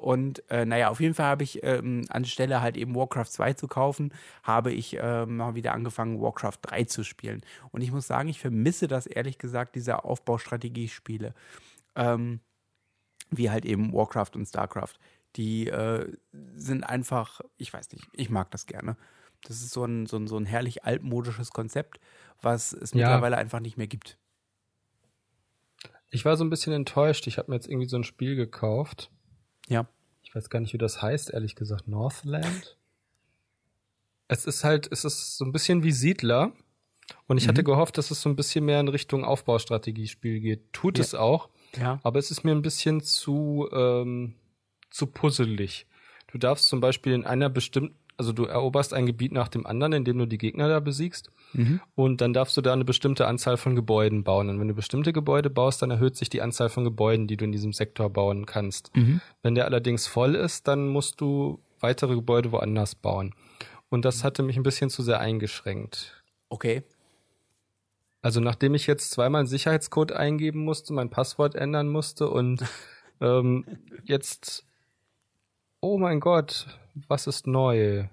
Und 0.00 0.42
äh, 0.50 0.64
naja, 0.64 0.88
auf 0.88 0.98
jeden 1.00 1.12
Fall 1.12 1.26
habe 1.26 1.44
ich 1.44 1.62
ähm, 1.62 2.06
anstelle 2.08 2.62
halt 2.62 2.78
eben 2.78 2.94
Warcraft 2.94 3.26
2 3.26 3.52
zu 3.52 3.68
kaufen, 3.68 4.14
habe 4.42 4.72
ich 4.72 4.96
ähm, 4.98 5.36
mal 5.36 5.54
wieder 5.54 5.74
angefangen, 5.74 6.22
Warcraft 6.22 6.56
3 6.62 6.84
zu 6.84 7.04
spielen. 7.04 7.42
Und 7.70 7.82
ich 7.82 7.92
muss 7.92 8.06
sagen, 8.06 8.30
ich 8.30 8.40
vermisse 8.40 8.88
das 8.88 9.06
ehrlich 9.06 9.36
gesagt, 9.36 9.74
diese 9.74 10.04
Aufbaustrategiespiele. 10.04 11.34
Ähm, 11.96 12.40
wie 13.30 13.50
halt 13.50 13.66
eben 13.66 13.92
Warcraft 13.92 14.30
und 14.34 14.46
StarCraft. 14.46 14.94
Die 15.36 15.68
äh, 15.68 16.10
sind 16.56 16.82
einfach, 16.82 17.42
ich 17.58 17.72
weiß 17.72 17.92
nicht, 17.92 18.08
ich 18.14 18.30
mag 18.30 18.50
das 18.50 18.66
gerne. 18.66 18.96
Das 19.44 19.60
ist 19.60 19.70
so 19.70 19.84
ein, 19.84 20.06
so 20.06 20.16
ein, 20.16 20.26
so 20.26 20.38
ein 20.38 20.46
herrlich 20.46 20.84
altmodisches 20.84 21.50
Konzept, 21.50 22.00
was 22.40 22.72
es 22.72 22.92
ja. 22.92 23.06
mittlerweile 23.06 23.36
einfach 23.36 23.60
nicht 23.60 23.76
mehr 23.76 23.86
gibt. 23.86 24.18
Ich 26.10 26.24
war 26.24 26.38
so 26.38 26.44
ein 26.44 26.50
bisschen 26.50 26.72
enttäuscht. 26.72 27.26
Ich 27.26 27.36
habe 27.36 27.50
mir 27.50 27.56
jetzt 27.56 27.68
irgendwie 27.68 27.88
so 27.88 27.96
ein 27.96 28.04
Spiel 28.04 28.34
gekauft. 28.34 29.10
Ja. 29.70 29.88
Ich 30.22 30.34
weiß 30.34 30.50
gar 30.50 30.60
nicht, 30.60 30.74
wie 30.74 30.78
das 30.78 31.00
heißt, 31.00 31.30
ehrlich 31.30 31.56
gesagt. 31.56 31.88
Northland? 31.88 32.76
Es 34.28 34.44
ist 34.44 34.62
halt, 34.62 34.88
es 34.92 35.04
ist 35.04 35.38
so 35.38 35.44
ein 35.44 35.52
bisschen 35.52 35.82
wie 35.82 35.92
Siedler. 35.92 36.52
Und 37.26 37.38
ich 37.38 37.44
mhm. 37.44 37.48
hatte 37.48 37.64
gehofft, 37.64 37.98
dass 37.98 38.10
es 38.10 38.20
so 38.20 38.28
ein 38.28 38.36
bisschen 38.36 38.64
mehr 38.64 38.80
in 38.80 38.88
Richtung 38.88 39.24
Aufbaustrategiespiel 39.24 40.40
geht. 40.40 40.72
Tut 40.72 40.98
ja. 40.98 41.04
es 41.04 41.14
auch. 41.14 41.48
Ja. 41.76 42.00
Aber 42.02 42.18
es 42.18 42.30
ist 42.30 42.44
mir 42.44 42.52
ein 42.52 42.62
bisschen 42.62 43.00
zu, 43.00 43.68
ähm, 43.72 44.34
zu 44.90 45.06
puzzelig. 45.06 45.86
Du 46.28 46.38
darfst 46.38 46.68
zum 46.68 46.80
Beispiel 46.80 47.12
in 47.12 47.24
einer 47.24 47.48
bestimmten 47.48 47.96
also 48.20 48.34
du 48.34 48.44
eroberst 48.44 48.92
ein 48.92 49.06
Gebiet 49.06 49.32
nach 49.32 49.48
dem 49.48 49.64
anderen, 49.64 49.94
indem 49.94 50.18
du 50.18 50.26
die 50.26 50.36
Gegner 50.36 50.68
da 50.68 50.78
besiegst. 50.78 51.30
Mhm. 51.54 51.80
Und 51.94 52.20
dann 52.20 52.34
darfst 52.34 52.54
du 52.54 52.60
da 52.60 52.74
eine 52.74 52.84
bestimmte 52.84 53.26
Anzahl 53.26 53.56
von 53.56 53.74
Gebäuden 53.74 54.24
bauen. 54.24 54.50
Und 54.50 54.60
wenn 54.60 54.68
du 54.68 54.74
bestimmte 54.74 55.14
Gebäude 55.14 55.48
baust, 55.48 55.80
dann 55.80 55.90
erhöht 55.90 56.16
sich 56.16 56.28
die 56.28 56.42
Anzahl 56.42 56.68
von 56.68 56.84
Gebäuden, 56.84 57.26
die 57.26 57.38
du 57.38 57.46
in 57.46 57.52
diesem 57.52 57.72
Sektor 57.72 58.10
bauen 58.10 58.44
kannst. 58.44 58.94
Mhm. 58.94 59.22
Wenn 59.42 59.54
der 59.54 59.64
allerdings 59.64 60.06
voll 60.06 60.34
ist, 60.34 60.68
dann 60.68 60.88
musst 60.88 61.22
du 61.22 61.60
weitere 61.80 62.14
Gebäude 62.14 62.52
woanders 62.52 62.94
bauen. 62.94 63.34
Und 63.88 64.04
das 64.04 64.22
hatte 64.22 64.42
mich 64.42 64.58
ein 64.58 64.64
bisschen 64.64 64.90
zu 64.90 65.02
sehr 65.02 65.18
eingeschränkt. 65.18 66.22
Okay. 66.50 66.82
Also 68.20 68.40
nachdem 68.40 68.74
ich 68.74 68.86
jetzt 68.86 69.12
zweimal 69.12 69.40
einen 69.40 69.48
Sicherheitscode 69.48 70.12
eingeben 70.12 70.62
musste, 70.62 70.92
mein 70.92 71.08
Passwort 71.08 71.54
ändern 71.54 71.88
musste 71.88 72.28
und 72.28 72.62
ähm, 73.22 73.64
jetzt, 74.04 74.66
oh 75.80 75.96
mein 75.96 76.20
Gott, 76.20 76.66
was 77.08 77.26
ist 77.26 77.46
neu? 77.46 78.04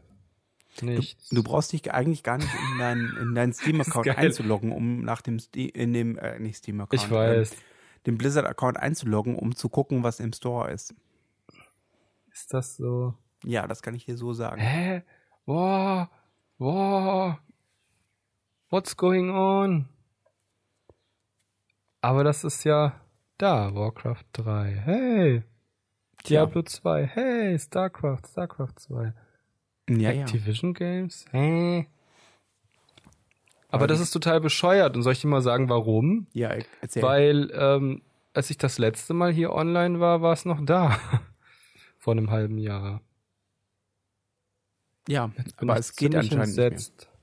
Nichts. 0.81 1.29
Du, 1.29 1.37
du, 1.37 1.43
brauchst 1.43 1.73
dich 1.73 1.91
eigentlich 1.91 2.23
gar 2.23 2.37
nicht 2.37 2.49
in 2.71 2.77
deinen 2.77 3.17
in 3.17 3.35
deinen 3.35 3.53
Steam-Account 3.53 4.09
einzuloggen, 4.09 4.71
um 4.71 5.01
nach 5.01 5.21
dem 5.21 5.39
Ste 5.39 5.67
in 5.67 5.93
dem 5.93 6.17
äh, 6.17 6.39
nicht 6.39 6.57
Steam-Account, 6.57 6.93
ich 7.01 7.09
weiß, 7.09 7.51
ähm, 7.51 7.57
dem 8.05 8.17
Blizzard-Account 8.17 8.77
einzuloggen, 8.77 9.35
um 9.35 9.55
zu 9.55 9.69
gucken, 9.69 10.03
was 10.03 10.19
im 10.19 10.33
Store 10.33 10.71
ist. 10.71 10.93
Ist 12.31 12.53
das 12.53 12.77
so? 12.77 13.15
Ja, 13.43 13.67
das 13.67 13.81
kann 13.81 13.95
ich 13.95 14.05
dir 14.05 14.17
so 14.17 14.33
sagen. 14.33 14.61
Hä? 14.61 15.03
Wow, 15.45 16.07
wow, 16.57 17.37
what's 18.69 18.95
going 18.95 19.31
on? 19.31 19.87
Aber 22.01 22.23
das 22.23 22.43
ist 22.43 22.63
ja 22.63 23.01
da, 23.37 23.73
Warcraft 23.73 24.25
3. 24.33 24.81
Hey. 24.85 25.43
Diablo 26.25 26.63
2. 26.63 27.05
Hey, 27.05 27.59
StarCraft, 27.59 28.27
StarCraft 28.29 28.73
2. 28.77 29.13
Ja, 29.89 30.09
Activision 30.11 30.71
ja. 30.71 30.79
Games? 30.79 31.25
Hey. 31.31 31.87
Aber 33.69 33.87
das 33.87 33.99
ist 33.99 34.11
total 34.11 34.41
bescheuert. 34.41 34.95
Und 34.95 35.03
soll 35.03 35.13
ich 35.13 35.21
dir 35.21 35.27
mal 35.27 35.41
sagen, 35.41 35.69
warum? 35.69 36.27
Ja, 36.33 36.55
erzähl. 36.81 37.03
Weil 37.03 37.51
ähm, 37.53 38.01
als 38.33 38.49
ich 38.49 38.57
das 38.57 38.77
letzte 38.77 39.13
Mal 39.13 39.31
hier 39.31 39.51
online 39.53 39.99
war, 39.99 40.21
war 40.21 40.33
es 40.33 40.45
noch 40.45 40.63
da. 40.63 40.99
Vor 41.97 42.13
einem 42.13 42.29
halben 42.29 42.57
Jahr. 42.57 43.01
Ja, 45.07 45.31
aber 45.57 45.77
es 45.77 45.95
geht 45.95 46.15
anscheinend 46.15 46.45
entsetzt. 46.45 46.99
nicht 46.99 47.07
mehr. 47.07 47.17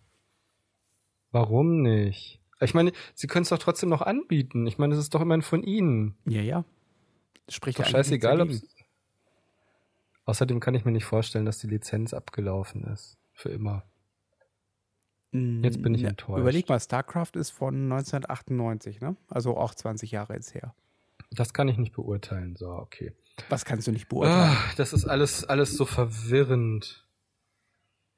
Warum 1.33 1.83
nicht? 1.83 2.41
Ich 2.61 2.75
meine, 2.75 2.93
sie 3.15 3.27
können 3.27 3.43
es 3.43 3.49
doch 3.51 3.59
trotzdem 3.59 3.89
noch 3.89 4.03
anbieten. 4.03 4.66
Ich 4.66 4.79
meine, 4.79 4.95
es 4.95 5.01
ist 5.01 5.15
doch 5.15 5.21
immerhin 5.21 5.43
von 5.43 5.62
ihnen. 5.62 6.16
Ja, 6.25 6.41
ja. 6.41 6.65
Spricht 7.49 7.79
doch 7.79 7.87
scheißegal, 7.87 8.41
ob 8.41 8.51
Außerdem 10.25 10.61
kann 10.61 10.75
ich 10.75 10.85
mir 10.85 10.93
nicht 10.93 11.05
vorstellen, 11.05 11.45
dass 11.45 11.59
die 11.59 11.67
Lizenz 11.67 12.15
abgelaufen 12.15 12.85
ist. 12.85 13.19
Für 13.33 13.51
immer. 13.51 13.85
Jetzt 15.33 15.83
bin 15.83 15.95
ich 15.95 16.03
ja, 16.03 16.11
enttäuscht. 16.11 16.41
Überleg 16.41 16.69
mal, 16.69 16.79
StarCraft 16.79 17.33
ist 17.35 17.51
von 17.51 17.75
1998, 17.91 19.01
ne? 19.01 19.17
Also 19.29 19.57
auch 19.57 19.75
20 19.75 20.13
Jahre 20.13 20.35
jetzt 20.35 20.55
her. 20.55 20.75
Das 21.33 21.53
kann 21.53 21.67
ich 21.67 21.77
nicht 21.77 21.93
beurteilen. 21.93 22.55
So, 22.55 22.69
okay. 22.69 23.13
Was 23.49 23.65
kannst 23.65 23.89
du 23.89 23.93
nicht 23.93 24.09
beurteilen? 24.09 24.57
Ah, 24.57 24.73
das 24.77 24.93
ist 24.93 25.07
alles, 25.07 25.45
alles 25.45 25.77
so 25.77 25.87
verwirrend. 25.87 27.05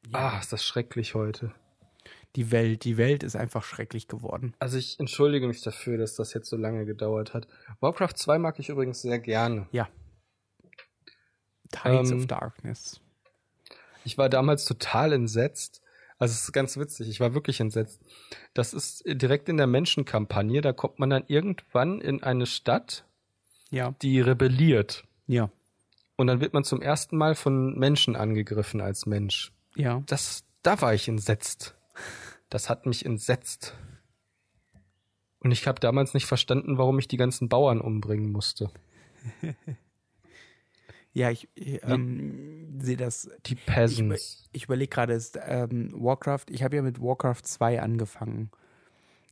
Ja. 0.08 0.34
Ah, 0.34 0.38
ist 0.38 0.52
das 0.52 0.62
schrecklich 0.62 1.14
heute. 1.14 1.52
Die 2.36 2.50
Welt, 2.50 2.84
die 2.84 2.98
Welt 2.98 3.22
ist 3.22 3.34
einfach 3.34 3.64
schrecklich 3.64 4.08
geworden. 4.08 4.54
Also 4.58 4.76
ich 4.76 5.00
entschuldige 5.00 5.48
mich 5.48 5.62
dafür, 5.62 5.96
dass 5.96 6.16
das 6.16 6.34
jetzt 6.34 6.50
so 6.50 6.58
lange 6.58 6.84
gedauert 6.84 7.32
hat. 7.32 7.48
Warcraft 7.80 8.12
2 8.14 8.38
mag 8.38 8.58
ich 8.58 8.68
übrigens 8.68 9.00
sehr 9.00 9.18
gerne. 9.18 9.68
Ja. 9.72 9.88
Tides 11.70 12.10
ähm, 12.10 12.18
of 12.18 12.26
Darkness. 12.26 13.00
Ich 14.04 14.18
war 14.18 14.28
damals 14.28 14.64
total 14.64 15.12
entsetzt, 15.12 15.82
also 16.18 16.32
es 16.32 16.44
ist 16.44 16.52
ganz 16.52 16.76
witzig, 16.78 17.08
ich 17.08 17.20
war 17.20 17.34
wirklich 17.34 17.60
entsetzt. 17.60 18.00
Das 18.54 18.72
ist 18.72 19.02
direkt 19.06 19.48
in 19.48 19.58
der 19.58 19.66
Menschenkampagne, 19.66 20.60
da 20.60 20.72
kommt 20.72 20.98
man 20.98 21.10
dann 21.10 21.24
irgendwann 21.26 22.00
in 22.00 22.22
eine 22.22 22.46
Stadt, 22.46 23.04
ja. 23.70 23.94
die 24.02 24.20
rebelliert. 24.20 25.04
Ja. 25.26 25.50
Und 26.16 26.28
dann 26.28 26.40
wird 26.40 26.54
man 26.54 26.64
zum 26.64 26.80
ersten 26.80 27.18
Mal 27.18 27.34
von 27.34 27.78
Menschen 27.78 28.16
angegriffen 28.16 28.80
als 28.80 29.04
Mensch. 29.04 29.52
Ja. 29.74 30.02
Das, 30.06 30.44
da 30.62 30.80
war 30.80 30.94
ich 30.94 31.08
entsetzt. 31.08 31.74
Das 32.48 32.70
hat 32.70 32.86
mich 32.86 33.04
entsetzt. 33.04 33.76
Und 35.40 35.52
ich 35.52 35.66
habe 35.66 35.80
damals 35.80 36.14
nicht 36.14 36.26
verstanden, 36.26 36.78
warum 36.78 36.98
ich 36.98 37.08
die 37.08 37.18
ganzen 37.18 37.48
Bauern 37.48 37.80
umbringen 37.80 38.32
musste. 38.32 38.70
Ja, 41.16 41.30
ich, 41.30 41.48
ich 41.54 41.82
ähm, 41.82 42.78
sehe 42.78 42.98
das. 42.98 43.30
Die 43.46 43.54
Peasants. 43.54 44.44
Ich, 44.52 44.60
ich 44.60 44.64
überlege 44.64 44.90
gerade, 44.90 45.18
ähm, 45.46 45.90
Warcraft, 45.94 46.44
ich 46.50 46.62
habe 46.62 46.76
ja 46.76 46.82
mit 46.82 47.00
Warcraft 47.00 47.40
2 47.42 47.80
angefangen. 47.80 48.50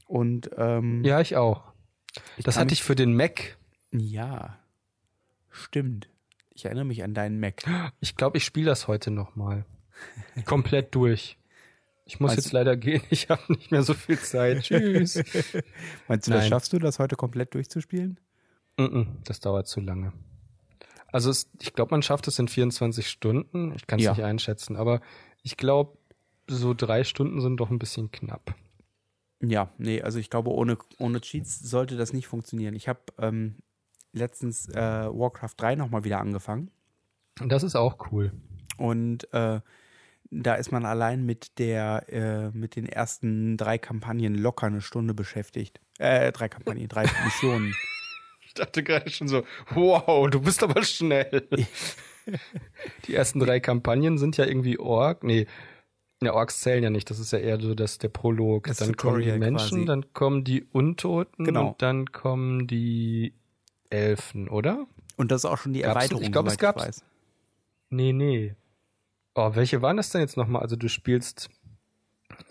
Und 0.07 0.49
ähm, 0.57 1.05
Ja, 1.05 1.21
ich 1.21 1.37
auch. 1.37 1.63
Ich 2.39 2.45
das 2.45 2.57
hatte 2.57 2.73
ich 2.73 2.83
für 2.83 2.95
den 2.95 3.15
Mac. 3.15 3.59
Ja. 3.91 4.59
Stimmt. 5.51 6.09
Ich 6.55 6.65
erinnere 6.65 6.87
mich 6.87 7.05
an 7.05 7.13
deinen 7.13 7.39
Mac. 7.39 7.63
Ich 8.01 8.17
glaube, 8.17 8.39
ich 8.39 8.47
spiele 8.47 8.65
das 8.65 8.89
heute 8.89 9.11
nochmal. 9.11 9.67
Komplett 10.47 10.95
durch. 10.95 11.37
Ich 12.07 12.19
muss 12.19 12.31
Meinst 12.31 12.47
jetzt 12.47 12.53
leider 12.55 12.79
gehen, 12.79 13.03
ich 13.11 13.29
habe 13.29 13.43
nicht 13.53 13.71
mehr 13.71 13.83
so 13.83 13.93
viel 13.93 14.19
Zeit. 14.19 14.63
Tschüss. 14.63 15.17
Meinst 16.09 16.29
du, 16.29 16.31
das 16.31 16.49
schaffst 16.49 16.73
du, 16.73 16.79
das 16.79 16.99
heute 16.99 17.17
komplett 17.17 17.53
durchzuspielen? 17.53 18.19
Mm 18.79 18.85
-mm, 18.85 19.07
das 19.25 19.41
dauert 19.41 19.69
zu 19.69 19.81
lange. 19.81 20.15
Also 21.15 21.31
es, 21.31 21.49
ich 21.63 21.75
glaube, 21.75 21.93
man 21.93 22.03
schafft 22.03 22.27
es 22.27 22.41
in 22.41 22.49
24 22.49 23.09
Stunden. 23.09 23.73
Ich 23.77 23.87
kann 23.87 24.01
es 24.01 24.05
ja. 24.05 24.11
nicht 24.15 24.25
einschätzen, 24.25 24.75
aber 24.75 25.01
ich 25.45 25.57
glaube, 25.57 25.97
so 26.49 26.75
drei 26.75 27.05
Stunden 27.05 27.41
sind 27.41 27.59
doch 27.59 27.71
ein 27.71 27.79
bisschen 27.79 28.11
knapp. 28.11 28.57
Ja, 29.41 29.71
nee, 29.79 30.03
also 30.03 30.19
ich 30.19 30.29
glaube, 30.29 30.51
ohne, 30.51 30.77
ohne 30.99 31.21
Cheats 31.21 31.61
sollte 31.61 31.97
das 31.97 32.13
nicht 32.13 32.27
funktionieren. 32.27 32.75
Ich 32.75 32.89
habe 32.89 32.99
ähm, 33.19 33.59
letztens 34.13 34.69
äh, 34.71 34.75
Warcraft 34.75 35.55
3 35.57 35.77
nochmal 35.77 36.03
wieder 36.03 36.19
angefangen. 36.19 36.73
Das 37.47 37.63
ist 37.63 37.77
auch 37.77 38.11
cool. 38.11 38.33
Und 38.77 39.33
äh, 39.33 39.61
da 40.33 40.55
ist 40.57 40.73
man 40.73 40.85
allein 40.85 41.25
mit 41.25 41.61
der, 41.61 42.07
äh, 42.09 42.51
mit 42.51 42.75
den 42.75 42.87
ersten 42.87 43.57
drei 43.57 43.79
Kampagnen 43.79 44.35
locker 44.35 44.67
eine 44.67 44.81
Stunde 44.81 45.15
beschäftigt. 45.15 45.81
Äh, 46.01 46.33
drei 46.33 46.49
Kampagnen, 46.49 46.89
drei 46.89 47.03
Missionen. 47.25 47.73
Ich 48.57 48.63
dachte 48.63 48.85
gerade 48.85 49.11
schon 49.11 49.27
so, 49.27 49.43
wow, 49.71 50.31
du 50.31 50.41
bist 50.41 50.63
aber 50.63 50.85
schnell. 50.85 51.49
die 53.07 53.15
ersten 53.15 53.41
drei 53.41 53.59
Kampagnen 53.59 54.17
sind 54.17 54.37
ja 54.37 54.47
irgendwie 54.47 54.79
Org. 54.79 55.25
Nee, 55.25 55.49
ja, 56.23 56.33
Orks 56.33 56.61
zählen 56.61 56.85
ja 56.85 56.91
nicht, 56.91 57.11
das 57.11 57.19
ist 57.19 57.33
ja 57.33 57.41
eher 57.41 57.61
so 57.61 57.75
das, 57.75 57.99
der 57.99 58.11
Prolog. 58.11 58.69
Das 58.69 58.77
dann 58.77 58.93
Tutorial 58.93 59.33
kommen 59.33 59.41
die 59.41 59.51
Menschen, 59.51 59.79
quasi. 59.79 59.85
dann 59.87 60.13
kommen 60.13 60.45
die 60.45 60.63
Untoten 60.71 61.45
genau. 61.45 61.69
und 61.71 61.83
dann 61.83 62.13
kommen 62.13 62.69
die 62.69 63.35
Elfen, 63.91 64.49
oder? 64.49 64.87
Und 65.17 65.33
das 65.33 65.43
ist 65.43 65.51
auch 65.51 65.59
schon 65.59 65.73
die 65.73 65.81
gab's, 65.81 65.97
Erweiterung, 65.97 66.23
ich 66.23 66.31
glaube, 66.31 66.51
es 66.51 66.59
gab. 66.59 66.81
Nee, 67.91 68.13
nee. 68.13 68.55
Oh, 69.35 69.51
welche 69.55 69.83
waren 69.83 69.97
das 69.97 70.11
denn 70.11 70.21
jetzt 70.21 70.37
nochmal? 70.37 70.63
Also 70.63 70.77
du 70.77 70.89
spielst 70.89 71.51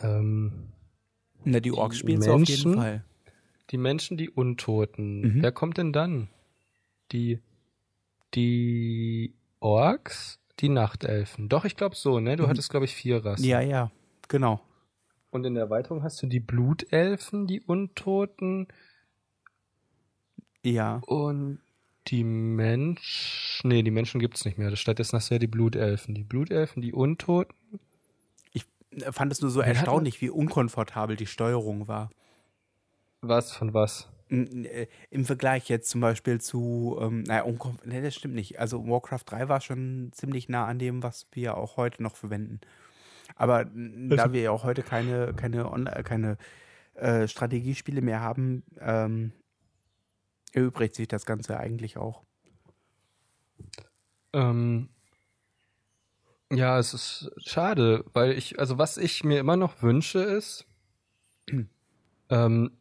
ähm, 0.02 0.74
Na, 1.46 1.62
die 1.62 1.72
Orks 1.72 1.98
spielst 1.98 2.28
du 2.28 2.34
auf 2.34 2.44
jeden 2.44 2.74
Fall. 2.74 3.06
Die 3.70 3.78
Menschen, 3.78 4.18
die 4.18 4.30
Untoten. 4.30 5.22
Mhm. 5.22 5.42
Wer 5.42 5.52
kommt 5.52 5.78
denn 5.78 5.94
dann? 5.94 6.30
Die, 7.12 7.40
die 8.34 9.34
Orks, 9.60 10.40
die 10.60 10.70
Nachtelfen. 10.70 11.50
Doch, 11.50 11.66
ich 11.66 11.76
glaube 11.76 11.96
so, 11.96 12.20
ne? 12.20 12.36
Du 12.36 12.44
mhm. 12.44 12.50
hattest, 12.50 12.70
glaube 12.70 12.86
ich, 12.86 12.94
vier 12.94 13.24
Rassen. 13.24 13.46
Ja, 13.46 13.62
ja, 13.62 13.92
genau. 14.28 14.62
Und 15.32 15.46
in 15.46 15.56
der 15.56 15.64
Erweiterung 15.64 16.04
hast 16.04 16.22
du 16.22 16.28
die 16.28 16.40
Blutelfen, 16.40 17.48
die 17.48 17.62
Untoten. 17.62 18.68
Ja. 20.62 21.02
Und 21.08 21.60
die 22.08 22.24
Menschen. 22.24 23.68
Nee, 23.68 23.82
die 23.82 23.92
Menschen 23.92 24.20
gibt's 24.20 24.46
nicht 24.46 24.58
mehr. 24.58 24.76
Stattdessen 24.76 25.16
hast 25.16 25.30
du 25.30 25.36
ja 25.36 25.40
die 25.40 25.48
Blutelfen. 25.48 26.14
Die 26.14 26.24
Blutelfen, 26.24 26.82
die 26.82 26.94
Untoten. 26.94 27.56
Ich 28.52 28.66
fand 29.12 29.32
es 29.32 29.42
nur 29.42 29.50
so 29.50 29.62
Wer 29.62 29.68
erstaunlich, 29.68 30.22
wie 30.22 30.30
unkomfortabel 30.30 31.16
die 31.16 31.26
Steuerung 31.26 31.88
war. 31.88 32.12
Was 33.24 33.54
von 33.54 33.74
was? 33.74 34.10
Äh, 34.30 34.88
Im 35.10 35.26
Vergleich 35.26 35.70
jetzt 35.70 35.90
zum 35.90 36.02
Beispiel 36.02 36.42
zu, 36.42 36.98
ähm, 37.00 37.24
naja, 37.24 37.46
nee, 37.86 38.02
das 38.02 38.16
stimmt 38.16 38.36
nicht. 38.36 38.60
Also 38.60 38.86
Warcraft 38.86 39.24
3 39.26 39.48
war 39.48 39.62
schon 39.62 40.12
ziemlich 40.12 40.50
nah 40.50 40.66
an 40.66 40.78
dem, 40.78 41.04
was 41.04 41.28
wir 41.32 41.56
auch 41.58 41.78
heute 41.78 42.04
noch 42.04 42.16
verwenden. 42.16 42.60
Aber 43.36 43.66
also, 43.76 44.16
da 44.16 44.34
wir 44.34 44.42
ja 44.42 44.52
auch 44.52 44.64
heute 44.64 44.84
keine, 44.84 45.34
keine, 45.34 45.64
keine 46.04 46.38
äh, 46.96 47.28
Strategiespiele 47.28 48.02
mehr 48.02 48.20
haben, 48.20 48.64
ähm, 48.80 49.32
erübrigt 50.52 50.96
sich 50.96 51.08
das 51.08 51.26
Ganze 51.26 51.58
eigentlich 51.58 51.98
auch. 51.98 52.24
Ähm, 54.34 54.90
ja, 56.52 56.78
es 56.78 56.94
ist 56.94 57.32
schade, 57.38 58.04
weil 58.14 58.34
ich, 58.34 58.60
also 58.60 58.78
was 58.78 58.98
ich 58.98 59.24
mir 59.24 59.40
immer 59.40 59.58
noch 59.58 59.82
wünsche 59.82 60.20
ist, 60.20 60.66
ähm, 62.30 62.72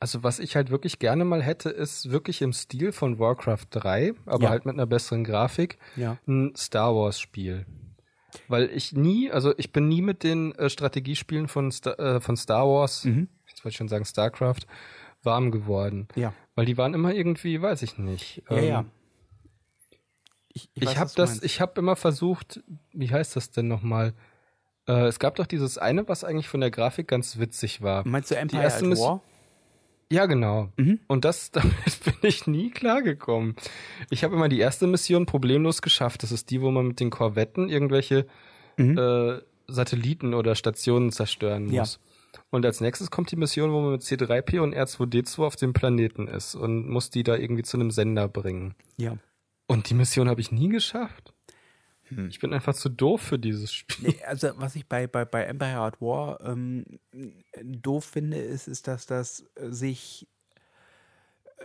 also 0.00 0.22
was 0.22 0.38
ich 0.38 0.56
halt 0.56 0.70
wirklich 0.70 0.98
gerne 0.98 1.24
mal 1.24 1.42
hätte, 1.42 1.70
ist 1.70 2.10
wirklich 2.10 2.42
im 2.42 2.52
Stil 2.52 2.92
von 2.92 3.18
Warcraft 3.18 3.66
3, 3.70 4.14
aber 4.26 4.44
ja. 4.44 4.50
halt 4.50 4.66
mit 4.66 4.74
einer 4.74 4.86
besseren 4.86 5.24
Grafik, 5.24 5.78
ja. 5.96 6.18
ein 6.26 6.54
Star 6.56 6.94
Wars 6.94 7.18
Spiel. 7.18 7.66
Weil 8.48 8.70
ich 8.70 8.92
nie, 8.92 9.30
also 9.30 9.54
ich 9.56 9.72
bin 9.72 9.88
nie 9.88 10.02
mit 10.02 10.22
den 10.22 10.54
äh, 10.56 10.68
Strategiespielen 10.68 11.48
von, 11.48 11.72
Star, 11.72 11.98
äh, 11.98 12.20
von 12.20 12.36
Star 12.36 12.66
Wars, 12.66 13.04
mhm. 13.04 13.28
jetzt 13.48 13.64
wollte 13.64 13.72
ich 13.72 13.76
schon 13.76 13.88
sagen 13.88 14.04
StarCraft, 14.04 14.66
warm 15.22 15.50
geworden. 15.50 16.08
Ja. 16.14 16.32
Weil 16.54 16.66
die 16.66 16.76
waren 16.76 16.94
immer 16.94 17.12
irgendwie, 17.12 17.60
weiß 17.60 17.82
ich 17.82 17.98
nicht. 17.98 18.42
Ja, 18.50 18.56
ähm, 18.56 18.68
ja. 18.68 18.84
Ich, 20.52 20.70
ich, 20.74 20.82
ich 20.84 20.98
habe 20.98 21.10
das, 21.14 21.42
ich 21.42 21.60
habe 21.60 21.78
immer 21.80 21.96
versucht, 21.96 22.62
wie 22.92 23.10
heißt 23.10 23.36
das 23.36 23.50
denn 23.50 23.68
nochmal? 23.68 24.14
Äh, 24.88 25.06
es 25.06 25.18
gab 25.18 25.34
doch 25.36 25.46
dieses 25.46 25.76
eine, 25.76 26.08
was 26.08 26.24
eigentlich 26.24 26.48
von 26.48 26.60
der 26.60 26.70
Grafik 26.70 27.08
ganz 27.08 27.38
witzig 27.38 27.82
war. 27.82 28.06
Meinst 28.06 28.30
du 28.30 28.36
Empire 28.36 28.64
at 28.64 28.82
War? 28.82 29.22
Ja, 30.10 30.26
genau. 30.26 30.68
Mhm. 30.76 31.00
Und 31.08 31.24
das, 31.24 31.50
damit 31.52 31.74
bin 32.04 32.14
ich 32.22 32.46
nie 32.46 32.70
klargekommen. 32.70 33.56
Ich 34.10 34.24
habe 34.24 34.34
immer 34.34 34.48
die 34.48 34.60
erste 34.60 34.86
Mission 34.86 35.26
problemlos 35.26 35.82
geschafft. 35.82 36.22
Das 36.22 36.32
ist 36.32 36.50
die, 36.50 36.60
wo 36.60 36.70
man 36.70 36.88
mit 36.88 37.00
den 37.00 37.10
Korvetten 37.10 37.68
irgendwelche 37.68 38.26
mhm. 38.76 38.98
äh, 38.98 39.40
Satelliten 39.66 40.34
oder 40.34 40.54
Stationen 40.54 41.10
zerstören 41.10 41.66
muss. 41.66 41.94
Ja. 41.94 42.40
Und 42.50 42.64
als 42.66 42.80
nächstes 42.80 43.10
kommt 43.10 43.30
die 43.30 43.36
Mission, 43.36 43.72
wo 43.72 43.80
man 43.80 43.92
mit 43.92 44.02
C3P 44.02 44.60
und 44.60 44.74
R2D2 44.74 45.44
auf 45.44 45.56
dem 45.56 45.72
Planeten 45.72 46.28
ist 46.28 46.54
und 46.54 46.88
muss 46.88 47.10
die 47.10 47.22
da 47.22 47.36
irgendwie 47.36 47.62
zu 47.62 47.76
einem 47.76 47.90
Sender 47.90 48.28
bringen. 48.28 48.74
Ja. 48.98 49.16
Und 49.66 49.90
die 49.90 49.94
Mission 49.94 50.28
habe 50.28 50.40
ich 50.40 50.52
nie 50.52 50.68
geschafft. 50.68 51.32
Hm. 52.08 52.28
Ich 52.28 52.38
bin 52.38 52.52
einfach 52.52 52.74
zu 52.74 52.88
doof 52.88 53.20
für 53.20 53.38
dieses 53.38 53.72
Spiel. 53.72 54.10
Nee, 54.10 54.24
also 54.24 54.50
was 54.56 54.76
ich 54.76 54.86
bei, 54.86 55.06
bei, 55.06 55.24
bei 55.24 55.44
Empire 55.44 55.80
at 55.80 56.00
War 56.00 56.40
ähm, 56.42 56.84
doof 57.62 58.04
finde, 58.04 58.38
ist, 58.38 58.68
ist, 58.68 58.86
dass 58.86 59.06
das 59.06 59.44
sich 59.56 60.28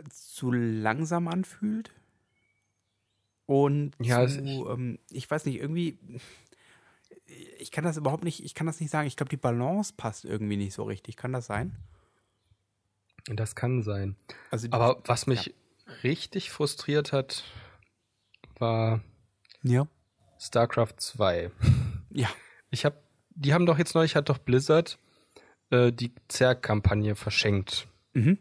zu 0.10 0.52
langsam 0.52 1.28
anfühlt. 1.28 1.92
Und 3.46 3.92
ja, 4.00 4.28
zu, 4.28 4.70
ähm, 4.70 5.00
ich 5.10 5.30
weiß 5.30 5.46
nicht, 5.46 5.58
irgendwie, 5.58 6.00
ich 7.60 7.72
kann 7.72 7.84
das 7.84 7.98
überhaupt 7.98 8.24
nicht, 8.24 8.44
ich 8.44 8.54
kann 8.54 8.68
das 8.68 8.80
nicht 8.80 8.90
sagen. 8.90 9.08
Ich 9.08 9.18
glaube, 9.18 9.30
die 9.30 9.38
Balance 9.38 9.94
passt 9.96 10.26
irgendwie 10.26 10.58
nicht 10.58 10.74
so 10.74 10.84
richtig. 10.84 11.18
Kann 11.18 11.34
das 11.34 11.48
sein? 11.48 11.76
Das 13.26 13.56
kann 13.56 13.84
sein. 13.84 14.16
Also, 14.50 14.68
Aber 14.72 15.02
was 15.06 15.28
mich 15.28 15.48
ja. 15.48 15.54
richtig 16.04 16.50
frustriert 16.52 17.12
hat, 17.12 17.44
war 18.58 19.02
Ja. 19.64 19.88
StarCraft 20.42 20.96
2. 20.98 21.52
Ja. 22.12 22.30
Ich 22.72 22.86
habe, 22.86 22.98
die 23.30 23.54
haben 23.54 23.66
doch 23.66 23.78
jetzt 23.78 23.96
neulich, 23.96 24.16
hat 24.16 24.30
doch 24.30 24.38
Blizzard 24.38 24.98
äh, 25.70 25.92
die 25.92 26.14
Zerg-Kampagne 26.28 27.16
verschenkt. 27.16 27.88
Mhm. 28.14 28.38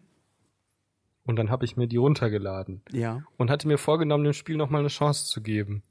Und 1.25 1.37
dann 1.37 1.51
habe 1.51 1.65
ich 1.65 1.77
mir 1.77 1.87
die 1.87 1.97
runtergeladen 1.99 2.83
Ja. 2.91 3.23
und 3.37 3.51
hatte 3.51 3.69
mir 3.69 3.79
vorgenommen, 3.79 4.25
dem 4.25 4.33
Spiel 4.33 4.57
nochmal 4.57 4.81
eine 4.81 4.89
Chance 4.89 5.27
zu 5.27 5.43
geben. 5.43 5.83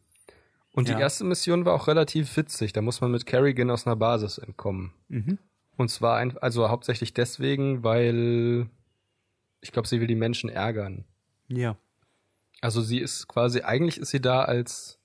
Und 0.74 0.90
Ja. 0.90 0.96
die 0.96 1.02
erste 1.02 1.24
Mission 1.24 1.66
war 1.66 1.74
auch 1.74 1.88
relativ 1.88 2.36
witzig. 2.36 2.74
Da 2.74 2.82
muss 2.82 3.00
man 3.02 3.12
mit 3.12 3.26
Kerrigan 3.26 3.70
aus 3.70 3.86
einer 3.88 3.96
Basis 3.96 4.38
entkommen. 4.38 4.94
Mhm. 5.08 5.38
Und 5.78 5.90
zwar 5.90 6.18
ein, 6.18 6.38
also 6.40 6.68
hauptsächlich 6.70 7.14
deswegen, 7.14 7.84
weil 7.84 8.70
ich 9.62 9.72
glaube, 9.72 9.88
sie 9.88 10.02
will 10.02 10.08
die 10.08 10.16
Menschen 10.16 10.50
ärgern. 10.50 11.06
Ja. 11.48 11.78
Also 12.62 12.82
sie 12.82 13.00
ist 13.00 13.28
quasi, 13.28 13.62
eigentlich 13.62 13.98
ist 13.98 14.10
sie 14.10 14.20
da 14.22 14.42
als. 14.42 15.00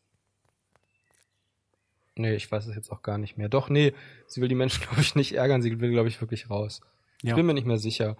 Nee, 2.16 2.34
ich 2.34 2.50
weiß 2.50 2.66
es 2.66 2.76
jetzt 2.76 2.90
auch 2.92 3.02
gar 3.02 3.18
nicht 3.18 3.36
mehr. 3.36 3.48
Doch, 3.48 3.68
nee, 3.68 3.92
sie 4.26 4.40
will 4.40 4.48
die 4.48 4.54
Menschen, 4.54 4.82
glaube 4.86 5.00
ich, 5.00 5.14
nicht 5.14 5.32
ärgern, 5.32 5.62
sie 5.62 5.80
will, 5.80 5.90
glaube 5.90 6.08
ich, 6.08 6.20
wirklich 6.20 6.48
raus. 6.50 6.80
Ich 7.22 7.30
Ja. 7.30 7.34
bin 7.36 7.46
mir 7.46 7.54
nicht 7.54 7.66
mehr 7.66 7.78
sicher. 7.78 8.16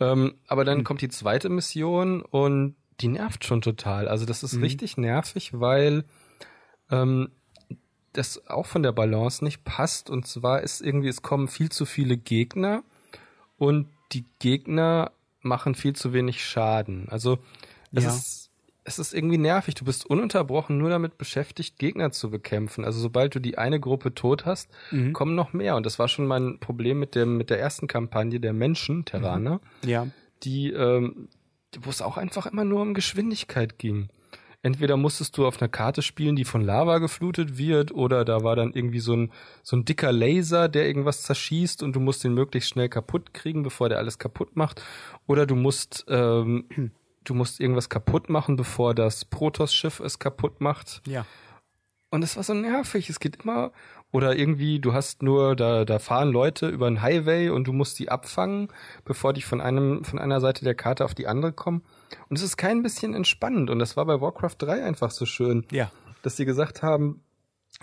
Ähm, 0.00 0.34
aber 0.46 0.64
dann 0.64 0.78
Hm. 0.78 0.84
kommt 0.84 1.00
die 1.00 1.08
zweite 1.08 1.48
Mission 1.48 2.22
und 2.22 2.76
die 3.00 3.08
nervt 3.08 3.44
schon 3.44 3.60
total. 3.62 4.08
Also 4.08 4.26
das 4.26 4.42
ist 4.42 4.54
Mhm. 4.54 4.62
richtig 4.62 4.96
nervig, 4.96 5.52
weil 5.58 6.04
ähm, 6.90 7.30
das 8.12 8.46
auch 8.48 8.66
von 8.66 8.82
der 8.82 8.92
Balance 8.92 9.44
nicht 9.44 9.64
passt. 9.64 10.10
Und 10.10 10.26
zwar 10.26 10.62
ist 10.62 10.80
irgendwie, 10.80 11.08
es 11.08 11.22
kommen 11.22 11.48
viel 11.48 11.70
zu 11.70 11.84
viele 11.86 12.16
Gegner 12.16 12.82
und 13.56 13.88
die 14.12 14.24
Gegner 14.38 15.12
machen 15.40 15.74
viel 15.74 15.94
zu 15.94 16.12
wenig 16.12 16.44
Schaden. 16.44 17.08
Also 17.10 17.38
es 17.92 18.04
Ja. 18.04 18.10
ist 18.10 18.47
es 18.88 18.98
ist 18.98 19.14
irgendwie 19.14 19.38
nervig. 19.38 19.74
Du 19.76 19.84
bist 19.84 20.04
ununterbrochen 20.06 20.76
nur 20.78 20.90
damit 20.90 21.18
beschäftigt, 21.18 21.78
Gegner 21.78 22.10
zu 22.10 22.30
bekämpfen. 22.30 22.84
Also 22.84 22.98
sobald 22.98 23.34
du 23.34 23.38
die 23.40 23.56
eine 23.58 23.78
Gruppe 23.78 24.14
tot 24.14 24.44
hast, 24.46 24.68
Mhm. 24.90 25.12
kommen 25.12 25.34
noch 25.36 25.52
mehr. 25.52 25.76
Und 25.76 25.86
das 25.86 25.98
war 25.98 26.08
schon 26.08 26.26
mein 26.26 26.58
Problem 26.58 26.98
mit 26.98 27.14
dem 27.14 27.36
mit 27.36 27.50
der 27.50 27.60
ersten 27.60 27.86
Kampagne 27.86 28.40
der 28.40 28.52
Menschen, 28.52 29.04
Terraner, 29.04 29.60
Ja. 29.84 30.06
die 30.42 30.70
ähm, 30.72 31.28
wo 31.80 31.90
es 31.90 32.00
auch 32.02 32.16
einfach 32.16 32.46
immer 32.46 32.64
nur 32.64 32.80
um 32.82 32.94
Geschwindigkeit 32.94 33.78
ging. 33.78 34.08
Entweder 34.62 34.96
musstest 34.96 35.36
du 35.38 35.46
auf 35.46 35.60
einer 35.60 35.68
Karte 35.68 36.02
spielen, 36.02 36.34
die 36.34 36.44
von 36.44 36.62
Lava 36.62 36.98
geflutet 36.98 37.58
wird, 37.58 37.92
oder 37.92 38.24
da 38.24 38.42
war 38.42 38.56
dann 38.56 38.72
irgendwie 38.72 38.98
so 38.98 39.14
ein, 39.14 39.30
so 39.62 39.76
ein 39.76 39.84
dicker 39.84 40.10
Laser, 40.10 40.68
der 40.68 40.86
irgendwas 40.88 41.22
zerschießt 41.22 41.82
und 41.82 41.94
du 41.94 42.00
musst 42.00 42.24
den 42.24 42.34
möglichst 42.34 42.70
schnell 42.70 42.88
kaputt 42.88 43.32
kriegen, 43.34 43.62
bevor 43.62 43.88
der 43.88 43.98
alles 43.98 44.18
kaputt 44.18 44.56
macht. 44.56 44.82
Oder 45.28 45.46
du 45.46 45.54
musst, 45.54 46.06
ähm, 46.08 46.64
du 47.28 47.34
musst 47.34 47.60
irgendwas 47.60 47.88
kaputt 47.88 48.28
machen, 48.30 48.56
bevor 48.56 48.94
das 48.94 49.24
Protoss-Schiff 49.24 50.00
es 50.00 50.18
kaputt 50.18 50.60
macht. 50.60 51.02
Ja. 51.06 51.24
Und 52.10 52.22
es 52.24 52.36
war 52.36 52.42
so 52.42 52.54
nervig. 52.54 53.10
Es 53.10 53.20
geht 53.20 53.44
immer, 53.44 53.70
oder 54.12 54.34
irgendwie, 54.36 54.80
du 54.80 54.94
hast 54.94 55.22
nur, 55.22 55.54
da, 55.56 55.84
da 55.84 55.98
fahren 55.98 56.30
Leute 56.30 56.68
über 56.68 56.86
einen 56.86 57.02
Highway 57.02 57.50
und 57.50 57.64
du 57.68 57.72
musst 57.74 57.98
die 57.98 58.10
abfangen, 58.10 58.68
bevor 59.04 59.34
die 59.34 59.42
von 59.42 59.60
einem, 59.60 60.04
von 60.04 60.18
einer 60.18 60.40
Seite 60.40 60.64
der 60.64 60.74
Karte 60.74 61.04
auf 61.04 61.14
die 61.14 61.26
andere 61.26 61.52
kommen. 61.52 61.82
Und 62.30 62.36
es 62.36 62.42
ist 62.42 62.56
kein 62.56 62.82
bisschen 62.82 63.14
entspannend. 63.14 63.68
Und 63.68 63.78
das 63.78 63.96
war 63.98 64.06
bei 64.06 64.20
Warcraft 64.22 64.56
3 64.58 64.84
einfach 64.84 65.10
so 65.10 65.26
schön, 65.26 65.66
Ja. 65.70 65.90
dass 66.22 66.36
sie 66.38 66.46
gesagt 66.46 66.82
haben, 66.82 67.22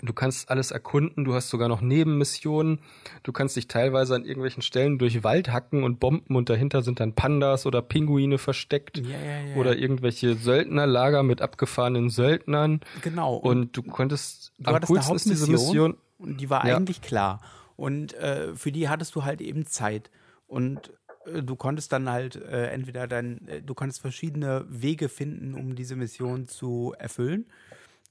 du 0.02 0.12
kannst 0.12 0.50
alles 0.50 0.70
erkunden, 0.70 1.24
du 1.24 1.34
hast 1.34 1.48
sogar 1.48 1.68
noch 1.68 1.80
Nebenmissionen, 1.80 2.80
du 3.22 3.32
kannst 3.32 3.56
dich 3.56 3.66
teilweise 3.68 4.14
an 4.14 4.24
irgendwelchen 4.24 4.62
Stellen 4.62 4.98
durch 4.98 5.24
Wald 5.24 5.52
hacken 5.52 5.82
und 5.84 6.00
bomben 6.00 6.36
und 6.36 6.50
dahinter 6.50 6.82
sind 6.82 7.00
dann 7.00 7.14
Pandas 7.14 7.66
oder 7.66 7.82
Pinguine 7.82 8.38
versteckt. 8.38 8.98
Ja, 8.98 9.18
ja, 9.18 9.40
ja. 9.48 9.56
Oder 9.56 9.76
irgendwelche 9.76 10.34
Söldnerlager 10.34 11.22
mit 11.22 11.40
abgefahrenen 11.40 12.10
Söldnern. 12.10 12.80
Genau. 13.02 13.36
Und 13.36 13.76
du 13.76 13.82
konntest, 13.82 14.52
du 14.58 14.70
am 14.70 14.80
coolsten 14.82 15.16
ist 15.16 15.30
diese 15.30 15.50
Mission, 15.50 15.96
und 16.18 16.40
die 16.40 16.50
war 16.50 16.66
Ja. 16.66 16.76
eigentlich 16.76 17.00
klar. 17.00 17.40
Und 17.76 18.14
äh, 18.14 18.54
für 18.54 18.72
die 18.72 18.88
hattest 18.88 19.14
du 19.14 19.24
halt 19.24 19.40
eben 19.40 19.66
Zeit. 19.66 20.10
Und 20.46 20.92
äh, 21.26 21.42
du 21.42 21.56
konntest 21.56 21.92
dann 21.92 22.08
halt 22.10 22.36
äh, 22.36 22.68
entweder 22.68 23.06
dann, 23.06 23.46
äh, 23.48 23.62
du 23.62 23.74
konntest 23.74 24.00
verschiedene 24.00 24.64
Wege 24.68 25.08
finden, 25.08 25.54
um 25.54 25.74
diese 25.74 25.96
Mission 25.96 26.48
zu 26.48 26.94
erfüllen. 26.98 27.46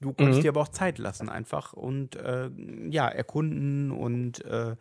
Du 0.00 0.12
konntest 0.12 0.40
Mhm. 0.40 0.42
dir 0.42 0.48
aber 0.50 0.60
auch 0.62 0.68
Zeit 0.68 0.98
lassen 0.98 1.28
einfach 1.28 1.72
und 1.72 2.16
äh, 2.16 2.50
ja, 2.90 3.08
erkunden 3.08 3.90
und 3.90 4.44
äh, 4.44 4.76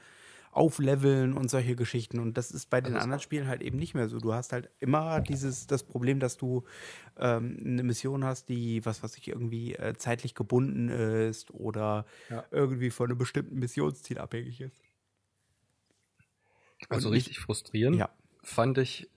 aufleveln 0.51 1.33
und 1.33 1.49
solche 1.49 1.75
Geschichten. 1.75 2.19
Und 2.19 2.37
das 2.37 2.51
ist 2.51 2.69
bei 2.69 2.79
den 2.79 2.95
anderen 2.95 3.19
Spielen 3.19 3.47
halt 3.47 3.61
eben 3.61 3.77
nicht 3.77 3.93
mehr 3.93 4.07
so. 4.07 4.19
Du 4.19 4.33
hast 4.33 4.53
halt 4.53 4.69
immer 4.79 5.19
dieses, 5.19 5.67
das 5.67 5.83
Problem, 5.83 6.19
dass 6.21 6.37
du 6.37 6.63
ähm, 7.17 7.57
eine 7.61 7.83
Mission 7.83 8.23
hast, 8.23 8.47
die, 8.47 8.85
was 8.85 9.03
weiß 9.03 9.17
ich, 9.17 9.27
irgendwie 9.27 9.75
äh, 9.75 9.95
zeitlich 9.97 10.33
gebunden 10.33 10.87
ist 10.89 11.51
oder 11.51 12.05
Ja. 12.29 12.45
irgendwie 12.51 12.89
von 12.89 13.09
einem 13.09 13.17
bestimmten 13.17 13.59
Missionsziel 13.59 14.17
abhängig 14.17 14.61
ist. 14.61 14.81
also 16.89 17.09
und 17.09 17.13
richtig 17.15 17.39
frustrierend, 17.39 17.99
Ja. 17.99 18.09
fand 18.43 18.77
ich, 18.77 19.09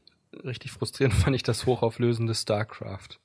richtig 0.44 0.72
frustrierend 0.72 1.14
fand 1.14 1.36
ich 1.36 1.42
das 1.42 1.66
hochauflösende 1.66 2.34
StarCraft. 2.34 3.20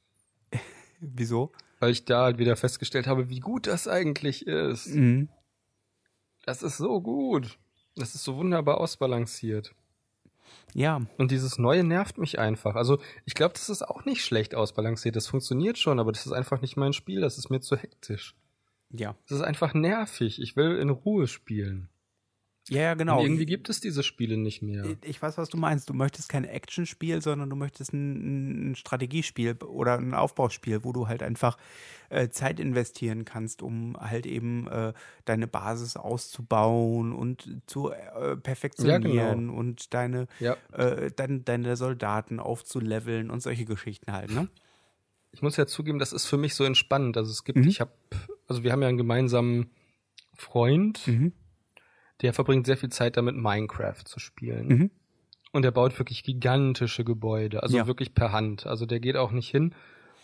Wieso? 0.99 1.51
Weil 1.83 1.91
ich 1.91 2.05
da 2.05 2.23
halt 2.23 2.37
wieder 2.37 2.55
festgestellt 2.55 3.07
habe, 3.07 3.27
wie 3.27 3.41
gut 3.41 3.67
das 3.67 3.89
eigentlich 3.89 4.47
ist. 4.47 4.87
Mhm. 4.87 5.27
Das 6.45 6.63
ist 6.63 6.77
so 6.77 7.01
gut. 7.01 7.59
Das 7.97 8.15
ist 8.15 8.23
so 8.23 8.37
wunderbar 8.37 8.79
ausbalanciert. 8.79 9.75
Ja, 10.73 11.01
Und 11.17 11.31
dieses 11.31 11.57
Neue 11.57 11.83
nervt 11.83 12.17
mich 12.17 12.39
einfach. 12.39 12.75
Also 12.75 12.99
ich 13.25 13.33
glaube, 13.33 13.55
das 13.55 13.67
ist 13.69 13.81
auch 13.81 14.05
nicht 14.05 14.23
schlecht 14.23 14.55
ausbalanciert. 14.55 15.17
Das 15.17 15.27
funktioniert 15.27 15.77
schon, 15.77 15.99
aber 15.99 16.13
das 16.13 16.25
ist 16.25 16.31
einfach 16.31 16.61
nicht 16.61 16.77
mein 16.77 16.93
Spiel. 16.93 17.19
Das 17.19 17.37
ist 17.37 17.49
mir 17.49 17.59
zu 17.59 17.75
hektisch. 17.75 18.33
ja. 18.89 19.17
Das 19.27 19.39
ist 19.39 19.43
einfach 19.43 19.73
nervig. 19.73 20.41
Ich 20.41 20.55
will 20.55 20.77
in 20.77 20.89
Ruhe 20.89 21.27
spielen. 21.27 21.89
Ja, 22.69 22.81
ja, 22.81 22.93
genau. 22.93 23.17
Und 23.19 23.25
irgendwie 23.25 23.45
gibt 23.45 23.69
es 23.69 23.81
diese 23.81 24.03
Spiele 24.03 24.37
nicht 24.37 24.61
mehr. 24.61 24.95
Ich 25.03 25.21
weiß, 25.21 25.37
was 25.37 25.49
du 25.49 25.57
meinst. 25.57 25.89
Du 25.89 25.93
möchtest 25.93 26.29
kein 26.29 26.45
Actionspiel, 26.45 27.21
sondern 27.21 27.49
du 27.49 27.57
möchtest 27.57 27.91
ein, 27.93 28.71
ein 28.71 28.75
Strategiespiel 28.75 29.55
oder 29.63 29.97
ein 29.97 30.13
Aufbauspiel, 30.13 30.85
wo 30.85 30.93
du 30.93 31.09
halt 31.09 31.23
einfach 31.23 31.57
äh, 32.09 32.29
Zeit 32.29 32.61
investieren 32.61 33.25
kannst, 33.25 33.61
um 33.61 33.97
halt 33.99 34.25
eben 34.25 34.67
äh, 34.67 34.93
deine 35.25 35.47
Basis 35.47 35.97
auszubauen 35.97 37.11
und 37.11 37.61
zu 37.67 37.91
äh, 37.91 38.37
perfektionieren 38.37 39.49
und 39.49 39.93
deine, 39.93 40.27
Ja. 40.39 40.55
äh, 40.71 41.11
dein, 41.13 41.43
deine 41.43 41.75
Soldaten 41.75 42.39
aufzuleveln 42.39 43.29
und 43.29 43.41
solche 43.41 43.65
Geschichten 43.65 44.13
halt, 44.13 44.31
ne? 44.31 44.47
Ich 45.35 45.41
muss 45.41 45.57
ja 45.57 45.65
zugeben, 45.65 45.97
das 45.99 46.13
ist 46.13 46.27
für 46.27 46.37
mich 46.37 46.53
so 46.55 46.63
entspannend. 46.63 47.17
Also 47.17 47.31
es 47.31 47.43
gibt, 47.43 47.57
Mhm. 47.57 47.67
ich 47.67 47.81
habe, 47.81 47.91
also 48.47 48.63
wir 48.63 48.71
haben 48.71 48.83
ja 48.83 48.87
einen 48.87 48.97
gemeinsamen 48.99 49.71
Freund, 50.35 51.05
Mhm. 51.07 51.33
Der 52.23 52.33
verbringt 52.33 52.65
sehr 52.65 52.77
viel 52.77 52.89
Zeit 52.89 53.17
damit, 53.17 53.35
Minecraft 53.35 54.03
zu 54.05 54.19
spielen. 54.19 54.67
Mhm. 54.67 54.91
Und 55.51 55.61
der 55.61 55.71
baut 55.71 55.99
wirklich 55.99 56.23
gigantische 56.23 57.03
Gebäude, 57.03 57.61
also 57.61 57.77
Ja. 57.77 57.85
wirklich 57.85 58.15
per 58.15 58.31
Hand. 58.31 58.65
Also 58.65 58.85
der 58.87 58.99
geht 58.99 59.15
auch 59.17 59.31
nicht 59.31 59.49
hin. 59.49 59.75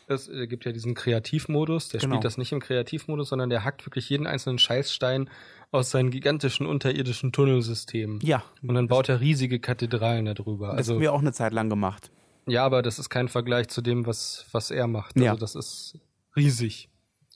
Es 0.07 0.27
äh, 0.27 0.47
gibt 0.47 0.65
ja 0.65 0.71
diesen 0.71 0.95
Kreativmodus, 0.95 1.89
der 1.89 1.99
Genau. 1.99 2.13
spielt 2.15 2.25
das 2.25 2.39
nicht 2.39 2.51
im 2.51 2.59
Kreativmodus, 2.59 3.29
sondern 3.29 3.51
der 3.51 3.63
hackt 3.63 3.85
wirklich 3.85 4.09
jeden 4.09 4.25
einzelnen 4.25 4.57
Scheißstein 4.57 5.29
aus 5.71 5.91
seinen 5.91 6.09
gigantischen 6.09 6.65
unterirdischen 6.65 7.31
Tunnelsystemen. 7.31 8.19
Ja. 8.23 8.41
Und 8.63 8.73
dann 8.73 8.87
baut 8.87 9.07
er 9.07 9.19
riesige 9.21 9.59
Kathedralen 9.59 10.25
darüber. 10.25 10.69
Das 10.69 10.77
Also 10.77 10.93
haben 10.95 11.01
wir 11.01 11.13
auch 11.13 11.19
eine 11.21 11.31
Zeit 11.31 11.53
lang 11.53 11.69
gemacht. 11.69 12.09
ja, 12.47 12.65
aber 12.65 12.81
das 12.81 12.97
ist 12.97 13.09
kein 13.09 13.27
Vergleich 13.27 13.67
zu 13.67 13.81
dem, 13.83 14.07
was, 14.07 14.47
was 14.51 14.71
er 14.71 14.87
macht. 14.87 15.15
Ja. 15.19 15.33
Also 15.33 15.41
das 15.41 15.53
ist 15.53 15.99
riesig. 16.35 16.89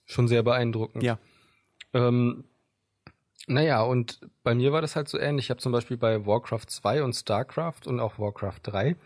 Schon 0.06 0.26
sehr 0.26 0.42
beeindruckend. 0.42 1.04
Ja. 1.04 1.18
Ähm, 1.92 2.42
naja, 3.46 3.82
und 3.82 4.20
bei 4.42 4.54
mir 4.54 4.72
war 4.72 4.80
das 4.80 4.96
halt 4.96 5.08
so 5.08 5.18
ähnlich. 5.18 5.46
Ich 5.46 5.50
habe 5.50 5.60
zum 5.60 5.72
Beispiel 5.72 5.96
bei 5.96 6.24
Warcraft 6.26 6.66
2 6.68 7.02
und 7.02 7.14
StarCraft 7.14 7.86
und 7.86 8.00
auch 8.00 8.18
Warcraft 8.18 8.60
3 8.62 8.96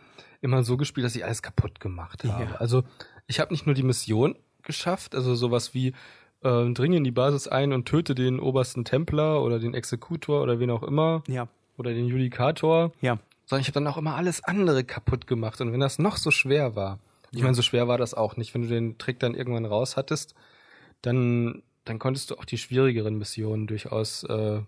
immer 0.40 0.62
so 0.62 0.76
gespielt, 0.76 1.04
dass 1.04 1.16
ich 1.16 1.24
alles 1.24 1.42
kaputt 1.42 1.80
gemacht 1.80 2.22
habe. 2.24 2.44
Ja. 2.44 2.56
Also 2.56 2.84
ich 3.26 3.40
habe 3.40 3.52
nicht 3.52 3.66
nur 3.66 3.74
die 3.74 3.82
Mission 3.82 4.36
geschafft, 4.62 5.14
also 5.14 5.34
sowas 5.34 5.74
wie 5.74 5.88
äh, 6.42 6.72
dringe 6.72 6.96
in 6.98 7.04
die 7.04 7.10
Basis 7.10 7.48
ein 7.48 7.72
und 7.72 7.86
töte 7.86 8.14
den 8.14 8.38
obersten 8.38 8.84
Templer 8.84 9.42
oder 9.42 9.58
den 9.58 9.74
Exekutor 9.74 10.42
oder 10.42 10.60
wen 10.60 10.70
auch 10.70 10.84
immer 10.84 11.22
Ja. 11.26 11.48
oder 11.76 11.92
den 11.92 12.06
Judikator 12.06 12.92
Ja. 13.00 13.18
sondern 13.46 13.62
ich 13.62 13.66
habe 13.68 13.74
dann 13.74 13.86
auch 13.88 13.96
immer 13.96 14.14
alles 14.14 14.44
andere 14.44 14.84
kaputt 14.84 15.26
gemacht. 15.26 15.60
Und 15.60 15.72
wenn 15.72 15.80
das 15.80 15.98
noch 15.98 16.16
so 16.16 16.30
schwer 16.30 16.76
war, 16.76 17.00
ich 17.32 17.42
meine, 17.42 17.54
so 17.54 17.62
schwer 17.62 17.88
war 17.88 17.98
das 17.98 18.14
auch 18.14 18.36
nicht, 18.36 18.54
wenn 18.54 18.62
du 18.62 18.68
den 18.68 18.96
Trick 18.98 19.18
dann 19.18 19.34
irgendwann 19.34 19.66
raus 19.66 19.96
hattest, 19.96 20.34
dann, 21.02 21.62
dann 21.88 21.98
konntest 21.98 22.30
du 22.30 22.36
auch 22.36 22.44
die 22.44 22.58
schwierigeren 22.58 23.16
Missionen 23.16 23.66
durchaus 23.66 24.24
äh, 24.24 24.60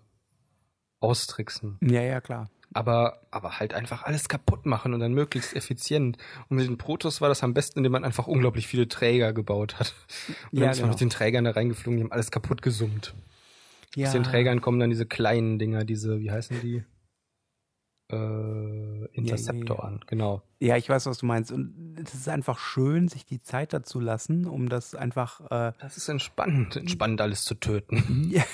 austricksen. 1.01 1.79
Ja, 1.83 2.03
ja, 2.03 2.21
klar. 2.21 2.51
Aber, 2.73 3.23
aber 3.33 3.59
halt 3.59 3.75
einfach 3.75 4.05
alles 4.05 4.29
kaputt 4.29 4.65
machen 4.65 4.95
und 4.95 5.01
dann 5.01 5.13
möglichst 5.13 5.57
effizient. 5.57 6.19
Und 6.49 6.57
mit 6.57 6.69
den 6.69 6.79
Protoss 6.79 7.21
war 7.21 7.29
das 7.29 7.43
am 7.43 7.53
besten, 7.53 7.81
indem 7.81 7.93
man 7.93 8.05
einfach 8.05 8.29
unglaublich 8.29 8.69
viele 8.69 8.87
Träger 8.87 9.33
gebaut 9.33 9.81
hat. 9.81 9.95
Und 10.53 10.59
Ja, 10.59 10.67
dann 10.67 10.71
ist 10.71 10.79
man 10.79 10.83
genau. 10.83 10.93
mit 10.93 11.01
den 11.01 11.11
Trägern 11.11 11.45
da 11.45 11.51
reingeflogen, 11.51 11.99
die 11.99 12.05
haben 12.05 12.13
alles 12.13 12.31
kaputt 12.31 12.63
gesummt. 12.63 13.15
Ja. 13.97 14.07
Aus 14.07 14.13
den 14.13 14.23
Trägern 14.23 14.61
kommen 14.61 14.79
dann 14.79 14.91
diese 14.91 15.07
kleinen 15.07 15.59
Dinger, 15.59 15.85
diese, 15.85 16.21
wie 16.21 16.31
heißen 16.31 16.61
die? 16.61 16.85
Äh, 18.13 19.07
Interceptoren, 19.13 19.95
ja, 19.95 20.01
ja, 20.01 20.07
genau. 20.07 20.43
Ja, 20.59 20.77
ich 20.77 20.89
weiß, 20.89 21.07
was 21.07 21.19
du 21.19 21.27
meinst. 21.27 21.53
Und 21.53 21.97
es 22.03 22.15
ist 22.15 22.29
einfach 22.29 22.59
schön, 22.59 23.09
sich 23.09 23.25
die 23.25 23.43
Zeit 23.43 23.73
dazu 23.73 24.01
lassen, 24.01 24.47
um 24.47 24.69
das 24.69 24.95
einfach. 24.95 25.41
Äh 25.51 25.73
das 25.79 25.97
ist 25.97 26.09
entspannend, 26.09 26.77
entspannend 26.77 27.21
alles 27.21 27.45
zu 27.45 27.55
töten. 27.55 28.29
ja, 28.31 28.45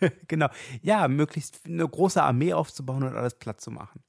genau. 0.28 0.48
Ja, 0.82 1.08
möglichst 1.08 1.66
eine 1.66 1.88
große 1.88 2.22
Armee 2.22 2.52
aufzubauen 2.52 3.02
und 3.02 3.16
alles 3.16 3.34
platt 3.34 3.60
zu 3.60 3.70
machen. 3.70 4.02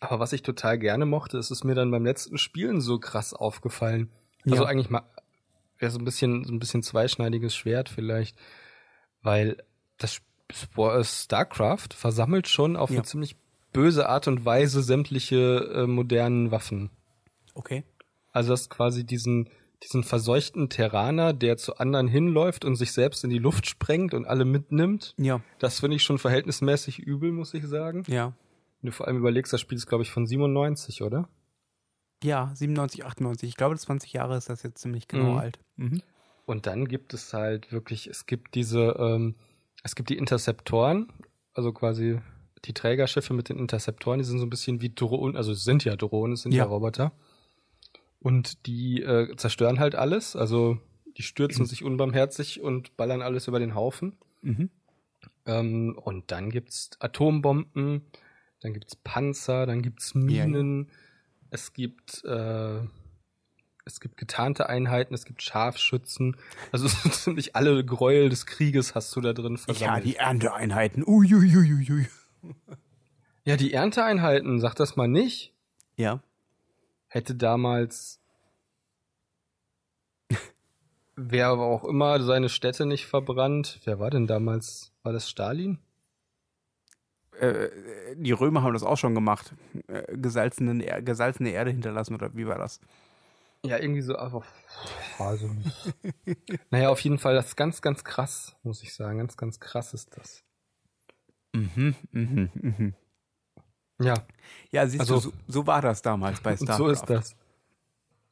Aber 0.00 0.18
was 0.18 0.32
ich 0.32 0.42
total 0.42 0.78
gerne 0.78 1.04
mochte, 1.04 1.36
ist 1.36 1.50
es 1.50 1.62
mir 1.62 1.74
dann 1.74 1.90
beim 1.90 2.04
letzten 2.04 2.38
Spielen 2.38 2.80
so 2.80 2.98
krass 2.98 3.34
aufgefallen. 3.34 4.10
Also 4.48 4.64
eigentlich 4.64 4.88
mal 4.88 5.02
wäre 5.78 5.90
so 5.90 5.98
ein 5.98 6.04
bisschen 6.04 6.44
so 6.44 6.52
ein 6.52 6.58
bisschen 6.58 6.82
zweischneidiges 6.82 7.54
Schwert 7.54 7.88
vielleicht, 7.88 8.36
weil 9.22 9.58
das 9.98 10.20
StarCraft 11.02 11.88
versammelt 11.94 12.48
schon 12.48 12.76
auf 12.76 12.90
ja. 12.90 12.96
eine 12.96 13.04
ziemlich 13.04 13.36
böse 13.72 14.08
Art 14.08 14.28
und 14.28 14.44
Weise 14.44 14.82
sämtliche 14.82 15.70
äh, 15.74 15.86
modernen 15.86 16.50
Waffen. 16.50 16.90
Okay. 17.54 17.84
Also 18.32 18.50
das 18.50 18.70
quasi 18.70 19.04
diesen 19.04 19.48
diesen 19.82 20.04
verseuchten 20.04 20.68
Terraner, 20.68 21.32
der 21.32 21.56
zu 21.56 21.76
anderen 21.76 22.08
hinläuft 22.08 22.64
und 22.64 22.76
sich 22.76 22.92
selbst 22.92 23.24
in 23.24 23.30
die 23.30 23.38
Luft 23.38 23.66
sprengt 23.66 24.14
und 24.14 24.26
alle 24.26 24.44
mitnimmt. 24.44 25.14
Ja. 25.16 25.40
Das 25.58 25.80
finde 25.80 25.96
ich 25.96 26.02
schon 26.02 26.18
verhältnismäßig 26.18 26.98
übel, 26.98 27.32
muss 27.32 27.54
ich 27.54 27.64
sagen. 27.66 28.04
Ja. 28.06 28.34
Wenn 28.80 28.90
du 28.90 28.92
vor 28.92 29.06
allem 29.06 29.16
überlegst, 29.16 29.52
das 29.52 29.60
Spiel 29.60 29.78
ist, 29.78 29.86
glaube 29.86 30.02
ich, 30.02 30.10
von 30.10 30.26
97, 30.26 31.02
oder? 31.02 31.28
Ja, 32.22 32.50
97, 32.54 33.04
98. 33.04 33.48
Ich 33.48 33.56
glaube, 33.56 33.76
20 33.76 34.12
Jahre 34.12 34.36
ist 34.36 34.50
das 34.50 34.62
jetzt 34.62 34.80
ziemlich 34.80 35.08
genau 35.08 35.32
mhm. 35.32 35.38
alt. 35.38 35.58
Mhm. 35.76 36.02
Und 36.44 36.66
dann 36.66 36.86
gibt 36.86 37.14
es 37.14 37.32
halt 37.32 37.72
wirklich, 37.72 38.06
es 38.06 38.26
gibt 38.26 38.54
diese, 38.54 38.96
ähm, 38.98 39.36
es 39.82 39.94
gibt 39.94 40.10
die 40.10 40.18
Interceptoren, 40.18 41.10
also 41.54 41.72
quasi 41.72 42.20
die 42.64 42.74
Trägerschiffe 42.74 43.34
mit 43.34 43.48
den 43.48 43.58
Interceptoren, 43.58 44.18
die 44.18 44.24
sind 44.24 44.38
so 44.38 44.46
ein 44.46 44.50
bisschen 44.50 44.80
wie 44.80 44.94
Drohnen, 44.94 45.36
also 45.36 45.52
es 45.52 45.64
sind 45.64 45.84
ja 45.84 45.96
Drohnen, 45.96 46.34
es 46.34 46.42
sind 46.42 46.52
ja, 46.52 46.64
ja 46.64 46.70
Roboter. 46.70 47.12
Und 48.18 48.66
die 48.66 49.02
äh, 49.02 49.34
zerstören 49.36 49.80
halt 49.80 49.94
alles, 49.94 50.36
also 50.36 50.78
die 51.16 51.22
stürzen 51.22 51.62
mhm. 51.62 51.66
sich 51.66 51.84
unbarmherzig 51.84 52.60
und 52.60 52.96
ballern 52.96 53.22
alles 53.22 53.48
über 53.48 53.58
den 53.58 53.74
Haufen. 53.74 54.18
Mhm. 54.42 54.70
Ähm, 55.46 55.98
und 56.02 56.30
dann 56.30 56.50
gibt's 56.50 56.90
Atombomben, 56.98 58.02
dann 58.60 58.74
gibt's 58.74 58.94
Panzer, 58.96 59.66
dann 59.66 59.80
gibt's 59.80 60.14
Minen, 60.14 60.84
ja, 60.84 60.90
ja. 60.90 60.96
es 61.50 61.72
gibt 61.72 62.24
äh, 62.24 62.80
es 63.86 64.00
gibt 64.00 64.16
getarnte 64.16 64.68
Einheiten, 64.68 65.14
es 65.14 65.24
gibt 65.24 65.42
Scharfschützen. 65.42 66.36
Also 66.72 66.88
ziemlich 67.10 67.56
alle 67.56 67.84
Gräuel 67.84 68.28
des 68.28 68.46
Krieges 68.46 68.94
hast 68.94 69.14
du 69.16 69.20
da 69.20 69.32
drin 69.32 69.56
versammelt. 69.56 70.04
Ja, 70.04 70.10
die 70.10 70.16
Ernteeinheiten. 70.16 71.04
Uiuiuiui. 71.06 72.06
Ja, 73.44 73.56
die 73.56 73.72
Ernteeinheiten, 73.72 74.60
sag 74.60 74.74
das 74.74 74.96
mal 74.96 75.08
nicht. 75.08 75.54
Ja. 75.96 76.22
Hätte 77.08 77.34
damals 77.34 78.20
wer 81.28 81.48
aber 81.48 81.66
auch 81.66 81.84
immer 81.84 82.20
seine 82.22 82.48
Städte 82.48 82.86
nicht 82.86 83.06
verbrannt. 83.06 83.80
Wer 83.84 83.98
war 83.98 84.10
denn 84.10 84.26
damals? 84.26 84.92
War 85.02 85.12
das 85.12 85.28
Stalin? 85.28 85.78
Äh, 87.38 87.68
die 88.16 88.32
Römer 88.32 88.62
haben 88.62 88.72
das 88.72 88.82
auch 88.82 88.96
schon 88.96 89.14
gemacht. 89.14 89.54
Äh, 89.86 90.16
gesalzene, 90.16 91.02
gesalzene 91.02 91.50
Erde 91.50 91.70
hinterlassen 91.70 92.14
oder 92.14 92.34
wie 92.34 92.46
war 92.46 92.58
das? 92.58 92.80
Ja, 93.64 93.78
irgendwie 93.78 94.00
so 94.00 94.16
einfach. 94.16 94.46
Also, 95.18 95.50
naja, 96.70 96.88
auf 96.88 97.00
jeden 97.00 97.18
Fall, 97.18 97.34
das 97.34 97.48
ist 97.48 97.56
ganz, 97.56 97.82
ganz 97.82 98.04
krass, 98.04 98.56
muss 98.62 98.82
ich 98.82 98.94
sagen. 98.94 99.18
Ganz, 99.18 99.36
ganz 99.36 99.60
krass 99.60 99.92
ist 99.92 100.16
das. 100.16 100.42
Mhm, 101.52 101.94
mhm, 102.12 102.50
mhm. 102.54 102.94
Ja. 104.00 104.14
Ja, 104.70 104.86
siehst 104.86 105.00
also, 105.00 105.14
du, 105.14 105.20
so, 105.20 105.32
so, 105.46 105.66
war 105.66 105.82
das 105.82 106.02
damals 106.02 106.40
bei 106.40 106.56
StarCraft. 106.56 106.76
so 106.78 106.88
ist 106.88 107.04
das. 107.04 107.36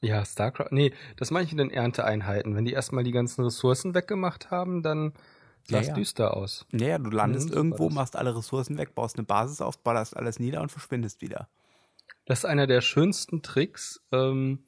Ja, 0.00 0.24
StarCraft. 0.24 0.68
Nee, 0.70 0.92
das 1.16 1.30
meine 1.30 1.44
ich 1.44 1.52
in 1.52 1.58
den 1.58 1.70
Ernteeinheiten. 1.70 2.54
Wenn 2.54 2.64
die 2.64 2.72
erstmal 2.72 3.04
die 3.04 3.12
ganzen 3.12 3.44
Ressourcen 3.44 3.94
weggemacht 3.94 4.50
haben, 4.50 4.82
dann 4.82 5.12
sah 5.64 5.80
es 5.80 5.88
ja, 5.88 5.92
ja. 5.92 5.94
düster 5.94 6.36
aus. 6.36 6.66
Ja, 6.72 6.88
ja 6.88 6.98
du 6.98 7.10
landest 7.10 7.50
mhm, 7.50 7.54
irgendwo, 7.54 7.90
machst 7.90 8.16
alle 8.16 8.36
Ressourcen 8.36 8.78
weg, 8.78 8.94
baust 8.94 9.16
eine 9.16 9.26
Basis 9.26 9.60
auf, 9.60 9.78
ballerst 9.78 10.16
alles 10.16 10.38
nieder 10.38 10.62
und 10.62 10.70
verschwindest 10.70 11.20
wieder. 11.20 11.48
Das 12.24 12.40
ist 12.40 12.44
einer 12.44 12.66
der 12.66 12.80
schönsten 12.80 13.42
Tricks, 13.42 14.00
ähm, 14.12 14.60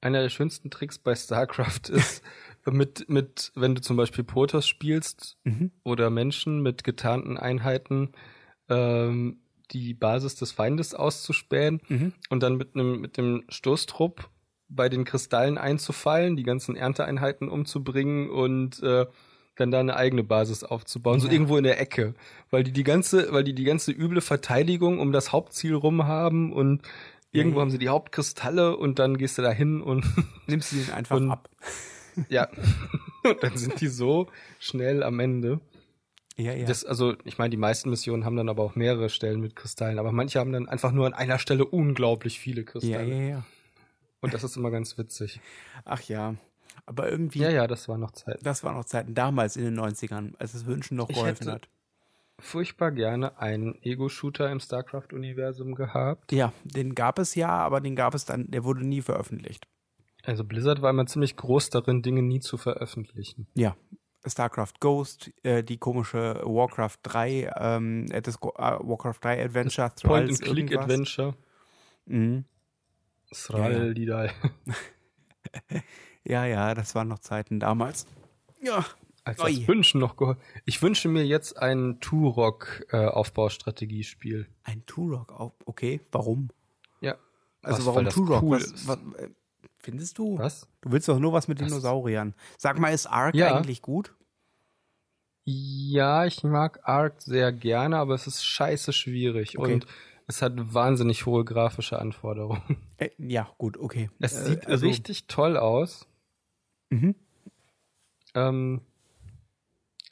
einer 0.00 0.22
der 0.22 0.30
schönsten 0.30 0.70
Tricks 0.70 0.98
bei 0.98 1.14
StarCraft 1.14 1.88
ist, 1.90 2.22
mit, 2.70 3.08
mit, 3.08 3.52
wenn 3.54 3.74
du 3.74 3.80
zum 3.80 3.96
Beispiel 3.96 4.24
Protoss 4.24 4.66
spielst 4.66 5.36
mhm. 5.44 5.70
oder 5.82 6.10
Menschen 6.10 6.62
mit 6.62 6.84
getarnten 6.84 7.36
Einheiten, 7.36 8.12
ähm, 8.68 9.40
die 9.70 9.94
Basis 9.94 10.36
des 10.36 10.52
Feindes 10.52 10.94
auszuspähen 10.94 11.80
mhm. 11.88 12.12
und 12.30 12.42
dann 12.42 12.56
mit 12.56 12.74
einem 12.74 13.00
mit 13.00 13.16
dem 13.16 13.44
Stoßtrupp 13.48 14.28
bei 14.68 14.88
den 14.88 15.04
Kristallen 15.04 15.58
einzufallen, 15.58 16.36
die 16.36 16.42
ganzen 16.42 16.76
Ernteeinheiten 16.76 17.48
umzubringen 17.48 18.30
und 18.30 18.82
äh, 18.82 19.06
dann 19.56 19.70
da 19.70 19.80
eine 19.80 19.96
eigene 19.96 20.24
Basis 20.24 20.64
aufzubauen, 20.64 21.18
ja. 21.18 21.26
so 21.26 21.30
irgendwo 21.30 21.56
in 21.56 21.64
der 21.64 21.80
Ecke, 21.80 22.14
weil 22.50 22.64
die 22.64 22.72
die 22.72 22.82
ganze, 22.82 23.32
weil 23.32 23.44
die 23.44 23.54
die 23.54 23.64
ganze 23.64 23.92
üble 23.92 24.20
Verteidigung 24.20 24.98
um 24.98 25.12
das 25.12 25.32
Hauptziel 25.32 25.74
rum 25.74 26.06
haben 26.06 26.52
und 26.52 26.82
Irgendwo 27.34 27.60
haben 27.60 27.70
sie 27.70 27.78
die 27.78 27.88
Hauptkristalle 27.88 28.76
und 28.76 29.00
dann 29.00 29.18
gehst 29.18 29.38
du 29.38 29.42
da 29.42 29.50
hin 29.50 29.82
und 29.82 30.04
nimmst 30.46 30.70
sie 30.70 30.92
einfach 30.92 31.16
und, 31.20 31.32
ab. 31.32 31.48
Ja. 32.28 32.48
und 33.24 33.42
dann 33.42 33.56
sind 33.56 33.80
die 33.80 33.88
so 33.88 34.28
schnell 34.58 35.02
am 35.02 35.20
Ende. 35.20 35.60
Ja, 36.36 36.52
ja. 36.52 36.66
Das, 36.66 36.84
also, 36.84 37.14
ich 37.24 37.38
meine, 37.38 37.50
die 37.50 37.56
meisten 37.56 37.90
Missionen 37.90 38.24
haben 38.24 38.36
dann 38.36 38.48
aber 38.48 38.64
auch 38.64 38.74
mehrere 38.74 39.08
Stellen 39.08 39.40
mit 39.40 39.54
Kristallen, 39.54 39.98
aber 39.98 40.10
manche 40.10 40.40
haben 40.40 40.52
dann 40.52 40.68
einfach 40.68 40.90
nur 40.90 41.06
an 41.06 41.14
einer 41.14 41.38
Stelle 41.38 41.64
unglaublich 41.64 42.40
viele 42.40 42.64
Kristalle. 42.64 43.08
Ja, 43.08 43.14
ja, 43.14 43.28
ja. 43.28 43.44
Und 44.20 44.34
das 44.34 44.42
ist 44.42 44.56
immer 44.56 44.70
ganz 44.70 44.98
witzig. 44.98 45.40
Ach 45.84 46.02
ja. 46.02 46.34
Aber 46.86 47.08
irgendwie. 47.10 47.40
Ja, 47.40 47.50
ja, 47.50 47.66
das 47.66 47.88
war 47.88 47.98
noch 47.98 48.10
Zeiten. 48.10 48.42
Das 48.42 48.64
war 48.64 48.72
noch 48.72 48.84
Zeiten 48.84 49.14
damals 49.14 49.56
in 49.56 49.64
den 49.64 49.78
90ern, 49.78 50.32
als 50.38 50.54
es 50.54 50.66
Wünschen 50.66 50.96
noch 50.96 51.08
geholfen 51.08 51.50
hat 51.50 51.68
furchtbar 52.38 52.90
gerne 52.92 53.38
einen 53.38 53.80
Ego-Shooter 53.82 54.50
im 54.50 54.60
StarCraft-Universum 54.60 55.74
gehabt. 55.74 56.32
Ja, 56.32 56.52
den 56.64 56.94
gab 56.94 57.18
es 57.18 57.34
ja, 57.34 57.48
aber 57.48 57.80
den 57.80 57.96
gab 57.96 58.14
es 58.14 58.24
dann, 58.24 58.50
der 58.50 58.64
wurde 58.64 58.86
nie 58.86 59.02
veröffentlicht. 59.02 59.66
Also 60.24 60.44
Blizzard 60.44 60.82
war 60.82 60.90
immer 60.90 61.06
ziemlich 61.06 61.36
groß 61.36 61.70
darin, 61.70 62.02
Dinge 62.02 62.22
nie 62.22 62.40
zu 62.40 62.56
veröffentlichen. 62.56 63.46
Ja. 63.54 63.76
StarCraft 64.26 64.80
Ghost, 64.80 65.30
äh, 65.42 65.62
die 65.62 65.76
komische 65.76 66.40
Warcraft 66.44 66.96
3, 67.02 67.52
ähm, 67.58 68.06
äh, 68.10 68.22
das 68.22 68.36
äh, 68.36 68.40
Warcraft 68.40 69.18
3 69.20 69.44
Adventure, 69.44 69.90
das 69.90 70.02
Point-and-Click-Adventure. 70.02 71.34
Mhm. 72.06 72.46
Sral, 73.32 73.98
ja, 73.98 74.24
ja. 74.24 74.32
ja, 76.24 76.46
ja, 76.46 76.74
das 76.74 76.94
waren 76.94 77.08
noch 77.08 77.18
Zeiten 77.18 77.60
damals. 77.60 78.06
Ja, 78.62 78.86
als 79.24 79.36
das 79.38 79.66
Wünschen 79.66 80.00
noch 80.00 80.16
geholfen. 80.16 80.40
Ich 80.64 80.80
wünsche 80.82 81.08
mir 81.08 81.26
jetzt 81.26 81.58
ein 81.58 81.98
Turok-Aufbaustrategiespiel. 82.00 84.42
Äh, 84.42 84.70
ein 84.70 84.86
Turok, 84.86 85.52
okay. 85.64 86.00
Warum? 86.12 86.50
Ja. 87.00 87.16
Also 87.62 87.78
was, 87.78 87.86
warum 87.86 88.08
Turok? 88.08 88.42
Cool 88.42 88.60
was, 88.60 88.86
was, 88.86 88.98
äh, 89.18 89.30
findest 89.84 90.18
du? 90.18 90.38
Was? 90.38 90.66
Du 90.80 90.90
willst 90.90 91.08
doch 91.08 91.18
nur 91.18 91.32
was 91.32 91.48
mit 91.48 91.60
was? 91.60 91.68
Dinosauriern. 91.68 92.34
Sag 92.58 92.78
mal, 92.78 92.88
ist 92.88 93.06
Ark 93.06 93.34
ja. 93.34 93.54
eigentlich 93.54 93.82
gut? 93.82 94.14
Ja, 95.44 96.24
ich 96.24 96.42
mag 96.42 96.80
Ark 96.88 97.20
sehr 97.20 97.52
gerne, 97.52 97.98
aber 97.98 98.14
es 98.14 98.26
ist 98.26 98.44
scheiße 98.44 98.92
schwierig 98.92 99.58
okay. 99.58 99.74
und 99.74 99.86
es 100.26 100.40
hat 100.40 100.52
wahnsinnig 100.56 101.26
hohe 101.26 101.44
grafische 101.44 101.98
Anforderungen. 101.98 102.62
Äh, 102.96 103.10
ja, 103.18 103.50
gut, 103.58 103.76
okay. 103.76 104.08
Es 104.20 104.34
äh, 104.34 104.44
sieht 104.44 104.66
also, 104.68 104.86
richtig 104.86 105.26
toll 105.26 105.56
aus. 105.56 106.06
Mhm. 106.90 107.16
Ähm, 108.34 108.82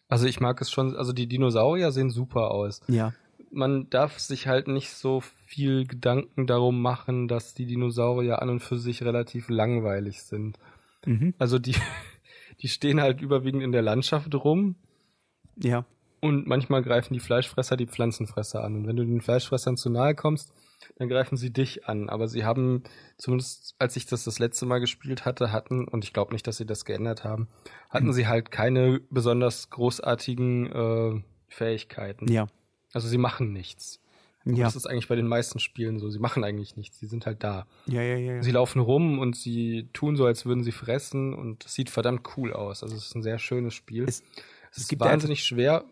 also 0.09 0.27
ich 0.27 0.41
mag 0.41 0.61
es 0.61 0.71
schon, 0.71 0.97
also 0.97 1.13
die 1.13 1.29
Dinosaurier 1.29 1.93
sehen 1.93 2.11
super 2.11 2.51
aus. 2.51 2.81
Ja. 2.89 3.15
Man 3.53 3.91
darf 3.91 4.19
sich 4.19 4.47
halt 4.47 4.67
nicht 4.67 4.91
so 4.91 5.21
viel 5.21 5.87
Gedanken 5.87 6.47
darum 6.47 6.81
machen, 6.81 7.29
dass 7.29 7.55
die 7.55 7.67
Dinosaurier 7.67 8.41
an 8.41 8.49
und 8.49 8.61
für 8.61 8.79
sich 8.79 9.03
relativ 9.03 9.49
langweilig 9.51 10.23
sind. 10.23 10.59
Mhm. 11.05 11.35
Also 11.39 11.59
die, 11.59 11.77
die 12.61 12.69
stehen 12.69 13.01
halt 13.01 13.21
überwiegend 13.21 13.63
in 13.63 13.73
der 13.73 13.83
Landschaft 13.83 14.35
rum. 14.35 14.77
Ja. 15.57 15.85
Und 16.21 16.47
manchmal 16.47 16.83
greifen 16.83 17.15
die 17.15 17.21
Fleischfresser 17.21 17.77
die 17.77 17.87
Pflanzenfresser 17.87 18.63
an. 18.63 18.77
Und 18.77 18.87
wenn 18.87 18.97
du 18.97 19.05
den 19.05 19.21
Fleischfressern 19.21 19.77
zu 19.77 19.91
nahe 19.91 20.15
kommst, 20.15 20.53
dann 20.97 21.09
greifen 21.09 21.37
sie 21.37 21.53
dich 21.53 21.87
an. 21.87 22.09
Aber 22.09 22.29
sie 22.29 22.45
haben, 22.45 22.85
zumindest 23.19 23.75
als 23.79 23.97
ich 23.97 24.07
das 24.07 24.25
das 24.25 24.39
letzte 24.39 24.67
Mal 24.67 24.79
gespielt 24.79 25.25
hatte, 25.25 25.53
hatten, 25.53 25.87
und 25.89 26.05
ich 26.05 26.13
glaube 26.13 26.33
nicht, 26.33 26.47
dass 26.47 26.57
sie 26.57 26.67
das 26.67 26.85
geändert 26.85 27.25
haben, 27.25 27.49
hatten 27.91 28.07
mhm. 28.07 28.13
sie 28.13 28.29
halt 28.29 28.51
keine 28.51 29.01
besonders 29.11 29.71
großartigen 29.71 30.67
äh, 30.73 31.23
Fähigkeiten. 31.49 32.31
Ja. 32.31 32.47
Also 32.93 33.09
sie 33.09 33.19
machen 33.19 33.53
nichts. 33.53 34.01
Und 34.45 34.57
ja. 34.57 34.65
Das 34.65 34.77
ist 34.77 34.87
eigentlich 34.87 35.09
bei 35.09 35.15
den 35.15 35.29
meisten 35.29 35.61
Spielen 35.61 35.99
so. 35.99 36.11
Sie 36.11 36.19
machen 36.19 36.43
eigentlich 36.43 36.77
nichts. 36.77 36.99
Sie 36.99 37.07
sind 37.07 37.27
halt 37.27 37.45
da. 37.45 37.67
Ja, 37.87 38.03
ja, 38.03 38.17
ja, 38.17 38.35
ja. 38.35 38.43
Sie 38.43 38.51
laufen 38.51 38.81
rum 38.81 39.19
und 39.19 39.37
sie 39.37 39.89
tun 39.93 40.17
so, 40.17 40.27
als 40.27 40.47
würden 40.47 40.65
sie 40.65 40.73
fressen 40.73 41.35
und 41.35 41.65
es 41.65 41.75
sieht 41.75 41.91
verdammt 41.91 42.29
cool 42.37 42.53
aus. 42.53 42.83
Also 42.83 42.97
es 42.97 43.07
ist 43.07 43.15
ein 43.15 43.23
sehr 43.23 43.39
schönes 43.39 43.75
Spiel. 43.75 44.05
Es, 44.05 44.23
es 44.73 44.79
ist 44.79 45.01
wahnsinnig 45.01 45.45
schwer. 45.45 45.85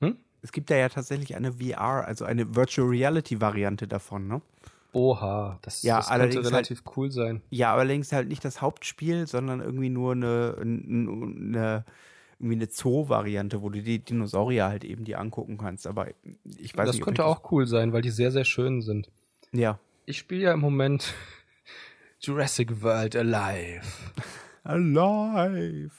Hm? 0.00 0.16
Es 0.42 0.52
gibt 0.52 0.70
da 0.70 0.76
ja 0.76 0.88
tatsächlich 0.88 1.36
eine 1.36 1.52
VR, 1.54 2.06
also 2.06 2.24
eine 2.24 2.56
Virtual 2.56 2.88
Reality 2.88 3.40
Variante 3.40 3.86
davon, 3.86 4.26
ne? 4.26 4.42
Oha, 4.92 5.58
das, 5.60 5.82
Ja, 5.82 5.98
das 5.98 6.08
könnte 6.08 6.22
allerdings 6.22 6.46
relativ 6.46 6.82
cool 6.96 7.10
sein. 7.10 7.42
Ja, 7.50 7.74
allerdings 7.74 8.12
halt 8.12 8.28
nicht 8.28 8.44
das 8.44 8.62
Hauptspiel, 8.62 9.26
sondern 9.26 9.60
irgendwie 9.60 9.90
nur 9.90 10.12
eine, 10.12 10.56
eine, 10.58 11.84
irgendwie 12.38 12.56
eine 12.56 12.68
Zoo-Variante, 12.70 13.62
wo 13.62 13.70
du 13.70 13.82
die 13.82 13.98
Dinosaurier 13.98 14.66
halt 14.66 14.84
eben 14.84 15.04
dir 15.04 15.18
angucken 15.20 15.58
kannst. 15.58 15.86
Aber 15.86 16.08
ich 16.58 16.76
weiß 16.76 16.86
das 16.86 16.96
nicht. 16.96 17.02
ob 17.02 17.06
könnte 17.06 17.24
auch 17.24 17.50
cool 17.50 17.66
sein, 17.66 17.92
weil 17.92 18.02
die 18.02 18.10
sehr, 18.10 18.30
sehr 18.30 18.44
schön 18.44 18.82
sind. 18.82 19.10
Das, 19.52 19.60
ja. 19.60 19.78
Ich 20.04 20.18
spiele 20.18 20.42
ja 20.42 20.52
im 20.52 20.60
Moment 20.60 21.14
Jurassic 22.20 22.82
World 22.82 23.16
Alive. 23.16 23.86
Alive. 24.64 25.90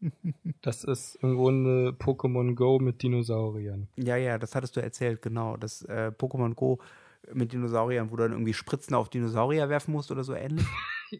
Das 0.62 0.84
ist 0.84 1.16
im 1.16 1.36
Grunde 1.36 1.90
Pokémon 1.90 2.54
Go 2.54 2.78
mit 2.78 3.02
Dinosauriern. 3.02 3.88
Ja, 3.96 4.16
ja, 4.16 4.38
das 4.38 4.54
hattest 4.54 4.76
du 4.76 4.80
erzählt, 4.80 5.20
genau. 5.20 5.56
Das 5.58 5.82
äh, 5.82 6.10
Pokémon 6.16 6.54
Go 6.54 6.80
mit 7.32 7.52
Dinosauriern, 7.52 8.10
wo 8.10 8.16
du 8.16 8.22
dann 8.24 8.32
irgendwie 8.32 8.54
Spritzen 8.54 8.94
auf 8.94 9.08
Dinosaurier 9.08 9.68
werfen 9.68 9.92
musst 9.92 10.10
oder 10.10 10.24
so 10.24 10.34
ähnlich. 10.34 10.66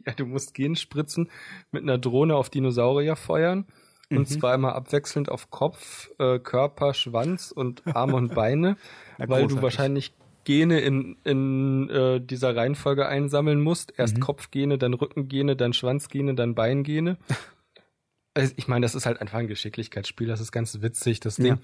Ja, 0.06 0.12
du 0.12 0.24
musst 0.24 0.54
Genspritzen 0.54 1.28
mit 1.72 1.82
einer 1.82 1.98
Drohne 1.98 2.36
auf 2.36 2.48
Dinosaurier 2.48 3.16
feuern. 3.16 3.66
Und 4.10 4.26
zwar 4.28 4.54
immer 4.54 4.74
abwechselnd 4.74 5.30
auf 5.30 5.50
Kopf, 5.50 6.10
äh, 6.18 6.38
Körper, 6.40 6.94
Schwanz 6.94 7.52
und 7.52 7.82
Arme 7.86 8.16
und 8.16 8.34
Beine, 8.34 8.76
Na, 9.18 9.28
weil 9.28 9.46
du 9.46 9.62
wahrscheinlich 9.62 10.12
Gene 10.44 10.80
in, 10.80 11.16
in 11.24 11.88
äh, 11.90 12.20
dieser 12.20 12.56
Reihenfolge 12.56 13.06
einsammeln 13.06 13.60
musst. 13.60 13.92
Erst 13.96 14.20
Kopfgene, 14.20 14.78
dann 14.78 14.94
Rückengene, 14.94 15.54
dann 15.54 15.72
Schwanzgene, 15.72 16.34
dann 16.34 16.54
Beingene. 16.54 17.16
Also 18.32 18.54
ich 18.56 18.68
meine, 18.68 18.84
das 18.84 18.94
ist 18.94 19.06
halt 19.06 19.20
einfach 19.20 19.38
ein 19.38 19.48
Geschicklichkeitsspiel, 19.48 20.28
das 20.28 20.40
ist 20.40 20.52
ganz 20.52 20.80
witzig. 20.80 21.18
Das 21.18 21.34
Ding, 21.34 21.46
Ja. 21.54 21.58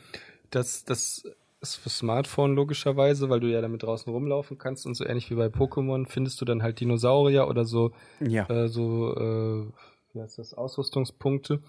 das, 0.51 0.85
das 0.85 1.23
ist 1.61 1.77
für 1.77 1.91
Smartphone 1.91 2.57
logischerweise, 2.57 3.31
weil 3.31 3.39
du 3.39 3.47
ja 3.47 3.61
damit 3.61 3.85
draußen 3.85 4.13
rumlaufen 4.13 4.59
kannst 4.59 4.85
und 4.85 4.95
so 4.97 5.07
ähnlich 5.07 5.31
wie 5.31 5.37
bei 5.37 5.47
Pokémon 5.47 6.07
findest 6.09 6.41
du 6.41 6.45
dann 6.45 6.65
halt 6.65 6.81
Dinosaurier 6.81 7.47
oder 7.47 7.65
so 7.65 7.93
Ja. 8.19 8.51
äh, 8.51 8.67
so, 8.69 9.15
äh, 9.17 9.67
wie 10.13 10.21
heißt 10.21 10.39
das, 10.39 10.55
Ausrüstungspunkte. 10.55 11.63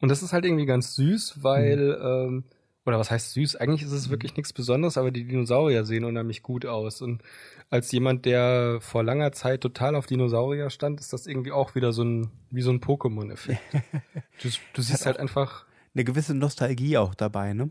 Und 0.00 0.10
das 0.10 0.22
ist 0.22 0.32
halt 0.32 0.44
irgendwie 0.44 0.66
ganz 0.66 0.94
süß, 0.94 1.42
weil, 1.42 1.98
ähm, 2.02 2.44
oder 2.84 2.98
was 2.98 3.10
heißt 3.10 3.32
süß? 3.32 3.56
Eigentlich 3.56 3.82
ist 3.82 3.92
es 3.92 4.10
wirklich 4.10 4.36
nichts 4.36 4.52
Besonderes, 4.52 4.98
aber 4.98 5.10
die 5.10 5.24
Dinosaurier 5.24 5.84
sehen 5.84 6.04
unheimlich 6.04 6.42
gut 6.42 6.66
aus. 6.66 7.02
Und 7.02 7.22
als 7.70 7.90
jemand, 7.92 8.26
der 8.26 8.78
vor 8.80 9.02
langer 9.02 9.32
Zeit 9.32 9.62
total 9.62 9.96
auf 9.96 10.06
Dinosaurier 10.06 10.70
stand, 10.70 11.00
ist 11.00 11.12
das 11.12 11.26
irgendwie 11.26 11.52
auch 11.52 11.74
wieder 11.74 11.92
so 11.92 12.04
ein, 12.04 12.30
wie 12.50 12.62
so 12.62 12.70
ein 12.70 12.80
Pokémon-Effekt. 12.80 13.60
du, 14.42 14.48
du 14.74 14.82
siehst 14.82 15.06
halt 15.06 15.18
einfach, 15.18 15.66
Eine 15.94 16.04
gewisse 16.04 16.34
Nostalgie 16.34 16.98
auch 16.98 17.14
dabei, 17.14 17.54
ne? 17.54 17.70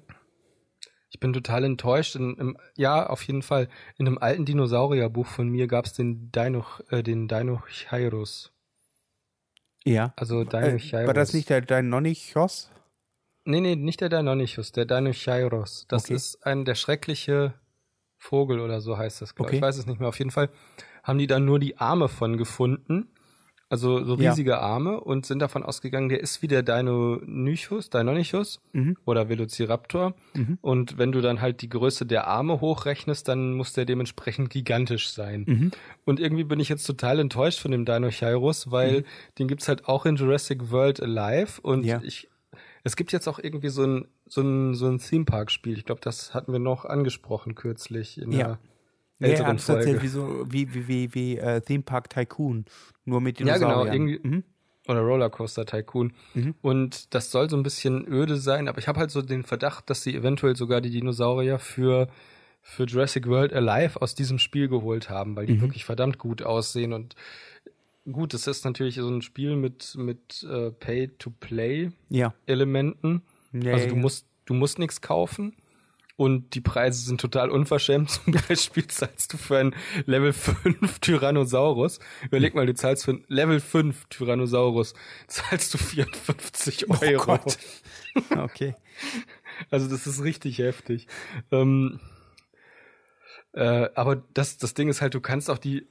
ich 1.15 1.19
bin 1.21 1.31
total 1.31 1.63
enttäuscht. 1.63 2.17
In, 2.17 2.35
im, 2.35 2.57
ja, 2.75 3.07
auf 3.07 3.23
jeden 3.23 3.41
Fall. 3.41 3.69
In 3.97 4.05
einem 4.05 4.17
alten 4.17 4.43
Dinosaurierbuch 4.43 5.25
von 5.25 5.47
mir 5.47 5.67
gab 5.67 5.85
es 5.85 5.93
den 5.93 6.29
Dino, 6.33 6.65
äh, 6.89 7.03
den 7.03 7.29
Dinochairus. 7.29 8.51
Ja. 9.85 10.13
Also 10.15 10.41
Äh, 10.41 10.45
Dinochairus. 10.45 11.07
war 11.07 11.13
das 11.13 11.33
nicht 11.33 11.49
der 11.49 11.61
dein 11.61 11.89
Nonichos? 11.89 12.71
Nee, 13.47 13.61
nee, 13.61 13.75
nicht 13.75 14.01
der 14.01 14.09
Deinonychus, 14.09 14.71
der 14.71 14.85
Deinonychairos. 14.85 15.85
Das 15.87 16.05
Okay. 16.05 16.15
ist 16.15 16.43
ein 16.45 16.65
der 16.65 16.73
schreckliche 16.75 17.53
Vogel 18.17 18.59
oder 18.59 18.81
so 18.81 18.97
heißt 18.97 19.21
das, 19.21 19.35
glaube 19.35 19.49
Okay. 19.49 19.57
ich. 19.57 19.59
Ich 19.59 19.61
weiß 19.61 19.77
es 19.77 19.85
nicht 19.85 19.99
mehr. 19.99 20.09
Auf 20.09 20.17
jeden 20.17 20.31
Fall 20.31 20.49
haben 21.03 21.19
die 21.19 21.27
da 21.27 21.39
nur 21.39 21.59
die 21.59 21.77
Arme 21.77 22.09
von 22.09 22.37
gefunden. 22.37 23.07
Also 23.67 24.03
so 24.03 24.15
Ja. 24.15 24.29
riesige 24.29 24.59
Arme 24.59 24.99
und 24.99 25.25
sind 25.25 25.39
davon 25.39 25.63
ausgegangen, 25.63 26.07
der 26.09 26.19
ist 26.19 26.41
wie 26.43 26.47
der 26.47 26.61
Deinonychus, 26.63 27.89
Deinonychus 27.89 28.59
Mhm. 28.73 28.95
oder 29.05 29.27
Velociraptor. 29.29 30.13
Und 30.61 30.97
wenn 30.97 31.11
du 31.11 31.21
dann 31.21 31.41
halt 31.41 31.61
die 31.61 31.69
Größe 31.69 32.05
der 32.05 32.27
Arme 32.27 32.61
hochrechnest, 32.61 33.27
dann 33.27 33.53
muss 33.53 33.73
der 33.73 33.85
dementsprechend 33.85 34.49
gigantisch 34.49 35.09
sein. 35.09 35.45
Mhm. 35.47 35.71
Und 36.05 36.19
irgendwie 36.19 36.43
bin 36.43 36.59
ich 36.59 36.69
jetzt 36.69 36.85
total 36.85 37.19
enttäuscht 37.19 37.59
von 37.59 37.71
dem 37.71 37.85
Dinochairus, 37.85 38.71
weil 38.71 39.03
den 39.39 39.47
gibt's 39.47 39.67
halt 39.67 39.87
auch 39.87 40.05
in 40.05 40.15
Jurassic 40.15 40.71
World 40.71 41.01
Alive 41.01 41.59
und 41.61 41.79
Mhm. 41.81 41.85
Ja. 41.85 42.01
ich 42.03 42.29
es 42.83 42.95
gibt 42.95 43.11
jetzt 43.11 43.27
auch 43.27 43.39
irgendwie 43.39 43.69
so 43.69 43.83
ein 43.83 44.07
so 44.27 44.41
ein 44.41 44.75
so 44.75 44.87
ein 44.87 44.99
Theme 44.99 45.25
Park 45.25 45.49
Spiel. 45.51 45.77
Ich 45.77 45.85
glaube, 45.85 46.01
das 46.01 46.33
hatten 46.35 46.51
wir 46.51 46.59
noch 46.59 46.85
angesprochen 46.85 47.55
kürzlich 47.55 48.19
in 48.21 48.31
Ja. 48.31 48.45
einer 48.45 48.59
Ja, 49.19 49.27
ja, 49.29 49.33
erzählt 49.47 49.61
Folge. 49.61 50.01
wie 50.01 50.07
so 50.07 50.45
wie 50.49 50.73
wie 50.73 50.87
wie, 50.87 51.13
wie 51.13 51.37
äh, 51.37 51.61
Theme 51.61 51.83
Park 51.83 52.09
Tycoon, 52.09 52.65
nur 53.05 53.21
mit 53.21 53.39
Ja, 53.39 53.45
Dinosauriern. 53.57 53.91
genau, 53.91 54.11
irgendwie 54.13 54.27
Mhm. 54.27 54.43
oder 54.87 54.99
Rollercoaster 55.01 55.65
Tycoon. 55.65 56.13
Und 56.61 57.13
das 57.15 57.31
soll 57.31 57.49
so 57.49 57.55
ein 57.57 57.63
bisschen 57.63 58.05
öde 58.07 58.37
sein, 58.37 58.67
aber 58.67 58.77
ich 58.79 58.87
habe 58.87 58.99
halt 58.99 59.11
so 59.11 59.21
den 59.21 59.43
Verdacht, 59.43 59.89
dass 59.89 60.03
sie 60.03 60.13
eventuell 60.15 60.55
sogar 60.55 60.81
die 60.81 60.89
Dinosaurier 60.91 61.59
für 61.59 62.07
für 62.61 62.85
Jurassic 62.85 63.27
World 63.27 63.53
Alive 63.53 64.01
aus 64.01 64.15
diesem 64.15 64.39
Spiel 64.39 64.67
geholt 64.67 65.09
haben, 65.09 65.35
weil 65.35 65.45
die 65.45 65.61
wirklich 65.61 65.85
verdammt 65.85 66.17
gut 66.17 66.41
aussehen 66.41 66.93
und 66.93 67.15
gut, 68.11 68.33
es 68.33 68.47
ist 68.47 68.65
natürlich 68.65 68.95
so 68.95 69.07
ein 69.07 69.21
Spiel 69.21 69.55
mit 69.55 69.93
mit 69.97 70.43
äh, 70.49 70.71
Pay 70.71 71.09
to 71.19 71.29
Play 71.39 71.91
Ja. 72.09 72.33
Elementen. 72.47 73.21
Ja, 73.53 73.71
also 73.73 73.85
ja, 73.85 73.89
du 73.91 73.95
ja. 73.95 74.01
musst 74.01 74.27
du 74.45 74.53
musst 74.53 74.77
nichts 74.79 75.01
kaufen. 75.01 75.55
Und 76.17 76.55
die 76.55 76.61
Preise 76.61 77.05
sind 77.05 77.19
total 77.19 77.49
unverschämt. 77.49 78.09
Zum 78.25 78.33
Beispiel 78.33 78.87
zahlst 78.87 79.33
du 79.33 79.37
für 79.37 79.57
ein 79.57 79.75
Level 80.05 80.31
5 80.33 80.99
Tyrannosaurus. 81.01 81.99
Überleg 82.23 82.55
mal, 82.55 82.65
du 82.65 82.73
zahlst 82.73 83.05
für 83.05 83.11
ein 83.11 83.25
Level 83.27 83.59
5 83.59 84.05
Tyrannosaurus, 84.09 84.93
zahlst 85.27 85.73
du 85.73 85.77
54 85.77 86.89
Euro. 86.89 87.39
Oh. 87.45 87.51
Okay. 88.37 88.75
Also 89.69 89.89
das 89.89 90.07
ist 90.07 90.23
richtig 90.23 90.59
heftig. 90.59 91.07
Ähm, 91.51 91.99
äh, 93.51 93.89
aber 93.93 94.23
das, 94.33 94.57
das 94.57 94.73
Ding 94.73 94.87
ist 94.87 95.01
halt, 95.01 95.15
du 95.15 95.19
kannst 95.19 95.49
auch 95.49 95.57
die 95.57 95.85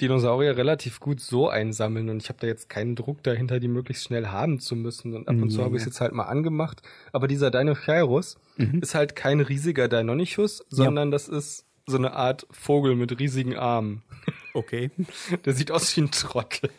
Dinosaurier 0.00 0.56
relativ 0.56 1.00
gut 1.00 1.20
so 1.20 1.48
einsammeln 1.48 2.08
und 2.08 2.22
ich 2.22 2.28
habe 2.28 2.38
da 2.40 2.46
jetzt 2.46 2.68
keinen 2.68 2.94
Druck 2.94 3.22
dahinter, 3.22 3.60
die 3.60 3.68
möglichst 3.68 4.04
schnell 4.04 4.28
haben 4.28 4.60
zu 4.60 4.76
müssen. 4.76 5.14
Und 5.14 5.28
ab 5.28 5.36
und 5.36 5.50
zu 5.50 5.58
Ja, 5.58 5.64
habe 5.64 5.76
ich 5.76 5.82
ja. 5.82 5.88
es 5.88 5.94
jetzt 5.94 6.00
halt 6.00 6.12
mal 6.12 6.24
angemacht. 6.24 6.82
Aber 7.12 7.28
dieser 7.28 7.50
Dinochairus 7.50 8.38
ist 8.80 8.94
halt 8.94 9.16
kein 9.16 9.40
riesiger 9.40 9.88
Deinonychus, 9.88 10.64
sondern 10.68 11.10
das 11.10 11.28
ist 11.28 11.67
so 11.88 11.96
eine 11.96 12.12
Art 12.12 12.46
Vogel 12.50 12.94
mit 12.94 13.18
riesigen 13.18 13.56
Armen. 13.56 14.02
Okay. 14.54 14.90
Der 15.44 15.52
sieht 15.54 15.70
aus 15.70 15.96
wie 15.96 16.02
ein 16.02 16.10
Trottel. 16.10 16.70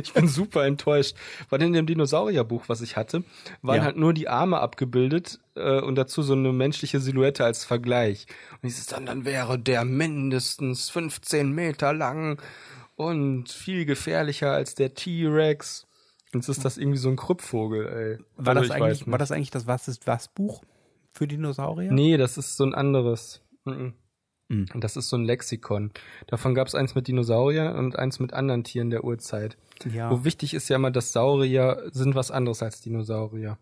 Ich 0.00 0.12
bin 0.12 0.28
super 0.28 0.64
enttäuscht. 0.64 1.16
Weil 1.50 1.62
in 1.62 1.72
dem 1.72 1.86
Dinosaurierbuch, 1.86 2.68
was 2.68 2.80
ich 2.80 2.96
hatte, 2.96 3.24
waren 3.62 3.76
Ja. 3.76 3.82
halt 3.84 3.96
nur 3.96 4.12
die 4.14 4.28
Arme 4.28 4.60
abgebildet 4.60 5.40
äh, 5.56 5.80
und 5.80 5.96
dazu 5.96 6.22
so 6.22 6.34
eine 6.34 6.52
menschliche 6.52 7.00
Silhouette 7.00 7.44
als 7.44 7.64
Vergleich. 7.64 8.26
Und 8.52 8.64
dieses 8.64 8.86
dann, 8.86 9.06
dann 9.06 9.24
wäre 9.24 9.58
der 9.58 9.84
mindestens 9.84 10.90
15 10.90 11.50
Meter 11.52 11.92
lang 11.92 12.40
und 12.96 13.48
viel 13.50 13.84
gefährlicher 13.86 14.52
als 14.52 14.74
der 14.74 14.94
T-Rex. 14.94 15.86
Jetzt 16.32 16.48
ist 16.48 16.64
das 16.64 16.78
irgendwie 16.78 16.98
so 16.98 17.08
ein 17.08 17.16
Krüppvogel, 17.16 17.86
ey. 18.18 18.24
War 18.36 18.54
das 18.54 18.70
eigentlich 18.70 19.06
war 19.10 19.18
das 19.18 19.30
eigentlich 19.32 19.50
das 19.50 19.66
Was 19.66 19.86
ist 19.88 20.06
was 20.06 20.28
Buch 20.28 20.62
für 21.12 21.28
Dinosaurier? 21.28 21.92
Nee, 21.92 22.16
das 22.16 22.36
ist 22.38 22.56
so 22.56 22.64
ein 22.64 22.74
anderes. 22.74 23.40
Mhm. 23.64 23.94
Mhm. 24.48 24.66
Und 24.74 24.84
Das 24.84 24.96
ist 24.96 25.08
so 25.08 25.16
ein 25.16 25.24
Lexikon. 25.24 25.90
Davon 26.26 26.54
gab 26.54 26.66
es 26.66 26.74
eins 26.74 26.94
mit 26.94 27.08
Dinosauriern 27.08 27.76
und 27.76 27.96
eins 27.98 28.20
mit 28.20 28.32
anderen 28.32 28.64
Tieren 28.64 28.90
der 28.90 29.04
Urzeit. 29.04 29.56
Ja. 29.92 30.10
Wo 30.10 30.24
wichtig 30.24 30.54
ist 30.54 30.68
ja 30.68 30.76
immer, 30.76 30.90
dass 30.90 31.12
Saurier 31.12 31.82
sind 31.92 32.14
was 32.14 32.30
anderes 32.30 32.62
als 32.62 32.80
Dinosaurier. 32.80 33.58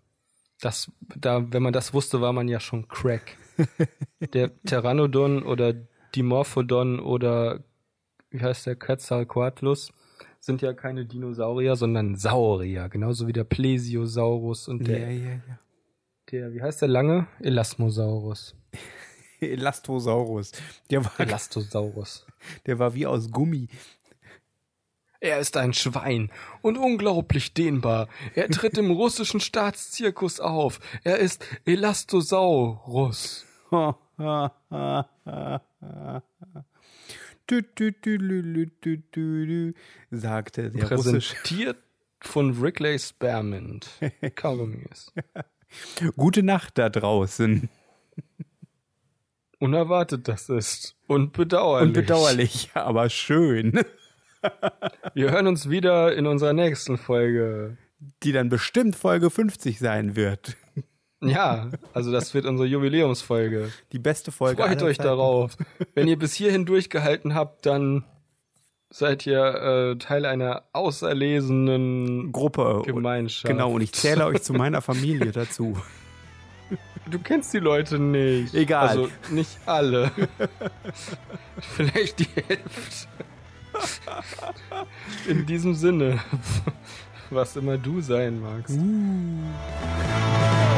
Das, 0.61 0.91
da, 1.17 1.53
wenn 1.53 1.63
man 1.63 1.73
das 1.73 1.93
wusste, 1.93 2.21
war 2.21 2.33
man 2.33 2.49
ja 2.49 2.61
schon 2.61 2.87
Crack. 2.89 3.37
der 4.33 4.49
Pteranodon 4.49 5.43
oder 5.43 5.75
Dimorphodon 6.15 7.01
oder 7.01 7.65
wie 8.31 8.41
heißt 8.41 8.67
der 8.67 8.77
Quetzalcoatlus 8.77 9.93
sind 10.41 10.61
ja 10.61 10.73
keine 10.73 11.07
Dinosaurier, 11.07 11.77
sondern 11.77 12.17
Saurier. 12.17 12.89
Genauso 12.89 13.29
wie 13.29 13.33
der 13.33 13.45
Plesiosaurus 13.45 14.67
und 14.67 14.89
der, 14.89 14.99
ja, 14.99 15.09
ja, 15.09 15.31
ja. 15.31 15.59
der, 16.31 16.53
wie 16.53 16.63
heißt 16.63 16.83
der 16.83 16.89
lange? 16.89 17.29
Elasmosaurus. 17.41 18.57
Elastosaurus. 19.51 20.53
Der 20.91 21.05
war, 21.05 21.19
Elastosaurus. 21.19 22.27
der 22.67 22.79
war 22.79 22.95
wie 22.95 23.07
aus 23.07 23.31
Gummi. 23.31 23.69
Er 25.21 25.39
ist 25.39 25.57
ein 25.57 25.73
Schwein 25.73 26.33
und 26.63 26.77
unglaublich 26.77 27.55
dehnbar. 27.55 28.09
Er 28.35 28.49
tritt 28.49 28.77
im 28.77 28.91
russischen 28.91 29.39
Staatszirkus 29.39 30.41
auf. 30.41 30.81
Er 31.05 31.19
ist 31.19 31.47
Elastosaurus. 31.65 33.47
Sagte 40.11 40.71
der. 40.71 40.85
Präsentiert 40.87 41.79
von 42.21 42.61
Wrigley 42.61 42.99
Spearmint. 42.99 43.89
Kaugummis. 44.35 45.13
Gute 46.17 46.43
Nacht 46.43 46.79
da 46.79 46.89
draußen. 46.89 47.69
Unerwartet 49.63 50.27
das 50.27 50.49
ist. 50.49 50.97
Und 51.07 51.35
bedauerlich. 51.35 51.87
Und 51.87 51.93
bedauerlich, 51.93 52.71
aber 52.75 53.09
schön. 53.09 53.79
Wir 55.15 55.31
hören 55.31 55.47
uns 55.47 55.71
wieder 55.71 56.17
in 56.17 56.27
unserer 56.27 56.53
nächsten 56.53 56.99
Folge. 56.99 57.77
Die 58.25 58.33
dann 58.33 58.49
bestimmt 58.49 58.97
Folge 58.97 59.31
50 59.31 59.79
sein 59.79 60.17
wird. 60.17 60.57
Ja, 61.21 61.71
also 61.95 62.11
das 62.11 62.35
wird 62.35 62.47
unsere 62.47 62.67
Jubiläumsfolge. 62.67 63.71
Die 63.93 64.01
beste 64.01 64.33
Folge. 64.33 64.65
Freut 64.65 64.83
euch 64.83 64.97
Zeiten. 64.97 65.09
darauf. 65.09 65.57
Wenn 65.95 66.09
ihr 66.09 66.19
bis 66.19 66.35
hierhin 66.35 66.67
durchgehalten 66.67 67.37
habt, 67.37 67.65
dann 67.65 68.05
seid 68.91 69.25
ihr 69.29 69.45
äh, 69.45 69.97
Teil 69.99 70.27
einer 70.27 70.65
auserlesenen 70.73 72.33
Gruppe. 72.33 72.83
Gemeinschaft. 72.85 73.47
Genau, 73.47 73.71
und 73.71 73.81
ich 73.81 73.93
zähle 73.93 74.27
euch 74.27 74.43
zu 74.43 74.55
meiner 74.55 74.83
Familie 74.83 75.31
dazu. 75.31 75.77
Du 77.11 77.19
kennst 77.19 77.53
die 77.53 77.59
Leute 77.59 77.99
nicht. 77.99 78.55
Egal. 78.55 78.89
Also 78.89 79.11
nicht 79.31 79.59
alle. 79.67 80.11
Vielleicht 81.61 82.21
die 82.21 82.29
Hälfte. 82.35 83.09
In 85.27 85.47
diesem 85.47 85.75
Sinne, 85.75 86.21
was 87.31 87.57
immer 87.57 87.79
du 87.79 88.01
sein 88.01 88.41
magst. 88.41 88.77
Uh. 88.77 90.72